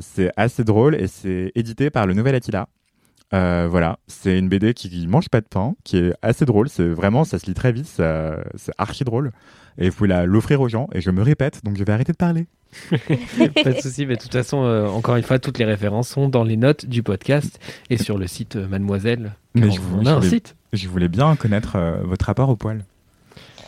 c'est 0.00 0.30
assez 0.36 0.64
drôle 0.64 0.94
et 0.94 1.06
c'est 1.08 1.52
édité 1.54 1.90
par 1.90 2.06
le 2.06 2.14
Nouvel 2.14 2.34
Attila 2.34 2.68
euh, 3.34 3.66
voilà, 3.70 3.98
c'est 4.06 4.38
une 4.38 4.48
BD 4.48 4.72
qui, 4.74 4.88
qui 4.88 5.06
mange 5.06 5.28
pas 5.28 5.40
de 5.40 5.46
pain, 5.46 5.74
qui 5.84 5.98
est 5.98 6.12
assez 6.22 6.44
drôle. 6.44 6.68
C'est 6.68 6.88
vraiment, 6.88 7.24
ça 7.24 7.38
se 7.38 7.46
lit 7.46 7.54
très 7.54 7.72
vite, 7.72 7.86
ça- 7.86 8.38
c'est 8.56 8.72
archi 8.78 9.04
drôle. 9.04 9.32
Et 9.78 9.90
vous 9.90 9.96
pouvez 9.96 10.08
la- 10.08 10.24
l'offrir 10.26 10.60
aux 10.60 10.68
gens. 10.68 10.88
Et 10.92 11.00
je 11.00 11.10
me 11.10 11.22
répète, 11.22 11.60
donc 11.64 11.76
je 11.76 11.84
vais 11.84 11.92
arrêter 11.92 12.12
de 12.12 12.16
parler. 12.16 12.46
Pas 12.90 13.72
de 13.72 13.80
souci, 13.80 14.06
mais 14.06 14.16
de 14.16 14.20
toute 14.20 14.32
façon, 14.32 14.64
euh, 14.64 14.86
encore 14.88 15.16
une 15.16 15.22
fois, 15.22 15.38
toutes 15.38 15.58
les 15.58 15.64
références 15.64 16.08
sont 16.08 16.28
dans 16.28 16.44
les 16.44 16.56
notes 16.56 16.86
du 16.86 17.02
podcast 17.02 17.58
et 17.90 17.96
sur 17.96 18.18
le 18.18 18.26
site 18.26 18.56
euh, 18.56 18.66
Mademoiselle. 18.68 19.32
Mais 19.54 19.70
je 19.70 19.80
on 19.80 19.82
voulais- 19.82 20.08
a 20.08 20.12
un 20.12 20.14
je 20.20 20.26
voulais- 20.26 20.28
site. 20.36 20.56
Je 20.72 20.88
voulais 20.88 21.08
bien 21.08 21.36
connaître 21.36 21.76
euh, 21.76 21.98
votre 22.04 22.26
rapport 22.26 22.48
au 22.48 22.56
poil. 22.56 22.84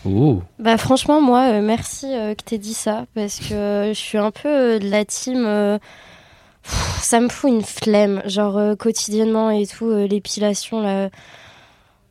Oh, 0.04 0.42
Bah 0.60 0.78
franchement 0.78 1.20
moi 1.20 1.52
euh, 1.54 1.60
merci 1.62 2.06
euh, 2.06 2.34
que 2.34 2.42
t'aies 2.44 2.58
dit 2.58 2.72
ça 2.74 3.06
parce 3.14 3.40
que 3.40 3.52
euh, 3.54 3.88
je 3.88 3.98
suis 3.98 4.16
un 4.18 4.30
peu 4.30 4.48
euh, 4.48 4.78
de 4.78 4.88
la 4.88 5.04
team 5.04 5.44
euh, 5.44 5.78
ça 6.64 7.20
me 7.20 7.28
fout 7.28 7.50
une 7.50 7.62
flemme 7.62 8.22
genre 8.26 8.58
euh, 8.58 8.74
quotidiennement 8.74 9.50
et 9.50 9.66
tout 9.66 9.86
euh, 9.86 10.06
l'épilation 10.06 10.80
là 10.82 11.10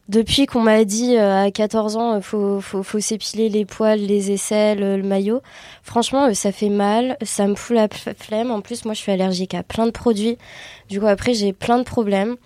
depuis 0.10 0.46
qu'on 0.46 0.62
m'a 0.62 0.84
dit 0.84 1.18
euh, 1.18 1.46
à 1.46 1.52
14 1.52 1.98
ans 1.98 2.14
euh, 2.14 2.22
faut 2.22 2.62
faut, 2.62 2.84
faut 2.84 3.00
s'épiler 3.00 3.50
les 3.50 3.66
poils 3.66 4.00
les 4.00 4.32
aisselles 4.32 4.84
euh, 4.84 4.98
le 4.98 5.04
maillot 5.04 5.42
franchement 5.84 6.28
euh, 6.28 6.34
ça 6.34 6.52
fait 6.52 6.70
mal 6.70 7.18
ça 7.22 7.48
me 7.48 7.56
fout 7.56 7.76
la 7.76 7.88
flemme 7.90 8.52
en 8.52 8.62
plus 8.62 8.86
moi 8.86 8.94
je 8.94 9.00
suis 9.00 9.12
allergique 9.12 9.54
à 9.54 9.64
plein 9.64 9.86
de 9.86 9.92
produits 9.92 10.38
du 10.90 11.00
coup 11.00 11.08
après 11.08 11.34
j'ai 11.34 11.54
plein 11.54 11.78
de 11.78 11.84
problèmes 11.84 12.38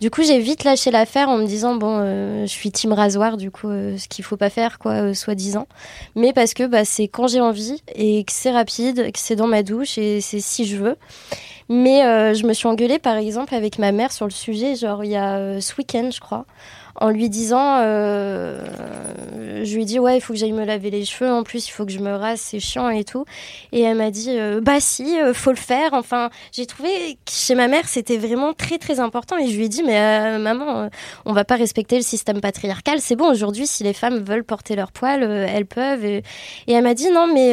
du 0.00 0.08
coup, 0.08 0.22
j'ai 0.22 0.38
vite 0.38 0.64
lâché 0.64 0.90
l'affaire 0.90 1.28
en 1.28 1.36
me 1.36 1.44
disant 1.44 1.74
bon, 1.74 1.98
euh, 2.00 2.46
je 2.46 2.50
suis 2.50 2.70
team 2.70 2.94
rasoir, 2.94 3.36
du 3.36 3.50
coup, 3.50 3.68
euh, 3.68 3.98
ce 3.98 4.08
qu'il 4.08 4.24
faut 4.24 4.38
pas 4.38 4.48
faire, 4.48 4.78
quoi, 4.78 5.12
soi-disant. 5.12 5.68
Mais 6.16 6.32
parce 6.32 6.54
que 6.54 6.66
bah, 6.66 6.86
c'est 6.86 7.06
quand 7.06 7.28
j'ai 7.28 7.42
envie 7.42 7.82
et 7.94 8.24
que 8.24 8.32
c'est 8.32 8.50
rapide, 8.50 9.12
que 9.12 9.18
c'est 9.18 9.36
dans 9.36 9.46
ma 9.46 9.62
douche 9.62 9.98
et 9.98 10.22
c'est 10.22 10.40
si 10.40 10.64
je 10.64 10.76
veux. 10.76 10.96
Mais 11.68 12.00
je 12.34 12.46
me 12.46 12.54
suis 12.54 12.66
engueulée, 12.66 12.98
par 12.98 13.16
exemple, 13.16 13.54
avec 13.54 13.78
ma 13.78 13.92
mère 13.92 14.10
sur 14.10 14.24
le 14.24 14.32
sujet, 14.32 14.74
genre 14.74 15.04
il 15.04 15.10
y 15.10 15.16
a 15.16 15.60
ce 15.60 15.74
week-end, 15.76 16.10
je 16.12 16.18
crois, 16.18 16.46
en 16.96 17.10
lui 17.10 17.28
disant, 17.28 17.78
euh, 17.80 18.64
je 19.64 19.74
lui 19.74 19.82
ai 19.82 19.84
dit 19.84 19.98
ouais, 19.98 20.16
il 20.16 20.20
faut 20.20 20.32
que 20.32 20.38
j'aille 20.38 20.52
me 20.52 20.64
laver 20.64 20.90
les 20.90 21.04
cheveux. 21.04 21.30
En 21.30 21.42
plus, 21.42 21.68
il 21.68 21.70
faut 21.70 21.84
que 21.84 21.92
je 21.92 21.98
me 21.98 22.14
rase, 22.14 22.40
c'est 22.40 22.60
chiant 22.60 22.88
et 22.88 23.04
tout. 23.04 23.24
Et 23.72 23.80
elle 23.82 23.96
m'a 23.96 24.10
dit 24.10 24.30
euh, 24.30 24.60
bah 24.60 24.80
si, 24.80 25.20
euh, 25.20 25.34
faut 25.34 25.50
le 25.50 25.56
faire. 25.56 25.90
Enfin, 25.92 26.30
j'ai 26.52 26.66
trouvé 26.66 26.90
que 27.24 27.32
chez 27.32 27.54
ma 27.54 27.68
mère 27.68 27.88
c'était 27.88 28.16
vraiment 28.16 28.52
très 28.52 28.78
très 28.78 29.00
important 29.00 29.36
et 29.38 29.48
je 29.48 29.56
lui 29.56 29.66
ai 29.66 29.68
dit 29.68 29.82
mais 29.82 29.98
euh, 29.98 30.38
maman, 30.38 30.88
on 31.24 31.32
va 31.32 31.44
pas 31.44 31.56
respecter 31.56 31.96
le 31.96 32.02
système 32.02 32.40
patriarcal. 32.40 33.00
C'est 33.00 33.16
bon 33.16 33.30
aujourd'hui, 33.30 33.66
si 33.66 33.84
les 33.84 33.92
femmes 33.92 34.18
veulent 34.18 34.44
porter 34.44 34.76
leurs 34.76 34.92
poils, 34.92 35.22
euh, 35.22 35.46
elles 35.48 35.66
peuvent. 35.66 36.04
Et, 36.04 36.22
elle 36.68 36.84
m'a 36.84 36.94
dit 36.94 37.10
non 37.10 37.26
mais 37.26 37.50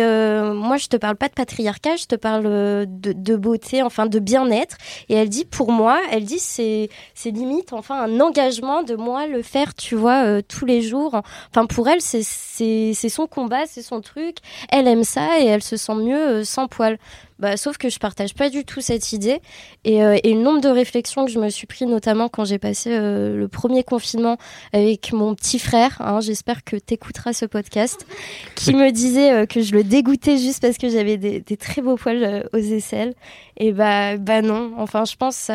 moi 0.54 0.78
je 0.78 0.88
te 0.88 0.98
parle 0.98 1.16
pas 1.16 1.28
de 1.28 1.34
patriarcat, 1.34 1.96
je 1.98 2.06
te 2.06 2.16
parle 2.16 2.44
de, 2.44 3.14
de 3.14 3.36
beauté, 3.36 3.82
enfin 3.82 4.06
de 4.06 4.20
bien-être. 4.20 4.78
Et 5.10 5.16
elle 5.16 5.30
dit 5.30 5.46
pour 5.46 5.72
moi, 5.72 6.00
elle 6.12 6.24
dit 6.24 6.40
c'est 6.40 6.90
limite 7.26 7.74
enfin 7.74 8.02
un 8.02 8.20
engagement 8.20 8.84
de 8.84 8.96
moi 8.96 9.27
le 9.28 9.42
faire, 9.42 9.76
tu 9.76 9.96
vois, 9.96 10.26
euh, 10.26 10.42
tous 10.48 10.66
les 10.66 10.82
jours. 10.82 11.22
Enfin 11.52 11.66
pour 11.66 11.88
elle 11.88 12.02
c'est 12.02 13.10
son 13.10 13.28
combat, 13.28 13.66
c'est 13.68 13.82
son 13.82 14.02
truc. 14.02 14.38
Elle 14.70 14.88
aime 14.88 15.04
ça 15.04 15.40
et 15.40 15.46
elle 15.46 15.64
se 15.64 15.78
sent 15.78 15.96
mieux 15.96 16.18
euh, 16.18 16.44
sans 16.44 16.68
poils. 16.68 16.98
Bah, 17.40 17.56
sauf 17.56 17.78
que 17.78 17.88
je 17.90 18.00
partage 18.00 18.34
pas 18.34 18.50
du 18.50 18.66
tout 18.66 18.82
cette 18.82 19.14
idée. 19.14 19.42
Et, 19.84 20.04
euh, 20.04 20.18
le 20.24 20.42
nombre 20.42 20.60
de 20.60 20.70
réflexions 20.70 21.26
que 21.26 21.32
je 21.32 21.40
me 21.40 21.50
suis 21.50 21.68
pris, 21.68 21.86
notamment 21.86 22.30
quand 22.30 22.46
j'ai 22.46 22.58
passé 22.58 22.90
euh, 22.92 23.38
le 23.38 23.48
premier 23.48 23.84
confinement 23.84 24.38
avec 24.74 25.14
mon 25.14 25.36
petit 25.36 25.60
frère, 25.60 25.98
hein, 26.00 26.20
j'espère 26.20 26.64
que 26.64 26.78
t'écouteras 26.78 27.34
ce 27.34 27.46
podcast, 27.46 28.08
qui 28.56 28.74
me 28.74 28.92
disait 28.92 29.46
que 29.46 29.62
je 29.62 29.74
le 29.74 29.84
dégoûtais 29.84 30.38
juste 30.38 30.62
parce 30.64 30.80
que 30.80 30.90
j'avais 30.90 31.18
des, 31.18 31.42
des 31.42 31.58
très 31.58 31.84
beaux 31.84 31.96
poils 31.96 32.50
aux 32.54 32.58
aisselles. 32.58 33.14
Et 33.58 33.72
bah, 33.72 34.18
bah 34.18 34.42
non, 34.42 34.74
enfin 34.78 35.06
je 35.06 35.16
pense 35.16 35.52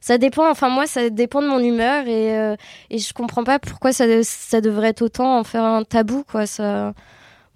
ça... 0.00 0.18
Dépend, 0.18 0.50
enfin 0.50 0.68
moi 0.68 0.86
ça 0.86 1.10
dépend 1.10 1.42
de 1.42 1.48
mon 1.48 1.60
humeur 1.60 2.06
et, 2.06 2.38
euh, 2.38 2.56
et 2.90 2.98
je 2.98 3.12
comprends 3.12 3.44
pas 3.44 3.58
pourquoi 3.58 3.92
ça, 3.92 4.04
ça 4.22 4.60
devrait 4.60 4.88
être 4.88 5.02
autant 5.02 5.38
en 5.38 5.44
faire 5.44 5.64
un 5.64 5.84
tabou 5.84 6.24
quoi. 6.30 6.46
Ça, 6.46 6.92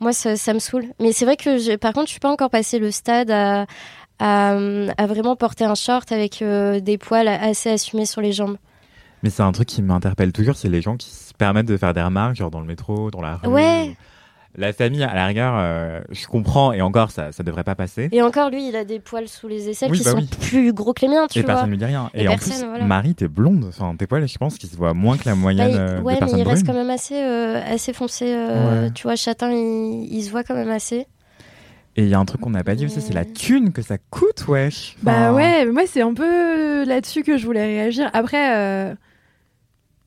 moi, 0.01 0.13
ça, 0.13 0.37
ça 0.37 0.53
me 0.53 0.59
saoule. 0.59 0.87
Mais 1.01 1.13
c'est 1.13 1.25
vrai 1.25 1.37
que, 1.37 1.77
par 1.77 1.93
contre, 1.93 2.07
je 2.07 2.11
suis 2.11 2.21
pas 2.21 2.31
encore 2.31 2.51
passé 2.51 2.79
le 2.79 2.91
stade 2.91 3.31
à, 3.31 3.65
à, 4.19 4.51
à 4.99 5.07
vraiment 5.07 5.37
porter 5.37 5.65
un 5.65 5.75
short 5.75 6.11
avec 6.13 6.43
euh, 6.43 6.81
des 6.81 6.99
poils 6.99 7.29
assez 7.29 7.71
assumés 7.71 8.05
sur 8.05 8.21
les 8.21 8.33
jambes. 8.33 8.57
Mais 9.23 9.31
c'est 9.31 9.43
un 9.43 9.53
truc 9.53 9.69
qui 9.69 9.81
m'interpelle 9.81 10.33
toujours, 10.33 10.57
c'est 10.57 10.69
les 10.69 10.83
gens 10.83 10.97
qui 10.97 11.09
se 11.09 11.33
permettent 11.33 11.67
de 11.67 11.77
faire 11.77 11.95
des 11.95 12.03
remarques, 12.03 12.37
genre 12.37 12.51
dans 12.51 12.61
le 12.61 12.67
métro, 12.67 13.11
dans 13.11 13.23
la 13.23 13.37
rue. 13.37 13.49
Ouais. 13.49 13.97
La 14.57 14.73
famille, 14.73 15.03
à 15.03 15.13
la 15.15 15.27
rigueur, 15.27 15.55
euh, 15.57 16.01
je 16.13 16.27
comprends, 16.29 16.73
et 16.73 16.81
encore, 16.81 17.11
ça, 17.11 17.33
ça 17.33 17.43
devrait 17.43 17.65
pas 17.65 17.75
passer. 17.75 18.09
Et 18.13 18.23
encore, 18.23 18.51
lui, 18.51 18.69
il 18.69 18.77
a 18.77 18.85
des 18.85 19.01
poils 19.01 19.27
sous 19.27 19.49
les 19.49 19.69
aisselles 19.69 19.91
Oui, 19.91 19.99
qui 19.99 20.05
bah 20.05 20.13
sont 20.13 20.19
oui. 20.19 20.29
plus 20.41 20.73
gros 20.73 20.93
que 20.93 21.01
les 21.01 21.09
miens, 21.09 21.27
tu 21.29 21.41
Et 21.41 21.43
vois. 21.43 21.49
personne 21.55 21.67
ne 21.67 21.73
lui 21.73 21.79
dit 21.79 21.85
rien. 21.85 22.09
Et 22.15 22.25
Et, 22.25 22.29
en 22.29 22.37
plus, 22.37 22.63
voilà. 22.65 22.85
Marie, 22.85 23.17
t'es 23.17 23.27
blonde. 23.27 23.65
Enfin, 23.69 23.97
tes 23.99 24.07
poils, 24.07 24.29
je 24.29 24.39
pense 24.39 24.57
qu'ils 24.57 24.69
se 24.71 24.77
voient 24.77 24.95
moins 24.95 25.17
que 25.17 25.25
la 25.27 25.33
Bah, 25.33 25.41
moyenne 25.41 25.71
il- 25.73 25.77
euh, 25.79 26.01
ouais, 26.03 26.15
des 26.15 26.15
mais 26.15 26.19
personnes 26.21 26.39
il 26.39 26.49
reste 26.49 26.65
brunes. 26.65 26.77
quand 26.77 26.81
même 26.85 26.91
assez, 26.95 27.17
euh, 27.21 27.61
assez 27.69 27.93
foncé. 27.93 28.27
euh, 28.33 28.85
Ouais. 28.85 28.91
Tu 28.93 29.03
vois, 29.03 29.17
châtain, 29.17 29.51
il, 29.51 30.07
il 30.13 30.23
se 30.23 30.31
voit 30.31 30.45
quand 30.45 30.55
même 30.55 30.71
assez. 30.71 31.07
Et 31.97 32.03
il 32.03 32.09
y 32.09 32.15
a 32.15 32.19
un 32.21 32.25
truc 32.25 32.41
qu'on 32.41 32.51
n'a 32.51 32.63
pas 32.65 32.75
dit 32.77 32.87
aussi, 32.87 33.01
c'est 33.01 33.13
la 33.13 33.25
thune 33.25 33.73
que 33.73 33.83
ça 33.83 33.99
coûte, 34.11 34.47
wesh. 34.49 34.97
Bah 35.03 35.33
ouais, 35.33 35.65
mais 35.65 35.71
moi 35.73 35.83
c'est 35.87 36.03
un 36.03 36.13
peu 36.13 36.85
là-dessus 36.85 37.23
que 37.23 37.39
je 37.39 37.47
voulais 37.47 37.65
réagir. 37.65 38.11
Après, 38.13 38.57
euh, 38.57 38.95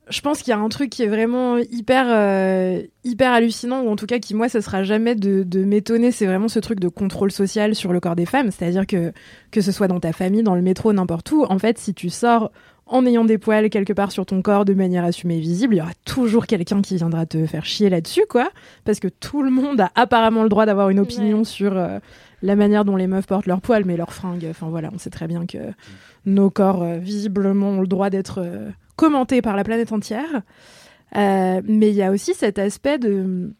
je 0.09 0.21
pense 0.21 0.41
qu'il 0.41 0.51
y 0.51 0.53
a 0.53 0.59
un 0.59 0.69
truc 0.69 0.89
qui 0.89 1.03
est 1.03 1.07
vraiment 1.07 1.57
hyper, 1.57 2.05
euh, 2.09 2.81
hyper 3.03 3.31
hallucinant, 3.33 3.81
ou 3.83 3.89
en 3.89 3.95
tout 3.95 4.05
cas 4.05 4.19
qui 4.19 4.33
moi, 4.35 4.49
ce 4.49 4.61
sera 4.61 4.83
jamais 4.83 5.15
de, 5.15 5.43
de 5.43 5.63
m'étonner. 5.63 6.11
C'est 6.11 6.25
vraiment 6.25 6.47
ce 6.47 6.59
truc 6.59 6.79
de 6.79 6.87
contrôle 6.87 7.31
social 7.31 7.75
sur 7.75 7.91
le 7.93 7.99
corps 7.99 8.15
des 8.15 8.25
femmes. 8.25 8.51
C'est-à-dire 8.51 8.87
que 8.87 9.11
que 9.51 9.61
ce 9.61 9.71
soit 9.71 9.87
dans 9.87 9.99
ta 9.99 10.13
famille, 10.13 10.43
dans 10.43 10.55
le 10.55 10.61
métro, 10.61 10.93
n'importe 10.93 11.31
où, 11.31 11.43
en 11.49 11.59
fait, 11.59 11.77
si 11.77 11.93
tu 11.93 12.09
sors 12.09 12.51
en 12.89 13.05
ayant 13.05 13.25
des 13.25 13.37
poils 13.37 13.69
quelque 13.69 13.91
part 13.91 14.13
sur 14.13 14.25
ton 14.25 14.41
corps 14.41 14.63
de 14.63 14.73
manière 14.73 15.03
assumée 15.03 15.37
et 15.37 15.41
visible, 15.41 15.75
il 15.75 15.79
y 15.79 15.81
aura 15.81 15.91
toujours 16.05 16.47
quelqu'un 16.47 16.81
qui 16.81 16.95
viendra 16.95 17.25
te 17.25 17.45
faire 17.45 17.65
chier 17.65 17.89
là-dessus, 17.89 18.23
quoi. 18.29 18.49
Parce 18.85 19.01
que 19.01 19.09
tout 19.09 19.41
le 19.43 19.51
monde 19.51 19.81
a 19.81 19.91
apparemment 19.95 20.43
le 20.43 20.49
droit 20.49 20.65
d'avoir 20.65 20.89
une 20.89 20.99
opinion 21.01 21.39
Ouais. 21.39 21.43
sur 21.43 21.75
euh, 21.77 21.99
la 22.41 22.55
manière 22.55 22.85
dont 22.85 22.95
les 22.95 23.07
meufs 23.07 23.27
portent 23.27 23.45
leurs 23.47 23.59
poils, 23.59 23.83
mais 23.83 23.97
leurs 23.97 24.13
fringues. 24.13 24.47
Enfin 24.49 24.67
voilà, 24.69 24.89
on 24.93 24.97
sait 24.99 25.09
très 25.09 25.27
bien 25.27 25.45
que 25.45 25.57
nos 26.25 26.49
corps, 26.49 26.81
euh, 26.81 26.97
visiblement, 26.97 27.71
ont 27.71 27.81
le 27.81 27.87
droit 27.87 28.09
d'être 28.09 28.39
commentés 28.97 29.41
par 29.41 29.55
la 29.55 29.63
planète 29.63 29.93
entière. 29.93 30.41
Euh, 31.15 31.61
mais 31.63 31.89
il 31.89 31.95
y 31.95 32.03
a 32.03 32.11
aussi 32.11 32.33
cet 32.33 32.59
aspect 32.59 32.97
de. 32.99 33.53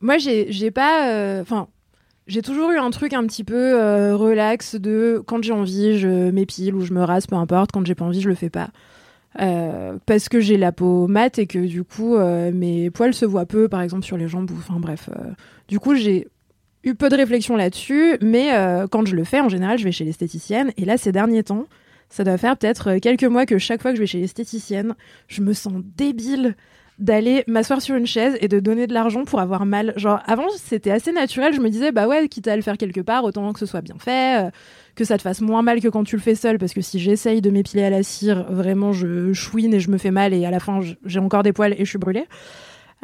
Moi, 0.00 0.18
j'ai 0.18 0.70
pas. 0.70 1.08
euh, 1.10 1.42
Enfin, 1.42 1.66
j'ai 2.28 2.42
toujours 2.42 2.70
eu 2.70 2.78
un 2.78 2.90
truc 2.90 3.12
un 3.12 3.26
petit 3.26 3.42
peu 3.42 3.80
euh, 3.80 4.16
relax 4.16 4.76
de 4.76 5.22
quand 5.26 5.42
j'ai 5.42 5.52
envie, 5.52 5.98
je 5.98 6.30
m'épile 6.30 6.74
ou 6.76 6.82
je 6.82 6.92
me 6.92 7.02
rase, 7.02 7.26
peu 7.26 7.34
importe. 7.34 7.72
Quand 7.72 7.84
j'ai 7.84 7.96
pas 7.96 8.04
envie, 8.04 8.20
je 8.20 8.28
le 8.28 8.36
fais 8.36 8.50
pas. 8.50 8.68
Euh, 9.40 9.96
parce 10.06 10.28
que 10.28 10.40
j'ai 10.40 10.56
la 10.56 10.72
peau 10.72 11.08
mate 11.08 11.38
et 11.38 11.46
que 11.46 11.58
du 11.58 11.82
coup, 11.82 12.16
mes 12.18 12.90
poils 12.90 13.14
se 13.14 13.24
voient 13.24 13.46
peu, 13.46 13.68
par 13.68 13.80
exemple, 13.82 14.04
sur 14.04 14.16
les 14.16 14.28
jambes. 14.28 14.50
Enfin, 14.56 14.78
bref. 14.78 15.10
du 15.68 15.80
coup, 15.80 15.94
j'ai 15.96 16.28
eu 16.84 16.94
peu 16.94 17.08
de 17.08 17.16
réflexion 17.16 17.56
là-dessus. 17.56 18.16
Mais 18.22 18.50
quand 18.90 19.06
je 19.06 19.16
le 19.16 19.24
fais, 19.24 19.40
en 19.40 19.48
général, 19.48 19.78
je 19.78 19.84
vais 19.84 19.92
chez 19.92 20.04
l'esthéticienne. 20.04 20.72
Et 20.76 20.84
là, 20.84 20.96
ces 20.96 21.10
derniers 21.12 21.42
temps, 21.42 21.66
ça 22.08 22.24
doit 22.24 22.38
faire 22.38 22.56
peut-être 22.56 22.88
euh, 22.88 22.98
quelques 23.00 23.24
mois 23.24 23.46
que 23.46 23.58
chaque 23.58 23.82
fois 23.82 23.90
que 23.90 23.96
je 23.96 24.02
vais 24.02 24.06
chez 24.06 24.20
l'esthéticienne, 24.20 24.94
je 25.28 25.42
me 25.42 25.52
sens 25.52 25.74
débile 25.96 26.54
d'aller 26.98 27.44
m'asseoir 27.46 27.82
sur 27.82 27.94
une 27.94 28.06
chaise 28.06 28.38
et 28.40 28.48
de 28.48 28.58
donner 28.58 28.86
de 28.86 28.94
l'argent 28.94 29.24
pour 29.24 29.40
avoir 29.40 29.66
mal. 29.66 29.92
Genre, 29.96 30.20
avant, 30.26 30.48
c'était 30.56 30.90
assez 30.90 31.12
naturel. 31.12 31.52
Je 31.52 31.60
me 31.60 31.68
disais, 31.68 31.92
bah 31.92 32.08
ouais, 32.08 32.26
quitte 32.28 32.48
à 32.48 32.56
le 32.56 32.62
faire 32.62 32.78
quelque 32.78 33.02
part, 33.02 33.24
autant 33.24 33.52
que 33.52 33.58
ce 33.58 33.66
soit 33.66 33.82
bien 33.82 33.96
fait, 33.98 34.46
euh, 34.46 34.50
que 34.94 35.04
ça 35.04 35.18
te 35.18 35.22
fasse 35.22 35.42
moins 35.42 35.60
mal 35.62 35.80
que 35.80 35.88
quand 35.88 36.04
tu 36.04 36.16
le 36.16 36.22
fais 36.22 36.34
seul. 36.34 36.58
Parce 36.58 36.72
que 36.72 36.80
si 36.80 36.98
j'essaye 36.98 37.42
de 37.42 37.50
m'épiler 37.50 37.84
à 37.84 37.90
la 37.90 38.02
cire, 38.02 38.46
vraiment, 38.50 38.92
je 38.92 39.32
chouine 39.34 39.74
et 39.74 39.80
je 39.80 39.90
me 39.90 39.98
fais 39.98 40.10
mal 40.10 40.32
et 40.32 40.46
à 40.46 40.50
la 40.50 40.60
fin, 40.60 40.80
j'ai 41.04 41.20
encore 41.20 41.42
des 41.42 41.52
poils 41.52 41.74
et 41.74 41.84
je 41.84 41.90
suis 41.90 41.98
brûlée. 41.98 42.24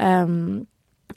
Euh, 0.00 0.60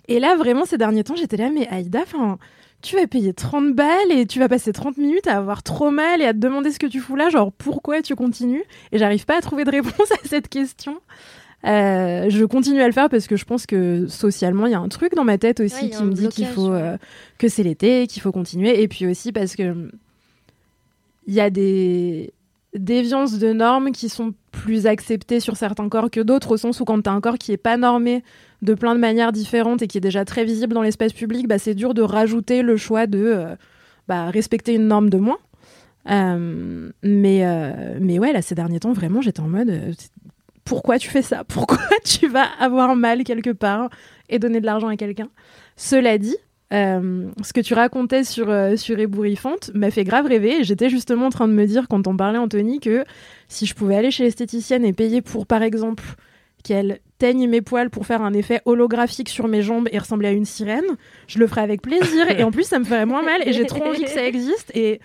et 0.09 0.19
là, 0.19 0.35
vraiment, 0.35 0.65
ces 0.65 0.77
derniers 0.77 1.05
temps, 1.05 1.15
j'étais 1.15 1.37
là, 1.37 1.49
mais 1.49 1.67
Aïda, 1.69 2.01
enfin. 2.01 2.37
Tu 2.85 2.95
vas 2.95 3.07
payer 3.07 3.33
30 3.33 3.73
balles 3.73 4.11
et 4.11 4.27
tu 4.27 4.37
vas 4.37 4.47
passer 4.47 4.71
30 4.71 4.97
minutes 4.97 5.25
à 5.25 5.37
avoir 5.37 5.63
trop 5.63 5.89
mal 5.89 6.21
et 6.21 6.25
à 6.25 6.33
te 6.33 6.37
demander 6.37 6.69
ce 6.69 6.77
que 6.77 6.85
tu 6.85 6.99
fous 6.99 7.15
là, 7.15 7.29
genre 7.29 7.51
pourquoi 7.51 8.03
tu 8.03 8.15
continues? 8.15 8.63
Et 8.91 8.99
j'arrive 8.99 9.25
pas 9.25 9.39
à 9.39 9.41
trouver 9.41 9.63
de 9.63 9.71
réponse 9.71 10.11
à 10.11 10.27
cette 10.27 10.49
question. 10.49 10.99
Euh, 11.65 12.29
je 12.29 12.45
continue 12.45 12.83
à 12.83 12.85
le 12.85 12.93
faire 12.93 13.09
parce 13.09 13.25
que 13.25 13.37
je 13.37 13.45
pense 13.45 13.65
que 13.65 14.05
socialement, 14.05 14.67
il 14.67 14.73
y 14.73 14.75
a 14.75 14.79
un 14.79 14.87
truc 14.87 15.15
dans 15.15 15.23
ma 15.23 15.39
tête 15.39 15.61
aussi 15.61 15.85
Ouais, 15.85 15.89
qui 15.89 16.03
me 16.03 16.13
dit 16.13 16.29
qu'il 16.29 16.45
faut 16.45 16.71
euh, 16.71 16.95
que 17.39 17.47
c'est 17.47 17.63
l'été, 17.63 18.05
qu'il 18.05 18.21
faut 18.21 18.31
continuer. 18.31 18.79
Et 18.83 18.87
puis 18.87 19.07
aussi 19.07 19.31
parce 19.31 19.55
que 19.55 19.89
il 21.25 21.33
y 21.33 21.41
a 21.41 21.49
des 21.49 22.33
déviances 22.75 23.39
de 23.39 23.51
normes 23.51 23.93
qui 23.93 24.09
sont 24.09 24.35
plus 24.51 24.85
acceptées 24.85 25.39
sur 25.39 25.57
certains 25.57 25.89
corps 25.89 26.11
que 26.11 26.19
d'autres, 26.19 26.51
au 26.51 26.57
sens 26.57 26.79
où 26.81 26.85
quand 26.85 27.01
tu 27.01 27.09
as 27.09 27.13
un 27.13 27.21
corps 27.21 27.39
qui 27.39 27.51
est 27.51 27.57
pas 27.57 27.77
normé 27.77 28.23
de 28.65 28.73
plein 28.73 28.95
de 28.95 28.99
manières 28.99 29.31
différentes 29.31 29.81
et 29.81 29.87
qui 29.87 29.97
est 29.97 30.01
déjà 30.01 30.25
très 30.25 30.43
visible 30.43 30.73
dans 30.73 30.81
l'espace 30.81 31.13
public, 31.13 31.47
bah, 31.47 31.59
c'est 31.59 31.75
dur 31.75 31.93
de 31.93 32.01
rajouter 32.01 32.61
le 32.61 32.77
choix 32.77 33.07
de 33.07 33.19
euh, 33.19 33.55
bah, 34.07 34.29
respecter 34.29 34.73
une 34.73 34.87
norme 34.87 35.09
de 35.09 35.17
moins. 35.17 35.37
Euh, 36.09 36.91
mais, 37.03 37.45
euh, 37.45 37.97
mais 37.99 38.19
ouais, 38.19 38.33
là, 38.33 38.41
ces 38.41 38.55
derniers 38.55 38.79
temps, 38.79 38.93
vraiment, 38.93 39.21
j'étais 39.21 39.39
en 39.39 39.47
mode 39.47 39.95
pourquoi 40.65 40.97
tu 40.97 41.09
fais 41.09 41.21
ça? 41.21 41.43
Pourquoi 41.47 41.77
tu 42.03 42.27
vas 42.27 42.47
avoir 42.59 42.95
mal 42.95 43.23
quelque 43.23 43.51
part 43.51 43.89
et 44.29 44.39
donner 44.39 44.59
de 44.59 44.65
l'argent 44.65 44.87
à 44.87 44.97
quelqu'un? 44.97 45.29
Cela 45.77 46.17
dit, 46.17 46.35
ce 46.71 47.53
que 47.53 47.61
tu 47.61 47.73
racontais 47.73 48.23
sur, 48.23 48.49
euh, 48.49 48.75
sur 48.75 48.99
Ébouriffante 48.99 49.71
m'a 49.73 49.91
fait 49.91 50.03
grave 50.03 50.25
rêver. 50.25 50.63
J'étais 50.63 50.89
justement 50.89 51.27
en 51.27 51.29
train 51.29 51.47
de 51.47 51.53
me 51.53 51.65
dire, 51.65 51.87
quand 51.87 52.07
on 52.07 52.17
parlait, 52.17 52.39
Anthony, 52.39 52.79
que 52.79 53.05
si 53.47 53.65
je 53.65 53.75
pouvais 53.75 53.95
aller 53.95 54.11
chez 54.11 54.23
l'esthéticienne 54.23 54.83
et 54.83 54.91
payer 54.91 55.21
pour, 55.21 55.45
par 55.45 55.61
exemple, 55.61 56.03
qu'elle 56.65 56.99
teigne 57.19 57.47
mes 57.47 57.61
poils 57.61 57.89
pour 57.89 58.05
faire 58.05 58.21
un 58.21 58.33
effet 58.33 58.61
holographique 58.65 59.29
sur 59.29 59.47
mes 59.47 59.61
jambes 59.61 59.87
et 59.91 59.99
ressembler 59.99 60.27
à 60.29 60.31
une 60.31 60.45
sirène, 60.45 60.83
je 61.27 61.39
le 61.39 61.47
ferais 61.47 61.61
avec 61.61 61.81
plaisir. 61.81 62.29
et 62.29 62.43
en 62.43 62.51
plus, 62.51 62.63
ça 62.63 62.79
me 62.79 62.83
ferait 62.83 63.05
moins 63.05 63.23
mal. 63.23 63.47
Et 63.47 63.53
j'ai 63.53 63.65
trop 63.65 63.85
envie 63.85 64.03
que 64.03 64.09
ça 64.09 64.25
existe. 64.25 64.71
Et 64.75 64.99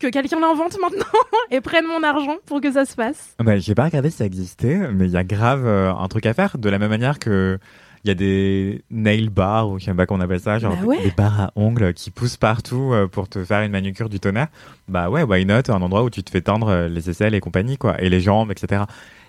que 0.00 0.08
quelqu'un 0.08 0.40
l'invente 0.40 0.76
maintenant 0.80 1.06
et 1.50 1.60
prenne 1.60 1.86
mon 1.86 2.02
argent 2.02 2.36
pour 2.46 2.60
que 2.60 2.70
ça 2.72 2.84
se 2.84 2.94
fasse. 2.94 3.34
Bah, 3.38 3.56
j'ai 3.58 3.74
pas 3.74 3.84
regardé 3.84 4.10
si 4.10 4.16
ça 4.18 4.26
existait, 4.26 4.90
mais 4.92 5.06
il 5.06 5.12
y 5.12 5.16
a 5.16 5.24
grave 5.24 5.64
euh, 5.64 5.94
un 5.94 6.08
truc 6.08 6.26
à 6.26 6.34
faire. 6.34 6.58
De 6.58 6.68
la 6.68 6.78
même 6.78 6.90
manière 6.90 7.18
que 7.18 7.58
il 8.04 8.08
y 8.08 8.10
a 8.10 8.14
des 8.14 8.84
nail 8.90 9.30
bars 9.30 9.70
ou 9.70 9.78
je 9.78 9.86
sais 9.86 9.94
pas 9.94 10.04
qu'on 10.04 10.20
appelle 10.20 10.40
ça, 10.40 10.58
genre 10.58 10.76
Bah 10.76 10.84
ouais. 10.84 11.02
des 11.02 11.10
barres 11.10 11.40
à 11.40 11.52
ongles 11.56 11.94
qui 11.94 12.10
poussent 12.10 12.36
partout 12.36 12.92
euh, 12.92 13.06
pour 13.06 13.28
te 13.28 13.42
faire 13.44 13.62
une 13.62 13.72
manucure 13.72 14.10
du 14.10 14.20
tonnerre. 14.20 14.48
Bah 14.88 15.08
ouais, 15.08 15.22
why 15.22 15.46
not? 15.46 15.70
Un 15.70 15.80
endroit 15.80 16.02
où 16.02 16.10
tu 16.10 16.22
te 16.22 16.30
fais 16.30 16.42
tendre 16.42 16.68
euh, 16.68 16.88
les 16.88 17.08
aisselles 17.08 17.34
et 17.34 17.40
compagnie 17.40 17.78
quoi, 17.78 17.98
et 18.02 18.10
les 18.10 18.20
jambes, 18.20 18.50
etc. 18.50 18.82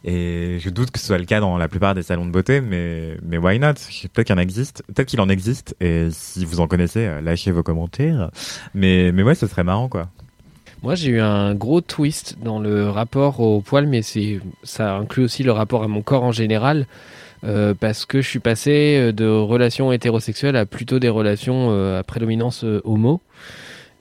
Et 0.03 0.57
je 0.59 0.69
doute 0.69 0.91
que 0.91 0.99
ce 0.99 1.07
soit 1.07 1.17
le 1.17 1.25
cas 1.25 1.39
dans 1.39 1.57
la 1.57 1.67
plupart 1.67 1.95
des 1.95 2.03
salons 2.03 2.25
de 2.25 2.31
beauté, 2.31 2.61
mais 2.61 3.17
mais 3.23 3.37
why 3.37 3.59
not? 3.59 3.73
Peut-être 4.13 4.27
qu'il 4.27 4.35
en 4.35 4.39
existe, 4.39 4.83
peut-être 4.87 5.07
qu'il 5.07 5.21
en 5.21 5.29
existe. 5.29 5.75
Et 5.79 6.09
si 6.11 6.45
vous 6.45 6.59
en 6.59 6.67
connaissez, 6.67 7.05
euh, 7.05 7.21
lâchez 7.21 7.51
vos 7.51 7.63
commentaires. 7.63 8.29
Mais 8.73 9.11
mais 9.11 9.23
ouais, 9.23 9.35
ce 9.35 9.47
serait 9.47 9.63
marrant 9.63 9.89
quoi. 9.89 10.09
Moi, 10.83 10.93
j'ai 10.93 11.11
eu 11.11 11.19
un 11.19 11.55
gros 11.55 11.81
twist 11.81 12.37
dans 12.43 12.59
le 12.59 12.89
rapport 12.89 13.39
au 13.39 13.61
poil, 13.61 13.87
mais 13.87 14.01
ça 14.63 14.95
inclut 14.97 15.23
aussi 15.23 15.41
le 15.41 15.51
rapport 15.51 15.81
à 15.81 15.87
mon 15.87 16.03
corps 16.03 16.23
en 16.23 16.31
général, 16.31 16.85
euh, 17.43 17.73
parce 17.73 18.05
que 18.05 18.21
je 18.21 18.27
suis 18.27 18.39
passé 18.39 18.97
euh, 18.99 19.11
de 19.11 19.25
relations 19.25 19.91
hétérosexuelles 19.91 20.55
à 20.55 20.67
plutôt 20.67 20.99
des 20.99 21.09
relations 21.09 21.71
à 21.97 22.03
prédominance 22.03 22.63
homo. 22.83 23.21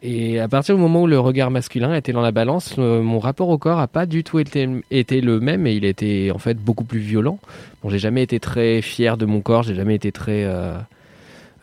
Et 0.03 0.39
à 0.39 0.49
partir 0.49 0.75
du 0.75 0.81
moment 0.81 1.03
où 1.03 1.07
le 1.07 1.19
regard 1.19 1.51
masculin 1.51 1.95
était 1.95 2.13
dans 2.13 2.21
la 2.21 2.33
balance, 2.33 2.77
mon 2.77 3.19
rapport 3.19 3.49
au 3.49 3.57
corps 3.57 3.79
a 3.79 3.89
pas 3.89 4.05
du 4.05 4.23
tout 4.23 4.39
été, 4.39 4.67
le 4.67 5.41
même 5.41 5.67
et 5.67 5.75
il 5.75 5.85
était 5.85 6.31
en 6.35 6.39
fait 6.39 6.59
beaucoup 6.59 6.85
plus 6.85 6.99
violent. 6.99 7.39
Bon, 7.83 7.89
j'ai 7.89 7.99
jamais 7.99 8.23
été 8.23 8.39
très 8.39 8.83
fier 8.83 9.17
de 9.17 9.25
mon 9.25 9.41
corps, 9.41 9.63
j'ai 9.63 9.75
jamais 9.75 9.95
été 9.95 10.13
très 10.13 10.45
euh, 10.45 10.77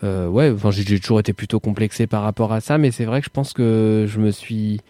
euh, 0.03 0.27
ouais, 0.27 0.49
enfin 0.49 0.71
j'ai 0.71 0.99
toujours 0.99 1.19
été 1.19 1.33
plutôt 1.33 1.59
complexé 1.59 2.07
par 2.07 2.23
rapport 2.23 2.53
à 2.53 2.61
ça, 2.61 2.77
mais 2.79 2.89
c'est 2.89 3.05
vrai 3.05 3.19
que 3.21 3.25
je 3.25 3.31
pense 3.31 3.53
que 3.53 4.05
je 4.07 4.19
me 4.19 4.31
suis 4.31 4.81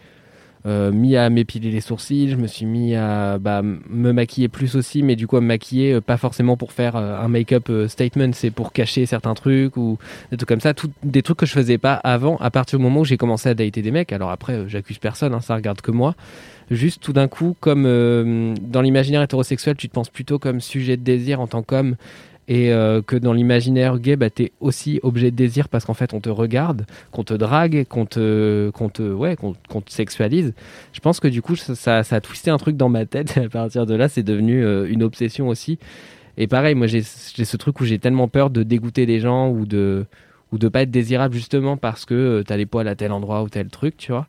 mis 0.64 1.16
à 1.16 1.28
m'épiler 1.30 1.70
les 1.70 1.80
sourcils, 1.80 2.28
je 2.28 2.36
me 2.36 2.46
suis 2.46 2.66
mis 2.66 2.94
à 2.94 3.38
bah, 3.38 3.62
me 3.62 4.12
maquiller 4.12 4.48
plus 4.48 4.76
aussi, 4.76 5.02
mais 5.02 5.16
du 5.16 5.26
coup 5.26 5.36
à 5.36 5.40
me 5.40 5.46
maquiller 5.46 5.94
euh, 5.94 6.00
pas 6.00 6.16
forcément 6.16 6.56
pour 6.56 6.72
faire 6.72 6.96
euh, 6.96 7.18
un 7.18 7.28
make-up 7.28 7.68
euh, 7.70 7.88
statement, 7.88 8.30
c'est 8.32 8.50
pour 8.50 8.72
cacher 8.72 9.06
certains 9.06 9.34
trucs 9.34 9.76
ou 9.76 9.98
des 10.30 10.36
trucs 10.36 10.48
comme 10.48 10.60
ça, 10.60 10.74
tout, 10.74 10.90
des 11.02 11.22
trucs 11.22 11.38
que 11.38 11.46
je 11.46 11.52
faisais 11.52 11.78
pas 11.78 11.94
avant, 11.94 12.36
à 12.38 12.50
partir 12.50 12.78
du 12.78 12.84
moment 12.84 13.00
où 13.00 13.04
j'ai 13.04 13.16
commencé 13.16 13.48
à 13.48 13.54
dater 13.54 13.82
des 13.82 13.90
mecs. 13.90 14.12
Alors 14.12 14.30
après, 14.30 14.54
euh, 14.54 14.68
j'accuse 14.68 14.98
personne, 14.98 15.34
hein, 15.34 15.40
ça 15.40 15.54
regarde 15.54 15.80
que 15.80 15.90
moi. 15.90 16.14
Juste 16.70 17.02
tout 17.02 17.12
d'un 17.12 17.28
coup, 17.28 17.54
comme 17.60 17.84
euh, 17.86 18.54
dans 18.62 18.80
l'imaginaire 18.80 19.22
hétérosexuel, 19.22 19.76
tu 19.76 19.88
te 19.88 19.94
penses 19.94 20.08
plutôt 20.08 20.38
comme 20.38 20.60
sujet 20.60 20.96
de 20.96 21.02
désir 21.02 21.40
en 21.40 21.46
tant 21.46 21.62
qu'homme 21.62 21.96
et 22.52 22.70
euh, 22.70 23.00
que 23.00 23.16
dans 23.16 23.32
l'imaginaire 23.32 23.98
gay, 23.98 24.14
bah, 24.14 24.28
t'es 24.28 24.52
aussi 24.60 25.00
objet 25.02 25.30
de 25.30 25.36
désir 25.36 25.70
parce 25.70 25.86
qu'en 25.86 25.94
fait 25.94 26.12
on 26.12 26.20
te 26.20 26.28
regarde, 26.28 26.84
qu'on 27.10 27.24
te 27.24 27.32
drague, 27.32 27.86
qu'on 27.88 28.04
te, 28.04 28.70
te, 28.92 29.02
ouais, 29.10 29.36
te 29.36 29.90
sexualise. 29.90 30.52
Je 30.92 31.00
pense 31.00 31.18
que 31.18 31.28
du 31.28 31.40
coup 31.40 31.56
ça, 31.56 32.00
a 32.00 32.20
twisté 32.20 32.50
un 32.50 32.58
truc 32.58 32.76
dans 32.76 32.90
ma 32.90 33.06
tête. 33.06 33.38
À 33.42 33.48
partir 33.48 33.86
de 33.86 33.94
là, 33.94 34.10
c'est 34.10 34.22
devenu 34.22 34.62
euh, 34.62 34.86
une 34.86 35.02
obsession 35.02 35.48
aussi. 35.48 35.78
Et 36.36 36.46
pareil, 36.46 36.74
moi 36.74 36.86
j'ai, 36.86 37.00
ce 37.00 37.56
truc 37.56 37.80
où 37.80 37.86
j'ai 37.86 37.98
tellement 37.98 38.28
peur 38.28 38.50
de 38.50 38.62
dégoûter 38.62 39.06
les 39.06 39.18
gens 39.18 39.48
ou 39.48 39.64
de, 39.64 40.04
ou 40.52 40.58
de 40.58 40.68
pas 40.68 40.82
être 40.82 40.90
désirable 40.90 41.34
justement 41.34 41.78
parce 41.78 42.04
que 42.04 42.12
euh, 42.12 42.42
t'as 42.42 42.58
les 42.58 42.66
poils 42.66 42.86
à 42.86 42.94
tel 42.94 43.12
endroit 43.12 43.42
ou 43.42 43.48
tel 43.48 43.68
truc, 43.68 43.96
tu 43.96 44.12
vois 44.12 44.26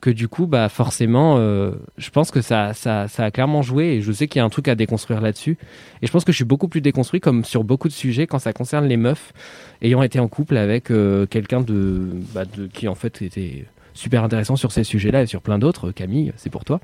que 0.00 0.10
du 0.10 0.28
coup, 0.28 0.46
bah 0.46 0.68
forcément, 0.68 1.36
euh, 1.38 1.72
je 1.96 2.10
pense 2.10 2.30
que 2.30 2.40
ça, 2.40 2.72
ça, 2.72 3.08
ça 3.08 3.24
a 3.24 3.30
clairement 3.30 3.62
joué 3.62 3.94
et 3.94 4.00
je 4.00 4.12
sais 4.12 4.28
qu'il 4.28 4.38
y 4.38 4.42
a 4.42 4.44
un 4.44 4.48
truc 4.48 4.68
à 4.68 4.74
déconstruire 4.74 5.20
là-dessus. 5.20 5.58
Et 6.02 6.06
je 6.06 6.12
pense 6.12 6.24
que 6.24 6.32
je 6.32 6.36
suis 6.36 6.44
beaucoup 6.44 6.68
plus 6.68 6.80
déconstruit 6.80 7.20
comme 7.20 7.44
sur 7.44 7.64
beaucoup 7.64 7.88
de 7.88 7.92
sujets 7.92 8.26
quand 8.26 8.38
ça 8.38 8.52
concerne 8.52 8.86
les 8.86 8.96
meufs, 8.96 9.32
ayant 9.82 10.02
été 10.02 10.20
en 10.20 10.28
couple 10.28 10.56
avec 10.56 10.90
euh, 10.90 11.26
quelqu'un 11.26 11.64
bah, 12.34 12.44
de 12.44 12.66
qui 12.66 12.86
en 12.86 12.94
fait 12.94 13.22
était 13.22 13.64
super 13.94 14.22
intéressant 14.22 14.54
sur 14.54 14.70
ces 14.70 14.84
sujets-là 14.84 15.22
et 15.22 15.26
sur 15.26 15.42
plein 15.42 15.58
d'autres. 15.58 15.90
Camille, 15.90 16.32
c'est 16.36 16.50
pour 16.50 16.64
toi. 16.64 16.80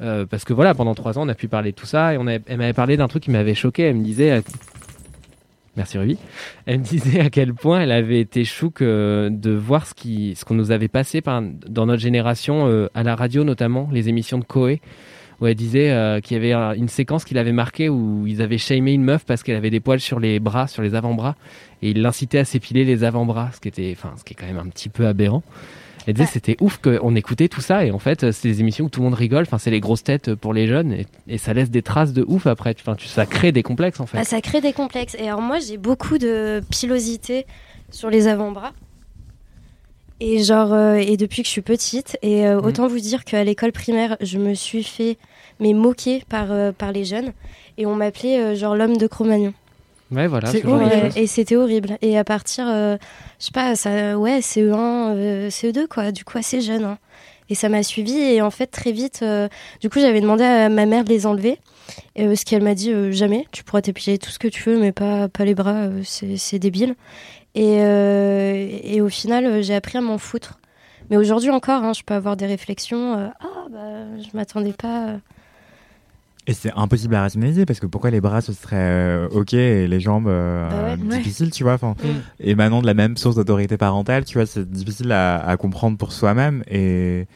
Euh, 0.00 0.26
parce 0.26 0.44
que 0.44 0.52
voilà, 0.52 0.74
pendant 0.74 0.94
trois 0.94 1.18
ans, 1.18 1.26
on 1.26 1.28
a 1.28 1.34
pu 1.34 1.48
parler 1.48 1.72
de 1.72 1.76
tout 1.76 1.86
ça 1.86 2.14
et 2.14 2.18
on 2.18 2.26
a, 2.26 2.34
elle 2.34 2.58
m'avait 2.58 2.72
parlé 2.72 2.96
d'un 2.96 3.08
truc 3.08 3.24
qui 3.24 3.30
m'avait 3.30 3.54
choqué. 3.54 3.84
Elle 3.84 3.96
me 3.96 4.04
disait, 4.04 4.30
euh, 4.30 4.40
merci 5.76 5.98
Ruby, 5.98 6.18
elle 6.66 6.78
me 6.78 6.84
disait 6.84 7.20
à 7.20 7.30
quel 7.30 7.52
point 7.54 7.80
elle 7.80 7.92
avait 7.92 8.20
été 8.20 8.44
chouque 8.44 8.82
euh, 8.82 9.28
de 9.30 9.50
voir 9.50 9.86
ce 9.86 10.44
qu'on 10.44 10.54
nous 10.54 10.70
avait 10.70 10.88
passé 10.88 11.22
dans 11.22 11.86
notre 11.86 12.02
génération 12.02 12.66
euh, 12.66 12.88
à 12.94 13.02
la 13.02 13.14
radio 13.14 13.44
notamment, 13.44 13.88
les 13.92 14.08
émissions 14.08 14.38
de 14.38 14.44
Coé, 14.44 14.80
où 15.40 15.46
elle 15.46 15.54
disait 15.54 15.90
euh, 15.90 16.20
qu'il 16.20 16.36
y 16.36 16.40
avait 16.40 16.52
un- 16.52 16.72
une 16.72 16.88
séquence 16.88 17.24
qui 17.24 17.34
l'avait 17.34 17.52
marqué 17.52 17.88
où 17.90 18.26
ils 18.26 18.40
avaient 18.40 18.56
shamé 18.58 18.92
une 18.94 19.04
meuf 19.04 19.24
parce 19.26 19.42
qu'elle 19.42 19.56
avait 19.56 19.70
des 19.70 19.80
poils 19.80 20.00
sur 20.00 20.18
les 20.18 20.40
bras, 20.40 20.66
sur 20.66 20.82
les 20.82 20.94
avant-bras, 20.94 21.36
et 21.82 21.90
ils 21.90 22.00
l'incitaient 22.00 22.38
à 22.38 22.44
s'épiler 22.46 22.84
les 22.84 23.04
avant-bras, 23.04 23.50
ce 23.54 23.60
qui 23.60 23.68
était, 23.68 23.94
ce 24.16 24.24
qui 24.24 24.32
est 24.32 24.36
quand 24.36 24.46
même 24.46 24.58
un 24.58 24.68
petit 24.70 24.88
peu 24.88 25.06
aberrant. 25.06 25.42
Elle 26.06 26.14
disait 26.14 26.28
c'était 26.32 26.56
ouf 26.60 26.78
qu'on 26.78 27.14
écoutait 27.16 27.48
tout 27.48 27.60
ça 27.60 27.84
et 27.84 27.90
en 27.90 27.98
fait 27.98 28.30
c'est 28.30 28.48
des 28.48 28.60
émissions 28.60 28.84
où 28.84 28.88
tout 28.88 29.00
le 29.00 29.04
monde 29.06 29.14
rigole, 29.14 29.42
enfin 29.42 29.58
c'est 29.58 29.70
les 29.70 29.80
grosses 29.80 30.04
têtes 30.04 30.34
pour 30.34 30.54
les 30.54 30.66
jeunes 30.68 30.92
et, 30.92 31.06
et 31.26 31.36
ça 31.38 31.52
laisse 31.52 31.70
des 31.70 31.82
traces 31.82 32.12
de 32.12 32.24
ouf 32.26 32.46
après, 32.46 32.74
enfin 32.78 32.94
tu, 32.94 33.08
ça 33.08 33.26
crée 33.26 33.50
des 33.52 33.62
complexes 33.62 33.98
en 34.00 34.06
fait. 34.06 34.18
Bah, 34.18 34.24
ça 34.24 34.40
crée 34.40 34.60
des 34.60 34.72
complexes. 34.72 35.16
Et 35.18 35.26
alors 35.28 35.42
moi, 35.42 35.58
j'ai 35.58 35.76
beaucoup 35.78 36.18
de 36.18 36.62
pilosité 36.70 37.44
sur 37.90 38.08
les 38.10 38.28
avant-bras. 38.28 38.72
Et 40.20 40.42
genre, 40.42 40.72
euh, 40.72 40.94
et 40.94 41.16
depuis 41.18 41.42
que 41.42 41.46
je 41.46 41.52
suis 41.52 41.60
petite, 41.60 42.16
et 42.22 42.46
euh, 42.46 42.58
Mhm. 42.58 42.64
autant 42.66 42.86
vous 42.88 43.00
dire 43.00 43.24
qu'à 43.24 43.44
l'école 43.44 43.72
primaire, 43.72 44.16
je 44.22 44.38
me 44.38 44.54
suis 44.54 44.82
fait 44.82 45.18
mais 45.60 45.74
moquer 45.74 46.22
par, 46.28 46.52
euh, 46.52 46.72
par 46.72 46.92
les 46.92 47.04
jeunes, 47.04 47.32
et 47.78 47.84
on 47.84 47.94
m'appelait 47.94 48.56
genre 48.56 48.76
l'homme 48.76 48.96
de 48.96 49.06
Cro-Magnon. 49.06 49.52
Ouais 50.10 50.26
voilà. 50.28 50.48
C'est 50.52 50.60
ce 50.60 50.66
genre 50.66 50.78
de 50.78 50.84
Ouais, 50.84 51.00
choses. 51.02 51.16
et 51.16 51.26
c'était 51.26 51.56
horrible. 51.56 51.98
Et 52.02 52.16
à 52.16 52.24
partir, 52.24 52.66
euh, 52.68 52.96
je 53.40 53.46
sais 53.46 53.50
pas, 53.52 53.74
ça, 53.74 54.16
ouais, 54.18 54.40
CE1, 54.40 55.14
euh, 55.16 55.50
CE2, 55.50 55.86
quoi, 55.88 56.12
du 56.12 56.24
coup 56.24 56.38
assez 56.38 56.60
jeune. 56.60 56.84
hein. 56.84 56.98
Et 57.48 57.54
ça 57.54 57.68
m'a 57.68 57.82
suivi, 57.84 58.16
et 58.18 58.42
en 58.42 58.50
fait, 58.50 58.66
très 58.66 58.90
vite, 58.92 59.20
euh, 59.22 59.48
du 59.80 59.88
coup, 59.88 60.00
j'avais 60.00 60.20
demandé 60.20 60.42
à 60.44 60.68
ma 60.68 60.84
mère 60.86 61.04
de 61.04 61.10
les 61.10 61.26
enlever. 61.26 61.58
Et, 62.16 62.24
euh, 62.26 62.34
ce 62.34 62.44
qu'elle 62.44 62.62
m'a 62.62 62.74
dit, 62.74 62.90
euh, 62.92 63.12
jamais, 63.12 63.46
tu 63.52 63.62
pourras 63.62 63.82
t'épiler 63.82 64.18
tout 64.18 64.30
ce 64.30 64.38
que 64.40 64.48
tu 64.48 64.68
veux, 64.68 64.78
mais 64.78 64.90
pas, 64.92 65.28
pas 65.28 65.44
les 65.44 65.54
bras, 65.54 65.84
euh, 65.86 66.00
c'est 66.04 66.36
c'est 66.36 66.58
débile. 66.58 66.94
Et, 67.54 67.78
euh, 67.82 68.68
et 68.82 69.00
au 69.00 69.08
final, 69.08 69.46
euh, 69.46 69.62
j'ai 69.62 69.74
appris 69.74 69.96
à 69.98 70.00
m'en 70.00 70.18
foutre. 70.18 70.58
Mais 71.08 71.16
aujourd'hui 71.16 71.50
encore, 71.50 71.84
hein, 71.84 71.92
je 71.92 72.02
peux 72.02 72.14
avoir 72.14 72.36
des 72.36 72.46
réflexions. 72.46 73.14
euh, 73.16 73.28
ah, 73.40 73.66
bah, 73.70 74.04
je 74.18 74.36
m'attendais 74.36 74.72
pas. 74.72 75.14
Et 76.48 76.54
c'est 76.54 76.72
impossible 76.76 77.14
à 77.16 77.22
rationaliser 77.22 77.66
parce 77.66 77.80
que 77.80 77.86
pourquoi 77.86 78.10
les 78.10 78.20
bras 78.20 78.40
ce 78.40 78.52
serait 78.52 78.76
euh, 78.78 79.28
ok 79.30 79.52
et 79.54 79.88
les 79.88 79.98
jambes 80.00 80.28
euh, 80.28 80.68
Bah 80.70 80.84
ouais. 80.84 80.90
Ouais. 81.10 81.18
difficile, 81.18 81.50
tu 81.50 81.64
vois. 81.64 81.72
Enfin, 81.74 81.94
Mm. 82.04 82.08
émanant 82.40 82.80
de 82.82 82.86
la 82.86 82.94
même 82.94 83.16
source 83.16 83.34
d'autorité 83.34 83.76
parentale, 83.76 84.24
tu 84.24 84.38
vois, 84.38 84.46
c'est 84.46 84.68
difficile 84.70 85.10
à, 85.12 85.38
à 85.44 85.56
comprendre 85.56 85.98
pour 85.98 86.12
soi-même 86.12 86.62
et 86.70 87.26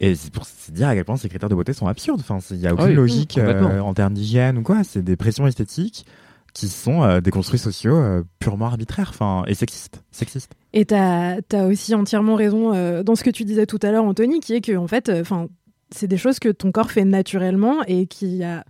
et 0.00 0.14
c'est 0.16 0.32
pour 0.32 0.44
se 0.44 0.70
dire 0.72 0.88
à 0.88 0.94
quel 0.94 1.04
point 1.04 1.16
ces 1.16 1.28
critères 1.28 1.48
de 1.48 1.54
beauté 1.54 1.72
sont 1.72 1.86
absurdes. 1.86 2.20
Enfin, 2.20 2.38
il 2.50 2.58
y 2.58 2.66
a 2.66 2.74
aucune 2.74 2.84
Ah 2.86 2.88
oui, 2.90 2.94
logique 2.94 3.38
euh, 3.38 3.78
en 3.80 3.94
termes 3.94 4.12
d'hygiène 4.12 4.58
ou 4.58 4.62
quoi. 4.62 4.82
C'est 4.84 5.02
des 5.02 5.16
pressions 5.16 5.46
esthétiques 5.46 6.04
qui 6.52 6.68
sont 6.68 7.02
euh, 7.02 7.20
des 7.20 7.30
construits 7.30 7.58
sociaux 7.58 7.96
euh, 7.96 8.22
purement 8.40 8.66
arbitraires, 8.66 9.08
enfin 9.10 9.44
et 9.46 9.54
sexistes, 9.54 10.02
sexistes. 10.10 10.52
Et 10.72 10.84
t'as 10.84 11.36
as 11.52 11.64
aussi 11.66 11.94
entièrement 11.94 12.34
raison 12.34 12.74
euh, 12.74 13.02
dans 13.02 13.14
ce 13.14 13.24
que 13.24 13.30
tu 13.30 13.44
disais 13.44 13.66
tout 13.66 13.78
à 13.82 13.90
l'heure, 13.92 14.04
Anthony, 14.04 14.40
qui 14.40 14.54
est 14.54 14.60
que 14.60 14.76
en 14.76 14.86
fait, 14.88 15.08
enfin, 15.08 15.46
c'est 15.94 16.08
des 16.08 16.16
choses 16.16 16.38
que 16.38 16.48
ton 16.48 16.72
corps 16.72 16.90
fait 16.90 17.04
naturellement 17.04 17.82
et 17.86 18.06
qui 18.06 18.42
a 18.42 18.64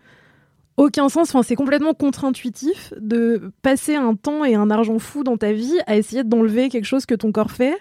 aucun 0.77 1.09
sens. 1.09 1.31
Enfin, 1.31 1.43
c'est 1.43 1.57
complètement 1.57 1.95
contre-intuitif 1.95 2.93
de 3.01 3.53
passer 3.63 3.95
un 3.95 4.15
temps 4.15 4.45
et 4.45 4.55
un 4.55 4.71
argent 4.71 4.99
fou 4.99 5.25
dans 5.25 5.37
ta 5.37 5.53
vie 5.53 5.79
à 5.87 5.97
essayer 5.97 6.25
d'enlever 6.25 6.69
quelque 6.69 6.85
chose 6.85 7.07
que 7.07 7.15
ton 7.15 7.33
corps 7.33 7.51
fait 7.51 7.77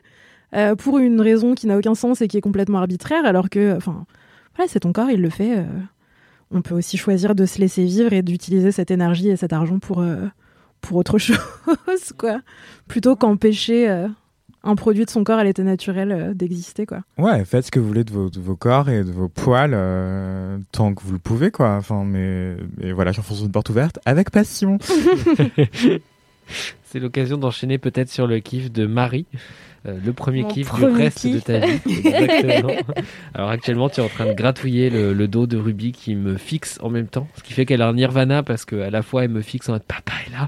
euh, 0.56 0.76
pour 0.76 1.00
une 1.00 1.20
raison 1.20 1.56
qui 1.56 1.68
n'a 1.68 1.78
aucun 1.78 1.96
sens 1.96 2.22
et 2.22 2.28
qui 2.28 2.38
est 2.38 2.42
complètement 2.42 2.78
arbitraire, 2.80 3.26
alors 3.26 3.50
que, 3.50 3.76
enfin, 3.76 4.06
voilà, 4.56 4.70
c'est 4.72 4.82
ton 4.82 4.94
corps, 4.94 5.10
il 5.10 5.22
le 5.22 5.30
fait. 5.30 5.58
euh. 5.58 5.66
on 6.52 6.62
peut 6.62 6.76
aussi 6.76 6.98
choisir 6.98 7.34
de 7.34 7.46
se 7.46 7.60
laisser 7.60 7.84
vivre 7.86 8.14
et 8.14 8.22
d'utiliser 8.22 8.72
cette 8.72 8.92
énergie 8.92 9.30
et 9.30 9.36
cet 9.36 9.54
argent 9.54 9.80
pour 9.80 10.02
euh, 10.02 10.28
pour 10.82 10.98
autre 10.98 11.18
chose, 11.18 12.14
quoi, 12.18 12.42
plutôt 12.88 13.16
qu'empêcher 13.16 14.06
un 14.64 14.76
produit 14.76 15.06
de 15.06 15.10
son 15.10 15.24
corps 15.24 15.40
à 15.40 15.44
l'état 15.44 15.64
naturel 15.64 16.12
euh, 16.12 16.34
d'exister, 16.34 16.86
quoi. 16.86 17.02
Ouais, 17.18 17.44
faites 17.46 17.66
ce 17.66 17.72
que 17.72 17.80
vous 17.80 17.88
voulez 17.88 18.04
de 18.04 18.12
vos, 18.12 18.30
de 18.30 18.40
vos 18.40 18.56
corps 18.56 18.90
et 18.90 19.04
de 19.04 19.12
vos 19.12 19.28
poils 19.28 19.74
euh, 19.74 20.58
tant 20.72 20.94
que 20.94 21.04
vous 21.04 21.14
le 21.14 21.20
pouvez, 21.20 21.52
quoi. 21.52 21.76
Enfin, 21.76 22.04
mais, 22.06 22.56
mais 22.78 22.92
voilà, 22.92 23.12
j'enfonce 23.12 23.42
une 23.42 23.52
porte 23.52 23.70
ouverte 23.70 24.00
avec 24.06 24.32
passion. 24.32 24.78
C'est 26.84 27.00
l'occasion 27.00 27.38
d'enchaîner 27.38 27.78
peut-être 27.78 28.10
sur 28.10 28.28
le 28.28 28.40
kiff 28.40 28.72
de 28.72 28.86
Marie. 28.86 29.26
Euh, 29.86 29.98
le 30.04 30.14
premier 30.14 30.44
Mon 30.44 30.48
kiff 30.48 30.74
du 30.76 30.86
reste 30.86 31.28
de 31.28 31.40
ta 31.40 31.60
vie. 31.60 31.80
Exactement. 31.86 32.74
Alors 33.34 33.50
actuellement, 33.50 33.90
tu 33.90 34.00
es 34.00 34.04
en 34.04 34.08
train 34.08 34.28
de 34.28 34.34
gratouiller 34.34 34.90
le, 34.90 35.14
le 35.14 35.28
dos 35.28 35.46
de 35.46 35.58
Ruby 35.58 35.92
qui 35.92 36.16
me 36.16 36.38
fixe 36.38 36.80
en 36.82 36.90
même 36.90 37.08
temps. 37.08 37.28
Ce 37.36 37.44
qui 37.44 37.52
fait 37.54 37.66
qu'elle 37.66 37.82
a 37.82 37.88
un 37.88 37.94
nirvana 37.94 38.44
parce 38.44 38.64
qu'à 38.64 38.90
la 38.90 39.02
fois 39.02 39.26
elle 39.26 39.32
me 39.32 39.42
fixe 39.42 39.68
en 39.68 39.74
mode 39.74 39.84
papa 39.84 40.14
est 40.28 40.32
là 40.32 40.48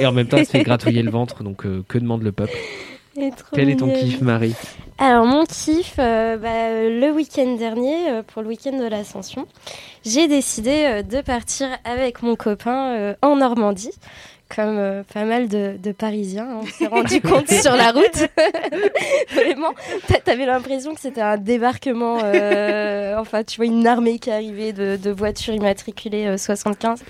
et 0.00 0.06
en 0.06 0.12
même 0.12 0.26
temps 0.26 0.38
elle 0.38 0.46
se 0.46 0.50
fait 0.50 0.64
gratouiller 0.64 1.02
le 1.02 1.10
ventre. 1.10 1.44
Donc 1.44 1.64
euh, 1.64 1.84
que 1.86 1.98
demande 1.98 2.22
le 2.22 2.32
peuple? 2.32 2.56
Quel 3.54 3.68
est 3.68 3.76
ton 3.76 3.90
kiff, 3.90 4.20
Marie 4.22 4.54
Alors 4.98 5.26
mon 5.26 5.44
kiff, 5.44 5.94
euh, 5.98 6.36
bah, 6.36 6.48
euh, 6.48 7.00
le 7.00 7.10
week-end 7.12 7.56
dernier, 7.56 8.08
euh, 8.10 8.22
pour 8.22 8.42
le 8.42 8.48
week-end 8.48 8.76
de 8.78 8.86
l'Ascension, 8.86 9.46
j'ai 10.04 10.28
décidé 10.28 10.84
euh, 10.86 11.02
de 11.02 11.20
partir 11.20 11.68
avec 11.84 12.22
mon 12.22 12.36
copain 12.36 13.14
en 13.22 13.36
Normandie. 13.36 13.90
Comme 14.54 15.02
pas 15.14 15.24
mal 15.24 15.48
de, 15.48 15.78
de 15.82 15.92
Parisiens, 15.92 16.46
hein, 16.46 16.60
on 16.62 16.66
s'est 16.66 16.86
rendu 16.90 17.22
compte 17.22 17.48
sur 17.50 17.74
la 17.74 17.90
route. 17.90 18.28
Vraiment, 19.34 19.70
t'a- 20.08 20.18
t'avais 20.20 20.44
l'impression 20.44 20.94
que 20.94 21.00
c'était 21.00 21.22
un 21.22 21.38
débarquement, 21.38 22.16
enfin 22.16 23.44
tu 23.46 23.56
vois 23.56 23.64
une 23.64 23.86
armée 23.86 24.18
qui 24.18 24.30
arrivait 24.30 24.74
de, 24.74 24.96
de 25.02 25.10
voitures 25.10 25.54
immatriculées 25.54 26.26
euh, 26.26 26.36
75. 26.36 27.00
Faut 27.00 27.04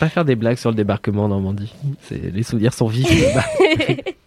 Pas 0.00 0.08
faire 0.08 0.24
des 0.24 0.36
blagues 0.36 0.56
sur 0.56 0.70
le 0.70 0.76
débarquement 0.76 1.24
en 1.24 1.28
Normandie. 1.28 1.70
Les 2.10 2.42
souvenirs 2.42 2.72
sont 2.72 2.86
vifs. 2.86 3.06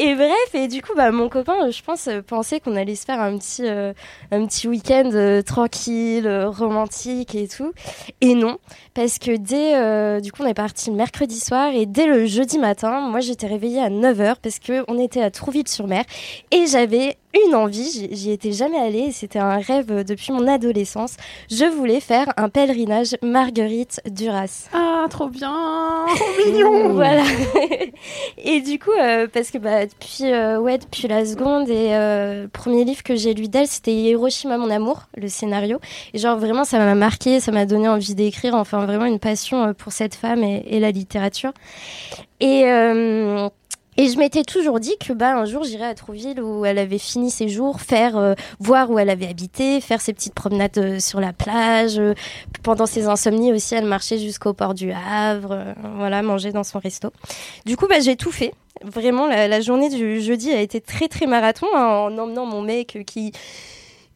Et 0.00 0.14
bref, 0.14 0.54
et 0.54 0.68
du 0.68 0.80
coup, 0.80 0.92
bah, 0.96 1.10
mon 1.10 1.28
copain, 1.28 1.66
euh, 1.66 1.72
je 1.72 1.82
pense, 1.82 2.06
euh, 2.06 2.22
pensait 2.22 2.60
qu'on 2.60 2.76
allait 2.76 2.94
se 2.94 3.04
faire 3.04 3.20
un 3.20 3.36
petit, 3.36 3.66
euh, 3.66 3.92
un 4.30 4.46
petit 4.46 4.68
week-end 4.68 5.10
tranquille, 5.44 6.28
romantique 6.46 7.34
et 7.34 7.48
tout. 7.48 7.72
Et 8.20 8.36
non, 8.36 8.58
parce 8.94 9.18
que 9.18 9.36
dès, 9.36 10.20
du 10.20 10.30
coup, 10.30 10.44
on 10.44 10.46
est 10.46 10.54
parti 10.54 10.92
mercredi 10.92 11.40
soir 11.40 11.72
et 11.74 11.84
dès 11.84 12.06
le 12.06 12.26
jeudi 12.26 12.60
matin, 12.60 13.00
moi, 13.00 13.18
j'étais 13.18 13.48
réveillée 13.48 13.80
à 13.80 13.90
9h 13.90 14.36
parce 14.40 14.60
qu'on 14.60 15.00
était 15.00 15.22
à 15.22 15.32
Trouville-sur-Mer 15.32 16.04
et 16.52 16.66
j'avais 16.68 17.16
une 17.46 17.54
envie, 17.54 18.08
j'y- 18.12 18.30
étais 18.30 18.52
jamais 18.52 18.78
allée 18.78 19.10
c'était 19.12 19.38
un 19.38 19.58
rêve 19.58 19.90
euh, 19.90 20.04
depuis 20.04 20.32
mon 20.32 20.46
adolescence. 20.46 21.16
Je 21.50 21.64
voulais 21.64 22.00
faire 22.00 22.26
un 22.36 22.48
pèlerinage 22.48 23.16
Marguerite 23.22 24.00
Duras. 24.10 24.68
Ah, 24.72 25.06
trop 25.10 25.28
bien 25.28 25.52
Voilà. 26.90 27.22
et 28.38 28.60
du 28.60 28.78
coup, 28.78 28.90
euh, 28.92 29.26
parce 29.32 29.50
que 29.50 29.58
bah, 29.58 29.86
depuis, 29.86 30.24
euh, 30.32 30.58
ouais, 30.58 30.78
depuis 30.78 31.08
la 31.08 31.24
seconde 31.24 31.68
et 31.68 31.94
euh, 31.94 32.42
le 32.42 32.48
premier 32.48 32.84
livre 32.84 33.02
que 33.02 33.16
j'ai 33.16 33.34
lu 33.34 33.48
d'elle, 33.48 33.66
c'était 33.66 33.92
Hiroshima 33.94 34.58
mon 34.58 34.70
amour, 34.70 35.02
le 35.16 35.28
scénario. 35.28 35.78
Et 36.14 36.18
genre 36.18 36.38
vraiment, 36.38 36.64
ça 36.64 36.78
m'a 36.78 36.94
marqué, 36.94 37.40
ça 37.40 37.52
m'a 37.52 37.66
donné 37.66 37.88
envie 37.88 38.14
d'écrire. 38.14 38.54
Enfin, 38.54 38.84
vraiment 38.86 39.04
une 39.06 39.18
passion 39.18 39.74
pour 39.74 39.92
cette 39.92 40.14
femme 40.14 40.42
et, 40.42 40.64
et 40.68 40.80
la 40.80 40.90
littérature. 40.90 41.52
Et 42.40 42.64
et 43.98 44.08
je 44.08 44.16
m'étais 44.16 44.44
toujours 44.44 44.78
dit 44.80 44.96
que 45.04 45.12
bah 45.12 45.36
un 45.36 45.44
jour 45.44 45.64
j'irais 45.64 45.86
à 45.88 45.94
Trouville 45.94 46.40
où 46.40 46.64
elle 46.64 46.78
avait 46.78 46.98
fini 46.98 47.30
ses 47.30 47.48
jours, 47.48 47.80
faire 47.80 48.16
euh, 48.16 48.34
voir 48.60 48.88
où 48.90 48.98
elle 48.98 49.10
avait 49.10 49.26
habité, 49.26 49.80
faire 49.80 50.00
ses 50.00 50.12
petites 50.14 50.34
promenades 50.34 50.78
euh, 50.78 51.00
sur 51.00 51.20
la 51.20 51.32
plage. 51.32 51.98
euh, 51.98 52.14
pendant 52.62 52.86
ses 52.86 53.06
insomnies 53.08 53.52
aussi, 53.52 53.74
elle 53.74 53.86
marchait 53.86 54.18
jusqu'au 54.18 54.52
port 54.54 54.72
du 54.74 54.92
Havre, 54.92 55.50
euh, 55.50 55.74
voilà, 55.96 56.22
manger 56.22 56.52
dans 56.52 56.64
son 56.64 56.78
resto. 56.78 57.10
Du 57.66 57.76
coup, 57.76 57.88
bah 57.88 57.98
j'ai 58.00 58.14
tout 58.14 58.30
fait. 58.30 58.54
Vraiment, 58.84 59.26
la, 59.26 59.48
la 59.48 59.60
journée 59.60 59.88
du 59.88 60.20
jeudi 60.20 60.52
a 60.52 60.60
été 60.60 60.80
très 60.80 61.08
très 61.08 61.26
marathon 61.26 61.66
hein, 61.74 61.84
en 61.84 62.16
emmenant 62.16 62.46
mon 62.46 62.62
mec 62.62 62.98
qui 63.04 63.32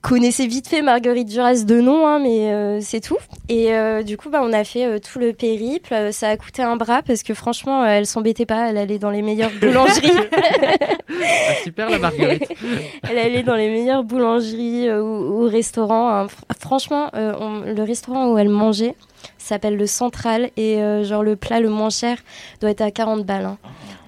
connaissait 0.02 0.46
vite 0.46 0.68
fait 0.68 0.82
Marguerite 0.82 1.28
Duras 1.28 1.64
de 1.64 1.80
nom, 1.80 2.06
hein, 2.06 2.18
mais 2.18 2.52
euh, 2.52 2.80
c'est 2.80 3.00
tout. 3.00 3.16
Et 3.48 3.72
euh, 3.72 4.02
du 4.02 4.16
coup, 4.16 4.28
bah, 4.30 4.40
on 4.42 4.52
a 4.52 4.64
fait 4.64 4.84
euh, 4.84 4.98
tout 4.98 5.18
le 5.18 5.32
périple. 5.32 5.94
Ça 6.12 6.28
a 6.28 6.36
coûté 6.36 6.62
un 6.62 6.76
bras 6.76 7.02
parce 7.02 7.22
que 7.22 7.34
franchement, 7.34 7.84
elle 7.86 8.06
s'embêtait 8.06 8.46
pas. 8.46 8.68
Elle 8.68 8.78
allait 8.78 8.98
dans 8.98 9.10
les 9.10 9.22
meilleures 9.22 9.50
boulangeries. 9.60 10.10
Ah, 10.32 11.54
super 11.62 11.88
la 11.90 11.98
Marguerite. 11.98 12.48
Elle 13.08 13.18
allait 13.18 13.42
dans 13.42 13.54
les 13.54 13.68
meilleures 13.70 14.02
boulangeries 14.04 14.88
euh, 14.88 15.02
ou, 15.02 15.44
ou 15.44 15.48
restaurants. 15.48 16.08
hein. 16.10 16.26
Fr- 16.26 16.58
Franchement, 16.58 17.10
euh, 17.14 17.32
on- 17.38 17.60
le 17.60 17.82
restaurant 17.82 18.32
où 18.32 18.38
elle 18.38 18.48
mangeait 18.48 18.94
s'appelle 19.38 19.76
le 19.76 19.86
Central 19.86 20.50
et 20.56 20.76
euh, 20.82 21.04
genre 21.04 21.22
le 21.22 21.36
plat 21.36 21.60
le 21.60 21.68
moins 21.70 21.90
cher 21.90 22.18
doit 22.60 22.70
être 22.70 22.80
à 22.80 22.90
40 22.90 23.24
balles. 23.26 23.44
hein. 23.46 23.58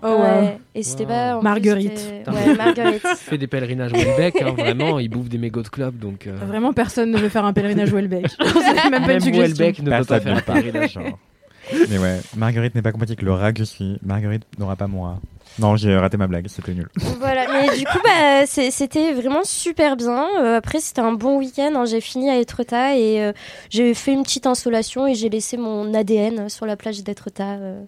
Oh, 0.02 0.08
Ouais. 0.08 0.40
wow. 0.40 0.48
Et 0.74 0.82
c'était 0.82 1.04
Wow. 1.04 1.08
pas 1.08 1.34
en 1.36 1.38
plus, 1.38 1.44
Marguerite. 1.44 1.98
c'était- 1.98 2.30
Ouais, 2.30 2.54
Marguerite. 2.56 3.02
Il 3.10 3.16
fait 3.16 3.38
des 3.38 3.46
pèlerinages 3.46 3.92
Welbeck, 3.92 4.42
hein, 4.42 4.52
vraiment. 4.56 4.98
Il 4.98 5.08
bouffe 5.08 5.28
des 5.30 5.38
mégots 5.38 5.62
de 5.62 5.68
club. 5.68 5.98
Donc, 5.98 6.26
euh, 6.26 6.36
Vraiment, 6.46 6.72
personne 6.74 7.10
ne 7.10 7.16
veut 7.18 7.28
faire 7.30 7.44
un 7.46 7.52
pèlerinage 7.54 7.90
Welbeck. 7.92 8.26
C'est 8.38 8.90
même 8.90 9.00
pas 9.02 9.06
même 9.06 9.10
une 9.16 9.20
suggestion. 9.20 9.64
Welbeck 9.64 9.82
ne 9.82 9.90
peut 9.98 10.04
pas 10.04 10.20
faire 10.20 10.36
un 10.36 10.40
pèlerinage. 10.40 10.98
Mais 11.88 11.96
ouais, 11.98 12.20
Marguerite 12.36 12.74
n'est 12.74 12.82
pas 12.82 12.92
compatible 12.92 13.20
avec 13.20 13.22
le 13.22 13.32
rat 13.32 13.52
que 13.54 13.60
je 13.60 13.64
suis. 13.64 13.98
Marguerite 14.04 14.42
n'aura 14.58 14.76
pas 14.76 14.86
mon 14.86 15.02
rat. 15.04 15.20
Non, 15.59 15.76
j'ai 15.76 15.96
raté 15.96 16.16
ma 16.16 16.26
blague, 16.26 16.46
c'était 16.48 16.72
nul. 16.74 16.88
voilà, 17.20 17.46
mais 17.52 17.76
du 17.78 17.84
coup, 17.84 17.98
bah, 18.05 18.44
c'était 18.46 19.12
vraiment 19.12 19.44
super 19.44 19.96
bien. 19.96 20.26
Euh, 20.40 20.57
après, 20.57 20.80
c'était 20.80 21.00
un 21.00 21.12
bon 21.12 21.38
week-end. 21.38 21.72
hein. 21.76 21.84
J'ai 21.84 22.00
fini 22.00 22.28
à 22.30 22.38
Etretat 22.40 22.96
et 22.96 23.22
euh, 23.22 23.32
j'ai 23.70 23.94
fait 23.94 24.12
une 24.12 24.24
petite 24.24 24.46
insolation 24.46 25.07
et 25.07 25.14
j'ai 25.14 25.28
laissé 25.28 25.57
mon 25.57 25.94
ADN 25.94 26.48
sur 26.48 26.66
la 26.66 26.76
plage 26.76 27.02
d'Etretat. 27.05 27.55
euh, 27.61 27.82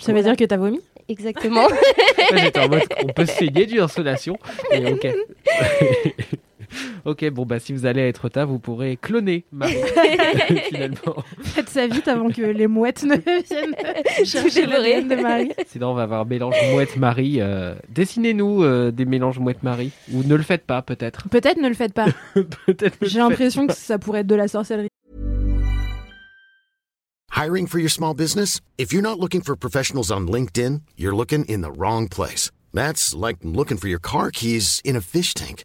Ça 0.00 0.12
veut 0.12 0.22
dire 0.22 0.36
que 0.36 0.44
t'as 0.44 0.56
vomi? 0.56 0.80
Exactement. 1.08 1.66
Ouais, 1.66 2.38
J'étais 2.38 2.58
en 2.58 2.68
mode, 2.68 2.82
on 3.04 3.12
peut 3.12 3.26
se 3.26 3.34
saigner 3.34 3.66
d'une 3.66 3.80
insolation. 3.80 4.36
Et 4.72 4.84
ok. 4.92 5.06
ok, 7.04 7.30
bon, 7.30 7.46
bah, 7.46 7.58
si 7.58 7.72
vous 7.72 7.86
allez 7.86 8.02
à 8.02 8.08
Etretat, 8.08 8.44
vous 8.44 8.58
pourrez 8.58 8.96
cloner 8.96 9.44
Marie, 9.52 9.74
finalement. 10.68 11.22
Faites 11.42 11.68
ça 11.68 11.86
vite 11.86 12.08
avant 12.08 12.30
que 12.30 12.42
les 12.42 12.66
mouettes 12.66 13.04
ne 13.04 13.16
viennent 13.16 13.74
chercher 14.24 14.66
l'ADN 14.66 15.08
de 15.08 15.16
Marie. 15.16 15.52
Sinon, 15.66 15.90
on 15.90 15.94
va 15.94 16.04
avoir 16.04 16.26
mélange 16.26 16.54
mouette-Marie. 16.72 17.40
Euh, 17.40 17.74
Dessinez-nous 17.88 18.62
euh, 18.62 18.90
des 18.90 19.04
mélanges 19.04 19.38
mouette-Marie. 19.38 19.92
Ou 20.12 20.22
ne 20.22 20.34
le 20.34 20.42
faites 20.42 20.64
pas, 20.64 20.82
peut-être. 20.82 21.28
Peut-être 21.28 21.60
ne 21.60 21.68
le 21.68 21.74
faites 21.74 21.94
pas. 21.94 22.06
J'ai 23.02 23.18
l'impression 23.18 23.66
que 23.66 23.74
ça 23.74 23.98
pourrait 23.98 24.20
être 24.20 24.26
de 24.26 24.34
la 24.34 24.48
sorcellerie. 24.48 24.88
Hiring 27.36 27.66
for 27.66 27.78
your 27.78 27.90
small 27.90 28.14
business? 28.14 28.62
If 28.78 28.94
you're 28.94 29.02
not 29.02 29.18
looking 29.18 29.42
for 29.42 29.56
professionals 29.56 30.10
on 30.10 30.26
LinkedIn, 30.26 30.80
you're 30.96 31.14
looking 31.14 31.44
in 31.44 31.60
the 31.60 31.70
wrong 31.70 32.08
place. 32.08 32.50
That's 32.72 33.14
like 33.14 33.36
looking 33.42 33.76
for 33.76 33.88
your 33.88 33.98
car 33.98 34.30
keys 34.30 34.80
in 34.84 34.96
a 34.96 35.02
fish 35.02 35.34
tank. 35.34 35.64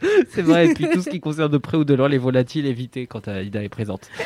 C'est 0.30 0.42
vrai, 0.42 0.68
et 0.68 0.74
puis 0.74 0.88
tout 0.92 1.02
ce 1.02 1.10
qui 1.10 1.20
concerne 1.20 1.50
de 1.50 1.58
près 1.58 1.76
ou 1.76 1.84
de 1.84 1.94
loin 1.94 2.08
les 2.08 2.18
volatiles, 2.18 2.66
éviter 2.66 3.06
quand 3.06 3.26
Aïda 3.28 3.62
est 3.62 3.68
présente. 3.68 4.08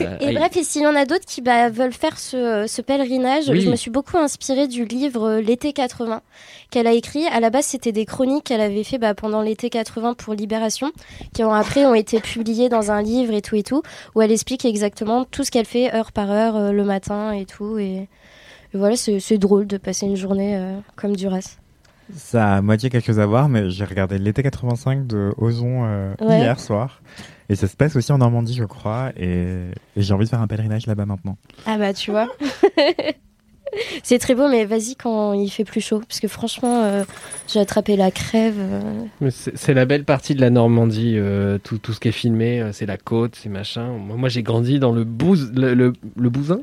Euh, 0.00 0.18
et 0.20 0.34
bref, 0.34 0.54
et 0.56 0.64
s'il 0.64 0.82
y 0.82 0.86
en 0.86 0.96
a 0.96 1.06
d'autres 1.06 1.24
qui 1.24 1.40
bah, 1.40 1.70
veulent 1.70 1.92
faire 1.92 2.18
ce, 2.18 2.66
ce 2.66 2.82
pèlerinage, 2.82 3.48
Oui. 3.48 3.60
je 3.60 3.70
me 3.70 3.76
suis 3.76 3.90
beaucoup 3.90 4.18
inspirée 4.18 4.66
du 4.66 4.84
livre 4.84 5.28
euh, 5.28 5.40
L'été 5.40 5.72
80 5.72 6.22
qu'elle 6.70 6.86
a 6.86 6.92
écrit. 6.92 7.24
À 7.28 7.40
la 7.40 7.50
base, 7.50 7.66
c'était 7.66 7.92
des 7.92 8.04
chroniques 8.04 8.44
qu'elle 8.44 8.60
avait 8.60 8.82
fait 8.84 8.98
bah, 8.98 9.14
pendant 9.14 9.42
l'été 9.42 9.70
80 9.70 10.14
pour 10.14 10.34
Libération, 10.34 10.90
qui 11.32 11.44
ont 11.44 11.52
après 11.52 11.86
ont 11.86 11.94
été 11.94 12.20
publiées 12.20 12.68
dans 12.68 12.90
un 12.90 13.00
livre 13.00 13.32
et 13.32 13.42
tout 13.42 13.54
et 13.54 13.62
tout, 13.62 13.82
où 14.14 14.22
elle 14.22 14.32
explique 14.32 14.64
exactement 14.64 15.24
tout 15.24 15.44
ce 15.44 15.50
qu'elle 15.50 15.66
fait 15.66 15.94
heure 15.94 16.12
par 16.12 16.30
heure 16.30 16.56
euh, 16.56 16.72
le 16.72 16.84
matin 16.84 17.32
et 17.32 17.46
tout. 17.46 17.78
Et, 17.78 17.84
et 17.94 18.08
voilà, 18.74 18.96
c'est 18.96 19.20
c'est 19.20 19.38
drôle 19.38 19.66
de 19.66 19.76
passer 19.78 20.06
une 20.06 20.16
journée 20.16 20.56
euh, 20.56 20.76
comme 20.96 21.14
Duras. 21.16 21.56
Ça 22.14 22.52
a 22.54 22.56
à 22.58 22.62
moitié 22.62 22.88
quelque 22.90 23.06
chose 23.06 23.18
à 23.20 23.26
voir, 23.26 23.48
mais 23.48 23.68
j'ai 23.70 23.84
regardé 23.84 24.18
l'été 24.18 24.42
85 24.42 25.06
de 25.06 25.32
Ozon 25.38 25.84
euh, 25.84 26.14
Ouais. 26.20 26.38
hier 26.38 26.60
soir. 26.60 27.02
Et 27.48 27.54
ça 27.56 27.66
se 27.68 27.76
passe 27.76 27.94
aussi 27.96 28.12
en 28.12 28.18
Normandie, 28.18 28.54
je 28.54 28.64
crois. 28.64 29.10
Et, 29.16 29.70
et 29.96 30.02
j'ai 30.02 30.14
envie 30.14 30.24
de 30.24 30.30
faire 30.30 30.40
un 30.40 30.46
pèlerinage 30.46 30.86
là-bas 30.86 31.06
maintenant. 31.06 31.36
Ah 31.66 31.78
bah 31.78 31.92
tu 31.92 32.10
vois. 32.10 32.28
C'est 34.02 34.18
très 34.18 34.34
beau, 34.34 34.48
mais 34.48 34.64
vas-y 34.64 34.94
quand 34.96 35.32
il 35.34 35.50
fait 35.50 35.64
plus 35.64 35.80
chaud. 35.80 36.00
Parce 36.08 36.20
que 36.20 36.28
franchement, 36.28 36.84
euh, 36.84 37.04
j'ai 37.48 37.60
attrapé 37.60 37.96
la 37.96 38.10
crève. 38.10 38.54
euh. 38.58 39.04
Mais 39.20 39.30
C'est 39.30 39.74
la 39.74 39.84
belle 39.84 40.04
partie 40.04 40.34
de 40.34 40.40
la 40.40 40.50
Normandie, 40.50 41.14
euh, 41.18 41.58
tout, 41.58 41.76
tout 41.78 41.92
ce 41.92 42.00
qui 42.00 42.08
est 42.08 42.12
filmé, 42.12 42.70
c'est 42.72 42.86
la 42.86 42.96
côte, 42.96 43.36
c'est 43.36 43.48
machin. 43.48 43.88
Moi, 43.98 44.16
moi, 44.16 44.28
j'ai 44.28 44.42
grandi 44.42 44.78
dans 44.78 44.92
le 44.92 45.04
Bouze, 45.04 45.52
le, 45.54 45.74
le, 45.74 45.92
le 46.16 46.30
Bousin, 46.30 46.60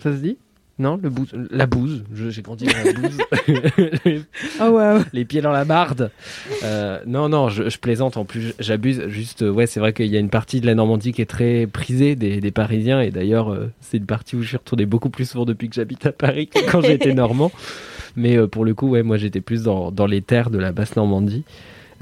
ça 0.00 0.10
se 0.12 0.16
dit? 0.16 0.38
Non, 0.78 0.98
le 1.02 1.08
Bouze, 1.08 1.28
la 1.50 1.66
Bouze. 1.66 2.04
Je- 2.12 2.28
J'ai 2.28 2.42
grandi 2.42 2.66
dans 2.66 2.72
la 2.84 2.92
Bouze. 2.92 3.18
Oh 4.60 4.64
waouh. 4.70 5.02
les 5.14 5.24
pieds 5.24 5.40
dans 5.40 5.50
la 5.52 5.64
barde. 5.64 6.10
Euh, 6.64 6.98
non, 7.06 7.28
non, 7.30 7.48
je, 7.48 7.68
je 7.70 7.78
plaisante. 7.78 8.16
En 8.18 8.24
plus, 8.26 8.52
j'abuse. 8.58 9.06
Juste, 9.08 9.42
euh, 9.42 9.50
ouais, 9.50 9.66
c'est 9.66 9.80
vrai 9.80 9.92
qu'il 9.94 10.06
y 10.06 10.16
a 10.16 10.20
une 10.20 10.28
partie 10.30 10.60
de 10.60 10.66
la 10.66 10.74
Normandie 10.74 11.12
qui 11.12 11.22
est 11.22 11.26
très 11.26 11.66
prisée 11.66 12.14
des, 12.14 12.40
des 12.42 12.50
Parisiens. 12.50 13.00
Et 13.00 13.10
d'ailleurs, 13.10 13.50
euh, 13.52 13.70
c'est 13.80 13.96
une 13.96 14.06
partie 14.06 14.36
où 14.36 14.42
je 14.42 14.48
suis 14.48 14.56
retourné 14.58 14.84
beaucoup 14.84 15.08
plus 15.10 15.28
souvent 15.30 15.46
depuis 15.46 15.68
que 15.70 15.74
j'habite 15.74 16.04
à 16.06 16.12
Paris 16.12 16.48
que 16.48 16.70
quand 16.70 16.82
j'étais 16.82 17.14
normand. 17.14 17.50
Mais 18.14 18.36
euh, 18.36 18.46
pour 18.46 18.64
le 18.66 18.74
coup, 18.74 18.88
ouais, 18.90 19.02
moi, 19.02 19.16
j'étais 19.16 19.40
plus 19.40 19.62
dans, 19.62 19.90
dans 19.90 20.06
les 20.06 20.20
terres 20.22 20.50
de 20.50 20.58
la 20.58 20.72
basse 20.72 20.94
Normandie. 20.96 21.44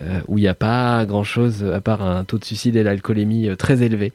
Euh, 0.00 0.20
où 0.28 0.38
il 0.38 0.42
n'y 0.42 0.48
a 0.48 0.54
pas 0.54 1.04
grand 1.06 1.24
chose 1.24 1.64
à 1.64 1.80
part 1.80 2.02
un 2.02 2.24
taux 2.24 2.38
de 2.38 2.44
suicide 2.44 2.76
et 2.76 2.82
l'alcoolémie 2.82 3.48
euh, 3.48 3.56
très 3.56 3.82
élevé. 3.82 4.12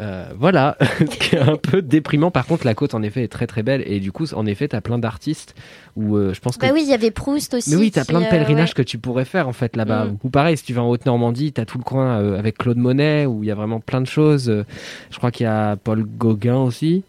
Euh, 0.00 0.26
voilà, 0.38 0.76
ce 0.98 1.04
qui 1.04 1.36
est 1.36 1.40
un 1.40 1.56
peu 1.56 1.82
déprimant. 1.82 2.30
Par 2.30 2.46
contre, 2.46 2.66
la 2.66 2.74
côte 2.74 2.94
en 2.94 3.02
effet 3.02 3.22
est 3.22 3.28
très 3.28 3.46
très 3.46 3.62
belle 3.62 3.82
et 3.86 4.00
du 4.00 4.12
coup, 4.12 4.26
en 4.34 4.46
effet, 4.46 4.68
t'as 4.68 4.80
plein 4.80 4.98
d'artistes 4.98 5.54
où 5.96 6.16
euh, 6.16 6.34
je 6.34 6.40
pense 6.40 6.56
que 6.56 6.66
Bah 6.66 6.72
oui, 6.74 6.82
il 6.84 6.90
y 6.90 6.94
avait 6.94 7.10
Proust 7.10 7.54
aussi. 7.54 7.70
mais 7.70 7.76
oui, 7.76 7.90
t'as 7.90 8.02
qui, 8.02 8.08
plein 8.08 8.20
de 8.20 8.26
pèlerinages 8.26 8.70
ouais. 8.70 8.74
que 8.74 8.82
tu 8.82 8.98
pourrais 8.98 9.24
faire 9.24 9.48
en 9.48 9.52
fait 9.52 9.76
là-bas. 9.76 10.06
Mm. 10.06 10.18
Ou 10.22 10.30
pareil, 10.30 10.56
si 10.56 10.64
tu 10.64 10.74
vas 10.74 10.82
en 10.82 10.88
Haute-Normandie, 10.88 11.52
t'as 11.52 11.64
tout 11.64 11.78
le 11.78 11.84
coin 11.84 12.36
avec 12.36 12.58
Claude 12.58 12.78
Monet 12.78 13.26
où 13.26 13.42
il 13.42 13.46
y 13.46 13.50
a 13.50 13.54
vraiment 13.54 13.80
plein 13.80 14.00
de 14.00 14.06
choses. 14.06 14.64
Je 15.10 15.16
crois 15.16 15.30
qu'il 15.30 15.44
y 15.44 15.48
a 15.48 15.76
Paul 15.76 16.04
Gauguin 16.04 16.56
aussi. 16.56 17.04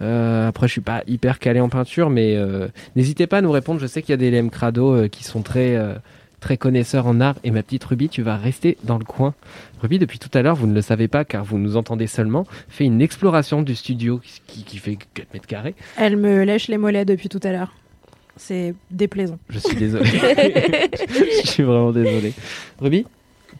Euh, 0.00 0.48
après, 0.48 0.68
je 0.68 0.72
suis 0.72 0.80
pas 0.80 1.02
hyper 1.06 1.38
calé 1.38 1.60
en 1.60 1.68
peinture, 1.68 2.10
mais 2.10 2.36
euh, 2.36 2.68
n'hésitez 2.96 3.26
pas 3.26 3.38
à 3.38 3.40
nous 3.40 3.50
répondre. 3.50 3.80
Je 3.80 3.86
sais 3.86 4.02
qu'il 4.02 4.10
y 4.10 4.14
a 4.14 4.16
des 4.16 4.30
LM 4.30 4.50
Crado 4.50 4.94
euh, 4.94 5.08
qui 5.08 5.24
sont 5.24 5.42
très 5.42 5.78
très 6.40 6.56
connaisseurs 6.56 7.06
en 7.06 7.20
art. 7.20 7.36
Et 7.44 7.50
ma 7.50 7.62
petite 7.62 7.84
Ruby, 7.84 8.08
tu 8.08 8.22
vas 8.22 8.36
rester 8.36 8.76
dans 8.84 8.98
le 8.98 9.04
coin. 9.04 9.34
Ruby, 9.80 9.98
depuis 9.98 10.18
tout 10.18 10.30
à 10.34 10.42
l'heure, 10.42 10.56
vous 10.56 10.66
ne 10.66 10.74
le 10.74 10.82
savez 10.82 11.08
pas 11.08 11.24
car 11.24 11.44
vous 11.44 11.58
nous 11.58 11.76
entendez 11.76 12.06
seulement, 12.06 12.46
fait 12.68 12.84
une 12.84 13.00
exploration 13.00 13.62
du 13.62 13.74
studio 13.74 14.20
qui, 14.46 14.78
fait 14.78 14.96
4 15.14 15.34
mètres 15.34 15.46
carrés. 15.46 15.74
Elle 15.96 16.16
me 16.16 16.44
lèche 16.44 16.68
les 16.68 16.78
mollets 16.78 17.04
depuis 17.04 17.28
tout 17.28 17.40
à 17.42 17.52
l'heure. 17.52 17.72
C'est 18.36 18.74
déplaisant. 18.90 19.38
Je 19.48 19.58
suis 19.58 19.76
désolé. 19.76 20.04
je 20.08 21.48
suis 21.48 21.64
vraiment 21.64 21.90
désolé. 21.90 22.32
Ruby, 22.80 23.04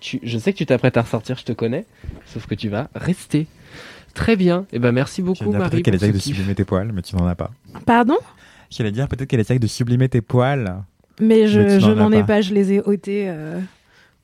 tu, 0.01 0.21
je 0.23 0.39
sais 0.39 0.53
que 0.53 0.59
tu 0.59 0.67
t'apprêtes 0.67 0.97
à 0.97 1.03
ressortir, 1.03 1.37
je 1.37 1.45
te 1.45 1.53
connais, 1.53 1.85
sauf 2.27 2.47
que 2.47 2.55
tu 2.55 2.69
vas 2.69 2.89
rester. 2.95 3.47
Très 4.15 4.37
bien. 4.37 4.67
Et 4.73 4.79
ben 4.79 4.93
merci 4.93 5.23
beaucoup 5.23 5.51
Marie. 5.51 5.71
peut-être 5.71 5.85
qu'elle 5.85 5.95
essaye 5.95 6.13
de 6.13 6.19
sublimer 6.19 6.55
tes 6.55 6.65
poils, 6.65 6.93
mais 6.93 7.03
tu 7.03 7.17
n'en 7.17 7.27
as 7.27 7.35
pas. 7.35 7.51
Pardon? 7.87 8.17
J'allais 8.71 8.93
dire 8.93 9.09
peut-être 9.09 9.29
qu'elle 9.29 9.41
essaye 9.41 9.59
de 9.59 9.67
sublimer 9.67 10.09
tes 10.09 10.21
poils. 10.21 10.83
Mais 11.21 11.47
je, 11.49 11.79
je 11.81 11.91
n'en 11.91 12.13
ai 12.13 12.21
pas. 12.21 12.27
pas, 12.27 12.41
je 12.41 12.55
les 12.55 12.75
ai 12.75 12.81
ôtés 12.81 13.27
euh, 13.29 13.61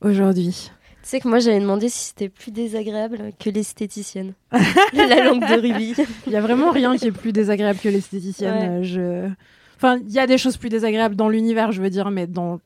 aujourd'hui. 0.01 0.71
Tu 1.03 1.11
sais 1.11 1.21
que 1.21 1.29
moi 1.29 1.39
j'avais 1.39 1.61
demandé 1.61 1.89
si 1.89 2.07
c'était 2.07 2.29
plus 2.31 2.51
désagréable 2.51 3.33
que 3.39 3.51
l'esthéticienne. 3.51 4.33
la 4.93 5.25
langue 5.25 5.41
de 5.41 5.61
Ruby. 5.61 5.95
Il 6.27 6.33
y 6.33 6.37
a 6.37 6.41
vraiment 6.41 6.71
rien 6.71 6.97
qui 6.97 7.09
est 7.09 7.13
plus 7.13 7.33
désagréable 7.33 7.79
que 7.79 7.89
l'esthéticienne. 7.91 8.55
Ouais. 8.55 8.69
euh, 8.69 8.83
Je... 8.83 9.31
Enfin, 9.77 9.99
il 10.07 10.13
y 10.13 10.19
a 10.19 10.27
des 10.27 10.39
choses 10.39 10.57
plus 10.57 10.71
désagréables 10.71 11.17
dans 11.17 11.29
l'univers, 11.29 11.73
je 11.73 11.83
veux 11.83 11.91
dire, 11.91 12.11
mais 12.11 12.27
dans 12.27 12.59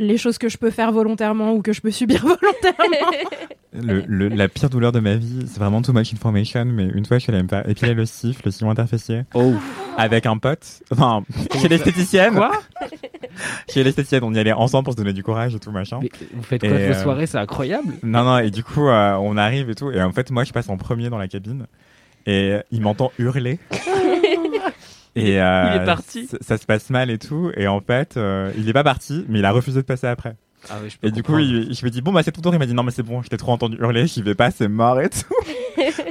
les 0.00 0.16
choses 0.18 0.38
que 0.38 0.48
je 0.48 0.56
peux 0.58 0.70
faire 0.70 0.90
volontairement 0.90 1.52
ou 1.52 1.62
que 1.62 1.72
je 1.72 1.80
peux 1.80 1.90
subir 1.92 2.20
volontairement. 2.22 3.10
Le, 3.72 4.02
le- 4.06 4.28
la 4.28 4.48
pire 4.48 4.68
douleur 4.68 4.90
de 4.90 4.98
ma 4.98 5.14
vie, 5.14 5.44
c'est 5.46 5.58
vraiment 5.60 5.80
too 5.82 5.92
much 5.92 6.12
information, 6.12 6.64
mais 6.64 6.86
une 6.86 7.04
fois, 7.06 7.18
je 7.18 7.22
suis 7.24 7.32
allé 7.32 7.42
me 7.42 7.48
faire 7.48 7.68
épiler 7.68 7.94
le 7.94 8.04
cif, 8.06 8.42
le 8.44 8.50
sillon 8.50 8.70
interfessier, 8.70 9.22
Oh. 9.34 9.52
avec 9.96 10.26
un 10.26 10.38
pote. 10.38 10.82
Enfin, 10.90 11.22
chez 11.60 11.68
l'esthéticienne. 11.68 12.34
Quoi 12.34 12.50
Chez 13.68 13.84
l'esthéticienne, 13.84 14.24
on 14.24 14.34
y 14.34 14.38
allait 14.40 14.52
ensemble 14.52 14.84
pour 14.84 14.94
se 14.94 14.98
donner 14.98 15.12
du 15.12 15.22
courage 15.22 15.54
et 15.54 15.60
tout, 15.60 15.70
machin. 15.70 16.00
Mais 16.02 16.10
vous 16.34 16.42
faites 16.42 16.60
quoi 16.62 16.70
Et, 16.70 16.72
de 16.88 16.92
vos 16.92 16.98
euh, 16.98 17.02
soirées 17.02 17.26
C'est 17.26 17.38
incroyable. 17.38 17.94
Non, 18.02 18.24
non, 18.24 18.38
et 18.38 18.50
du 18.50 18.64
coup, 18.64 18.88
euh, 18.88 19.14
on 19.20 19.36
arrive 19.36 19.70
et 19.70 19.74
tout. 19.76 19.90
Et 19.92 20.02
en 20.02 20.10
fait, 20.12 20.30
moi, 20.32 20.42
je 20.44 20.52
passe 20.52 20.68
en 20.68 20.76
premier 20.76 21.08
dans 21.10 21.18
la 21.18 21.28
cabine. 21.28 21.66
Et 22.26 22.56
il 22.72 22.80
m'entend 22.80 23.12
hurler. 23.18 23.58
et 25.16 25.40
euh, 25.40 25.72
Il 25.76 25.82
est 25.82 25.84
parti. 25.84 26.26
Ça, 26.26 26.36
ça 26.40 26.58
se 26.58 26.66
passe 26.66 26.90
mal 26.90 27.10
et 27.10 27.18
tout. 27.18 27.50
Et 27.56 27.66
en 27.68 27.80
fait, 27.80 28.16
euh, 28.16 28.50
il 28.56 28.68
est 28.68 28.72
pas 28.72 28.84
parti, 28.84 29.24
mais 29.28 29.38
il 29.40 29.44
a 29.44 29.50
refusé 29.52 29.80
de 29.80 29.86
passer 29.86 30.06
après. 30.06 30.36
Ah 30.68 30.74
oui, 30.82 30.90
je 30.90 30.98
peux 30.98 31.06
Et 31.08 31.10
du 31.10 31.22
coup, 31.22 31.38
il- 31.38 31.72
je 31.74 31.84
me 31.84 31.90
dis, 31.90 32.02
bon, 32.02 32.12
bah, 32.12 32.22
c'est 32.22 32.32
ton 32.32 32.42
tour. 32.42 32.52
Il 32.54 32.58
m'a 32.58 32.66
dit, 32.66 32.74
non, 32.74 32.82
mais 32.82 32.90
c'est 32.90 33.02
bon, 33.02 33.22
je 33.22 33.28
t'ai 33.28 33.36
trop 33.38 33.52
entendu 33.52 33.76
hurler, 33.80 34.06
j'y 34.06 34.20
vais 34.22 34.34
pas, 34.34 34.50
c'est 34.50 34.68
mort 34.68 35.00
et 35.00 35.08
tout. 35.08 35.24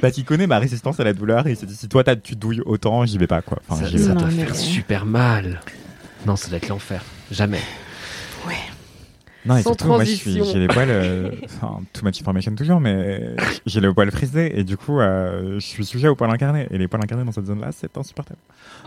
Parce 0.01 0.13
qu'il 0.13 0.25
connaît 0.25 0.47
ma 0.47 0.57
résistance 0.59 0.99
à 0.99 1.03
la 1.03 1.13
douleur. 1.13 1.45
Et 1.47 1.51
il 1.51 1.55
s'est 1.55 1.65
dit, 1.67 1.75
si 1.75 1.87
toi, 1.87 2.03
t'as- 2.03 2.15
tu 2.15 2.35
douilles 2.35 2.61
autant, 2.65 3.05
j'y 3.05 3.17
vais 3.17 3.27
pas, 3.27 3.41
quoi. 3.41 3.59
Enfin, 3.69 3.85
ça, 3.85 4.13
doit 4.13 4.29
faire 4.29 4.55
super 4.55 5.05
mal. 5.05 5.61
Non, 6.25 6.35
ça 6.35 6.47
doit 6.49 6.57
être 6.57 6.67
l'enfer. 6.69 7.03
Jamais. 7.31 7.59
Non, 9.49 9.57
et 9.57 9.63
Sans 9.63 9.69
surtout, 9.71 9.87
moi, 9.87 10.03
j'ai 10.03 10.59
les 10.59 10.67
poils, 10.67 10.89
euh, 10.91 11.31
enfin, 11.45 11.81
too 11.91 12.05
much 12.05 12.21
information 12.21 12.53
toujours, 12.53 12.79
mais 12.79 13.35
j'ai 13.65 13.81
les 13.81 13.91
poils 13.91 14.11
frisés 14.11 14.59
et 14.59 14.63
du 14.63 14.77
coup, 14.77 14.99
euh, 14.99 15.55
je 15.55 15.65
suis 15.65 15.83
sujet 15.85 16.07
aux 16.07 16.15
poils 16.15 16.29
incarnés. 16.29 16.67
Et 16.69 16.77
les 16.77 16.87
poils 16.87 17.01
incarnés 17.01 17.25
dans 17.25 17.31
cette 17.31 17.47
zone-là, 17.47 17.69
c'est 17.71 17.97
insupportable. 17.97 18.39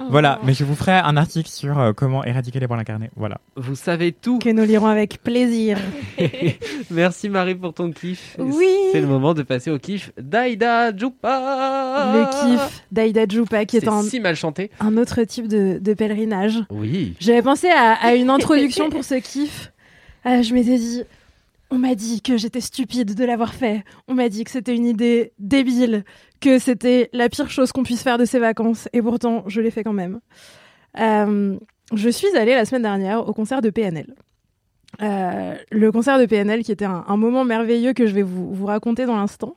Voilà, 0.09 0.39
mais 0.45 0.55
je 0.55 0.65
vous 0.65 0.77
ferai 0.77 0.93
un 0.93 1.17
article 1.17 1.49
sur 1.49 1.81
euh, 1.81 1.93
comment 1.93 2.25
éradiquer 2.25 2.61
les 2.61 2.69
poils 2.69 2.79
incarnés. 2.79 3.11
Voilà. 3.17 3.39
Vous 3.57 3.75
savez 3.75 4.13
tout. 4.13 4.39
que 4.39 4.51
nous 4.51 4.63
lirons 4.63 4.87
avec 4.87 5.21
plaisir. 5.25 5.79
Merci 6.93 7.29
Marie 7.29 7.57
pour 7.57 7.75
ton 7.75 7.91
kiff. 7.91 8.37
Oui. 8.39 8.71
C'est 8.93 9.01
le 9.01 9.09
moment 9.09 9.35
de 9.35 9.43
passer 9.43 9.73
au 9.73 9.81
kiff 9.81 10.13
d'Aïda 10.17 10.97
Djoupa. 10.97 12.13
Le 12.15 12.55
kiff 12.55 12.85
d'Aïda 12.93 13.27
Djoupa, 13.29 13.65
qui 13.65 13.79
est 13.79 13.89
un, 13.89 14.03
si 14.03 14.21
mal 14.21 14.37
chanté. 14.37 14.71
un 14.79 14.97
autre 14.97 15.25
type 15.25 15.49
de, 15.49 15.79
de 15.81 15.95
pèlerinage. 15.95 16.61
Oui. 16.71 17.15
J'avais 17.19 17.43
pensé 17.43 17.69
à, 17.69 17.95
à 17.95 18.15
une 18.15 18.31
introduction 18.31 18.91
pour 18.91 19.03
ce 19.03 19.15
kiff. 19.15 19.72
Euh, 20.27 20.43
je 20.43 20.55
m'étais 20.55 20.79
dit, 20.79 21.03
on 21.71 21.79
m'a 21.79 21.95
dit 21.95 22.21
que 22.21 22.37
j'étais 22.37 22.61
stupide 22.61 23.15
de 23.15 23.25
l'avoir 23.25 23.55
fait. 23.55 23.85
On 24.09 24.15
m'a 24.15 24.29
dit 24.29 24.45
que 24.45 24.51
c'était 24.51 24.75
une 24.75 24.87
idée 24.87 25.33
débile, 25.39 26.05
que 26.41 26.59
c'était 26.59 27.09
la 27.13 27.29
pire 27.29 27.51
chose 27.51 27.73
qu'on 27.73 27.83
puisse 27.83 28.03
faire 28.03 28.19
de 28.19 28.25
ces 28.25 28.39
vacances. 28.39 28.89
Et 28.93 29.03
pourtant, 29.03 29.45
je 29.47 29.61
l'ai 29.61 29.71
fait 29.71 29.85
quand 29.85 29.93
même. 29.93 30.21
Euh, 30.99 31.59
je 31.95 32.09
suis 32.09 32.37
allée 32.37 32.55
la 32.55 32.65
semaine 32.65 32.83
dernière 32.83 33.27
au 33.27 33.33
concert 33.33 33.63
de 33.63 33.71
PNL. 33.71 34.15
Euh, 35.01 35.55
le 35.71 35.91
concert 35.91 36.19
de 36.19 36.27
PNL 36.27 36.63
qui 36.63 36.73
était 36.73 36.85
un, 36.85 37.05
un 37.09 37.17
moment 37.17 37.45
merveilleux 37.45 37.95
que 37.95 38.07
je 38.07 38.15
vais 38.15 38.23
vous, 38.23 38.53
vous 38.53 38.67
raconter 38.67 39.07
dans 39.07 39.17
l'instant. 39.17 39.57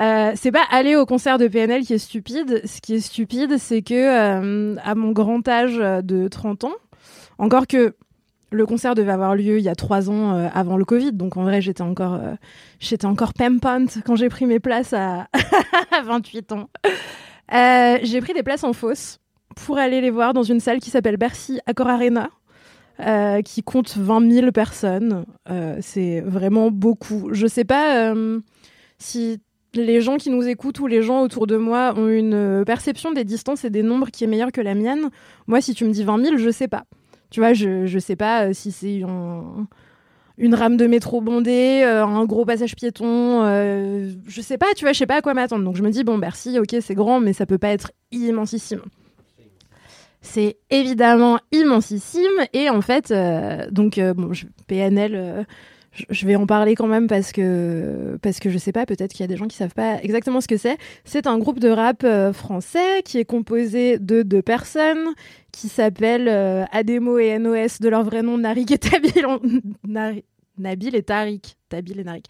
Euh, 0.00 0.32
c'est 0.34 0.50
pas 0.50 0.64
aller 0.70 0.96
au 0.96 1.06
concert 1.06 1.38
de 1.38 1.46
PNL 1.46 1.84
qui 1.84 1.94
est 1.94 1.98
stupide. 1.98 2.62
Ce 2.64 2.80
qui 2.80 2.94
est 2.94 3.00
stupide, 3.00 3.58
c'est 3.58 3.82
que 3.82 3.94
euh, 3.94 4.76
à 4.82 4.94
mon 4.94 5.12
grand 5.12 5.46
âge 5.48 5.76
de 5.76 6.26
30 6.28 6.64
ans, 6.64 6.74
encore 7.38 7.66
que 7.66 7.94
le 8.54 8.66
concert 8.66 8.94
devait 8.94 9.12
avoir 9.12 9.34
lieu 9.34 9.58
il 9.58 9.64
y 9.64 9.68
a 9.68 9.74
trois 9.74 10.08
ans 10.08 10.34
euh, 10.34 10.48
avant 10.54 10.76
le 10.76 10.84
Covid, 10.84 11.12
donc 11.12 11.36
en 11.36 11.42
vrai 11.42 11.60
j'étais 11.60 11.82
encore, 11.82 12.14
euh, 12.14 12.34
j'étais 12.78 13.06
encore 13.06 13.34
pimpante 13.34 13.98
quand 14.06 14.16
j'ai 14.16 14.28
pris 14.28 14.46
mes 14.46 14.60
places 14.60 14.92
à, 14.92 15.28
à 15.90 16.02
28 16.02 16.52
ans. 16.52 16.70
Euh, 17.52 17.98
j'ai 18.02 18.20
pris 18.20 18.32
des 18.32 18.42
places 18.42 18.64
en 18.64 18.72
fosse 18.72 19.18
pour 19.66 19.78
aller 19.78 20.00
les 20.00 20.10
voir 20.10 20.32
dans 20.32 20.42
une 20.42 20.60
salle 20.60 20.78
qui 20.78 20.90
s'appelle 20.90 21.16
Bercy 21.16 21.60
Accor 21.66 21.88
Arena, 21.88 22.30
qui 23.44 23.62
compte 23.62 23.96
20 23.96 24.30
000 24.30 24.52
personnes. 24.52 25.26
C'est 25.80 26.20
vraiment 26.22 26.70
beaucoup. 26.70 27.28
Je 27.32 27.46
sais 27.46 27.64
pas 27.64 28.14
si 28.98 29.40
les 29.74 30.00
gens 30.00 30.16
qui 30.16 30.30
nous 30.30 30.48
écoutent 30.48 30.80
ou 30.80 30.88
les 30.88 31.02
gens 31.02 31.22
autour 31.22 31.46
de 31.46 31.56
moi 31.56 31.94
ont 31.96 32.08
une 32.08 32.64
perception 32.66 33.12
des 33.12 33.24
distances 33.24 33.64
et 33.64 33.70
des 33.70 33.84
nombres 33.84 34.10
qui 34.10 34.24
est 34.24 34.26
meilleure 34.26 34.50
que 34.50 34.60
la 34.60 34.74
mienne. 34.74 35.10
Moi, 35.46 35.60
si 35.60 35.74
tu 35.74 35.84
me 35.84 35.92
dis 35.92 36.02
20 36.02 36.24
000, 36.24 36.36
je 36.36 36.50
sais 36.50 36.68
pas. 36.68 36.84
Tu 37.34 37.40
vois, 37.40 37.52
je, 37.52 37.84
je 37.86 37.98
sais 37.98 38.14
pas 38.14 38.44
euh, 38.44 38.52
si 38.52 38.70
c'est 38.70 39.02
un- 39.02 39.66
une 40.38 40.54
rame 40.54 40.76
de 40.76 40.86
métro 40.86 41.20
bondée, 41.20 41.82
euh, 41.84 42.04
un 42.06 42.24
gros 42.26 42.44
passage 42.44 42.76
piéton, 42.76 43.42
euh, 43.42 44.08
je 44.28 44.40
sais 44.40 44.56
pas, 44.56 44.66
tu 44.76 44.84
vois, 44.84 44.92
je 44.92 44.98
sais 44.98 45.06
pas 45.06 45.16
à 45.16 45.20
quoi 45.20 45.34
m'attendre. 45.34 45.64
Donc 45.64 45.74
je 45.74 45.82
me 45.82 45.90
dis, 45.90 46.04
bon, 46.04 46.16
Bercy, 46.16 46.60
ok, 46.60 46.76
c'est 46.80 46.94
grand, 46.94 47.18
mais 47.18 47.32
ça 47.32 47.44
peut 47.44 47.58
pas 47.58 47.70
être 47.70 47.90
immensissime. 48.12 48.82
C'est 50.22 50.58
évidemment 50.70 51.40
immensissime, 51.50 52.46
et 52.52 52.70
en 52.70 52.80
fait, 52.82 53.10
euh, 53.10 53.66
donc, 53.72 53.98
bon, 54.14 54.30
PNL, 54.68 55.44
je- 56.10 56.26
vais 56.26 56.36
en 56.36 56.46
parler 56.46 56.74
quand 56.74 56.86
même 56.86 57.06
parce 57.06 57.32
que 57.32 58.18
parce 58.22 58.40
que 58.40 58.50
je 58.50 58.58
sais 58.58 58.72
pas, 58.72 58.86
peut-être 58.86 59.12
qu'il 59.12 59.20
y 59.20 59.24
a 59.24 59.28
des 59.28 59.36
gens 59.36 59.46
qui 59.46 59.56
savent 59.56 59.74
pas 59.74 59.98
exactement 60.02 60.40
ce 60.40 60.48
que 60.48 60.56
c'est. 60.56 60.76
C'est 61.04 61.26
un 61.26 61.38
groupe 61.38 61.60
de 61.60 61.68
rap 61.68 62.02
euh, 62.04 62.32
français 62.32 63.02
qui 63.04 63.18
est 63.18 63.24
composé 63.24 63.98
de 63.98 64.22
deux 64.22 64.42
personnes 64.42 65.08
qui 65.52 65.68
s'appellent 65.68 66.28
euh, 66.28 66.64
Ademo 66.72 67.18
et 67.18 67.38
NOS 67.38 67.80
de 67.80 67.88
leur 67.88 68.02
vrai 68.04 68.22
nom 68.22 68.38
Narik 68.38 68.70
et 68.72 68.78
Tabil 68.78 69.12
Nari- 69.86 70.24
Nabil 70.58 70.94
et 70.96 71.02
Tariq, 71.02 71.56
Tabil 71.68 72.00
et 72.00 72.04
Narik. 72.04 72.26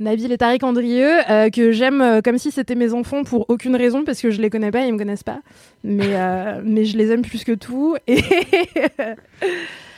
Nabil 0.00 0.32
et 0.32 0.38
Tariq 0.38 0.64
Andrieux, 0.64 1.18
euh, 1.30 1.50
que 1.50 1.72
j'aime 1.72 2.22
comme 2.24 2.38
si 2.38 2.50
c'était 2.50 2.74
mes 2.74 2.94
enfants 2.94 3.22
pour 3.22 3.44
aucune 3.50 3.76
raison, 3.76 4.02
parce 4.02 4.20
que 4.22 4.30
je 4.30 4.40
les 4.40 4.48
connais 4.48 4.70
pas 4.70 4.86
ils 4.86 4.92
me 4.94 4.98
connaissent 4.98 5.22
pas. 5.24 5.40
Mais, 5.84 6.14
mais 6.64 6.84
je 6.86 6.96
les 6.96 7.10
aime 7.10 7.20
plus 7.22 7.44
que 7.44 7.52
tout. 7.52 7.96
Et 8.06 8.22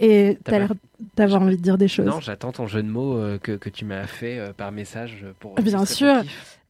et 0.00 0.38
T'as 0.42 0.58
l'air 0.58 0.72
d'avoir 1.16 1.42
envie 1.42 1.56
de 1.56 1.62
dire 1.62 1.76
des 1.78 1.88
choses. 1.88 2.06
Non, 2.06 2.20
j'attends 2.20 2.52
ton 2.52 2.66
jeu 2.66 2.82
de 2.82 2.88
mots 2.88 3.16
euh, 3.16 3.38
que, 3.38 3.52
que 3.52 3.68
tu 3.68 3.84
m'as 3.84 4.06
fait 4.06 4.38
euh, 4.38 4.52
par 4.56 4.72
message 4.72 5.24
pour. 5.38 5.54
Bien 5.56 5.84
sûr. 5.84 6.22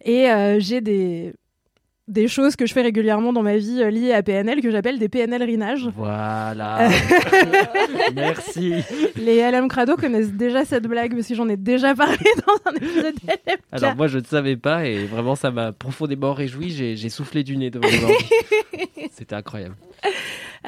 Et 0.05 0.31
euh, 0.31 0.59
j'ai 0.59 0.81
des, 0.81 1.33
des 2.09 2.27
choses 2.27 2.57
que 2.57 2.67
je 2.67 2.73
fais 2.73 2.83
régulièrement 2.83 3.33
dans 3.33 3.43
ma 3.43 3.57
vie 3.57 3.83
euh, 3.83 3.91
liées 3.91 4.13
à 4.13 4.23
PNL 4.23 4.61
que 4.61 4.71
j'appelle 4.73 4.99
des 4.99 5.09
PNL 5.09 5.43
rinages. 5.45 5.89
Voilà. 5.97 6.89
Merci. 8.15 8.75
Les 9.17 9.49
LM 9.51 9.69
Crado 9.69 9.97
connaissent 9.97 10.33
déjà 10.33 10.65
cette 10.65 10.87
blague 10.87 11.15
parce 11.15 11.29
que 11.29 11.35
j'en 11.35 11.49
ai 11.49 11.57
déjà 11.57 11.95
parlé 11.95 12.19
dans 12.47 12.71
un 12.71 12.75
épisode 12.75 13.15
LM. 13.47 13.57
Alors 13.73 13.95
moi 13.97 14.09
je 14.09 14.19
ne 14.19 14.25
savais 14.25 14.57
pas 14.57 14.87
et 14.87 15.05
vraiment 15.07 15.37
ça 15.37 15.51
m'a 15.51 15.73
profondément 15.73 16.33
réjoui. 16.35 16.71
J'ai 16.71 17.09
soufflé 17.11 17.45
du 17.45 17.57
nez 17.57 17.71
devant. 17.71 17.87
C'était 19.13 19.37
incroyable. 19.37 19.77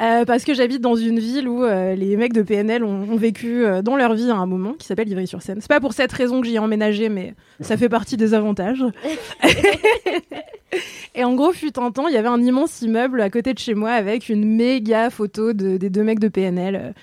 Euh, 0.01 0.25
parce 0.25 0.45
que 0.45 0.55
j'habite 0.55 0.81
dans 0.81 0.95
une 0.97 1.19
ville 1.19 1.47
où 1.49 1.63
euh, 1.65 1.95
les 1.95 2.17
mecs 2.17 2.33
de 2.33 2.41
PNL 2.43 2.83
ont, 2.83 3.03
ont 3.13 3.17
vécu 3.17 3.65
euh, 3.67 3.83
dans 3.83 3.95
leur 3.95 4.15
vie 4.15 4.31
à 4.31 4.37
un 4.37 4.47
moment 4.47 4.73
qui 4.73 4.87
s'appelle 4.87 5.09
Ivry-sur-Seine. 5.11 5.59
C'est 5.61 5.69
pas 5.69 5.81
pour 5.81 5.93
cette 5.93 6.13
raison 6.13 6.41
que 6.41 6.47
j'y 6.47 6.55
ai 6.55 6.59
emménagé, 6.59 7.11
mais 7.11 7.35
ça 7.61 7.77
fait 7.77 7.91
partie 7.91 8.17
des 8.17 8.33
avantages. 8.33 8.83
Et 11.15 11.25
en 11.25 11.35
gros, 11.35 11.53
fut 11.53 11.79
un 11.79 11.91
temps, 11.91 12.09
il 12.09 12.15
y 12.15 12.17
avait 12.17 12.29
un 12.29 12.41
immense 12.41 12.81
immeuble 12.81 13.21
à 13.21 13.29
côté 13.29 13.53
de 13.53 13.59
chez 13.59 13.75
moi 13.75 13.91
avec 13.91 14.31
une 14.31 14.45
méga 14.57 15.11
photo 15.11 15.53
de- 15.53 15.77
des 15.77 15.91
deux 15.91 16.03
mecs 16.03 16.21
de 16.21 16.29
PNL 16.29 16.95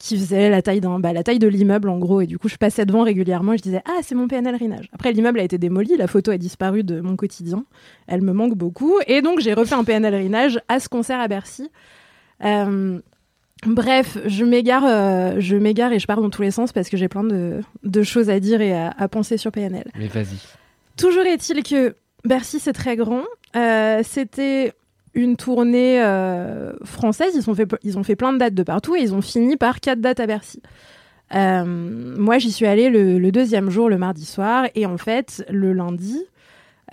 qui 0.00 0.16
faisaient 0.18 0.48
la 0.48 0.62
taille 0.62 0.80
d'un, 0.80 0.98
bah, 0.98 1.12
la 1.12 1.22
taille 1.22 1.38
de 1.38 1.46
l'immeuble 1.46 1.88
en 1.90 1.98
gros. 1.98 2.22
Et 2.22 2.26
du 2.26 2.38
coup, 2.38 2.48
je 2.48 2.56
passais 2.56 2.86
devant 2.86 3.02
régulièrement 3.04 3.52
et 3.52 3.58
je 3.58 3.62
disais 3.62 3.82
ah 3.84 3.98
c'est 4.02 4.14
mon 4.16 4.26
PNL 4.26 4.56
Rinage. 4.56 4.88
Après, 4.92 5.12
l'immeuble 5.12 5.38
a 5.38 5.42
été 5.44 5.58
démoli, 5.58 5.96
la 5.96 6.06
photo 6.08 6.30
a 6.32 6.38
disparu 6.38 6.82
de 6.82 7.00
mon 7.00 7.14
quotidien. 7.16 7.64
Elle 8.08 8.22
me 8.22 8.32
manque 8.32 8.56
beaucoup 8.56 8.94
et 9.06 9.20
donc 9.22 9.40
j'ai 9.40 9.52
refait 9.52 9.74
un 9.74 9.84
PNL 9.84 10.14
Rinage 10.14 10.58
à 10.68 10.80
ce 10.80 10.88
concert 10.88 11.20
à 11.20 11.28
Bercy. 11.28 11.70
Euh, 12.42 12.98
bref, 13.66 14.16
je 14.26 14.44
m'égare, 14.44 14.84
euh, 14.86 15.34
je 15.38 15.56
m'égare 15.56 15.92
et 15.92 15.98
je 15.98 16.06
pars 16.06 16.22
dans 16.22 16.30
tous 16.30 16.42
les 16.42 16.50
sens 16.50 16.72
parce 16.72 16.88
que 16.88 16.96
j'ai 16.96 17.08
plein 17.08 17.24
de, 17.24 17.60
de 17.84 18.02
choses 18.02 18.30
à 18.30 18.40
dire 18.40 18.62
et 18.62 18.72
à, 18.72 18.94
à 18.96 19.06
penser 19.08 19.36
sur 19.36 19.52
PNL. 19.52 19.84
Mais 19.98 20.08
vas-y. 20.08 20.38
Toujours 20.96 21.24
est-il 21.26 21.62
que 21.62 21.94
Bercy, 22.24 22.58
c'est 22.58 22.72
très 22.72 22.96
grand. 22.96 23.22
Euh, 23.56 24.00
C'était 24.02 24.72
une 25.14 25.36
tournée 25.36 26.02
euh, 26.02 26.72
française. 26.84 27.32
Ils 27.34 27.50
ont, 27.50 27.54
fait, 27.54 27.68
ils 27.82 27.98
ont 27.98 28.02
fait 28.02 28.16
plein 28.16 28.32
de 28.32 28.38
dates 28.38 28.54
de 28.54 28.62
partout 28.62 28.96
et 28.96 29.00
ils 29.00 29.14
ont 29.14 29.22
fini 29.22 29.56
par 29.56 29.80
quatre 29.80 30.00
dates 30.00 30.20
à 30.20 30.26
Bercy. 30.26 30.62
Euh, 31.34 31.64
moi, 31.64 32.38
j'y 32.38 32.52
suis 32.52 32.66
allée 32.66 32.90
le, 32.90 33.30
deuxième 33.30 33.70
jour, 33.70 33.88
le 33.88 33.98
mardi 33.98 34.24
soir. 34.24 34.66
Et 34.74 34.86
en 34.86 34.98
fait, 34.98 35.44
le 35.50 35.72
lundi, 35.72 36.22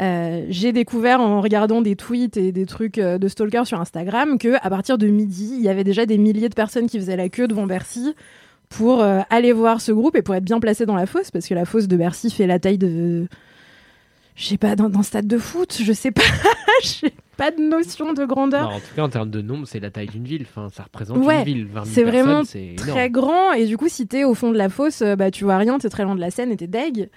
euh, 0.01 0.45
j'ai 0.49 0.71
découvert 0.71 1.21
en 1.21 1.41
regardant 1.41 1.81
des 1.81 1.95
tweets 1.95 2.37
et 2.37 2.51
des 2.51 2.65
trucs 2.65 2.99
de 2.99 3.27
stalker 3.27 3.65
sur 3.65 3.79
Instagram 3.79 4.37
que 4.37 4.55
à 4.61 4.69
partir 4.69 4.97
de 4.97 5.07
midi, 5.07 5.53
il 5.57 5.63
y 5.63 5.69
avait 5.69 5.83
déjà 5.83 6.05
des 6.05 6.17
milliers 6.17 6.49
de 6.49 6.55
personnes 6.55 6.87
qui 6.87 6.99
faisaient 6.99 7.17
la 7.17 7.29
queue 7.29 7.47
devant 7.47 7.65
Bercy 7.65 8.15
pour 8.69 9.01
aller 9.01 9.53
voir 9.53 9.79
ce 9.79 9.93
groupe 9.93 10.15
et 10.17 10.21
pour 10.21 10.35
être 10.35 10.43
bien 10.43 10.59
placé 10.59 10.85
dans 10.85 10.95
la 10.95 11.05
fosse 11.05 11.31
parce 11.31 11.47
que 11.47 11.53
la 11.53 11.63
fosse 11.63 11.87
de 11.87 11.95
Bercy 11.95 12.29
fait 12.29 12.47
la 12.47 12.59
taille 12.59 12.77
de 12.77 13.27
je 14.37 14.45
sais 14.45 14.57
pas 14.57 14.75
d'un 14.77 14.87
d'un 14.89 15.03
stade 15.03 15.27
de 15.27 15.37
foot, 15.37 15.77
je 15.83 15.91
sais 15.91 16.11
pas, 16.11 16.21
j'ai 16.83 17.11
pas 17.35 17.51
de 17.51 17.59
notion 17.61 18.13
de 18.13 18.23
grandeur. 18.23 18.69
Non, 18.69 18.75
en 18.77 18.79
tout 18.79 18.95
cas 18.95 19.01
en 19.03 19.09
termes 19.09 19.29
de 19.29 19.41
nombre 19.41 19.67
c'est 19.67 19.79
la 19.81 19.89
taille 19.91 20.07
d'une 20.07 20.23
ville. 20.23 20.45
Enfin 20.49 20.69
ça 20.71 20.83
représente 20.83 21.17
Ouais, 21.25 21.39
une 21.39 21.43
ville. 21.43 21.65
20 21.67 21.83
000 21.85 21.93
c'est 21.93 22.03
vraiment 22.03 22.43
très 22.77 23.09
grand 23.09 23.51
et 23.53 23.65
du 23.65 23.75
coup 23.77 23.89
si 23.89 24.07
t'es 24.07 24.23
au 24.23 24.33
fond 24.33 24.51
de 24.51 24.57
la 24.57 24.69
fosse 24.69 25.01
euh, 25.01 25.15
bah 25.17 25.29
tu 25.31 25.43
vois 25.43 25.57
rien 25.57 25.77
t'es 25.79 25.89
très 25.89 26.03
loin 26.03 26.15
de 26.15 26.21
la 26.21 26.31
scène 26.31 26.51
et 26.51 26.57
t'es 26.57 26.67
deg 26.67 27.09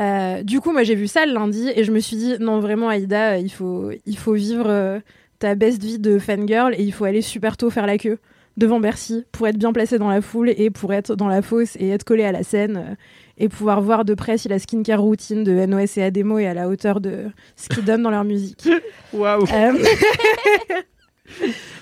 Euh, 0.00 0.42
du 0.42 0.60
coup 0.60 0.72
moi 0.72 0.82
j'ai 0.84 0.94
vu 0.94 1.06
ça 1.06 1.26
le 1.26 1.34
lundi 1.34 1.68
et 1.76 1.84
je 1.84 1.92
me 1.92 2.00
suis 2.00 2.16
dit 2.16 2.34
non 2.40 2.60
vraiment 2.60 2.88
Aïda 2.88 3.32
euh, 3.32 3.36
il 3.38 3.50
faut 3.52 3.90
il 4.06 4.16
faut 4.16 4.32
vivre 4.32 4.64
euh, 4.66 5.00
ta 5.38 5.54
best 5.54 5.82
vie 5.82 5.98
de 5.98 6.18
fangirl 6.18 6.72
et 6.78 6.82
il 6.82 6.92
faut 6.92 7.04
aller 7.04 7.20
super 7.20 7.58
tôt 7.58 7.68
faire 7.68 7.86
la 7.86 7.98
queue 7.98 8.18
devant 8.56 8.80
Bercy 8.80 9.24
pour 9.32 9.46
être 9.48 9.58
bien 9.58 9.72
placé 9.74 9.98
dans 9.98 10.08
la 10.08 10.22
foule 10.22 10.48
et 10.56 10.70
pour 10.70 10.94
être 10.94 11.14
dans 11.14 11.28
la 11.28 11.42
fosse 11.42 11.76
et 11.76 11.88
être 11.90 12.04
collé 12.04 12.24
à 12.24 12.32
la 12.32 12.42
scène 12.42 12.76
euh, 12.76 12.94
et 13.38 13.48
pouvoir 13.48 13.80
voir 13.80 14.04
de 14.04 14.14
près 14.14 14.38
si 14.38 14.48
la 14.48 14.58
skincare 14.58 15.00
routine 15.00 15.42
de 15.44 15.52
NOS 15.66 15.96
et 15.98 16.02
Ademo 16.02 16.38
est 16.38 16.46
à 16.46 16.54
la 16.54 16.68
hauteur 16.68 17.00
de 17.00 17.26
ce 17.56 17.68
qu'ils 17.68 17.84
donnent 17.84 18.02
dans 18.02 18.10
leur 18.10 18.24
musique. 18.24 18.68
Waouh. 19.12 19.44
Euh, 19.52 19.72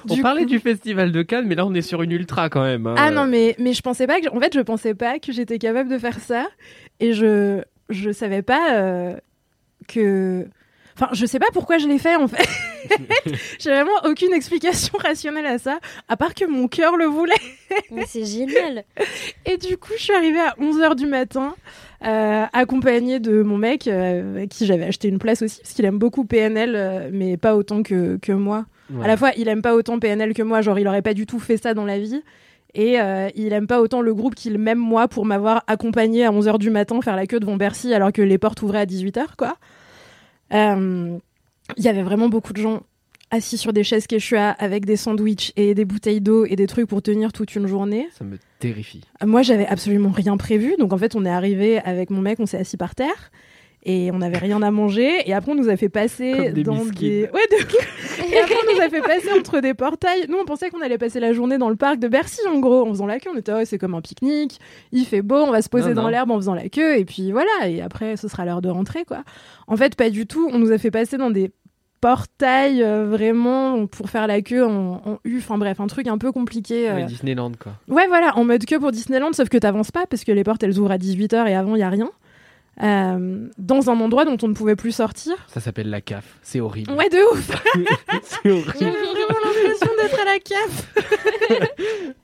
On 0.08 0.14
du 0.14 0.22
parlait 0.22 0.42
coup- 0.42 0.48
du 0.48 0.58
festival 0.60 1.12
de 1.12 1.22
Cannes, 1.22 1.46
mais 1.46 1.54
là 1.54 1.66
on 1.66 1.74
est 1.74 1.82
sur 1.82 2.02
une 2.02 2.12
ultra 2.12 2.48
quand 2.48 2.62
même. 2.62 2.86
hein. 2.86 2.94
Ah 2.96 3.10
non, 3.10 3.26
mais, 3.26 3.56
mais 3.58 3.72
je 3.72 3.82
pensais 3.82 4.06
pas 4.06 4.20
que. 4.20 4.28
En 4.34 4.40
fait, 4.40 4.54
je 4.54 4.60
pensais 4.60 4.94
pas 4.94 5.18
que 5.18 5.32
j'étais 5.32 5.58
capable 5.58 5.90
de 5.90 5.98
faire 5.98 6.20
ça. 6.20 6.46
Et 7.00 7.12
je, 7.14 7.60
je 7.88 8.10
savais 8.12 8.42
pas 8.42 8.74
euh, 8.74 9.14
que. 9.88 10.46
Enfin, 11.00 11.14
je 11.14 11.24
sais 11.24 11.38
pas 11.38 11.46
pourquoi 11.54 11.78
je 11.78 11.88
l'ai 11.88 11.98
fait 11.98 12.16
en 12.16 12.28
fait. 12.28 12.46
J'ai 13.58 13.70
vraiment 13.70 13.90
aucune 14.04 14.34
explication 14.34 14.98
rationnelle 14.98 15.46
à 15.46 15.58
ça, 15.58 15.78
à 16.08 16.16
part 16.18 16.34
que 16.34 16.44
mon 16.44 16.68
cœur 16.68 16.98
le 16.98 17.06
voulait. 17.06 17.32
Mais 17.90 18.04
c'est 18.06 18.26
génial. 18.26 18.84
Et 19.46 19.56
du 19.56 19.78
coup, 19.78 19.92
je 19.96 20.02
suis 20.02 20.12
arrivée 20.12 20.40
à 20.40 20.54
11h 20.60 20.96
du 20.96 21.06
matin, 21.06 21.54
euh, 22.04 22.44
accompagnée 22.52 23.18
de 23.18 23.40
mon 23.42 23.56
mec, 23.56 23.86
euh, 23.86 24.36
avec 24.36 24.50
qui 24.50 24.66
j'avais 24.66 24.84
acheté 24.84 25.08
une 25.08 25.18
place 25.18 25.40
aussi, 25.40 25.60
parce 25.60 25.72
qu'il 25.72 25.86
aime 25.86 25.98
beaucoup 25.98 26.26
PNL, 26.26 26.74
euh, 26.74 27.08
mais 27.10 27.38
pas 27.38 27.56
autant 27.56 27.82
que, 27.82 28.18
que 28.18 28.32
moi. 28.32 28.66
Ouais. 28.92 29.04
À 29.04 29.08
la 29.08 29.16
fois, 29.16 29.30
il 29.38 29.48
aime 29.48 29.62
pas 29.62 29.74
autant 29.74 29.98
PNL 29.98 30.34
que 30.34 30.42
moi, 30.42 30.60
genre 30.60 30.78
il 30.78 30.86
aurait 30.86 31.00
pas 31.00 31.14
du 31.14 31.24
tout 31.24 31.38
fait 31.38 31.56
ça 31.56 31.72
dans 31.72 31.86
la 31.86 31.98
vie. 31.98 32.22
Et 32.74 33.00
euh, 33.00 33.28
il 33.34 33.52
aime 33.52 33.66
pas 33.66 33.80
autant 33.80 34.00
le 34.00 34.14
groupe 34.14 34.34
qu'il 34.34 34.58
m'aime 34.58 34.78
moi 34.78 35.08
pour 35.08 35.24
m'avoir 35.24 35.64
accompagné 35.66 36.24
à 36.24 36.30
11h 36.30 36.58
du 36.58 36.70
matin 36.70 37.00
faire 37.00 37.16
la 37.16 37.26
queue 37.26 37.40
devant 37.40 37.56
Bercy 37.56 37.92
alors 37.94 38.12
que 38.12 38.22
les 38.22 38.38
portes 38.38 38.62
ouvraient 38.62 38.80
à 38.80 38.86
18h, 38.86 39.36
quoi. 39.36 39.56
Euh, 40.52 41.18
Il 41.76 41.84
y 41.84 41.88
avait 41.88 42.02
vraiment 42.02 42.28
beaucoup 42.28 42.52
de 42.52 42.60
gens 42.60 42.82
assis 43.30 43.56
sur 43.56 43.72
des 43.72 43.84
chaises 43.84 44.06
Quechua 44.06 44.50
avec 44.50 44.84
des 44.84 44.96
sandwichs 44.96 45.52
et 45.56 45.74
des 45.74 45.84
bouteilles 45.84 46.20
d'eau 46.20 46.44
et 46.44 46.56
des 46.56 46.66
trucs 46.66 46.88
pour 46.88 47.00
tenir 47.00 47.32
toute 47.32 47.54
une 47.54 47.66
journée. 47.66 48.08
Ça 48.12 48.24
me 48.24 48.38
terrifie. 48.58 49.02
Moi, 49.24 49.42
j'avais 49.42 49.66
absolument 49.66 50.10
rien 50.10 50.36
prévu. 50.36 50.74
Donc, 50.78 50.92
en 50.92 50.98
fait, 50.98 51.14
on 51.14 51.24
est 51.24 51.30
arrivé 51.30 51.78
avec 51.78 52.10
mon 52.10 52.20
mec, 52.20 52.40
on 52.40 52.46
s'est 52.46 52.58
assis 52.58 52.76
par 52.76 52.94
terre. 52.94 53.30
Et 53.82 54.10
on 54.12 54.18
n'avait 54.18 54.38
rien 54.38 54.60
à 54.60 54.70
manger. 54.70 55.22
Et 55.28 55.32
après, 55.32 55.52
on 55.52 55.54
nous 55.54 55.70
a 55.70 55.76
fait 55.76 55.88
passer 55.88 56.32
Comme 56.32 56.52
des 56.52 56.62
dans 56.62 56.84
des. 56.84 57.28
Ouais, 57.32 57.40
de. 57.50 58.32
Et 58.32 58.38
après, 58.38 58.54
on 58.68 58.74
nous 58.74 58.80
a 58.80 58.88
fait 58.90 59.00
passer 59.00 59.32
entre 59.32 59.60
des 59.60 59.72
portails. 59.72 60.26
Nous, 60.28 60.36
on 60.36 60.44
pensait 60.44 60.68
qu'on 60.68 60.82
allait 60.82 60.98
passer 60.98 61.18
la 61.18 61.32
journée 61.32 61.56
dans 61.56 61.70
le 61.70 61.76
parc 61.76 61.98
de 61.98 62.08
Bercy, 62.08 62.40
en 62.46 62.58
gros, 62.58 62.86
en 62.86 62.90
faisant 62.90 63.06
la 63.06 63.18
queue. 63.18 63.30
On 63.34 63.38
était, 63.38 63.52
ouais, 63.52 63.64
c'est 63.64 63.78
comme 63.78 63.94
un 63.94 64.02
pique-nique. 64.02 64.58
Il 64.92 65.06
fait 65.06 65.22
beau, 65.22 65.36
on 65.36 65.50
va 65.50 65.62
se 65.62 65.70
poser 65.70 65.94
Non, 65.94 66.02
dans 66.02 66.08
l'herbe 66.10 66.30
en 66.30 66.36
faisant 66.36 66.54
la 66.54 66.68
queue. 66.68 66.98
Et 66.98 67.06
puis 67.06 67.32
voilà. 67.32 67.68
Et 67.68 67.80
après, 67.80 68.16
ce 68.18 68.28
sera 68.28 68.44
l'heure 68.44 68.60
de 68.60 68.68
rentrer, 68.68 69.04
quoi. 69.06 69.24
En 69.66 69.76
fait, 69.76 69.94
pas 69.94 70.10
du 70.10 70.26
tout. 70.26 70.50
On 70.52 70.58
nous 70.58 70.72
a 70.72 70.78
fait 70.78 70.90
passer 70.90 71.16
dans 71.16 71.30
des 71.30 71.50
portails, 72.02 72.82
euh, 72.82 73.06
vraiment, 73.06 73.86
pour 73.86 74.10
faire 74.10 74.26
la 74.26 74.40
queue 74.42 74.64
en, 74.64 75.02
en 75.04 75.18
U. 75.24 75.38
Enfin, 75.38 75.58
bref, 75.58 75.80
un 75.80 75.86
truc 75.86 76.06
un 76.06 76.18
peu 76.18 76.32
compliqué. 76.32 76.90
Ouais, 76.90 77.02
euh, 77.02 77.06
Disneyland 77.06 77.52
quoi. 77.58 77.72
Ouais, 77.88 78.06
voilà, 78.08 78.36
en 78.36 78.44
mode 78.44 78.64
queue 78.64 78.78
pour 78.78 78.90
Disneyland, 78.90 79.32
sauf 79.32 79.48
que 79.48 79.58
t'avances 79.58 79.90
pas 79.90 80.06
parce 80.06 80.24
que 80.24 80.32
les 80.32 80.44
portes 80.44 80.62
elles 80.62 80.78
ouvrent 80.78 80.92
à 80.92 80.98
18h 80.98 81.46
et 81.48 81.54
avant 81.54 81.76
il 81.76 81.80
y 81.80 81.82
a 81.82 81.90
rien. 81.90 82.10
Euh, 82.82 83.46
dans 83.58 83.90
un 83.90 84.00
endroit 84.00 84.24
dont 84.24 84.38
on 84.42 84.48
ne 84.48 84.54
pouvait 84.54 84.76
plus 84.76 84.92
sortir. 84.92 85.34
Ça 85.48 85.60
s'appelle 85.60 85.90
la 85.90 86.00
CAF. 86.00 86.24
C'est 86.42 86.60
horrible. 86.60 86.90
Ouais, 86.92 87.10
de 87.10 87.18
ouf 87.32 87.50
c'est 88.22 88.50
horrible. 88.50 88.72
J'avais 88.78 88.90
vraiment 88.92 89.38
l'impression 89.44 89.88
d'être 90.00 90.20
à 90.20 90.24
la 90.24 90.38
CAF 90.38 90.94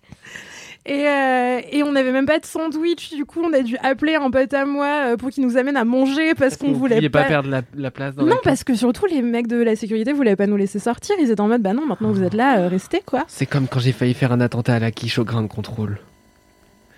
et, 0.87 1.07
euh, 1.09 1.61
et 1.71 1.83
on 1.83 1.93
n'avait 1.93 2.13
même 2.13 2.25
pas 2.27 2.39
de 2.39 2.47
sandwich, 2.47 3.13
du 3.13 3.25
coup 3.27 3.43
on 3.43 3.53
a 3.53 3.61
dû 3.61 3.77
appeler 3.83 4.15
un 4.15 4.31
pote 4.31 4.55
à 4.55 4.65
moi 4.65 4.87
euh, 5.13 5.17
pour 5.17 5.31
qu'il 5.31 5.45
nous 5.45 5.57
amène 5.59 5.77
à 5.77 5.85
manger 5.85 6.35
parce 6.35 6.57
qu'on 6.57 6.73
Vous 6.73 6.79
voulait 6.79 7.03
pas... 7.11 7.23
pas 7.23 7.29
perdre 7.29 7.51
la, 7.51 7.63
la 7.75 7.91
place 7.91 8.15
dans 8.15 8.25
Non, 8.25 8.37
parce 8.43 8.65
que 8.65 8.75
surtout 8.75 9.05
les 9.07 9.21
mecs 9.21 9.49
de 9.49 9.57
la 9.63 9.77
sécurité 9.77 10.13
voulaient 10.13 10.37
pas 10.37 10.47
nous 10.47 10.57
laisser 10.57 10.79
sortir, 10.79 11.17
ils 11.21 11.31
étaient 11.31 11.41
en 11.41 11.49
mode 11.49 11.61
bah 11.63 11.75
non, 11.75 11.85
maintenant 11.85 12.13
vous 12.13 12.23
êtes 12.23 12.35
là, 12.35 12.61
euh, 12.61 12.69
restez 12.69 13.03
quoi. 13.05 13.25
C'est 13.29 13.47
comme 13.47 13.69
quand 13.69 13.81
j'ai 13.81 13.93
failli 13.93 14.15
faire 14.15 14.33
un 14.33 14.41
attentat 14.41 14.77
à 14.77 14.79
la 14.79 14.91
quiche 14.91 15.19
au 15.19 15.25
grain 15.25 15.43
de 15.43 15.49
contrôle. 15.49 15.99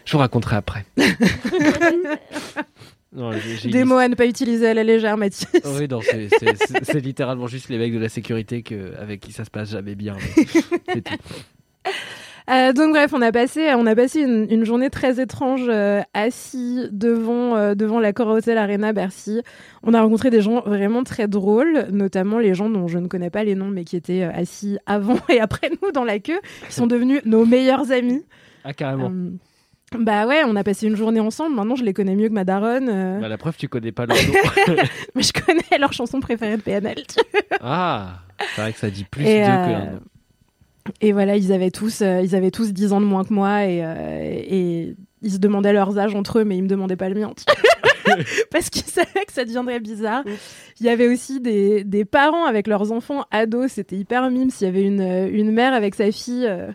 Je 0.05 0.13
vous 0.13 0.19
raconterai 0.19 0.57
après. 0.57 0.85
Non, 3.13 3.31
Des 3.65 3.85
mots 3.85 3.97
à 3.97 4.09
ne 4.09 4.15
pas 4.15 4.27
utiliser 4.27 4.69
à 4.69 4.75
la 4.75 4.85
légère, 4.85 5.17
Mathis. 5.17 5.47
Oui, 5.65 5.89
non, 5.89 6.01
c'est- 6.03 7.01
littéralement 7.01 7.47
juste 7.47 7.71
les 7.71 7.79
mecs 7.79 7.95
de 7.95 7.99
la 7.99 8.11
sécurité 8.11 8.63
que, 8.63 8.95
avec 9.01 9.21
qui 9.21 9.33
ça 9.33 9.45
se 9.45 9.51
passe 9.51 9.71
jamais 9.71 9.95
bien. 9.95 10.17
mais 10.37 10.45
c'est 10.93 11.03
tout. 11.03 11.15
Euh, 12.51 12.73
donc 12.73 12.93
bref, 12.93 13.13
on 13.13 13.21
a 13.21 13.31
passé, 13.31 13.73
on 13.77 13.85
a 13.87 13.95
passé 13.95 14.21
une, 14.23 14.47
une 14.51 14.65
journée 14.65 14.89
très 14.89 15.21
étrange 15.21 15.67
euh, 15.69 16.01
assis 16.15 16.81
devant, 16.93 17.57
euh, 17.57 17.75
devant 17.75 18.01
la 18.01 18.13
Hotel 18.19 18.57
Arena 18.57 18.93
Bercy. 18.95 19.43
On 19.83 19.93
a 19.93 20.01
rencontré 20.01 20.31
des 20.31 20.41
gens 20.41 20.63
vraiment 20.63 21.05
très 21.05 21.29
drôles, 21.29 21.87
notamment 21.91 22.39
les 22.39 22.55
gens 22.55 22.71
dont 22.71 22.89
je 22.89 22.99
ne 22.99 23.07
connais 23.07 23.29
pas 23.31 23.45
les 23.45 23.55
noms, 23.55 23.69
mais 23.69 23.85
qui 23.85 23.97
étaient 23.97 24.23
euh, 24.23 24.31
assis 24.33 24.79
avant 24.87 25.19
et 25.29 25.41
après 25.41 25.71
nous 25.83 25.93
dans 25.93 26.05
la 26.05 26.19
queue, 26.21 26.41
qui 26.69 26.75
sont 26.75 26.87
devenus 26.87 27.21
nos 27.27 27.45
meilleurs 27.45 27.93
amis. 27.93 28.23
Ah, 28.65 28.73
carrément. 28.73 29.13
Bah 29.97 30.27
ouais, 30.27 30.43
on 30.47 30.55
a 30.57 30.65
passé 30.65 30.87
une 30.87 30.97
journée 30.97 31.21
ensemble. 31.21 31.55
Maintenant, 31.57 31.77
je 31.77 31.85
les 31.85 31.95
connais 31.95 32.15
mieux 32.15 32.29
que 32.29 32.35
ma 32.35 32.45
daronne. 32.45 32.89
euh. 32.91 33.21
Bah, 33.21 33.29
la 33.29 33.39
preuve, 33.39 33.57
tu 33.57 33.69
connais 33.69 33.93
pas 33.93 34.05
leur 34.07 34.17
nom. 34.19 34.35
Mais 35.15 35.23
je 35.23 35.33
connais 35.33 35.79
leur 35.79 35.93
chanson 35.95 36.21
préférée 36.21 36.57
de 36.59 36.63
PNL. 36.63 37.03
ah, 37.63 38.21
c'est 38.55 38.61
vrai 38.61 38.73
que 38.73 38.79
ça 38.79 38.91
dit 38.91 39.05
plus 39.05 39.25
Et, 39.25 39.41
que 39.41 39.47
euh. 39.49 39.99
Et 41.01 41.13
voilà, 41.13 41.37
ils 41.37 41.53
avaient 41.53 41.71
tous, 41.71 42.03
euh, 42.03 42.21
ils 42.23 42.35
avaient 42.35 42.51
tous 42.51 42.73
10 42.73 42.93
ans 42.93 43.01
de 43.01 43.07
moins 43.07 43.25
que 43.25 43.33
moi 43.33 43.65
et, 43.65 43.81
euh, 43.83 44.21
et 44.23 44.95
ils 45.23 45.31
se 45.33 45.39
demandaient 45.39 45.73
leurs 45.73 45.99
âges 45.99 46.15
entre 46.15 46.39
eux, 46.41 46.45
mais 46.45 46.57
ils 46.57 46.63
me 46.63 46.69
demandaient 46.69 46.97
pas 46.97 47.09
le 47.09 47.15
mien. 47.19 47.33
Parce 48.51 48.71
qu'ils 48.71 48.85
savaient 48.85 49.25
que 49.27 49.33
ça 49.33 49.45
deviendrait 49.45 49.81
bizarre. 49.81 50.23
Il 50.81 50.87
y 50.87 50.89
avait 50.89 51.09
aussi 51.09 51.41
des, 51.41 51.85
des 51.85 52.05
parents 52.05 52.45
avec 52.47 52.67
leurs 52.67 52.91
enfants 52.93 53.25
ados, 53.31 53.73
c'était 53.73 53.97
hyper 53.97 54.31
mime. 54.31 54.51
S'il 54.51 54.67
y 54.67 54.71
avait 54.71 54.83
une, 54.83 55.01
euh, 55.01 55.29
une 55.31 55.51
mère 55.53 55.73
avec 55.75 55.95
sa 55.95 56.11
fille. 56.11 56.47
euh, 56.47 56.69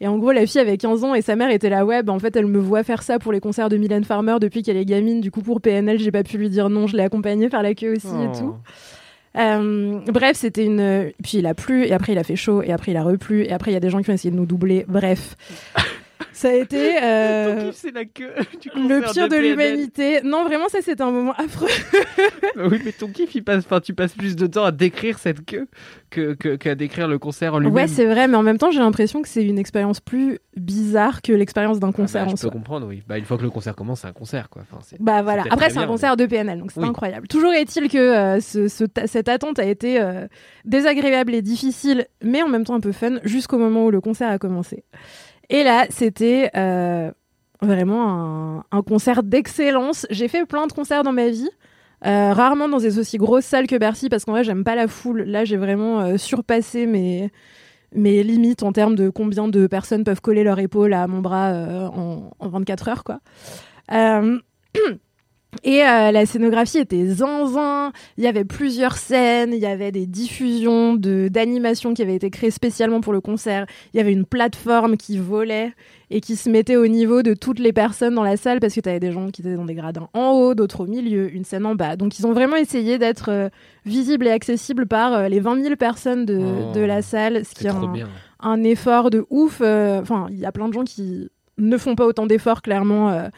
et 0.00 0.08
en 0.08 0.18
gros, 0.18 0.32
la 0.32 0.46
fille 0.46 0.60
avait 0.60 0.76
15 0.76 1.04
ans 1.04 1.14
et 1.14 1.22
sa 1.22 1.34
mère 1.34 1.50
était 1.50 1.70
là. 1.70 1.84
Ouais, 1.84 2.08
en 2.08 2.18
fait, 2.18 2.36
elle 2.36 2.46
me 2.46 2.58
voit 2.58 2.84
faire 2.84 3.02
ça 3.02 3.18
pour 3.18 3.32
les 3.32 3.40
concerts 3.40 3.68
de 3.68 3.76
Mylène 3.76 4.04
Farmer 4.04 4.36
depuis 4.40 4.62
qu'elle 4.62 4.76
est 4.76 4.84
gamine. 4.84 5.20
Du 5.20 5.30
coup, 5.30 5.42
pour 5.42 5.60
PNL, 5.60 5.98
j'ai 5.98 6.12
pas 6.12 6.22
pu 6.22 6.38
lui 6.38 6.50
dire 6.50 6.70
non. 6.70 6.86
Je 6.86 6.96
l'ai 6.96 7.02
accompagnée 7.02 7.48
faire 7.48 7.62
la 7.62 7.74
queue 7.74 7.96
aussi 7.96 8.06
et 8.06 8.38
tout. 8.38 8.54
Euh, 9.36 10.00
bref, 10.06 10.36
c'était 10.36 10.64
une. 10.64 11.12
Puis 11.22 11.38
il 11.38 11.46
a 11.46 11.54
plu, 11.54 11.84
et 11.84 11.92
après 11.92 12.12
il 12.12 12.18
a 12.18 12.24
fait 12.24 12.36
chaud, 12.36 12.62
et 12.62 12.72
après 12.72 12.92
il 12.92 12.96
a 12.96 13.02
replu, 13.02 13.44
et 13.44 13.52
après 13.52 13.70
il 13.70 13.74
y 13.74 13.76
a 13.76 13.80
des 13.80 13.90
gens 13.90 14.02
qui 14.02 14.10
ont 14.10 14.14
essayé 14.14 14.30
de 14.30 14.36
nous 14.36 14.46
doubler. 14.46 14.84
Bref, 14.88 15.36
ça 16.32 16.48
a 16.48 16.52
été 16.52 16.96
euh, 17.02 17.70
c'est 17.72 17.94
la 17.94 18.04
queue 18.04 18.32
du 18.60 18.70
le 18.74 19.12
pire 19.12 19.28
de 19.28 19.36
l'humanité. 19.36 20.20
Non, 20.22 20.44
vraiment, 20.44 20.68
ça 20.68 20.78
c'était 20.82 21.02
un 21.02 21.10
moment 21.10 21.32
affreux. 21.36 21.68
oui, 22.56 22.80
mais 22.84 22.92
ton 22.92 23.08
kiff, 23.08 23.34
il 23.34 23.42
passe, 23.44 23.64
enfin, 23.64 23.80
tu 23.80 23.94
passes 23.94 24.12
plus 24.14 24.36
de 24.36 24.46
temps 24.46 24.64
à 24.64 24.72
décrire 24.72 25.18
cette 25.18 25.44
queue 25.44 25.66
que, 26.10 26.34
que- 26.34 26.56
qu'à 26.56 26.74
décrire 26.74 27.08
le 27.08 27.18
concert 27.18 27.54
en 27.54 27.58
lui-même. 27.58 27.74
Ouais, 27.74 27.88
c'est 27.88 28.06
vrai, 28.06 28.28
mais 28.28 28.36
en 28.36 28.42
même 28.42 28.58
temps, 28.58 28.70
j'ai 28.70 28.78
l'impression 28.80 29.22
que 29.22 29.28
c'est 29.28 29.44
une 29.44 29.58
expérience 29.58 30.00
plus 30.00 30.38
bizarre 30.56 31.22
que 31.22 31.32
l'expérience 31.32 31.78
d'un 31.80 31.90
Ah 31.90 31.92
concert 31.92 32.22
bah, 32.22 32.26
en 32.26 32.30
je 32.30 32.34
peux 32.36 32.40
soi. 32.42 32.50
comprendre, 32.50 32.86
oui. 32.88 33.02
Bah, 33.06 33.18
une 33.18 33.24
fois 33.24 33.36
que 33.38 33.42
le 33.42 33.50
concert 33.50 33.74
commence, 33.76 34.00
c'est 34.00 34.08
un 34.08 34.12
concert, 34.12 34.48
quoi. 34.48 34.62
Enfin, 34.70 34.80
c'est- 34.84 34.96
Bah 35.00 35.22
voilà. 35.22 35.42
peut-être 35.42 35.52
Après, 35.54 35.66
très 35.66 35.74
c'est 35.74 35.78
un 35.78 35.82
bien, 35.82 35.88
concert 35.92 36.16
de 36.16 36.26
PNL, 36.26 36.58
donc 36.58 36.72
c'est 36.72 36.80
Oui. 36.80 36.88
incroyable. 36.88 37.28
Toujours 37.28 37.52
est-il 37.52 37.88
que 37.88 37.98
euh, 37.98 38.40
ce- 38.40 38.68
ce 38.68 38.84
ta- 38.84 39.06
cette 39.06 39.28
attente 39.28 39.58
a 39.58 39.64
été 39.64 40.00
euh, 40.00 40.26
désagréable 40.64 41.34
et 41.34 41.42
difficile, 41.42 42.06
mais 42.22 42.42
en 42.42 42.48
même 42.48 42.64
temps 42.64 42.74
un 42.74 42.80
peu 42.80 42.92
fun, 42.92 43.18
jusqu'au 43.24 43.58
moment 43.58 43.84
où 43.86 43.90
le 43.90 44.00
concert 44.00 44.30
a 44.30 44.38
commencé. 44.38 44.84
Et 45.50 45.62
là, 45.64 45.86
c'était 45.90 46.50
euh, 46.56 47.10
vraiment 47.62 48.62
un, 48.70 48.82
concert 48.82 49.22
d'excellence. 49.22 50.06
J'ai 50.10 50.28
fait 50.28 50.44
plein 50.46 50.66
de 50.66 50.72
concerts 50.72 51.02
dans 51.02 51.12
ma 51.12 51.28
vie. 51.28 51.48
euh, 52.06 52.32
rarement 52.32 52.68
dans 52.68 52.78
des 52.78 52.98
aussi 52.98 53.16
grosses 53.18 53.44
salles 53.44 53.66
que 53.66 53.76
Bercy 53.76 54.08
parce 54.08 54.24
qu'en 54.24 54.30
vrai 54.30 54.44
j'aime 54.44 54.62
pas 54.62 54.76
la 54.76 54.86
foule. 54.86 55.22
Là 55.22 55.44
j'ai 55.44 55.56
vraiment 55.56 56.00
euh, 56.00 56.16
surpassé 56.16 56.86
mes, 56.86 57.32
mes 57.92 58.22
limites 58.22 58.62
en 58.62 58.72
termes 58.72 58.94
de 58.94 59.08
combien 59.08 59.48
de 59.48 59.66
personnes 59.66 60.04
peuvent 60.04 60.20
coller 60.20 60.44
leur 60.44 60.60
épaule 60.60 60.92
à 60.92 61.08
mon 61.08 61.20
bras 61.20 61.50
en, 61.92 62.30
en 62.38 62.48
24 62.48 62.88
heures 62.88 63.04
quoi. 63.04 63.18
Et 65.64 65.82
euh, 65.82 66.12
la 66.12 66.26
scénographie 66.26 66.78
était 66.78 67.06
zinzin. 67.06 67.92
Il 68.18 68.24
y 68.24 68.26
avait 68.26 68.44
plusieurs 68.44 68.96
scènes, 68.98 69.52
il 69.54 69.58
y 69.60 69.66
avait 69.66 69.90
des 69.92 70.06
diffusions 70.06 70.94
de 70.94 71.28
d'animations 71.28 71.94
qui 71.94 72.02
avaient 72.02 72.14
été 72.14 72.28
créées 72.30 72.50
spécialement 72.50 73.00
pour 73.00 73.14
le 73.14 73.22
concert. 73.22 73.66
Il 73.92 73.96
y 73.96 74.00
avait 74.00 74.12
une 74.12 74.26
plateforme 74.26 74.98
qui 74.98 75.18
volait 75.18 75.72
et 76.10 76.20
qui 76.20 76.36
se 76.36 76.50
mettait 76.50 76.76
au 76.76 76.86
niveau 76.86 77.22
de 77.22 77.32
toutes 77.32 77.60
les 77.60 77.72
personnes 77.72 78.14
dans 78.14 78.22
la 78.22 78.36
salle 78.36 78.60
parce 78.60 78.74
que 78.74 78.80
tu 78.80 78.88
avais 78.90 79.00
des 79.00 79.10
gens 79.10 79.30
qui 79.30 79.40
étaient 79.40 79.54
dans 79.54 79.64
des 79.64 79.74
gradins 79.74 80.08
en 80.12 80.32
haut, 80.32 80.54
d'autres 80.54 80.82
au 80.82 80.86
milieu, 80.86 81.34
une 81.34 81.44
scène 81.44 81.64
en 81.64 81.74
bas. 81.74 81.96
Donc 81.96 82.18
ils 82.18 82.26
ont 82.26 82.32
vraiment 82.32 82.56
essayé 82.56 82.98
d'être 82.98 83.30
euh, 83.30 83.48
visibles 83.86 84.26
et 84.26 84.30
accessibles 84.30 84.86
par 84.86 85.14
euh, 85.14 85.28
les 85.28 85.40
20 85.40 85.62
000 85.62 85.76
personnes 85.76 86.26
de, 86.26 86.38
Oh, 86.38 86.72
de 86.74 86.80
la 86.80 87.00
salle, 87.00 87.44
ce 87.46 87.54
qui 87.54 87.66
est 87.66 87.70
un, 87.70 87.94
un 88.40 88.62
effort 88.64 89.08
de 89.08 89.24
ouf. 89.30 89.62
Enfin, 89.62 90.26
il 90.30 90.38
y 90.38 90.46
a 90.46 90.52
plein 90.52 90.68
de 90.68 90.74
gens 90.74 90.84
qui 90.84 91.30
ne 91.56 91.76
font 91.78 91.94
pas 91.94 92.06
autant 92.06 92.26
d'efforts, 92.26 92.62
clairement, 92.62 93.28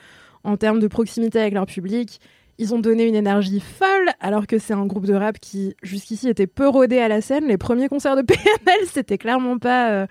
en 0.45 0.57
termes 0.57 0.80
de 0.80 0.88
proximité 0.88 1.41
avec 1.41 1.55
leur 1.55 1.66
public. 1.66 2.20
Ils 2.59 2.74
ont 2.74 2.78
donné 2.78 3.07
une 3.07 3.14
énergie 3.14 3.61
folle, 3.61 4.11
alors 4.20 4.47
que 4.47 4.59
c'est 4.59 4.74
un 4.74 4.84
groupe 4.84 5.07
de 5.07 5.14
rap 5.14 5.38
qui, 5.38 5.74
jusqu'ici, 5.82 6.28
était 6.28 6.47
peu 6.47 6.68
rodé 6.68 6.99
à 6.99 7.09
la 7.09 7.22
scène. 7.22 7.47
Les 7.47 7.57
premiers 7.57 7.88
concerts 7.88 8.16
de 8.16 8.22
PNL, 8.26 8.86
c'était 8.93 9.16
clairement 9.16 9.59
pas 9.59 9.91
euh, 9.91 10.07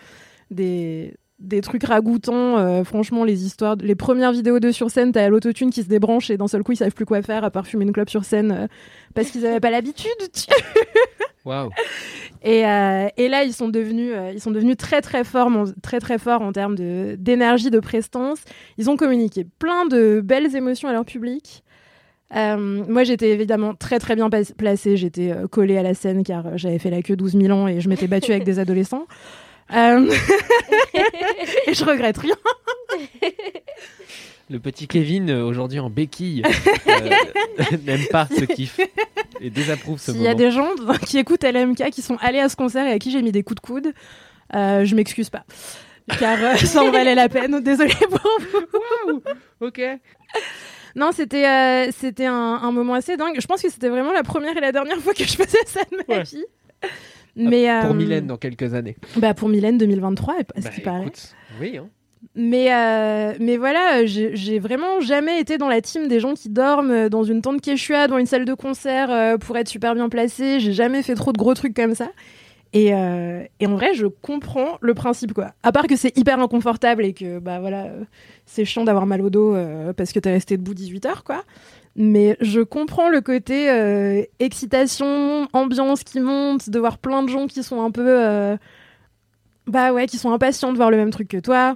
des 1.40 1.62
trucs 1.62 1.84
ragoûtants, 1.84 2.58
euh, 2.58 2.84
franchement, 2.84 3.24
les 3.24 3.46
histoires, 3.46 3.76
les 3.80 3.96
premières 3.96 4.32
vidéos 4.32 4.60
de 4.60 4.72
sur 4.72 4.90
scène, 4.90 5.12
t'as 5.12 5.30
l'autotune 5.30 5.70
qui 5.70 5.84
se 5.84 5.88
débranche 5.88 6.30
et 6.30 6.38
d'un 6.38 6.48
seul 6.48 6.64
coup, 6.64 6.74
ils 6.74 6.78
savent 6.78 6.94
plus 6.94 7.06
quoi 7.06 7.22
faire 7.22 7.44
à 7.44 7.52
part 7.52 7.66
fumer 7.66 7.86
une 7.86 7.94
clope 7.94 8.10
sur 8.10 8.26
scène 8.26 8.52
euh, 8.52 8.68
parce 9.14 9.30
qu'ils 9.30 9.46
avaient 9.46 9.60
pas 9.60 9.72
l'habitude. 9.72 10.10
tu- 11.50 11.56
Waouh. 11.56 11.70
et, 12.44 12.66
euh, 12.66 13.08
et 13.18 13.28
là, 13.28 13.44
ils 13.44 13.54
sont 13.54 13.70
devenus, 13.70 14.12
euh, 14.16 14.32
ils 14.34 14.40
sont 14.42 14.52
devenus 14.52 14.78
très 14.78 15.02
très 15.02 15.24
forts, 15.24 15.48
en- 15.48 15.66
très 15.82 16.00
très 16.00 16.18
forts 16.18 16.42
en 16.42 16.52
termes 16.52 16.76
d'énergie, 16.76 17.70
de 17.72 17.80
prestance. 17.80 18.40
Ils 18.78 18.90
ont 18.90 18.96
communiqué 18.98 19.46
plein 19.60 19.86
de 19.86 20.22
belles 20.24 20.56
émotions 20.56 20.88
à 20.90 20.94
leur 20.94 21.06
public. 21.06 21.64
Euh, 22.36 22.84
moi, 22.88 23.04
j'étais 23.04 23.30
évidemment 23.32 23.74
très 23.74 23.98
très 23.98 24.16
bien 24.16 24.30
placée. 24.30 24.98
J'étais 24.98 25.32
euh, 25.32 25.48
collée 25.48 25.78
à 25.78 25.84
la 25.84 25.96
scène 25.96 26.24
car 26.24 26.58
j'avais 26.58 26.78
fait 26.78 26.92
la 26.92 27.02
queue 27.02 27.16
12 27.16 27.34
000 27.36 27.50
ans 27.58 27.68
et 27.68 27.82
je 27.82 27.90
m'étais 27.90 28.08
battue 28.08 28.32
avec 28.32 28.44
des 28.44 28.60
adolescents. 28.60 29.08
Euh, 29.76 30.08
et 31.68 31.74
je 31.74 31.86
regrette 31.86 32.18
rien. 32.20 32.36
Le 34.50 34.60
petit 34.60 34.88
Kevin, 34.88 35.30
euh, 35.30 35.44
aujourd'hui 35.44 35.80
en 35.80 35.90
béquille, 35.92 36.42
euh, 36.88 37.10
n'aime 37.86 38.06
pas 38.12 38.28
ce 38.36 38.46
kiff 38.46 38.80
et 39.42 39.50
désapprouve 39.52 40.00
ce 40.00 40.12
S'il 40.12 40.22
y 40.22 40.28
a 40.28 40.32
moment. 40.34 40.38
des 40.40 40.52
gens 40.52 40.70
qui 41.06 41.20
écoutent 41.20 41.44
LMK 41.44 41.92
qui 41.92 42.02
sont 42.02 42.18
allés 42.22 42.40
à 42.40 42.50
ce 42.50 42.56
concert 42.56 42.88
et 42.88 42.92
à 42.92 42.98
qui 43.00 43.12
j'ai 43.12 43.22
mis 43.22 43.32
des 43.32 43.44
coups 43.44 43.62
de 43.62 43.66
coude, 43.68 43.94
euh, 44.56 44.86
je 44.86 44.96
m'excuse 44.96 45.30
pas. 45.30 45.44
Car 46.20 46.40
euh, 46.44 46.56
ça 46.58 46.82
en 46.84 46.90
valait 46.90 47.14
la 47.14 47.30
peine. 47.30 47.60
Désolée 47.64 47.94
pour 48.10 48.30
vous. 49.08 49.22
Ok. 49.62 49.80
Non, 50.96 51.12
c'était 51.14 51.48
euh, 51.48 51.92
c'était 51.96 52.26
un, 52.26 52.34
un 52.34 52.72
moment 52.72 52.96
assez 52.96 53.16
dingue. 53.18 53.36
Je 53.40 53.46
pense 53.46 53.62
que 53.62 53.70
c'était 53.70 53.90
vraiment 53.90 54.12
la 54.14 54.24
première 54.24 54.58
et 54.58 54.62
la 54.62 54.72
dernière 54.72 54.98
fois 54.98 55.14
que 55.14 55.24
je 55.24 55.36
faisais 55.36 55.60
ça 55.68 55.82
de 55.92 55.98
ma 56.08 56.16
Ouais. 56.18 56.24
vie. 56.24 56.46
Mais 57.36 57.68
Pour 57.82 57.92
euh, 57.92 57.94
Mylène 57.94 58.26
dans 58.26 58.38
quelques 58.38 58.74
années. 58.74 58.96
bah 59.16 59.36
pour 59.36 59.48
Mylène 59.50 59.78
2023, 59.78 60.34
à 60.34 60.38
ce 60.62 60.64
Bah, 60.64 60.70
qui 60.74 60.82
paraît. 60.82 61.06
oui, 61.62 61.78
hein. 61.78 61.88
Mais, 62.36 62.74
euh, 62.74 63.34
mais 63.40 63.58
voilà, 63.58 64.06
j'ai 64.06 64.60
vraiment 64.60 65.00
jamais 65.00 65.40
été 65.40 65.58
dans 65.58 65.70
la 65.70 65.82
team 65.82 66.08
des 66.08 66.20
gens 66.20 66.34
qui 66.34 66.50
dorment 66.50 67.08
dans 67.10 67.24
une 67.24 67.42
tente 67.42 67.62
Quechua, 67.62 68.08
dans 68.08 68.18
une 68.18 68.26
salle 68.26 68.46
de 68.46 68.54
concert 68.54 69.10
euh, 69.10 69.38
pour 69.38 69.58
être 69.58 69.70
super 69.70 69.96
bien 69.96 70.10
placé. 70.10 70.60
J'ai 70.60 70.74
jamais 70.74 71.02
fait 71.02 71.16
trop 71.16 71.32
de 71.32 71.38
gros 71.38 71.54
trucs 71.54 71.74
comme 71.74 71.96
ça. 71.96 72.10
Et, 72.72 72.94
euh, 72.94 73.44
et 73.60 73.66
en 73.68 73.74
vrai, 73.76 73.94
je 73.96 74.06
comprends 74.06 74.78
le 74.82 74.94
principe, 74.94 75.34
quoi. 75.34 75.54
À 75.64 75.72
part 75.72 75.88
que 75.88 75.96
c'est 75.96 76.16
hyper 76.18 76.40
inconfortable 76.40 77.04
et 77.04 77.14
que, 77.14 77.40
bah 77.40 77.60
voilà, 77.60 77.86
euh, 77.86 78.04
c'est 78.46 78.64
chiant 78.66 78.84
d'avoir 78.84 79.06
mal 79.08 79.22
au 79.22 79.30
dos 79.30 79.56
euh, 79.56 79.92
parce 79.94 80.12
que 80.12 80.20
t'es 80.20 80.32
resté 80.32 80.56
debout 80.58 80.76
18 80.76 81.06
heures, 81.08 81.24
quoi. 81.24 81.44
Mais 81.96 82.38
je 82.42 82.62
comprends 82.62 83.10
le 83.10 83.22
côté 83.22 83.72
euh, 83.72 84.22
excitation, 84.40 85.48
ambiance 85.54 86.04
qui 86.04 86.20
monte, 86.20 86.70
de 86.70 86.80
voir 86.80 87.00
plein 87.00 87.24
de 87.24 87.30
gens 87.30 87.48
qui 87.48 87.64
sont 87.64 87.82
un 87.82 87.92
peu. 87.92 88.06
euh, 88.08 88.58
bah 89.68 89.94
ouais, 89.94 90.08
qui 90.08 90.18
sont 90.18 90.32
impatients 90.32 90.72
de 90.72 90.78
voir 90.78 90.92
le 90.92 90.98
même 90.98 91.12
truc 91.12 91.28
que 91.28 91.38
toi. 91.38 91.76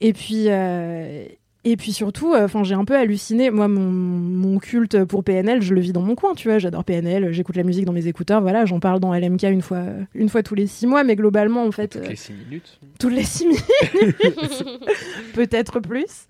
Et 0.00 0.12
puis, 0.12 0.44
euh, 0.48 1.24
et 1.64 1.76
puis 1.76 1.92
surtout, 1.92 2.34
enfin, 2.36 2.62
j'ai 2.64 2.74
un 2.74 2.84
peu 2.84 2.94
halluciné. 2.96 3.50
Moi, 3.50 3.66
mon, 3.66 3.80
mon 3.80 4.58
culte 4.58 5.04
pour 5.04 5.24
PNL, 5.24 5.62
je 5.62 5.74
le 5.74 5.80
vis 5.80 5.92
dans 5.92 6.02
mon 6.02 6.14
coin, 6.14 6.34
tu 6.34 6.48
vois. 6.48 6.58
J'adore 6.58 6.84
PNL, 6.84 7.32
j'écoute 7.32 7.56
la 7.56 7.62
musique 7.64 7.84
dans 7.86 7.92
mes 7.92 8.06
écouteurs, 8.06 8.40
voilà. 8.40 8.66
J'en 8.66 8.78
parle 8.78 9.00
dans 9.00 9.12
LMK 9.14 9.42
une 9.44 9.62
fois, 9.62 9.82
une 10.14 10.28
fois 10.28 10.42
tous 10.42 10.54
les 10.54 10.66
six 10.66 10.86
mois, 10.86 11.02
mais 11.02 11.16
globalement, 11.16 11.64
en 11.64 11.72
fait, 11.72 11.88
Toutes 11.88 12.02
euh, 12.04 12.08
les 12.10 12.16
6 12.16 12.32
minutes. 12.34 12.80
tous 13.00 13.08
les 13.08 13.24
six 13.24 13.46
minutes, 13.46 14.64
peut-être 15.34 15.80
plus. 15.80 16.26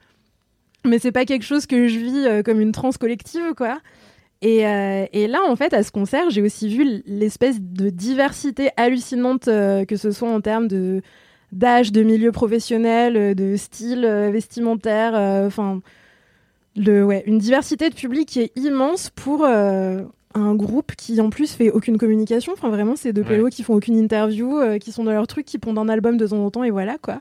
Mais 0.87 0.99
c'est 0.99 1.13
pas 1.13 1.25
quelque 1.25 1.45
chose 1.45 1.67
que 1.67 1.89
je 1.89 1.99
vis 1.99 2.27
euh, 2.27 2.43
comme 2.43 2.61
une 2.61 2.73
transe 2.73 2.97
collective, 2.97 3.55
quoi. 3.57 3.81
Et, 4.43 4.67
euh, 4.67 5.07
et 5.13 5.27
là, 5.27 5.41
en 5.49 5.57
fait, 5.57 5.75
à 5.75 5.83
ce 5.83 5.91
concert, 5.91 6.31
j'ai 6.31 6.43
aussi 6.43 6.69
vu 6.69 7.03
l'espèce 7.07 7.61
de 7.61 7.91
diversité 7.91 8.71
hallucinante, 8.77 9.49
euh, 9.49 9.85
que 9.85 9.97
ce 9.97 10.11
soit 10.13 10.31
en 10.31 10.41
termes 10.41 10.69
de 10.69 11.03
d'âge, 11.57 11.93
de 11.93 12.03
milieu 12.03 12.33
professionnel, 12.33 13.17
euh, 13.17 13.35
de 13.35 13.57
style 13.57 14.05
euh, 14.05 14.31
vestimentaire, 14.31 15.15
euh, 15.15 15.47
enfin, 15.47 15.81
le 16.77 17.05
ouais, 17.05 17.23
une 17.27 17.39
diversité 17.39 17.89
de 17.91 17.95
public 17.95 18.29
qui 18.29 18.41
est 18.41 18.53
immense 18.57 19.11
pour 19.11 19.45
un 20.37 20.55
groupe 20.55 20.95
qui 20.97 21.21
en 21.21 21.31
plus 21.31 21.53
fait 21.55 21.71
aucune 21.71 21.99
communication. 21.99 22.53
Enfin, 22.53 22.69
vraiment, 22.69 22.95
c'est 22.97 23.13
deux 23.13 23.23
Ouais. 23.23 23.39
PO 23.39 23.49
qui 23.49 23.63
font 23.63 23.75
aucune 23.75 23.97
interview, 23.97 24.59
euh, 24.59 24.79
qui 24.79 24.93
sont 24.93 25.03
dans 25.05 25.13
leur 25.13 25.27
truc, 25.27 25.47
qui 25.47 25.59
pondent 25.59 25.79
un 25.79 25.89
album 25.89 26.17
de 26.19 26.27
temps 26.27 26.45
en 26.45 26.51
temps 26.51 26.65
et 26.65 26.71
voilà 26.71 26.99
quoi. 27.01 27.21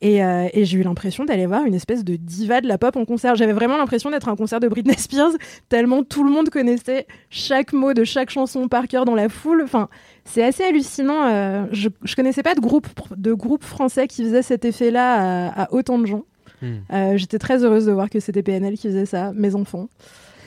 Et, 0.00 0.22
euh, 0.24 0.46
et 0.52 0.64
j'ai 0.64 0.78
eu 0.78 0.82
l'impression 0.82 1.24
d'aller 1.24 1.46
voir 1.46 1.64
une 1.64 1.74
espèce 1.74 2.04
de 2.04 2.14
diva 2.14 2.60
de 2.60 2.68
la 2.68 2.78
pop 2.78 2.94
en 2.96 3.04
concert. 3.04 3.34
J'avais 3.34 3.52
vraiment 3.52 3.76
l'impression 3.76 4.10
d'être 4.10 4.28
à 4.28 4.30
un 4.30 4.36
concert 4.36 4.60
de 4.60 4.68
Britney 4.68 4.94
Spears, 4.96 5.32
tellement 5.68 6.04
tout 6.04 6.22
le 6.22 6.30
monde 6.30 6.50
connaissait 6.50 7.06
chaque 7.30 7.72
mot 7.72 7.92
de 7.94 8.04
chaque 8.04 8.30
chanson 8.30 8.68
par 8.68 8.86
cœur 8.86 9.04
dans 9.04 9.16
la 9.16 9.28
foule. 9.28 9.60
Enfin, 9.64 9.88
c'est 10.24 10.44
assez 10.44 10.62
hallucinant. 10.62 11.24
euh, 11.24 11.64
je, 11.72 11.88
je 12.04 12.14
connaissais 12.14 12.44
pas 12.44 12.54
de 12.54 12.60
groupe, 12.60 12.86
de 13.16 13.32
groupe 13.32 13.64
français 13.64 14.06
qui 14.06 14.22
faisait 14.22 14.42
cet 14.42 14.64
effet-là 14.64 15.48
à, 15.48 15.62
à 15.64 15.72
autant 15.72 15.98
de 15.98 16.06
gens. 16.06 16.24
Hmm. 16.62 16.76
Euh, 16.92 17.16
J'étais 17.16 17.38
très 17.40 17.64
heureuse 17.64 17.86
de 17.86 17.92
voir 17.92 18.08
que 18.08 18.20
c'était 18.20 18.42
PNL 18.44 18.74
qui 18.78 18.86
faisait 18.88 19.06
ça, 19.06 19.32
mes 19.34 19.56
enfants. 19.56 19.88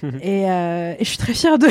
et, 0.22 0.50
euh, 0.50 0.94
et 0.98 1.04
je 1.04 1.10
suis 1.10 1.18
très 1.18 1.34
fière 1.34 1.60
de. 1.60 1.68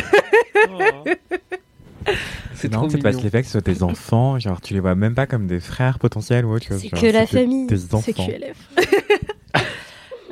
C'est 2.55 2.68
trop 2.68 2.76
marrant 2.80 2.86
que 2.88 2.92
tu 2.96 3.03
te 3.03 3.07
mignon. 3.09 3.22
l'effet 3.22 3.40
que 3.40 3.46
ce 3.46 3.53
soit 3.53 3.62
tes 3.62 3.82
enfants, 3.82 4.38
genre 4.38 4.61
tu 4.61 4.74
les 4.74 4.80
vois 4.80 4.94
même 4.94 5.14
pas 5.14 5.26
comme 5.26 5.46
des 5.46 5.61
frères 5.61 5.98
potentiels 5.98 6.44
ou 6.44 6.53
autre 6.55 6.66
chose. 6.66 6.80
C'est 6.80 6.88
que 6.90 7.07
la 7.07 7.26
famille. 7.26 7.66
C'est 7.70 7.94
enfants. 7.94 8.26
QLF. 8.26 8.57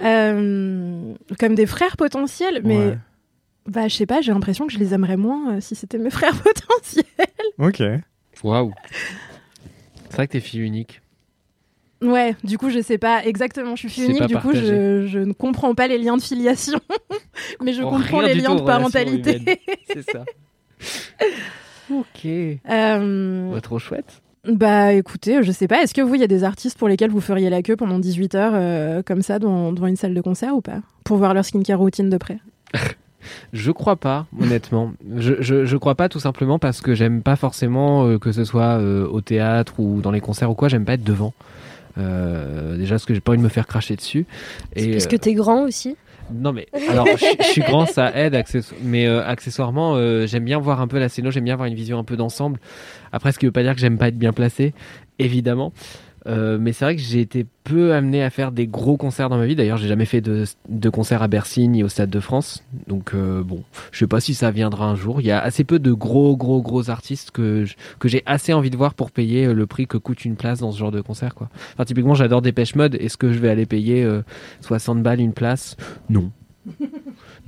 Euh, 0.02 1.14
comme 1.40 1.54
des 1.56 1.66
frères 1.66 1.96
potentiels, 1.96 2.60
mais 2.64 2.76
Ouais. 2.78 2.98
bah 3.66 3.88
je 3.88 3.96
sais 3.96 4.06
pas, 4.06 4.20
j'ai 4.20 4.32
l'impression 4.32 4.66
que 4.68 4.72
je 4.72 4.78
les 4.78 4.94
aimerais 4.94 5.16
moins 5.16 5.56
euh, 5.56 5.60
si 5.60 5.74
c'était 5.74 5.98
mes 5.98 6.10
frères 6.18 6.40
potentiels. 6.40 7.04
Ok. 7.58 7.82
Waouh. 8.44 8.72
C'est 10.08 10.14
vrai 10.14 10.26
que 10.28 10.32
t'es 10.34 10.40
fille 10.40 10.60
unique. 10.60 11.02
Ouais, 12.00 12.36
du 12.44 12.58
coup 12.58 12.70
je 12.70 12.80
sais 12.80 12.96
pas 12.98 13.24
exactement, 13.26 13.74
je 13.74 13.80
suis 13.80 13.88
fille 13.88 14.04
unique, 14.04 14.28
du 14.28 14.36
coup 14.36 14.52
je, 14.54 15.06
je 15.08 15.18
ne 15.18 15.32
comprends 15.32 15.74
pas 15.74 15.88
les 15.88 15.98
liens 15.98 16.16
de 16.16 16.22
filiation, 16.22 16.78
mais 17.60 17.72
je 17.72 17.82
Oh, 17.82 17.90
comprends 17.90 18.20
les 18.20 18.34
liens 18.36 18.54
de 18.54 18.62
parentalité. 18.62 19.60
C'est 19.92 20.08
ça. 20.08 20.24
Ok. 21.90 22.26
Euh, 22.70 23.52
Ouais, 23.52 23.60
trop 23.60 23.78
chouette. 23.78 24.22
Bah 24.46 24.92
écoutez, 24.92 25.42
je 25.42 25.52
sais 25.52 25.68
pas, 25.68 25.82
est-ce 25.82 25.92
que 25.92 26.00
vous, 26.00 26.14
il 26.14 26.20
y 26.20 26.24
a 26.24 26.28
des 26.28 26.44
artistes 26.44 26.78
pour 26.78 26.88
lesquels 26.88 27.10
vous 27.10 27.20
feriez 27.20 27.50
la 27.50 27.60
queue 27.62 27.76
pendant 27.76 27.98
18 27.98 28.34
heures 28.34 28.52
euh, 28.54 29.02
comme 29.04 29.20
ça 29.20 29.38
devant, 29.38 29.72
devant 29.72 29.88
une 29.88 29.96
salle 29.96 30.14
de 30.14 30.20
concert 30.20 30.54
ou 30.54 30.60
pas? 30.60 30.80
Pour 31.04 31.18
voir 31.18 31.34
leur 31.34 31.44
skincare 31.44 31.78
routine 31.78 32.08
de 32.08 32.16
près 32.16 32.38
Je 33.52 33.70
crois 33.72 33.96
pas, 33.96 34.26
honnêtement. 34.40 34.92
Je, 35.16 35.34
je, 35.40 35.64
je 35.66 35.76
crois 35.76 35.96
pas 35.96 36.08
tout 36.08 36.20
simplement 36.20 36.58
parce 36.58 36.80
que 36.80 36.94
j'aime 36.94 37.20
pas 37.20 37.36
forcément 37.36 38.06
euh, 38.06 38.18
que 38.18 38.32
ce 38.32 38.44
soit 38.44 38.78
euh, 38.78 39.06
au 39.06 39.20
théâtre 39.20 39.80
ou 39.80 40.00
dans 40.00 40.12
les 40.12 40.20
concerts 40.20 40.50
ou 40.50 40.54
quoi, 40.54 40.68
j'aime 40.68 40.84
pas 40.84 40.94
être 40.94 41.04
devant. 41.04 41.34
Euh, 41.98 42.76
déjà 42.76 42.94
parce 42.94 43.04
que 43.06 43.12
j'ai 43.14 43.20
pas 43.20 43.32
envie 43.32 43.38
de 43.38 43.44
me 43.44 43.48
faire 43.48 43.66
cracher 43.66 43.96
dessus. 43.96 44.24
Et, 44.76 44.92
Parce 44.92 45.08
que 45.08 45.16
t'es 45.16 45.34
grand 45.34 45.64
aussi? 45.64 45.96
Non 46.32 46.52
mais 46.52 46.66
alors 46.88 47.06
je, 47.06 47.42
suis 47.44 47.62
grand, 47.62 47.86
ça 47.86 48.12
aide, 48.14 48.42
mais 48.82 49.06
euh, 49.06 49.24
accessoirement 49.24 49.94
euh, 49.96 50.26
j'aime 50.26 50.44
bien 50.44 50.58
voir 50.58 50.80
un 50.80 50.88
peu 50.88 50.98
la 50.98 51.08
scéno, 51.08 51.30
j'aime 51.30 51.44
bien 51.44 51.54
avoir 51.54 51.68
une 51.68 51.74
vision 51.74 51.98
un 51.98 52.04
peu 52.04 52.16
d'ensemble. 52.16 52.60
Après 53.12 53.32
ce 53.32 53.38
qui 53.38 53.46
veut 53.46 53.52
pas 53.52 53.62
dire 53.62 53.74
que 53.74 53.80
j'aime 53.80 53.98
pas 53.98 54.08
être 54.08 54.18
bien 54.18 54.32
placé, 54.32 54.74
évidemment. 55.18 55.72
Euh, 56.28 56.58
mais 56.60 56.72
c'est 56.72 56.84
vrai 56.84 56.96
que 56.96 57.02
j'ai 57.02 57.20
été 57.20 57.46
peu 57.64 57.94
amené 57.94 58.22
à 58.22 58.30
faire 58.30 58.52
des 58.52 58.66
gros 58.66 58.96
concerts 58.96 59.28
dans 59.28 59.38
ma 59.38 59.46
vie. 59.46 59.56
D'ailleurs, 59.56 59.78
j'ai 59.78 59.88
jamais 59.88 60.04
fait 60.04 60.20
de, 60.20 60.44
de 60.68 60.90
concert 60.90 61.22
à 61.22 61.28
Bercy 61.28 61.68
ni 61.68 61.82
au 61.82 61.88
Stade 61.88 62.10
de 62.10 62.20
France. 62.20 62.62
Donc 62.86 63.14
euh, 63.14 63.42
bon, 63.42 63.62
je 63.92 63.98
sais 63.98 64.06
pas 64.06 64.20
si 64.20 64.34
ça 64.34 64.50
viendra 64.50 64.86
un 64.86 64.94
jour. 64.94 65.20
Il 65.20 65.26
y 65.26 65.30
a 65.30 65.40
assez 65.40 65.64
peu 65.64 65.78
de 65.78 65.92
gros, 65.92 66.36
gros, 66.36 66.62
gros 66.62 66.90
artistes 66.90 67.30
que 67.30 67.64
que 67.98 68.08
j'ai 68.08 68.22
assez 68.26 68.52
envie 68.52 68.70
de 68.70 68.76
voir 68.76 68.94
pour 68.94 69.10
payer 69.10 69.46
euh, 69.46 69.54
le 69.54 69.66
prix 69.66 69.86
que 69.86 69.96
coûte 69.96 70.24
une 70.24 70.36
place 70.36 70.60
dans 70.60 70.72
ce 70.72 70.78
genre 70.78 70.92
de 70.92 71.00
concert. 71.00 71.34
Quoi. 71.34 71.48
Enfin, 71.74 71.84
typiquement, 71.84 72.14
j'adore 72.14 72.42
Dépêche 72.42 72.74
Mode. 72.74 72.94
Est-ce 72.96 73.16
que 73.16 73.32
je 73.32 73.38
vais 73.38 73.48
aller 73.48 73.66
payer 73.66 74.04
euh, 74.04 74.22
60 74.60 75.02
balles 75.02 75.20
une 75.20 75.32
place? 75.32 75.76
Non. 76.10 76.30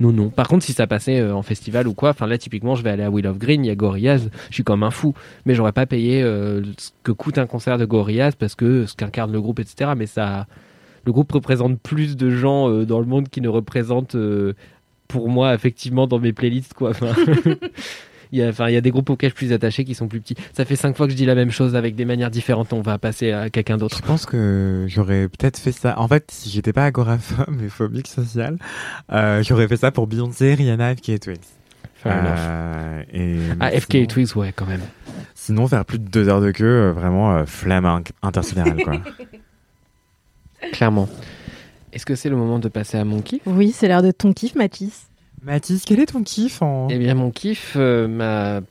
Non, 0.01 0.11
non. 0.11 0.29
Par 0.29 0.47
contre, 0.47 0.65
si 0.65 0.73
ça 0.73 0.87
passait 0.87 1.19
euh, 1.19 1.35
en 1.35 1.43
festival 1.43 1.87
ou 1.87 1.93
quoi, 1.93 2.09
enfin 2.09 2.25
là, 2.25 2.39
typiquement, 2.39 2.73
je 2.73 2.81
vais 2.81 2.89
aller 2.89 3.03
à 3.03 3.11
Will 3.11 3.27
of 3.27 3.37
Green, 3.37 3.63
il 3.63 3.67
y 3.67 3.71
a 3.71 3.75
Gorillaz, 3.75 4.29
je 4.49 4.53
suis 4.53 4.63
comme 4.63 4.81
un 4.81 4.89
fou. 4.89 5.13
Mais 5.45 5.53
j'aurais 5.53 5.73
pas 5.73 5.85
payé 5.85 6.23
euh, 6.23 6.63
ce 6.79 6.89
que 7.03 7.11
coûte 7.11 7.37
un 7.37 7.45
concert 7.45 7.77
de 7.77 7.85
Gorillaz 7.85 8.31
parce 8.31 8.55
que 8.55 8.87
ce 8.87 8.95
qu'incarne 8.95 9.31
le 9.31 9.39
groupe, 9.39 9.59
etc. 9.59 9.91
Mais 9.95 10.07
ça, 10.07 10.47
le 11.05 11.11
groupe 11.11 11.31
représente 11.31 11.79
plus 11.79 12.17
de 12.17 12.31
gens 12.31 12.67
euh, 12.67 12.83
dans 12.83 12.99
le 12.99 13.05
monde 13.05 13.29
qui 13.29 13.41
ne 13.41 13.47
représentent, 13.47 14.17
pour 15.07 15.29
moi, 15.29 15.53
effectivement, 15.53 16.07
dans 16.07 16.19
mes 16.19 16.33
playlists, 16.33 16.73
quoi. 16.73 16.93
Il 18.31 18.39
y, 18.39 18.43
a, 18.43 18.49
enfin, 18.49 18.69
il 18.69 18.73
y 18.73 18.77
a 18.77 18.81
des 18.81 18.91
groupes 18.91 19.09
auxquels 19.09 19.31
je 19.31 19.35
suis 19.37 19.47
plus 19.47 19.53
attaché 19.53 19.83
qui 19.83 19.93
sont 19.93 20.07
plus 20.07 20.21
petits. 20.21 20.35
Ça 20.53 20.63
fait 20.65 20.75
cinq 20.77 20.95
fois 20.95 21.05
que 21.05 21.11
je 21.11 21.17
dis 21.17 21.25
la 21.25 21.35
même 21.35 21.51
chose 21.51 21.75
avec 21.75 21.95
des 21.95 22.05
manières 22.05 22.31
différentes. 22.31 22.71
On 22.73 22.81
va 22.81 22.97
passer 22.97 23.31
à 23.33 23.49
quelqu'un 23.49 23.77
d'autre. 23.77 23.97
Je 23.97 24.01
pense 24.07 24.25
que 24.25 24.85
j'aurais 24.87 25.27
peut-être 25.27 25.57
fait 25.59 25.71
ça. 25.73 25.99
En 25.99 26.07
fait, 26.07 26.31
si 26.31 26.49
j'étais 26.49 26.71
pas 26.73 26.85
agoraphobe 26.85 27.61
et 27.61 27.67
phobique 27.69 28.07
social, 28.07 28.57
euh, 29.11 29.43
j'aurais 29.43 29.67
fait 29.67 29.75
ça 29.77 29.91
pour 29.91 30.07
Beyoncé, 30.07 30.53
Rihanna, 30.53 30.95
FK 30.95 31.19
Twigs. 31.19 31.41
Fair 31.95 32.13
enough. 32.13 32.31
Euh, 32.39 33.03
et 33.13 33.37
Ah, 33.59 33.69
mais 33.71 33.79
FK 33.79 33.91
sinon- 33.91 34.05
Twigs, 34.07 34.35
ouais, 34.37 34.53
quand 34.55 34.65
même. 34.65 34.81
Sinon, 35.35 35.67
faire 35.67 35.83
plus 35.85 35.99
de 35.99 36.07
deux 36.07 36.29
heures 36.29 36.41
de 36.41 36.51
queue, 36.51 36.65
euh, 36.65 36.91
vraiment 36.93 37.35
euh, 37.35 37.43
intersidérale, 38.23 38.77
quoi. 38.83 38.93
Clairement. 40.71 41.09
Est-ce 41.93 42.05
que 42.05 42.15
c'est 42.15 42.29
le 42.29 42.35
moment 42.37 42.59
de 42.59 42.69
passer 42.69 42.97
à 42.97 43.03
mon 43.05 43.21
kiff? 43.21 43.41
Oui, 43.45 43.71
c'est 43.75 43.87
l'air 43.87 44.01
d'être 44.01 44.19
ton 44.19 44.33
kiff, 44.33 44.55
Mathis. 44.55 45.07
Mathis, 45.43 45.85
quel 45.87 45.99
est 45.99 46.05
ton 46.05 46.21
kiff 46.21 46.61
en... 46.61 46.87
Eh 46.89 46.99
bien, 46.99 47.15
mon 47.15 47.31
kiff 47.31 47.73
euh, 47.75 48.61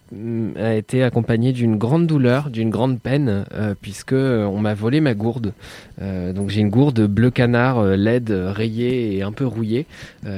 a 0.56 0.74
été 0.74 1.02
accompagné 1.02 1.52
d'une 1.52 1.76
grande 1.76 2.06
douleur, 2.06 2.48
d'une 2.48 2.70
grande 2.70 3.00
peine, 3.00 3.44
euh, 3.52 3.74
puisque 3.80 4.12
euh, 4.12 4.44
on 4.44 4.58
m'a 4.58 4.74
volé 4.74 5.00
ma 5.00 5.14
gourde. 5.14 5.52
Donc 6.00 6.48
j'ai 6.48 6.60
une 6.60 6.70
gourde 6.70 7.06
bleu 7.06 7.30
canard, 7.30 7.78
euh, 7.78 8.52
rayée 8.52 9.16
et 9.16 9.22
un 9.22 9.32
peu 9.32 9.44
rouillée, 9.44 9.86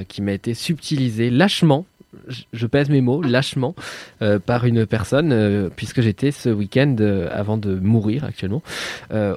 qui 0.09 0.23
m'a 0.23 0.33
été 0.33 0.55
subtilisée 0.55 1.31
lâchement. 1.31 1.85
Je- 2.29 2.67
pèse 2.67 2.89
mes 2.89 3.01
mots, 3.01 3.21
lâchement, 3.23 3.75
euh, 4.23 4.39
par 4.39 4.65
une 4.65 4.87
personne, 4.87 5.31
euh, 5.33 5.69
puisque 5.75 6.01
j'étais 6.01 6.31
ce 6.31 6.49
week-end, 6.49 6.97
euh, 7.01 7.29
avant 7.31 7.57
de 7.59 7.75
mourir 7.75 8.25
actuellement, 8.25 8.63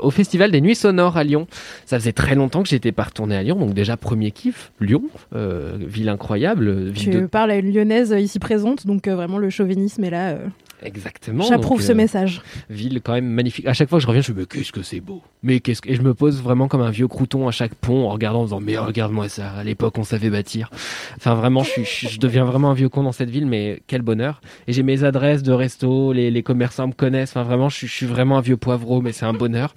au 0.01 0.09
Festival 0.11 0.51
des 0.51 0.61
Nuits 0.61 0.76
Sonores 0.76 1.17
à 1.17 1.23
Lyon. 1.23 1.47
Ça 1.86 1.99
faisait 1.99 2.13
très 2.13 2.36
longtemps 2.36 2.63
que 2.63 2.69
j'étais 2.69 2.91
pas 2.91 3.03
retourné 3.03 3.36
à 3.36 3.43
Lyon, 3.43 3.57
donc 3.57 3.73
déjà 3.73 3.97
premier 3.97 4.32
kiff, 4.32 4.71
Lyon, 4.80 5.03
ville 5.34 6.09
incroyable, 6.09 6.89
ville 6.89 7.11
Tu 7.11 7.21
de 7.21 7.26
parles 7.26 7.51
à 7.51 7.55
une 7.57 7.73
lyonnaise 7.73 8.15
ici 8.17 8.39
présente, 8.39 8.88
donc 8.88 9.07
vraiment 9.07 9.38
le 9.38 9.49
chauvinisme 9.49 10.03
est 10.03 10.09
là. 10.09 10.38
Exactement. 10.84 11.43
J'approuve 11.43 11.82
ce 11.82 11.93
message. 11.93 12.41
Ville 12.69 13.01
quand 13.01 13.13
même 13.13 13.28
magnifique. 13.28 13.65
À 13.65 13.73
chaque 13.73 13.89
fois 13.89 13.97
que 13.97 14.03
je 14.03 14.07
reviens, 14.07 14.21
je 14.21 14.32
me 14.32 14.36
dis, 14.36 14.41
mais 14.41 14.45
qu'est-ce 14.59 14.71
que 14.71 14.84
c'est 14.84 14.99
beau. 14.99 15.21
Mais 15.41 15.59
qu'est-ce 15.59 15.82
que... 15.82 15.89
Et 15.89 15.95
je 15.95 16.01
me 16.01 16.13
pose 16.13 16.41
vraiment 16.41 16.67
comme 16.67 16.82
un 16.82 16.91
vieux 16.91 17.07
crouton 17.07 17.47
à 17.47 17.51
chaque 17.51 17.73
pont 17.76 18.05
en 18.07 18.09
regardant, 18.09 18.41
en 18.41 18.43
disant, 18.45 18.59
mais 18.59 18.78
regarde-moi 18.78 19.30
ça, 19.30 19.49
à 19.51 19.63
l'époque 19.63 19.97
on 19.97 20.03
savait 20.03 20.30
bâtir. 20.30 20.69
Enfin 21.17 21.34
vraiment, 21.34 21.63
je, 21.63 21.69
suis, 21.69 21.86
je, 21.86 22.07
je 22.09 22.19
deviens 22.19 22.45
vraiment 22.45 22.64
un 22.70 22.74
vieux 22.74 22.89
con 22.89 23.03
dans 23.03 23.11
cette 23.11 23.30
ville, 23.30 23.45
mais 23.45 23.82
quel 23.88 24.01
bonheur. 24.01 24.41
Et 24.68 24.74
j'ai 24.74 24.84
mes 24.84 25.03
adresses 25.03 25.43
de 25.43 25.51
resto, 25.51 26.13
les, 26.13 26.32
les 26.32 26.43
commerçants 26.43 26.88
me 26.88 26.93
connaissent. 26.93 27.32
Enfin 27.32 27.43
vraiment, 27.43 27.70
je, 27.70 27.86
suis- 27.86 28.05
vraiment 28.05 28.38
un 28.38 28.41
vieux 28.41 28.57
poivreau, 28.57 29.01
mais 29.01 29.11
c'est 29.11 29.26
un 29.26 29.34
bonheur. 29.34 29.74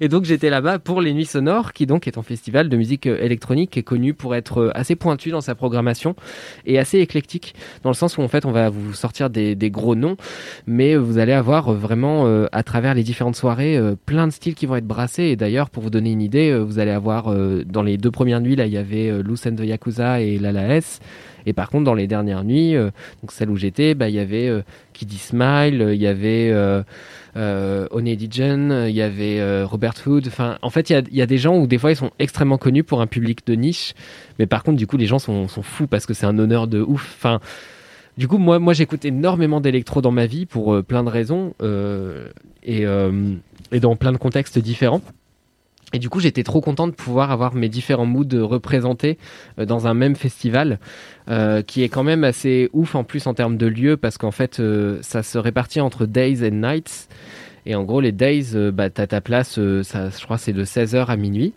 Et, 0.00 0.08
donc 0.08 0.24
j'étais 0.24 0.50
là-bas 0.50 0.78
pour 0.78 1.00
les 1.00 1.12
Nuits 1.12 1.26
Sonores, 1.26 1.72
qui 1.72 1.86
donc 1.86 2.06
est 2.06 2.18
un 2.18 2.22
festival 2.22 2.68
de 2.68 2.76
musique 2.76 3.06
euh, 3.06 3.22
électronique 3.22 3.70
qui 3.70 3.78
est 3.78 3.84
connu 3.84 4.14
pour 4.14 4.34
être 4.34 4.58
euh, 4.58 4.70
assez 4.74 4.96
pointu 4.96 5.30
dans 5.30 5.40
sa 5.40 5.54
programmation 5.54 6.14
et 6.66 6.78
assez 6.78 6.98
éclectique, 6.98 7.54
dans 7.82 7.90
le 7.90 7.94
sens 7.94 8.18
où 8.18 8.22
en 8.22 8.28
fait 8.28 8.44
on 8.44 8.52
va 8.52 8.68
vous 8.70 8.92
sortir 8.94 9.30
des, 9.30 9.54
des 9.54 9.70
gros 9.70 9.94
noms, 9.94 10.16
mais 10.66 10.96
vous 10.96 11.18
allez 11.18 11.32
avoir 11.32 11.68
euh, 11.68 11.74
vraiment 11.74 12.26
à 12.52 12.62
travers 12.62 12.94
les 12.94 13.02
différentes 13.02 13.36
soirées 13.36 13.78
plein 14.06 14.26
de 14.26 14.32
styles 14.32 14.54
qui 14.54 14.66
vont 14.66 14.76
être 14.76 14.86
brassés 14.86 15.24
et 15.24 15.36
d'ailleurs 15.36 15.70
pour 15.70 15.82
vous 15.82 15.90
donner 15.90 16.12
une 16.12 16.22
idée 16.22 16.56
vous 16.58 16.78
allez 16.78 16.90
avoir 16.90 17.34
dans 17.64 17.82
les 17.82 17.96
deux 17.96 18.10
premières 18.10 18.40
nuits 18.40 18.56
là 18.56 18.66
il 18.66 18.72
y 18.72 18.76
avait 18.76 19.22
Loose 19.22 19.46
and 19.46 19.56
the 19.56 19.64
Yakuza 19.64 20.20
et 20.20 20.38
Lala 20.38 20.80
et 21.46 21.52
par 21.52 21.70
contre 21.70 21.84
dans 21.84 21.94
les 21.94 22.06
dernières 22.06 22.44
nuits 22.44 22.76
euh, 22.76 22.90
donc 23.22 23.32
celle 23.32 23.50
où 23.50 23.56
j'étais 23.56 23.94
bah 23.94 24.08
il 24.08 24.14
y 24.14 24.18
avait 24.18 24.48
euh, 24.48 24.62
Kiddy 24.92 25.18
Smile 25.18 25.90
il 25.92 26.00
y 26.00 26.06
avait 26.06 26.50
euh, 26.50 26.82
euh, 27.36 27.86
il 27.92 28.96
y 28.96 29.02
avait 29.02 29.64
Robert 29.64 29.94
Hood. 30.04 30.26
Enfin, 30.26 30.58
en 30.62 30.70
fait, 30.70 30.90
il 30.90 31.08
y 31.12 31.22
a, 31.22 31.26
des 31.26 31.38
gens 31.38 31.56
où 31.56 31.66
des 31.66 31.78
fois 31.78 31.92
ils 31.92 31.96
sont 31.96 32.10
extrêmement 32.18 32.58
connus 32.58 32.82
pour 32.82 33.00
un 33.00 33.06
public 33.06 33.46
de 33.46 33.54
niche, 33.54 33.94
mais 34.38 34.46
par 34.46 34.64
contre, 34.64 34.78
du 34.78 34.86
coup, 34.86 34.96
les 34.96 35.06
gens 35.06 35.20
sont, 35.20 35.46
sont 35.46 35.62
fous 35.62 35.86
parce 35.86 36.06
que 36.06 36.14
c'est 36.14 36.26
un 36.26 36.38
honneur 36.38 36.66
de 36.66 36.80
ouf. 36.80 37.14
Enfin, 37.16 37.40
du 38.18 38.26
coup, 38.26 38.38
moi, 38.38 38.58
moi 38.58 38.72
j'écoute 38.72 39.04
énormément 39.04 39.60
d'électro 39.60 40.00
dans 40.02 40.10
ma 40.10 40.26
vie 40.26 40.44
pour 40.44 40.82
plein 40.82 41.04
de 41.04 41.08
raisons 41.08 41.54
et, 42.64 42.84
et 43.72 43.80
dans 43.80 43.96
plein 43.96 44.12
de 44.12 44.18
contextes 44.18 44.58
différents. 44.58 45.02
Et 45.92 45.98
du 45.98 46.08
coup, 46.08 46.20
j'étais 46.20 46.42
trop 46.42 46.60
content 46.60 46.86
de 46.86 46.92
pouvoir 46.92 47.30
avoir 47.30 47.54
mes 47.54 47.68
différents 47.68 48.06
moods 48.06 48.46
représentés 48.46 49.18
euh, 49.58 49.64
dans 49.64 49.86
un 49.86 49.94
même 49.94 50.14
festival, 50.14 50.78
euh, 51.28 51.62
qui 51.62 51.82
est 51.82 51.88
quand 51.88 52.04
même 52.04 52.24
assez 52.24 52.70
ouf 52.72 52.94
en 52.94 53.04
plus 53.04 53.26
en 53.26 53.34
termes 53.34 53.56
de 53.56 53.66
lieu, 53.66 53.96
parce 53.96 54.18
qu'en 54.18 54.30
fait, 54.30 54.60
euh, 54.60 54.98
ça 55.02 55.22
se 55.22 55.38
répartit 55.38 55.80
entre 55.80 56.06
days 56.06 56.46
and 56.46 56.54
nights. 56.54 57.08
Et 57.66 57.74
en 57.74 57.84
gros, 57.84 58.00
les 58.00 58.12
days, 58.12 58.54
euh, 58.54 58.70
bah, 58.70 58.88
t'as 58.88 59.06
ta 59.06 59.20
place, 59.20 59.58
euh, 59.58 59.82
ça, 59.82 60.10
je 60.10 60.24
crois, 60.24 60.38
c'est 60.38 60.52
de 60.52 60.64
16h 60.64 61.06
à 61.06 61.16
minuit. 61.16 61.52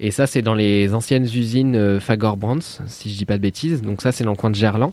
Et 0.00 0.10
ça, 0.10 0.26
c'est 0.26 0.42
dans 0.42 0.54
les 0.54 0.94
anciennes 0.94 1.24
usines 1.24 2.00
Fagor 2.00 2.36
Brands, 2.36 2.80
si 2.86 3.10
je 3.10 3.16
dis 3.16 3.24
pas 3.24 3.36
de 3.36 3.42
bêtises. 3.42 3.82
Donc 3.82 4.02
ça, 4.02 4.10
c'est 4.10 4.24
dans 4.24 4.32
le 4.32 4.36
coin 4.36 4.50
de 4.50 4.56
Gerland. 4.56 4.92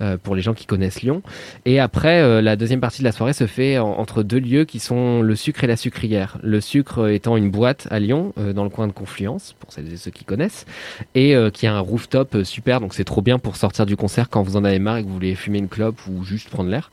Euh, 0.00 0.16
pour 0.16 0.34
les 0.34 0.42
gens 0.42 0.54
qui 0.54 0.66
connaissent 0.66 1.02
Lyon. 1.02 1.22
Et 1.64 1.80
après, 1.80 2.20
euh, 2.20 2.40
la 2.42 2.56
deuxième 2.56 2.80
partie 2.80 3.00
de 3.00 3.04
la 3.04 3.12
soirée 3.12 3.32
se 3.32 3.46
fait 3.46 3.78
en- 3.78 3.88
entre 3.98 4.22
deux 4.22 4.38
lieux 4.38 4.64
qui 4.64 4.78
sont 4.78 5.22
le 5.22 5.36
sucre 5.36 5.64
et 5.64 5.66
la 5.66 5.76
sucrière. 5.76 6.38
Le 6.42 6.60
sucre 6.60 7.08
étant 7.08 7.36
une 7.36 7.50
boîte 7.50 7.88
à 7.90 7.98
Lyon, 7.98 8.32
euh, 8.38 8.52
dans 8.52 8.64
le 8.64 8.70
coin 8.70 8.86
de 8.86 8.92
Confluence, 8.92 9.54
pour 9.60 9.72
celles 9.72 9.92
et 9.92 9.96
ceux 9.96 10.10
qui 10.10 10.24
connaissent, 10.24 10.66
et 11.14 11.34
qui 11.52 11.66
a 11.66 11.74
un 11.74 11.80
rooftop 11.80 12.38
super, 12.44 12.80
donc 12.80 12.94
c'est 12.94 13.04
trop 13.04 13.22
bien 13.22 13.38
pour 13.38 13.56
sortir 13.56 13.86
du 13.86 13.96
concert 13.96 14.28
quand 14.28 14.42
vous 14.42 14.56
en 14.56 14.64
avez 14.64 14.78
marre 14.78 14.98
et 14.98 15.02
que 15.02 15.08
vous 15.08 15.14
voulez 15.14 15.34
fumer 15.34 15.58
une 15.58 15.68
clope 15.68 15.98
ou 16.08 16.24
juste 16.24 16.48
prendre 16.50 16.70
l'air. 16.70 16.90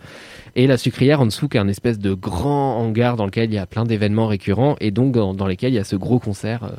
Et 0.56 0.68
la 0.68 0.78
sucrière 0.78 1.20
en 1.22 1.26
dessous, 1.26 1.48
qui 1.50 1.58
est 1.58 1.60
un 1.60 1.68
espèce 1.68 2.00
de 2.00 2.14
grand 2.14 2.78
hangar 2.80 3.18
dans 3.18 3.26
lequel 3.26 3.50
il 3.52 3.56
y 3.56 3.58
a 3.58 3.66
plein 3.66 3.84
d'événements 3.84 4.28
récurrents 4.28 4.76
et 4.80 4.92
donc 4.92 5.14
dans, 5.14 5.34
dans 5.34 5.48
lesquels 5.48 5.74
il 5.74 5.76
y 5.76 5.80
a 5.80 5.84
ce 5.84 5.96
gros 5.96 6.20
concert 6.20 6.72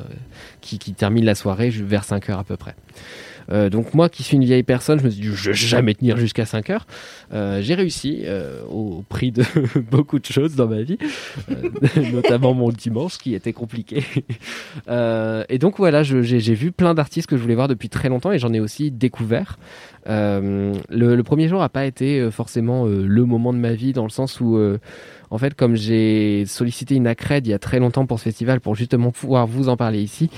qui, 0.61 0.79
qui 0.79 0.93
termine 0.93 1.25
la 1.25 1.35
soirée 1.35 1.69
vers 1.69 2.03
5 2.03 2.29
heures 2.29 2.39
à 2.39 2.43
peu 2.43 2.57
près. 2.57 2.75
Euh, 3.51 3.69
donc 3.69 3.93
moi 3.93 4.09
qui 4.09 4.23
suis 4.23 4.35
une 4.35 4.43
vieille 4.43 4.63
personne, 4.63 4.99
je 4.99 5.05
me 5.05 5.09
suis 5.09 5.21
dit 5.21 5.27
je 5.33 5.51
vais 5.51 5.55
jamais 5.55 5.93
tenir 5.93 6.17
jusqu'à 6.17 6.45
5 6.45 6.69
heures. 6.69 6.87
Euh, 7.33 7.61
j'ai 7.61 7.75
réussi 7.75 8.21
euh, 8.23 8.61
au 8.69 9.03
prix 9.07 9.31
de 9.31 9.43
beaucoup 9.91 10.19
de 10.19 10.25
choses 10.25 10.55
dans 10.55 10.67
ma 10.67 10.81
vie, 10.81 10.97
notamment 12.13 12.53
mon 12.53 12.69
dimanche 12.69 13.17
qui 13.17 13.33
était 13.33 13.53
compliqué. 13.53 14.03
Et 15.49 15.59
donc 15.59 15.77
voilà, 15.77 16.03
j'ai 16.03 16.53
vu 16.53 16.71
plein 16.71 16.93
d'artistes 16.93 17.27
que 17.27 17.37
je 17.37 17.41
voulais 17.41 17.55
voir 17.55 17.67
depuis 17.67 17.89
très 17.89 18.09
longtemps 18.09 18.31
et 18.31 18.39
j'en 18.39 18.53
ai 18.53 18.59
aussi 18.59 18.91
découvert. 18.91 19.57
Le, 20.05 21.21
premier 21.21 21.47
jour 21.47 21.61
a 21.61 21.69
pas 21.69 21.85
été 21.85 22.29
forcément 22.31 22.85
le 22.85 23.25
moment 23.25 23.53
de 23.53 23.59
ma 23.59 23.73
vie 23.73 23.93
dans 23.93 24.03
le 24.03 24.09
sens 24.09 24.39
où 24.39 24.57
en 25.29 25.37
fait, 25.37 25.53
comme 25.53 25.75
j'ai 25.75 26.45
sollicité 26.45 26.95
une 26.95 27.07
accred 27.07 27.45
il 27.45 27.49
y 27.49 27.53
a 27.53 27.59
très 27.59 27.79
longtemps 27.79 28.05
pour 28.05 28.19
ce 28.19 28.25
festival 28.25 28.59
pour 28.59 28.75
justement 28.75 29.11
pouvoir 29.11 29.47
vous 29.47 29.69
en 29.69 29.77
parler 29.77 30.01
ici, 30.01 30.29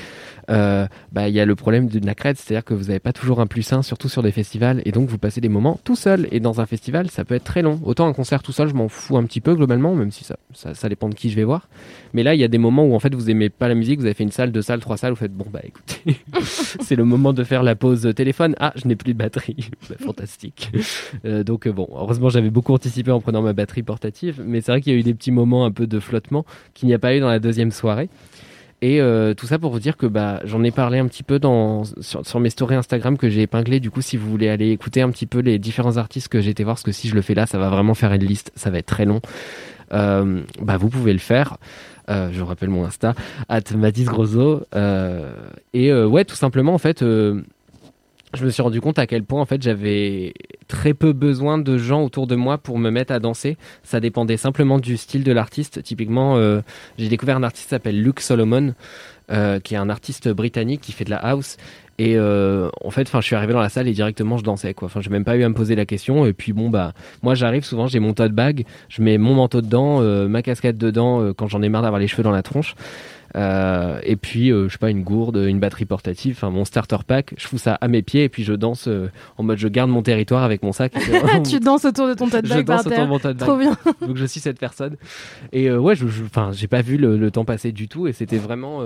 euh, 0.50 0.88
bah, 1.12 1.30
il 1.30 1.36
y 1.36 1.40
a 1.40 1.46
le 1.46 1.56
problème 1.56 1.88
de 1.88 2.06
la 2.06 2.16
crête, 2.16 2.38
c'est-à-dire 2.38 2.64
que 2.64 2.74
vous 2.74 2.86
n'avez 2.86 3.00
pas 3.00 3.14
toujours 3.14 3.40
un 3.40 3.48
plus 3.48 3.72
un, 3.72 3.82
surtout 3.82 4.10
sur 4.10 4.24
des 4.24 4.32
festivals, 4.32 4.82
et 4.86 4.92
donc 4.92 5.10
vous 5.10 5.18
passez 5.18 5.42
des 5.42 5.50
moments 5.50 5.80
tout 5.84 5.96
seul. 5.96 6.28
Et 6.32 6.40
dans 6.40 6.60
un 6.62 6.66
festival, 6.66 7.10
ça 7.10 7.24
peut 7.24 7.36
être 7.36 7.44
très 7.44 7.62
long. 7.62 7.80
Autant 7.84 8.08
un 8.08 8.14
concert 8.14 8.42
tout 8.42 8.52
seul, 8.52 8.68
je 8.68 8.74
m'en 8.74 8.90
fous 8.90 9.18
un 9.18 9.24
petit 9.24 9.42
peu 9.42 9.56
globalement, 9.56 9.94
même 9.96 10.12
si 10.12 10.24
ça, 10.24 10.38
ça, 10.54 10.90
dépend 10.90 11.10
de 11.10 11.16
qui 11.16 11.30
je 11.30 11.36
vais 11.36 11.44
voir. 11.44 11.68
Mais 12.14 12.24
là, 12.24 12.34
il 12.34 12.42
y 12.42 12.44
a 12.44 12.48
des 12.48 12.58
moments 12.58 12.86
où 12.86 12.96
en 12.96 13.00
fait 13.00 13.14
vous 13.14 13.30
aimez 13.30 13.50
pas 13.50 13.68
la 13.68 13.76
musique, 13.76 14.00
vous 14.00 14.06
avez 14.06 14.16
fait 14.16 14.24
une 14.24 14.32
salle, 14.32 14.52
deux 14.52 14.62
salles, 14.62 14.80
trois 14.80 14.98
salles, 14.98 15.12
vous 15.12 15.18
faites 15.18 15.34
bon 15.34 15.46
bah 15.52 15.62
écoutez, 15.64 16.18
c'est 16.42 16.96
le 16.96 17.06
moment 17.06 17.34
de 17.34 17.44
faire 17.44 17.62
la 17.62 17.76
pause 17.76 18.12
téléphone. 18.16 18.56
Ah, 18.60 18.74
je 18.76 18.88
n'ai 18.88 18.96
plus 18.96 19.14
de 19.14 19.20
batterie, 19.20 19.70
bah, 19.90 19.96
fantastique. 20.00 20.72
Euh, 21.26 21.44
donc 21.44 21.68
bon, 21.68 21.88
heureusement 21.92 22.30
j'avais 22.30 22.50
beaucoup 22.50 22.74
anticipé 22.74 23.12
en 23.12 23.22
prenant 23.22 23.42
ma 23.42 23.54
batterie 23.54 23.84
portative, 23.84 24.42
mais 24.44 24.62
c'est 24.62 24.72
vrai 24.72 24.79
qu'il 24.82 24.94
y 24.94 24.96
a 24.96 25.00
eu 25.00 25.04
des 25.04 25.14
petits 25.14 25.32
moments 25.32 25.66
un 25.66 25.72
peu 25.72 25.88
de 25.88 26.00
flottement 26.00 26.46
qu'il 26.74 26.88
n'y 26.88 26.94
a 26.94 27.00
pas 27.00 27.16
eu 27.16 27.20
dans 27.20 27.30
la 27.30 27.40
deuxième 27.40 27.72
soirée. 27.72 28.10
Et 28.82 29.02
euh, 29.02 29.34
tout 29.34 29.46
ça 29.46 29.60
pour 29.60 29.72
vous 29.72 29.80
dire 29.80 29.98
que 29.98 30.06
bah, 30.06 30.40
j'en 30.46 30.64
ai 30.64 30.72
parlé 30.72 31.00
un 31.00 31.08
petit 31.08 31.24
peu 31.24 31.38
dans, 31.38 31.84
sur, 32.00 32.26
sur 32.26 32.40
mes 32.40 32.50
stories 32.50 32.76
Instagram 32.76 33.18
que 33.18 33.30
j'ai 33.30 33.42
épinglé. 33.42 33.80
Du 33.80 33.92
coup, 33.92 34.02
si 34.02 34.16
vous 34.16 34.30
voulez 34.30 34.48
aller 34.48 34.70
écouter 34.70 35.02
un 35.02 35.10
petit 35.10 35.26
peu 35.26 35.40
les 35.40 35.60
différents 35.60 35.98
artistes 35.98 36.30
que 36.30 36.40
j'ai 36.40 36.52
été 36.52 36.64
voir, 36.64 36.76
parce 36.76 36.84
que 36.84 36.94
si 36.94 37.10
je 37.10 37.16
le 37.16 37.22
fais 37.22 37.34
là, 37.34 37.46
ça 37.46 37.58
va 37.58 37.70
vraiment 37.70 37.94
faire 37.94 38.14
une 38.14 38.24
liste, 38.24 38.52
ça 38.56 38.70
va 38.70 38.78
être 38.78 38.86
très 38.86 39.06
long. 39.06 39.20
Euh, 39.92 40.42
bah, 40.62 40.78
vous 40.78 40.90
pouvez 40.90 41.12
le 41.12 41.20
faire. 41.20 41.58
Euh, 42.10 42.30
je 42.32 42.40
vous 42.40 42.46
rappelle 42.46 42.70
mon 42.70 42.86
Insta, 42.86 43.16
at 43.50 43.62
Mathis 43.76 44.06
Grosso. 44.06 44.62
Et 45.74 45.94
ouais, 45.94 46.24
tout 46.24 46.36
simplement, 46.36 46.74
en 46.74 46.78
fait, 46.78 47.04
je 48.34 48.46
me 48.46 48.50
suis 48.50 48.62
rendu 48.62 48.82
compte 48.82 49.00
à 49.00 49.08
quel 49.08 49.24
point 49.24 49.42
en 49.42 49.46
fait 49.46 49.62
j'avais 49.62 50.34
très 50.68 50.94
peu 50.94 51.14
besoin 51.14 51.58
de 51.58 51.78
gens 51.78 52.04
autour 52.04 52.28
de 52.28 52.36
moi 52.36 52.58
pour 52.58 52.78
me 52.78 52.90
mettre 52.90 53.14
à 53.14 53.20
danser. 53.20 53.58
Ça 53.84 54.00
dépendait 54.00 54.38
simplement 54.38 54.80
du 54.80 54.98
style 54.98 55.24
de 55.24 55.32
l'artiste. 55.32 55.82
Typiquement, 55.84 56.38
euh, 56.38 56.62
j'ai 56.98 57.10
découvert 57.10 57.38
un 57.38 57.44
artiste 57.44 57.66
qui 57.66 57.70
s'appelle 57.70 58.02
Luke 58.02 58.20
Solomon, 58.20 58.74
euh, 59.32 59.60
qui 59.60 59.74
est 59.74 59.78
un 59.78 59.90
artiste 59.90 60.30
britannique 60.30 60.82
qui 60.82 60.92
fait 60.92 61.06
de 61.06 61.10
la 61.10 61.18
house. 61.18 61.58
Et 62.00 62.14
euh, 62.16 62.70
en 62.82 62.92
fait, 62.92 63.02
enfin, 63.02 63.20
je 63.20 63.26
suis 63.26 63.36
arrivé 63.36 63.52
dans 63.52 63.60
la 63.60 63.68
salle 63.68 63.90
et 63.90 63.92
directement 63.92 64.38
je 64.38 64.44
dansais 64.44 64.74
quoi. 64.74 64.86
Enfin, 64.86 65.02
j'ai 65.02 65.10
même 65.10 65.26
pas 65.26 65.36
eu 65.36 65.44
à 65.44 65.50
me 65.50 65.54
poser 65.54 65.76
la 65.76 65.86
question. 65.86 66.26
Et 66.26 66.32
puis 66.32 66.54
bon 66.54 66.70
bah, 66.70 66.94
moi 67.22 67.36
j'arrive 67.36 67.66
souvent, 67.66 67.88
j'ai 67.88 68.00
mon 68.00 68.14
tote 68.14 68.32
bag, 68.32 68.66
je 68.88 69.02
mets 69.02 69.18
mon 69.18 69.34
manteau 69.36 69.62
dedans, 69.62 70.02
euh, 70.02 70.30
ma 70.30 70.42
casquette 70.42 70.78
dedans 70.78 71.22
euh, 71.22 71.34
quand 71.34 71.48
j'en 71.48 71.62
ai 71.62 71.68
marre 71.68 71.82
d'avoir 71.82 72.00
les 72.00 72.08
cheveux 72.08 72.24
dans 72.24 72.32
la 72.32 72.42
tronche. 72.42 72.76
Euh, 73.36 74.00
et 74.04 74.16
puis, 74.16 74.52
euh, 74.52 74.68
je 74.68 74.74
sais 74.74 74.78
pas, 74.80 74.90
une 74.90 75.04
gourde, 75.04 75.38
une 75.38 75.60
batterie 75.60 75.86
portative, 75.86 76.36
enfin 76.38 76.50
mon 76.50 76.66
starter 76.66 76.98
pack, 77.06 77.34
je 77.38 77.48
fous 77.48 77.58
ça 77.58 77.76
à 77.80 77.88
mes 77.88 78.02
pieds 78.02 78.24
et 78.24 78.30
puis 78.30 78.44
je 78.44 78.54
danse 78.54 78.88
euh, 78.88 79.10
en 79.38 79.44
mode 79.44 79.58
je 79.60 79.68
garde 79.68 79.90
mon 79.92 80.02
territoire 80.02 80.44
avec 80.44 80.64
mon 80.64 80.72
sac. 80.72 80.94
tu 81.50 81.60
danses 81.60 81.86
autour 81.86 82.08
de 82.08 82.14
ton 82.16 82.28
tote 82.30 82.46
je 82.46 82.54
bag 82.56 82.66
danse 82.66 82.88
autour 82.88 83.00
de 83.04 83.10
mon 83.10 83.20
tote 83.20 83.38
bag. 83.38 83.48
Trop 83.48 83.58
bien. 83.58 83.78
Donc 84.08 84.18
je 84.18 84.26
suis 84.26 84.40
cette 84.40 84.60
personne. 84.60 84.96
Et 85.52 85.72
ouais, 85.72 85.96
je, 85.96 86.08
je- 86.08 86.24
enfin, 86.24 86.52
j'ai 86.54 86.68
pas 86.68 86.82
vu 86.82 86.98
le, 86.98 87.18
le 87.18 87.32
temps 87.32 87.46
passer 87.46 87.72
du 87.72 87.88
tout 87.88 88.08
et 88.08 88.14
c'était 88.14 88.38
vraiment. 88.38 88.82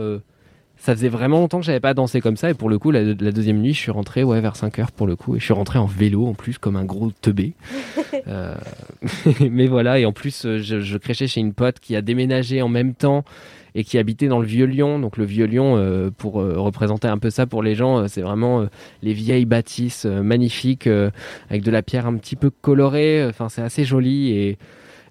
ça 0.78 0.94
faisait 0.96 1.08
vraiment 1.10 1.40
longtemps 1.40 1.60
que 1.60 1.66
j'avais 1.66 1.80
pas 1.80 1.94
dansé 1.94 2.20
comme 2.20 2.36
ça 2.36 2.50
et 2.50 2.54
pour 2.54 2.70
le 2.70 2.78
coup 2.80 2.92
la, 2.92 3.02
la 3.04 3.32
deuxième 3.32 3.60
nuit 3.62 3.74
je 3.74 3.80
suis 3.80 3.92
rentré 3.92 4.24
ouais 4.24 4.42
vers 4.42 4.56
5 4.58 4.80
heures 4.80 4.92
pour 4.92 5.08
le 5.08 5.16
coup 5.16 5.36
et 5.36 5.40
je 5.40 5.46
suis 5.46 5.54
rentré 5.54 5.80
en 5.80 5.86
vélo 5.86 6.26
en 6.28 6.34
plus 6.34 6.58
comme 6.58 6.76
un 6.76 6.84
gros 6.84 7.12
teubé 7.22 7.54
mais 9.50 9.68
voilà 9.68 10.00
et 10.00 10.06
en 10.06 10.12
plus 10.12 10.44
je, 10.44 10.80
je 10.82 10.98
créchais 10.98 11.28
chez 11.28 11.40
une 11.42 11.54
pote 11.54 11.80
qui 11.80 11.96
a 11.96 12.02
déménagé 12.02 12.62
en 12.62 12.70
même 12.70 12.94
temps 12.96 13.24
et 13.76 13.84
qui 13.84 13.98
habitait 13.98 14.28
dans 14.28 14.40
le 14.40 14.46
vieux 14.46 14.66
Lyon. 14.66 15.00
Donc 15.00 15.18
le 15.18 15.26
vieux 15.26 15.46
Lyon 15.46 15.76
euh, 15.78 16.10
pour 16.10 16.42
euh, 16.42 16.56
représenter 16.58 17.08
un 17.08 17.18
peu 17.18 17.30
ça 17.30 17.46
pour 17.46 17.64
les 17.64 17.76
gens 17.76 18.00
euh, 18.00 18.08
c'est 18.08 18.22
vraiment 18.22 18.68
les 19.02 19.14
vieilles 19.14 19.46
bâtisses 19.46 20.06
magnifiques 20.06 20.88
avec 21.50 21.64
de 21.64 21.72
la 21.72 21.82
pierre 21.82 22.08
un 22.08 22.16
petit 22.16 22.36
peu 22.36 22.50
colorée. 22.50 23.26
Enfin 23.26 23.50
c'est 23.50 23.62
assez 23.62 23.86
joli 23.86 24.32
et 24.32 24.58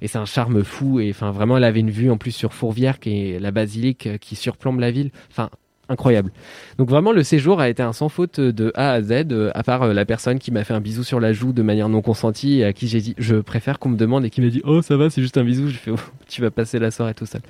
et 0.00 0.08
c'est 0.08 0.18
un 0.18 0.24
charme 0.24 0.64
fou. 0.64 1.00
Et 1.00 1.10
enfin 1.10 1.30
vraiment 1.30 1.56
elle 1.56 1.64
avait 1.64 1.80
une 1.80 1.90
vue 1.90 2.10
en 2.10 2.16
plus 2.16 2.32
sur 2.32 2.52
Fourvière 2.52 2.98
qui 2.98 3.32
est 3.32 3.38
la 3.38 3.50
basilique 3.50 4.08
qui 4.20 4.36
surplombe 4.36 4.80
la 4.80 4.90
ville. 4.90 5.10
Enfin 5.30 5.50
incroyable. 5.92 6.32
Donc 6.78 6.88
vraiment 6.88 7.12
le 7.12 7.22
séjour 7.22 7.60
a 7.60 7.68
été 7.68 7.82
un 7.82 7.92
sans 7.92 8.08
faute 8.08 8.40
de 8.40 8.72
A 8.74 8.92
à 8.92 9.02
Z 9.02 9.12
euh, 9.30 9.50
à 9.54 9.62
part 9.62 9.82
euh, 9.82 9.92
la 9.92 10.04
personne 10.04 10.38
qui 10.38 10.50
m'a 10.50 10.64
fait 10.64 10.74
un 10.74 10.80
bisou 10.80 11.04
sur 11.04 11.20
la 11.20 11.32
joue 11.32 11.52
de 11.52 11.62
manière 11.62 11.88
non 11.88 12.02
consentie 12.02 12.58
et 12.60 12.64
à 12.64 12.72
qui 12.72 12.88
j'ai 12.88 13.00
dit 13.00 13.14
je 13.18 13.36
préfère 13.36 13.78
qu'on 13.78 13.90
me 13.90 13.96
demande 13.96 14.24
et 14.24 14.30
qui 14.30 14.40
m'a 14.40 14.48
dit 14.48 14.62
oh 14.64 14.82
ça 14.82 14.96
va 14.96 15.10
c'est 15.10 15.22
juste 15.22 15.36
un 15.38 15.44
bisou. 15.44 15.68
Je 15.68 15.76
fais 15.76 15.90
oh, 15.90 15.96
tu 16.28 16.40
vas 16.42 16.50
passer 16.50 16.78
la 16.78 16.90
soirée 16.90 17.14
tout 17.14 17.26
seul. 17.26 17.42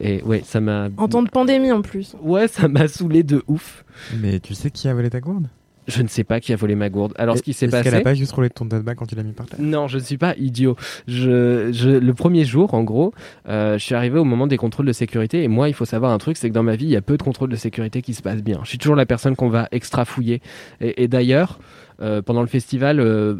Et 0.00 0.22
ouais 0.22 0.42
ça 0.44 0.60
m'a 0.60 0.88
En 0.96 1.08
temps 1.08 1.22
de 1.22 1.30
pandémie 1.30 1.70
en 1.72 1.82
plus. 1.82 2.16
ouais 2.22 2.48
ça 2.48 2.68
m'a 2.68 2.88
saoulé 2.88 3.22
de 3.22 3.42
ouf. 3.46 3.84
Mais 4.20 4.40
tu 4.40 4.54
sais 4.54 4.70
qui 4.70 4.88
a 4.88 4.94
volé 4.94 5.10
ta 5.10 5.20
gourde? 5.20 5.48
Je 5.88 6.02
ne 6.02 6.08
sais 6.08 6.22
pas 6.24 6.38
qui 6.40 6.52
a 6.52 6.56
volé 6.56 6.74
ma 6.74 6.90
gourde 6.90 7.14
alors 7.16 7.36
ce 7.36 7.42
qui 7.42 7.52
s'est 7.52 7.66
Est-ce 7.66 7.72
passé 7.72 7.84
qu'elle 7.90 7.98
a 7.98 8.02
pas 8.02 8.14
juste 8.14 8.32
roulé 8.32 8.50
ton 8.50 8.66
bag 8.66 8.96
quand 8.96 9.06
tu 9.06 9.14
l'as 9.14 9.22
mis 9.22 9.32
par 9.32 9.46
terre 9.46 9.58
Non, 9.60 9.88
je 9.88 9.98
ne 9.98 10.02
suis 10.02 10.18
pas 10.18 10.34
idiot. 10.36 10.76
Je, 11.06 11.70
je, 11.72 11.88
le 11.90 12.14
premier 12.14 12.44
jour, 12.44 12.74
en 12.74 12.84
gros, 12.84 13.12
euh, 13.48 13.78
je 13.78 13.84
suis 13.84 13.94
arrivé 13.94 14.18
au 14.18 14.24
moment 14.24 14.46
des 14.46 14.58
contrôles 14.58 14.86
de 14.86 14.92
sécurité. 14.92 15.42
Et 15.42 15.48
moi, 15.48 15.68
il 15.68 15.74
faut 15.74 15.84
savoir 15.86 16.12
un 16.12 16.18
truc, 16.18 16.36
c'est 16.36 16.48
que 16.48 16.54
dans 16.54 16.62
ma 16.62 16.76
vie, 16.76 16.84
il 16.84 16.90
y 16.90 16.96
a 16.96 17.02
peu 17.02 17.16
de 17.16 17.22
contrôles 17.22 17.50
de 17.50 17.56
sécurité 17.56 18.02
qui 18.02 18.14
se 18.14 18.22
passent 18.22 18.42
bien. 18.42 18.60
Je 18.64 18.68
suis 18.68 18.78
toujours 18.78 18.96
la 18.96 19.06
personne 19.06 19.34
qu'on 19.34 19.48
va 19.48 19.68
extra 19.72 20.04
fouiller. 20.04 20.42
Et, 20.80 21.04
et 21.04 21.08
d'ailleurs, 21.08 21.58
euh, 22.00 22.22
pendant 22.22 22.42
le 22.42 22.46
festival, 22.46 23.00
euh, 23.00 23.36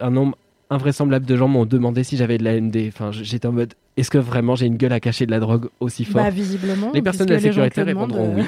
un 0.00 0.10
nombre 0.10 0.36
invraisemblable 0.70 1.26
de 1.26 1.36
gens 1.36 1.48
m'ont 1.48 1.66
demandé 1.66 2.04
si 2.04 2.16
j'avais 2.16 2.38
de 2.38 2.44
la 2.44 2.60
ND. 2.60 2.88
Enfin, 2.88 3.12
j'étais 3.12 3.46
en 3.46 3.52
mode, 3.52 3.74
est-ce 3.96 4.10
que 4.10 4.18
vraiment 4.18 4.54
j'ai 4.56 4.66
une 4.66 4.76
gueule 4.76 4.92
à 4.92 5.00
cacher 5.00 5.24
de 5.26 5.30
la 5.30 5.40
drogue 5.40 5.68
aussi 5.80 6.04
fort 6.04 6.22
Bah 6.22 6.30
visiblement. 6.30 6.90
les 6.94 7.02
personnes 7.02 7.26
de 7.26 7.34
la 7.34 7.40
sécurité 7.40 7.82
répondront 7.82 8.34
oui. 8.36 8.42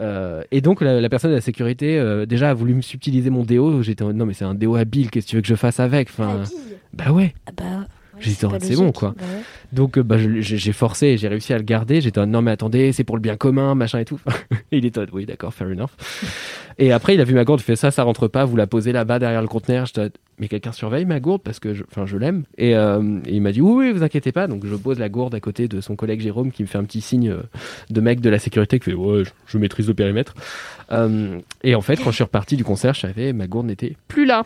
Euh, 0.00 0.42
et 0.52 0.60
donc 0.60 0.80
la, 0.80 1.00
la 1.00 1.08
personne 1.08 1.30
de 1.30 1.36
la 1.36 1.40
sécurité 1.40 1.98
euh, 1.98 2.26
déjà 2.26 2.50
a 2.50 2.54
voulu 2.54 2.74
me 2.74 2.82
subtiliser 2.82 3.30
mon 3.30 3.42
déo. 3.42 3.82
J'étais 3.82 4.02
en 4.02 4.06
mode, 4.08 4.16
non 4.16 4.26
mais 4.26 4.34
c'est 4.34 4.44
un 4.44 4.54
déo 4.54 4.76
habile, 4.76 5.10
qu'est-ce 5.10 5.26
que 5.26 5.30
tu 5.30 5.36
veux 5.36 5.42
que 5.42 5.48
je 5.48 5.54
fasse 5.56 5.80
avec 5.80 6.08
enfin, 6.10 6.42
Bah 6.92 7.10
ouais. 7.10 7.34
Ah 7.46 7.52
bah. 7.56 7.86
J'ai 8.20 8.30
dit, 8.30 8.36
pas 8.36 8.60
c'est 8.60 8.76
bon, 8.76 8.92
quoi. 8.92 9.14
Bah 9.16 9.24
ouais. 9.24 9.42
Donc 9.72 9.98
euh, 9.98 10.02
bah, 10.02 10.16
j'ai 10.18 10.72
forcé 10.72 11.08
et 11.08 11.18
j'ai 11.18 11.28
réussi 11.28 11.52
à 11.52 11.58
le 11.58 11.64
garder. 11.64 12.00
J'étais 12.00 12.20
en 12.20 12.26
non 12.26 12.42
mais 12.42 12.52
attendez, 12.52 12.92
c'est 12.92 13.04
pour 13.04 13.16
le 13.16 13.20
bien 13.20 13.36
commun, 13.36 13.74
machin 13.74 13.98
et 13.98 14.04
tout. 14.04 14.20
et 14.72 14.78
il 14.78 14.84
était 14.84 15.00
en 15.00 15.06
oui 15.12 15.26
d'accord, 15.26 15.52
fair 15.52 15.66
enough. 15.66 15.90
et 16.78 16.92
après 16.92 17.14
il 17.14 17.20
a 17.20 17.24
vu 17.24 17.34
ma 17.34 17.44
gourde, 17.44 17.60
il 17.60 17.64
fait 17.64 17.76
ça, 17.76 17.90
ça 17.90 18.04
rentre 18.04 18.28
pas, 18.28 18.44
vous 18.44 18.56
la 18.56 18.66
posez 18.66 18.92
là-bas 18.92 19.18
derrière 19.18 19.42
le 19.42 19.48
conteneur. 19.48 19.86
J'étais 19.86 20.00
en 20.00 20.08
mais 20.38 20.48
quelqu'un 20.48 20.72
surveille 20.72 21.04
ma 21.04 21.20
gourde 21.20 21.42
parce 21.42 21.60
que 21.60 21.74
je, 21.74 21.84
je 22.06 22.16
l'aime. 22.16 22.44
Et, 22.58 22.74
euh, 22.74 23.20
et 23.26 23.34
il 23.34 23.42
m'a 23.42 23.52
dit 23.52 23.60
oui 23.60 23.86
oui 23.86 23.92
vous 23.92 24.02
inquiétez 24.02 24.32
pas. 24.32 24.46
Donc 24.46 24.66
je 24.66 24.74
pose 24.74 24.98
la 24.98 25.08
gourde 25.08 25.34
à 25.34 25.40
côté 25.40 25.68
de 25.68 25.80
son 25.80 25.96
collègue 25.96 26.20
Jérôme 26.20 26.52
qui 26.52 26.62
me 26.62 26.68
fait 26.68 26.78
un 26.78 26.84
petit 26.84 27.00
signe 27.00 27.30
euh, 27.30 27.42
de 27.90 28.00
mec 28.00 28.20
de 28.20 28.30
la 28.30 28.38
sécurité 28.38 28.78
qui 28.78 28.86
fait 28.86 28.94
ouais 28.94 29.24
je, 29.24 29.30
je 29.46 29.58
maîtrise 29.58 29.88
le 29.88 29.94
périmètre. 29.94 30.34
Euh, 30.92 31.38
et 31.62 31.74
en 31.74 31.80
fait 31.80 31.96
quand 31.96 32.10
je 32.10 32.16
suis 32.16 32.24
reparti 32.24 32.56
du 32.56 32.64
concert, 32.64 32.94
je 32.94 33.00
savais 33.00 33.32
ma 33.32 33.46
gourde 33.46 33.66
n'était 33.66 33.96
plus 34.08 34.24
là. 34.24 34.44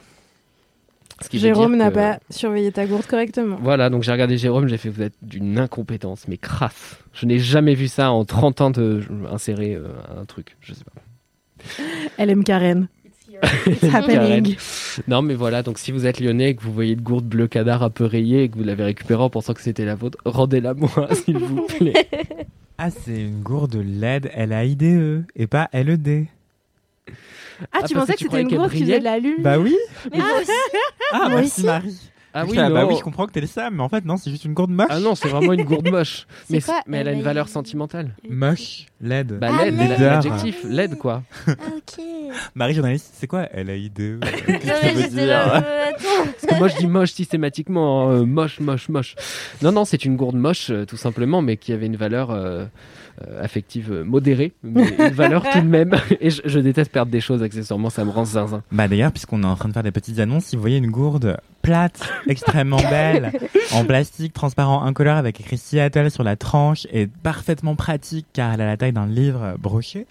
Ce 1.21 1.29
qui 1.29 1.39
veut 1.39 1.43
Jérôme 1.49 1.77
n'a 1.77 1.91
que- 1.91 1.95
pas 1.95 2.19
surveillé 2.31 2.71
ta 2.73 2.87
gourde 2.87 3.07
correctement. 3.07 3.59
voilà, 3.61 3.91
donc 3.91 4.03
j'ai 4.05 4.13
regardé 4.13 4.39
Jérôme, 4.39 4.69
j'ai 4.69 4.77
fait 4.77 4.89
vous 4.89 5.03
êtes 5.03 5.15
d'une 5.23 5.59
incompétence, 5.59 6.29
mais 6.29 6.37
crasse. 6.37 6.97
Je 7.13 7.27
n'ai 7.27 7.39
jamais 7.39 7.75
vu 7.75 7.89
ça 7.89 8.11
en 8.13 8.25
30 8.25 8.61
ans 8.61 8.71
de 8.71 9.03
insérer 9.31 9.75
euh, 9.75 9.89
un 10.21 10.25
truc, 10.25 10.57
je 10.61 10.75
sais 10.75 10.85
pas. 10.85 11.03
Elle 12.19 12.31
aime 12.31 12.45
Karen. 12.45 12.89
It's 13.67 13.85
happening. 13.95 14.57
Non, 15.07 15.23
mais 15.23 15.35
voilà, 15.35 15.63
donc 15.63 15.79
si 15.79 15.93
vous 15.93 16.07
êtes 16.07 16.19
lyonnais 16.19 16.51
et 16.51 16.55
que 16.57 16.63
vous 16.63 16.73
voyez 16.73 16.95
une 16.95 17.01
gourde 17.03 17.25
bleu 17.27 17.47
cadar 17.47 17.83
un 17.85 17.91
peu 17.91 18.05
rayée 18.05 18.43
et 18.45 18.49
que 18.49 18.57
vous 18.57 18.65
l'avez 18.65 18.83
récupérée 18.83 19.23
en 19.23 19.31
pensant 19.31 19.55
que 19.55 19.61
c'était 19.61 19.85
la 19.85 19.95
vôtre, 19.95 20.19
rendez-la 20.25 20.75
moi, 20.75 21.09
s'il 21.25 21.39
vous 21.39 21.63
plaît. 21.67 22.09
Ah, 22.79 22.91
c'est 22.91 23.21
une 23.23 23.41
gourde 23.43 23.77
LED 23.77 24.31
L-A-I-D-E 24.35 25.25
et 25.37 25.47
pas 25.47 25.69
L-E-D. 25.73 26.27
Ah, 27.61 27.67
Ah, 27.73 27.79
tu 27.87 27.95
parce 27.95 28.07
pensais 28.07 28.13
que 28.15 28.21
c'était 28.21 28.43
une 28.43 28.49
qu'elle 28.49 28.69
qui 28.71 28.81
faisait 28.81 28.99
de 29.01 29.05
la 29.05 29.19
lune 29.19 29.37
Bah 29.43 29.59
oui 29.59 29.77
Mais 30.13 30.19
moi 30.19 30.27
aussi. 30.41 30.51
Ah, 31.13 31.19
Moi 31.29 31.41
merci 31.41 31.47
aussi. 31.61 31.67
Marie 31.67 32.01
Ah 32.35 32.45
oui, 32.47 32.59
Ah, 32.59 32.71
bah 32.71 32.87
oui, 32.87 32.95
je 32.97 33.03
comprends 33.03 33.27
que 33.27 33.33
t'es 33.33 33.41
le 33.41 33.47
Sam, 33.47 33.75
mais 33.77 33.83
en 33.83 33.89
fait, 33.89 34.05
non, 34.05 34.17
c'est 34.17 34.31
juste 34.31 34.45
une 34.45 34.53
gourde 34.55 34.71
moche. 34.71 34.87
Ah 34.91 35.01
non, 35.01 35.15
c'est 35.15 35.29
vraiment 35.29 35.53
une 35.55 35.65
gourde 35.65 35.89
moche. 35.91 36.27
C'est 36.47 36.53
Mais, 36.55 36.61
quoi, 36.61 36.81
mais 36.87 36.99
elle 36.99 37.09
a 37.09 37.13
une 37.13 37.23
valeur 37.23 37.49
sentimentale. 37.49 38.15
Moche, 38.29 38.87
LED. 39.01 39.39
Bah, 39.41 39.49
Ah, 39.59 39.65
LED, 39.65 39.77
LED. 39.79 40.01
l'adjectif, 40.01 40.57
LED 40.65 40.99
quoi. 40.99 41.23
Ah 41.49 41.53
ok. 41.77 42.05
Marie, 42.55 42.75
journaliste, 42.75 43.15
c'est 43.15 43.27
quoi 43.27 43.45
L-A-I-D-E 43.53 44.21
mais 44.49 44.61
j'étais 44.97 45.27
là. 45.27 45.57
euh. 45.57 45.91
Parce 46.41 46.53
que 46.55 46.59
moi 46.59 46.69
je 46.69 46.77
dis 46.77 46.87
moche 46.87 47.13
systématiquement, 47.13 48.09
hein, 48.11 48.13
euh, 48.21 48.25
moche, 48.27 48.61
moche, 48.61 48.89
moche. 48.91 49.15
Non, 49.63 49.73
non, 49.73 49.85
c'est 49.85 50.05
une 50.05 50.17
gourde 50.17 50.37
moche 50.37 50.71
euh, 50.71 50.85
tout 50.85 50.97
simplement, 50.99 51.41
mais 51.43 51.57
qui 51.57 51.73
avait 51.73 51.87
une 51.87 51.97
valeur 51.97 52.31
euh, 52.31 52.67
euh, 53.27 53.43
affective 53.43 54.03
modérée, 54.05 54.53
mais 54.63 54.89
une 54.99 55.15
valeur 55.15 55.49
tout 55.51 55.61
de 55.61 55.67
même. 55.67 55.95
Et 56.21 56.31
je, 56.31 56.43
je 56.45 56.59
déteste 56.59 56.93
perdre 56.93 57.11
des 57.11 57.21
choses 57.21 57.43
accessoirement, 57.43 57.91
ça 57.91 58.05
me 58.05 58.11
rend 58.11 58.25
zinzin. 58.25 58.63
Bah 58.73 58.89
d'ailleurs, 58.89 59.13
puisqu'on 59.13 59.43
est 59.43 59.47
en 59.47 59.57
train 59.57 59.69
de 59.69 59.75
faire 59.75 59.83
des 59.83 59.91
petites 59.91 60.19
annonces, 60.19 60.47
si 60.47 60.57
vous 60.57 60.63
voyez 60.63 60.79
une 60.79 60.91
gourde 60.91 61.37
plate, 61.63 62.01
extrêmement 62.29 62.81
belle, 62.91 63.33
en 63.73 63.85
plastique 63.85 64.33
transparent 64.33 64.85
incolore 64.85 65.17
avec 65.17 65.41
écrit 65.41 65.59
Seattle 65.59 66.11
sur 66.11 66.23
la 66.23 66.37
tranche 66.37 66.87
et 66.93 67.07
parfaitement 67.07 67.75
pratique 67.75 68.27
car 68.33 68.55
elle 68.55 68.61
a 68.61 68.67
la 68.67 68.77
taille 68.77 68.93
d'un 68.93 69.07
livre 69.07 69.57
broché, 69.59 70.07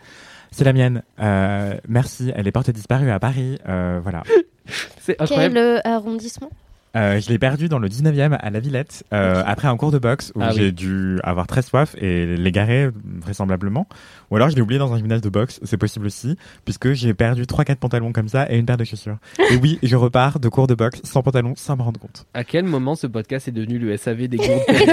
c'est 0.51 0.63
la 0.63 0.74
mienne. 0.74 1.04
Euh, 1.20 1.75
merci, 1.88 2.32
elle 2.36 2.47
est 2.47 2.51
portée 2.51 2.74
disparue 2.74 3.12
à 3.12 3.20
Paris. 3.20 3.59
Euh, 3.67 4.00
voilà. 4.01 4.24
C'est 5.01 5.21
incroyable. 5.21 5.54
Quel 5.55 5.63
euh, 5.63 5.79
arrondissement? 5.84 6.50
Euh, 6.97 7.19
je 7.21 7.29
l'ai 7.29 7.37
perdu 7.37 7.69
dans 7.69 7.79
le 7.79 7.87
19e 7.87 8.36
à 8.39 8.49
la 8.49 8.59
Villette 8.59 9.03
euh, 9.13 9.43
après 9.45 9.67
un 9.67 9.78
cours 9.78 9.91
de 9.91 9.99
boxe 9.99 10.32
où 10.36 10.39
Ah 10.41 10.49
j'ai 10.51 10.65
oui. 10.65 10.74
dû 10.74 11.19
avoir 11.24 11.45
très 11.45 11.61
soif 11.61 11.95
et 11.99 12.36
l'égarer 12.37 12.89
vraisemblablement. 13.21 13.87
Ou 14.32 14.36
alors 14.36 14.49
je 14.49 14.55
l'ai 14.55 14.61
oublié 14.61 14.79
dans 14.79 14.91
un 14.93 14.97
gymnase 14.97 15.21
de 15.21 15.29
boxe, 15.29 15.59
c'est 15.63 15.78
possible 15.78 16.07
aussi, 16.07 16.36
puisque 16.65 16.93
j'ai 16.93 17.13
perdu 17.13 17.43
3-4 17.43 17.75
pantalons 17.75 18.11
comme 18.11 18.28
ça 18.28 18.51
et 18.51 18.57
une 18.57 18.65
paire 18.65 18.78
de 18.78 18.83
chaussures. 18.83 19.17
et 19.51 19.55
oui, 19.61 19.79
je 19.83 19.95
repars 19.95 20.39
de 20.39 20.49
cours 20.49 20.67
de 20.67 20.74
boxe 20.75 20.99
sans 21.03 21.21
pantalon 21.21 21.53
sans 21.55 21.78
me 21.78 21.83
rendre 21.83 21.99
compte. 21.99 22.25
À 22.33 22.43
quel 22.43 22.65
moment 22.65 22.95
ce 22.95 23.05
podcast 23.07 23.47
est 23.47 23.51
devenu 23.51 23.78
le 23.78 23.95
SAV 23.95 24.28
des 24.28 24.37
gourdes 24.37 24.49
perdus 24.67 24.86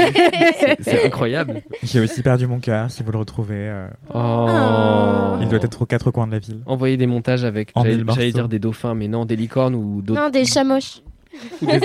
C'est- 0.61 0.77
C'est 0.83 1.07
incroyable. 1.07 1.63
J'ai 1.83 2.01
aussi 2.01 2.23
perdu 2.23 2.47
mon 2.47 2.61
cœur, 2.61 2.91
si 2.91 3.03
vous 3.03 3.13
le 3.13 3.19
retrouvez. 3.19 3.55
euh, 3.57 3.89
Oh. 4.13 5.37
Il 5.41 5.49
doit 5.49 5.59
être 5.63 5.83
aux 5.83 5.87
quatre 5.87 6.11
coins 6.11 6.27
de 6.27 6.33
la 6.33 6.39
ville. 6.39 6.61
Envoyer 6.67 6.97
des 6.97 7.07
montages 7.07 7.45
avec, 7.45 7.73
j'allais 8.15 8.33
dire 8.33 8.49
des 8.49 8.59
dauphins, 8.59 8.95
mais 8.95 9.09
non, 9.09 9.25
des 9.25 9.37
licornes 9.37 9.75
ou 9.75 10.03
d'autres 10.03 10.21
Non, 10.21 10.31
des 10.31 10.45
chats 10.45 10.65
moches. 10.65 10.99
ou 10.99 11.11
des, 11.63 11.81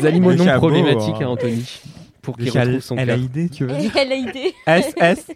des 0.00 0.06
animaux 0.06 0.34
non 0.34 0.46
problématiques 0.56 1.14
hein. 1.20 1.26
à 1.26 1.28
Anthony 1.28 1.80
pour 2.22 2.38
qu'il 2.38 2.48
retrouve 2.50 2.80
son 2.80 2.96
elle 2.96 3.10
a 3.10 3.14
cœur. 3.16 3.22
idée, 3.22 3.48
tu 3.50 3.66
veux 3.66 3.76
dire 3.76 3.92
Elle 3.98 4.12
a 4.12 4.14
idée. 4.14 4.54
SS 4.66 5.30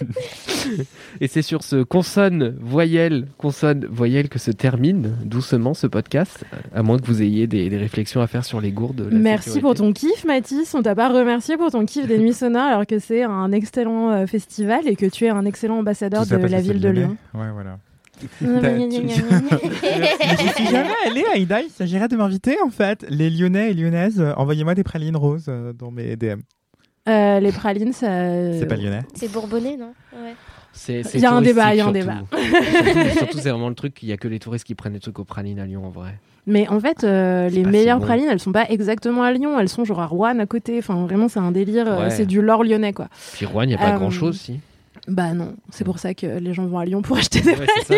Et 1.20 1.28
c'est 1.28 1.42
sur 1.42 1.62
ce 1.62 1.82
consonne 1.82 2.56
voyelle 2.60 3.26
consonne 3.38 3.86
voyelle 3.90 4.28
que 4.30 4.38
se 4.38 4.50
termine 4.50 5.14
doucement 5.24 5.74
ce 5.74 5.86
podcast, 5.86 6.44
à 6.74 6.82
moins 6.82 6.98
que 6.98 7.06
vous 7.06 7.22
ayez 7.22 7.46
des, 7.46 7.68
des 7.68 7.76
réflexions 7.76 8.20
à 8.20 8.26
faire 8.26 8.44
sur 8.44 8.60
les 8.60 8.72
gourdes. 8.72 9.06
la 9.10 9.18
Merci 9.18 9.50
sécurité. 9.50 9.60
pour 9.60 9.74
ton 9.74 9.92
kiff, 9.92 10.24
Mathis. 10.24 10.74
On 10.74 10.82
t'a 10.82 10.94
pas 10.94 11.08
remercié 11.08 11.56
pour 11.56 11.70
ton 11.70 11.84
kiff 11.84 12.06
des 12.06 12.18
Nuits 12.18 12.32
Sonores 12.32 12.62
alors 12.64 12.86
que 12.86 12.98
c'est 12.98 13.22
un 13.22 13.52
excellent 13.52 14.10
euh, 14.10 14.26
festival 14.26 14.88
et 14.88 14.96
que 14.96 15.06
tu 15.06 15.26
es 15.26 15.28
un 15.30 15.44
excellent 15.44 15.78
ambassadeur 15.78 16.26
Tout 16.26 16.36
de 16.36 16.46
la 16.46 16.60
ville 16.60 16.80
de. 16.80 16.88
Lyon. 16.88 17.16
Ouais, 17.34 17.50
voilà. 17.52 17.78
J'y 20.38 20.48
suis 20.54 20.66
jamais 20.66 20.90
allée, 21.06 21.24
Aïda. 21.34 21.60
Il 21.62 21.70
s'agirait 21.70 22.08
de 22.08 22.16
m'inviter, 22.16 22.56
en 22.64 22.70
fait. 22.70 23.04
Les 23.08 23.30
Lyonnais 23.30 23.70
et 23.70 23.74
Lyonnaises, 23.74 24.20
euh, 24.20 24.32
envoyez-moi 24.36 24.74
des 24.74 24.84
pralines 24.84 25.16
roses 25.16 25.46
euh, 25.48 25.72
dans 25.72 25.90
mes 25.90 26.16
DM. 26.16 26.40
Euh, 27.08 27.40
les 27.40 27.52
pralines, 27.52 27.92
ça. 27.92 28.06
C'est 28.58 28.66
pas 28.68 28.76
lyonnais. 28.76 29.02
C'est 29.14 29.30
bourbonnais, 29.30 29.76
non? 29.76 29.92
Ouais. 30.14 30.34
C'est- 30.72 31.02
c'est 31.04 31.18
Il 31.18 31.22
y 31.22 31.26
a 31.26 31.32
un 31.32 31.40
débat, 31.40 31.74
il 31.74 31.78
y 31.78 31.80
a 31.80 31.86
un 31.86 31.92
surtout. 31.94 32.10
débat. 32.10 32.22
surtout, 32.32 33.10
surtout, 33.18 33.38
c'est 33.38 33.50
vraiment 33.50 33.68
le 33.68 33.74
truc, 33.74 34.02
il 34.02 34.08
y 34.08 34.12
a 34.12 34.16
que 34.16 34.28
les 34.28 34.38
touristes 34.38 34.64
qui 34.66 34.74
prennent 34.74 34.92
des 34.92 35.00
trucs 35.00 35.18
aux 35.18 35.24
pralines 35.24 35.58
à 35.58 35.64
Lyon 35.66 35.86
en 35.86 35.90
vrai. 35.90 36.18
Mais 36.48 36.68
en 36.68 36.78
fait, 36.80 37.02
euh, 37.02 37.48
les 37.48 37.64
si 37.64 37.70
meilleures 37.70 37.98
bon. 37.98 38.04
pralines, 38.06 38.28
elles 38.30 38.40
sont 38.40 38.52
pas 38.52 38.66
exactement 38.68 39.22
à 39.22 39.32
Lyon, 39.32 39.58
elles 39.58 39.68
sont 39.68 39.84
genre 39.84 40.00
à 40.00 40.06
Rouen 40.06 40.38
à 40.38 40.46
côté. 40.46 40.78
Enfin, 40.78 40.94
vraiment, 41.06 41.28
c'est 41.28 41.38
un 41.40 41.50
délire. 41.50 41.86
Ouais. 41.86 42.10
C'est 42.10 42.26
du 42.26 42.40
lore 42.42 42.62
lyonnais, 42.62 42.92
quoi. 42.92 43.08
Puis 43.32 43.46
Rouen, 43.46 43.62
il 43.62 43.68
n'y 43.68 43.74
a 43.74 43.78
pas 43.78 43.94
Euh, 43.94 43.98
grand 43.98 44.10
chose 44.10 44.38
si. 44.38 44.60
Bah 45.08 45.34
non, 45.34 45.54
c'est 45.70 45.84
pour 45.84 45.98
ça 46.00 46.14
que 46.14 46.26
les 46.38 46.52
gens 46.54 46.66
vont 46.66 46.78
à 46.78 46.84
Lyon 46.84 47.00
pour 47.02 47.16
acheter 47.18 47.40
des 47.40 47.52
Ouais, 47.52 47.66
ça. 47.86 47.94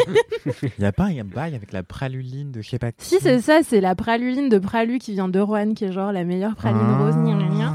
Il 0.79 0.83
y 0.83 0.87
a 0.87 0.93
pas 0.93 1.05
un 1.07 1.25
bail 1.25 1.55
avec 1.55 1.73
la 1.73 1.83
praluline 1.83 2.51
de 2.53 2.61
je 2.63 2.69
sais 2.69 2.79
pas 2.79 2.93
qui. 2.93 3.05
Si, 3.07 3.17
c'est 3.21 3.41
ça, 3.41 3.61
c'est 3.65 3.81
la 3.81 3.95
praluline 3.95 4.49
de 4.49 4.59
Pralu 4.59 4.99
qui 4.99 5.13
vient 5.13 5.29
de 5.29 5.41
Rouen, 5.41 5.75
qui 5.75 5.85
est 5.87 5.93
genre 5.93 6.13
la 6.13 6.25
meilleure 6.25 6.55
praline 6.55 6.79
Ah. 6.83 6.99
rose. 6.99 7.15
gna, 7.17 7.33
gna, 7.35 7.49
gna. 7.49 7.73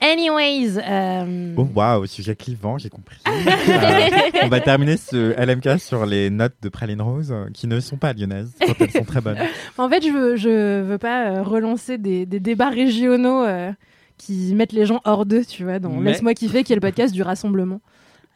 Anyways, 0.00 0.78
euh, 0.86 1.54
Oh 1.56 1.66
waouh, 1.74 2.04
sujet 2.06 2.34
clivant, 2.36 2.76
j'ai 2.76 2.90
compris. 2.90 3.16
Euh, 3.26 3.30
on 4.42 4.48
va 4.48 4.60
terminer 4.60 4.96
ce 4.98 5.32
LMK 5.42 5.78
sur 5.80 6.04
les 6.04 6.28
notes 6.30 6.56
de 6.60 6.68
praline 6.68 7.00
rose 7.00 7.32
euh, 7.32 7.46
qui 7.54 7.66
ne 7.66 7.80
sont 7.80 7.96
pas 7.96 8.12
lyonnaises, 8.12 8.52
quand 8.60 8.74
elles 8.80 8.90
sont 8.90 9.04
très 9.04 9.20
bonnes. 9.22 9.38
en 9.78 9.88
fait, 9.88 10.04
je 10.04 10.10
veux, 10.10 10.36
je 10.36 10.82
veux 10.82 10.98
pas 10.98 11.30
euh, 11.30 11.42
relancer 11.42 11.96
des, 11.96 12.26
des 12.26 12.38
débats 12.40 12.68
régionaux 12.68 13.44
euh, 13.44 13.72
qui 14.18 14.54
mettent 14.54 14.72
les 14.72 14.84
gens 14.84 15.00
hors 15.04 15.24
d'eux, 15.24 15.44
tu 15.44 15.64
vois, 15.64 15.78
dans 15.78 15.90
Mais- 15.90 16.10
Laisse-moi 16.12 16.34
kiffer, 16.34 16.64
qui 16.64 16.72
est 16.72 16.76
le 16.76 16.80
podcast 16.82 17.14
du 17.14 17.22
rassemblement. 17.22 17.80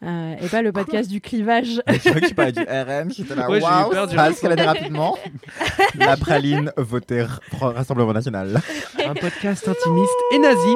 Euh, 0.01 0.35
et 0.41 0.47
pas 0.47 0.61
le 0.61 0.71
podcast 0.71 1.09
du 1.09 1.19
clivage. 1.19 1.81
C'est 2.01 2.09
vrai 2.09 2.21
que 2.21 2.27
tu 2.27 2.35
parlais 2.35 2.53
du 2.53 2.61
RM, 2.61 3.11
j'étais 3.11 3.35
là, 3.35 3.49
Ouais, 3.49 3.61
waouh, 3.61 4.07
du 4.07 4.15
ça 4.15 4.29
escaladé 4.29 4.63
rapidement. 4.63 5.17
La 5.99 6.15
praline 6.15 6.71
votée 6.77 7.25
Rassemblement 7.51 8.13
National. 8.13 8.61
Un 9.05 9.13
podcast 9.13 9.67
intimiste 9.67 10.13
et 10.31 10.39
nazi. 10.39 10.75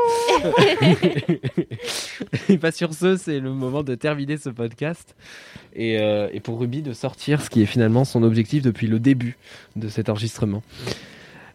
et 2.50 2.58
pas 2.58 2.72
sur 2.74 2.94
ce, 2.94 3.16
c'est 3.16 3.40
le 3.40 3.52
moment 3.52 3.84
de 3.84 3.95
terminer 3.95 4.36
ce 4.38 4.50
podcast. 4.50 5.16
Et, 5.74 6.00
euh, 6.00 6.28
et 6.34 6.41
pour 6.41 6.60
Ruby 6.60 6.82
de 6.82 6.91
sortir 6.91 7.41
ce 7.41 7.50
qui 7.50 7.62
est 7.62 7.66
finalement 7.66 8.04
son 8.04 8.24
objectif 8.24 8.62
depuis 8.62 8.88
le 8.88 9.00
début 9.00 9.38
de 9.78 9.88
cet 9.88 10.10
enregistrement. 10.10 10.64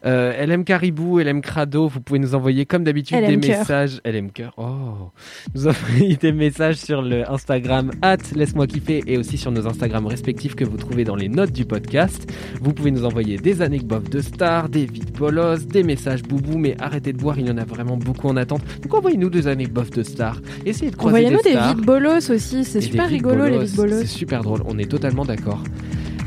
Euh, 0.07 0.47
LM 0.47 0.65
Caribou, 0.65 1.19
LM 1.19 1.41
Crado, 1.41 1.89
vous 1.89 2.01
pouvez 2.01 2.21
nous 2.21 2.35
envoyer 2.35 2.67
comme 2.67 2.85
d'habitude 2.85 3.19
des 3.19 3.39
Cœur. 3.39 3.59
messages. 3.59 4.01
LM 4.05 4.31
Cœur, 4.31 4.53
oh 4.57 5.11
Nous 5.55 5.67
envoyer 5.67 6.17
des 6.21 6.33
messages 6.33 6.77
sur 6.77 7.03
le 7.03 7.29
Instagram 7.31 7.91
at 8.01 8.19
laisse-moi 8.35 8.67
kiffer 8.69 9.03
et 9.07 9.19
aussi 9.19 9.37
sur 9.37 9.51
nos 9.51 9.67
Instagrams 9.67 10.07
respectifs 10.07 10.55
que 10.55 10.65
vous 10.65 10.77
trouvez 10.77 11.05
dans 11.05 11.17
les 11.17 11.29
notes 11.29 11.53
du 11.53 11.65
podcast. 11.65 12.31
Vous 12.61 12.73
pouvez 12.73 12.93
nous 12.93 13.05
envoyer 13.05 13.39
des 13.39 13.61
anecdotes 13.61 14.09
de 14.11 14.21
stars, 14.21 14.69
des 14.69 14.87
vides 14.87 15.17
bolos, 15.19 15.67
des 15.67 15.83
messages 15.83 16.23
boubou, 16.23 16.59
mais 16.59 16.77
arrêtez 16.81 17.13
de 17.13 17.21
voir, 17.21 17.39
il 17.39 17.49
y 17.49 17.51
en 17.51 17.59
a 17.59 17.65
vraiment 17.65 17.97
beaucoup 17.97 18.29
en 18.29 18.37
attente. 18.37 18.63
Donc 18.83 18.95
envoyez-nous 18.95 19.31
des 19.31 19.49
anecdotes 19.49 19.97
de 19.97 20.05
stars. 20.05 20.41
Essayez 20.65 20.93
de 20.93 20.97
croiser 20.97 21.19
Envoyez-nous 21.19 21.43
des 21.43 21.51
des 21.51 21.57
stars. 21.57 21.75
vides 21.75 21.85
bolos 21.85 22.31
aussi, 22.31 22.65
c'est 22.65 22.81
super 22.81 23.09
des 23.09 23.15
rigolo 23.15 23.47
les 23.47 23.59
vides 23.65 23.75
bolos. 23.75 24.01
C'est 24.01 24.07
super 24.07 24.43
drôle, 24.43 24.63
on 24.65 24.79
est 24.79 24.89
totalement 24.91 25.25
d'accord. 25.25 25.63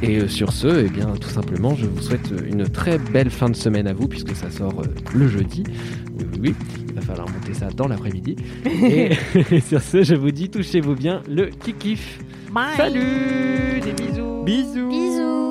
Et 0.04 0.18
euh, 0.18 0.28
sur 0.28 0.52
ce, 0.52 0.86
eh 0.86 0.90
bien, 0.90 1.16
tout 1.16 1.30
simplement, 1.30 1.76
je 1.76 1.86
vous 1.86 2.02
souhaite 2.02 2.32
euh, 2.32 2.48
une 2.48 2.68
très 2.68 2.98
belle 2.98 3.30
fin 3.30 3.50
de 3.50 3.56
semaine 3.56 3.88
à 3.88 3.94
vous, 3.94 4.08
puisque 4.08 4.36
ça 4.36 4.50
sort 4.50 4.82
euh, 4.82 4.86
le 5.14 5.28
jeudi. 5.28 5.64
Oui, 6.18 6.26
oui, 6.34 6.40
oui, 6.42 6.56
il 6.88 6.94
va 6.94 7.02
falloir 7.02 7.30
monter 7.30 7.54
ça 7.54 7.68
dans 7.70 7.88
l'après-midi. 7.88 8.36
et, 8.66 9.12
sur 9.68 9.82
ce, 9.82 10.04
je 10.04 10.16
vous 10.16 10.32
dis, 10.32 10.50
touchez-vous 10.50 10.96
bien 10.96 11.22
le 11.30 11.48
kikif. 11.48 12.20
Bye. 12.52 12.76
Salut, 12.76 13.80
des 13.84 13.94
bisous. 13.94 14.44
Bisous. 14.44 14.90
Bisous. 14.90 15.51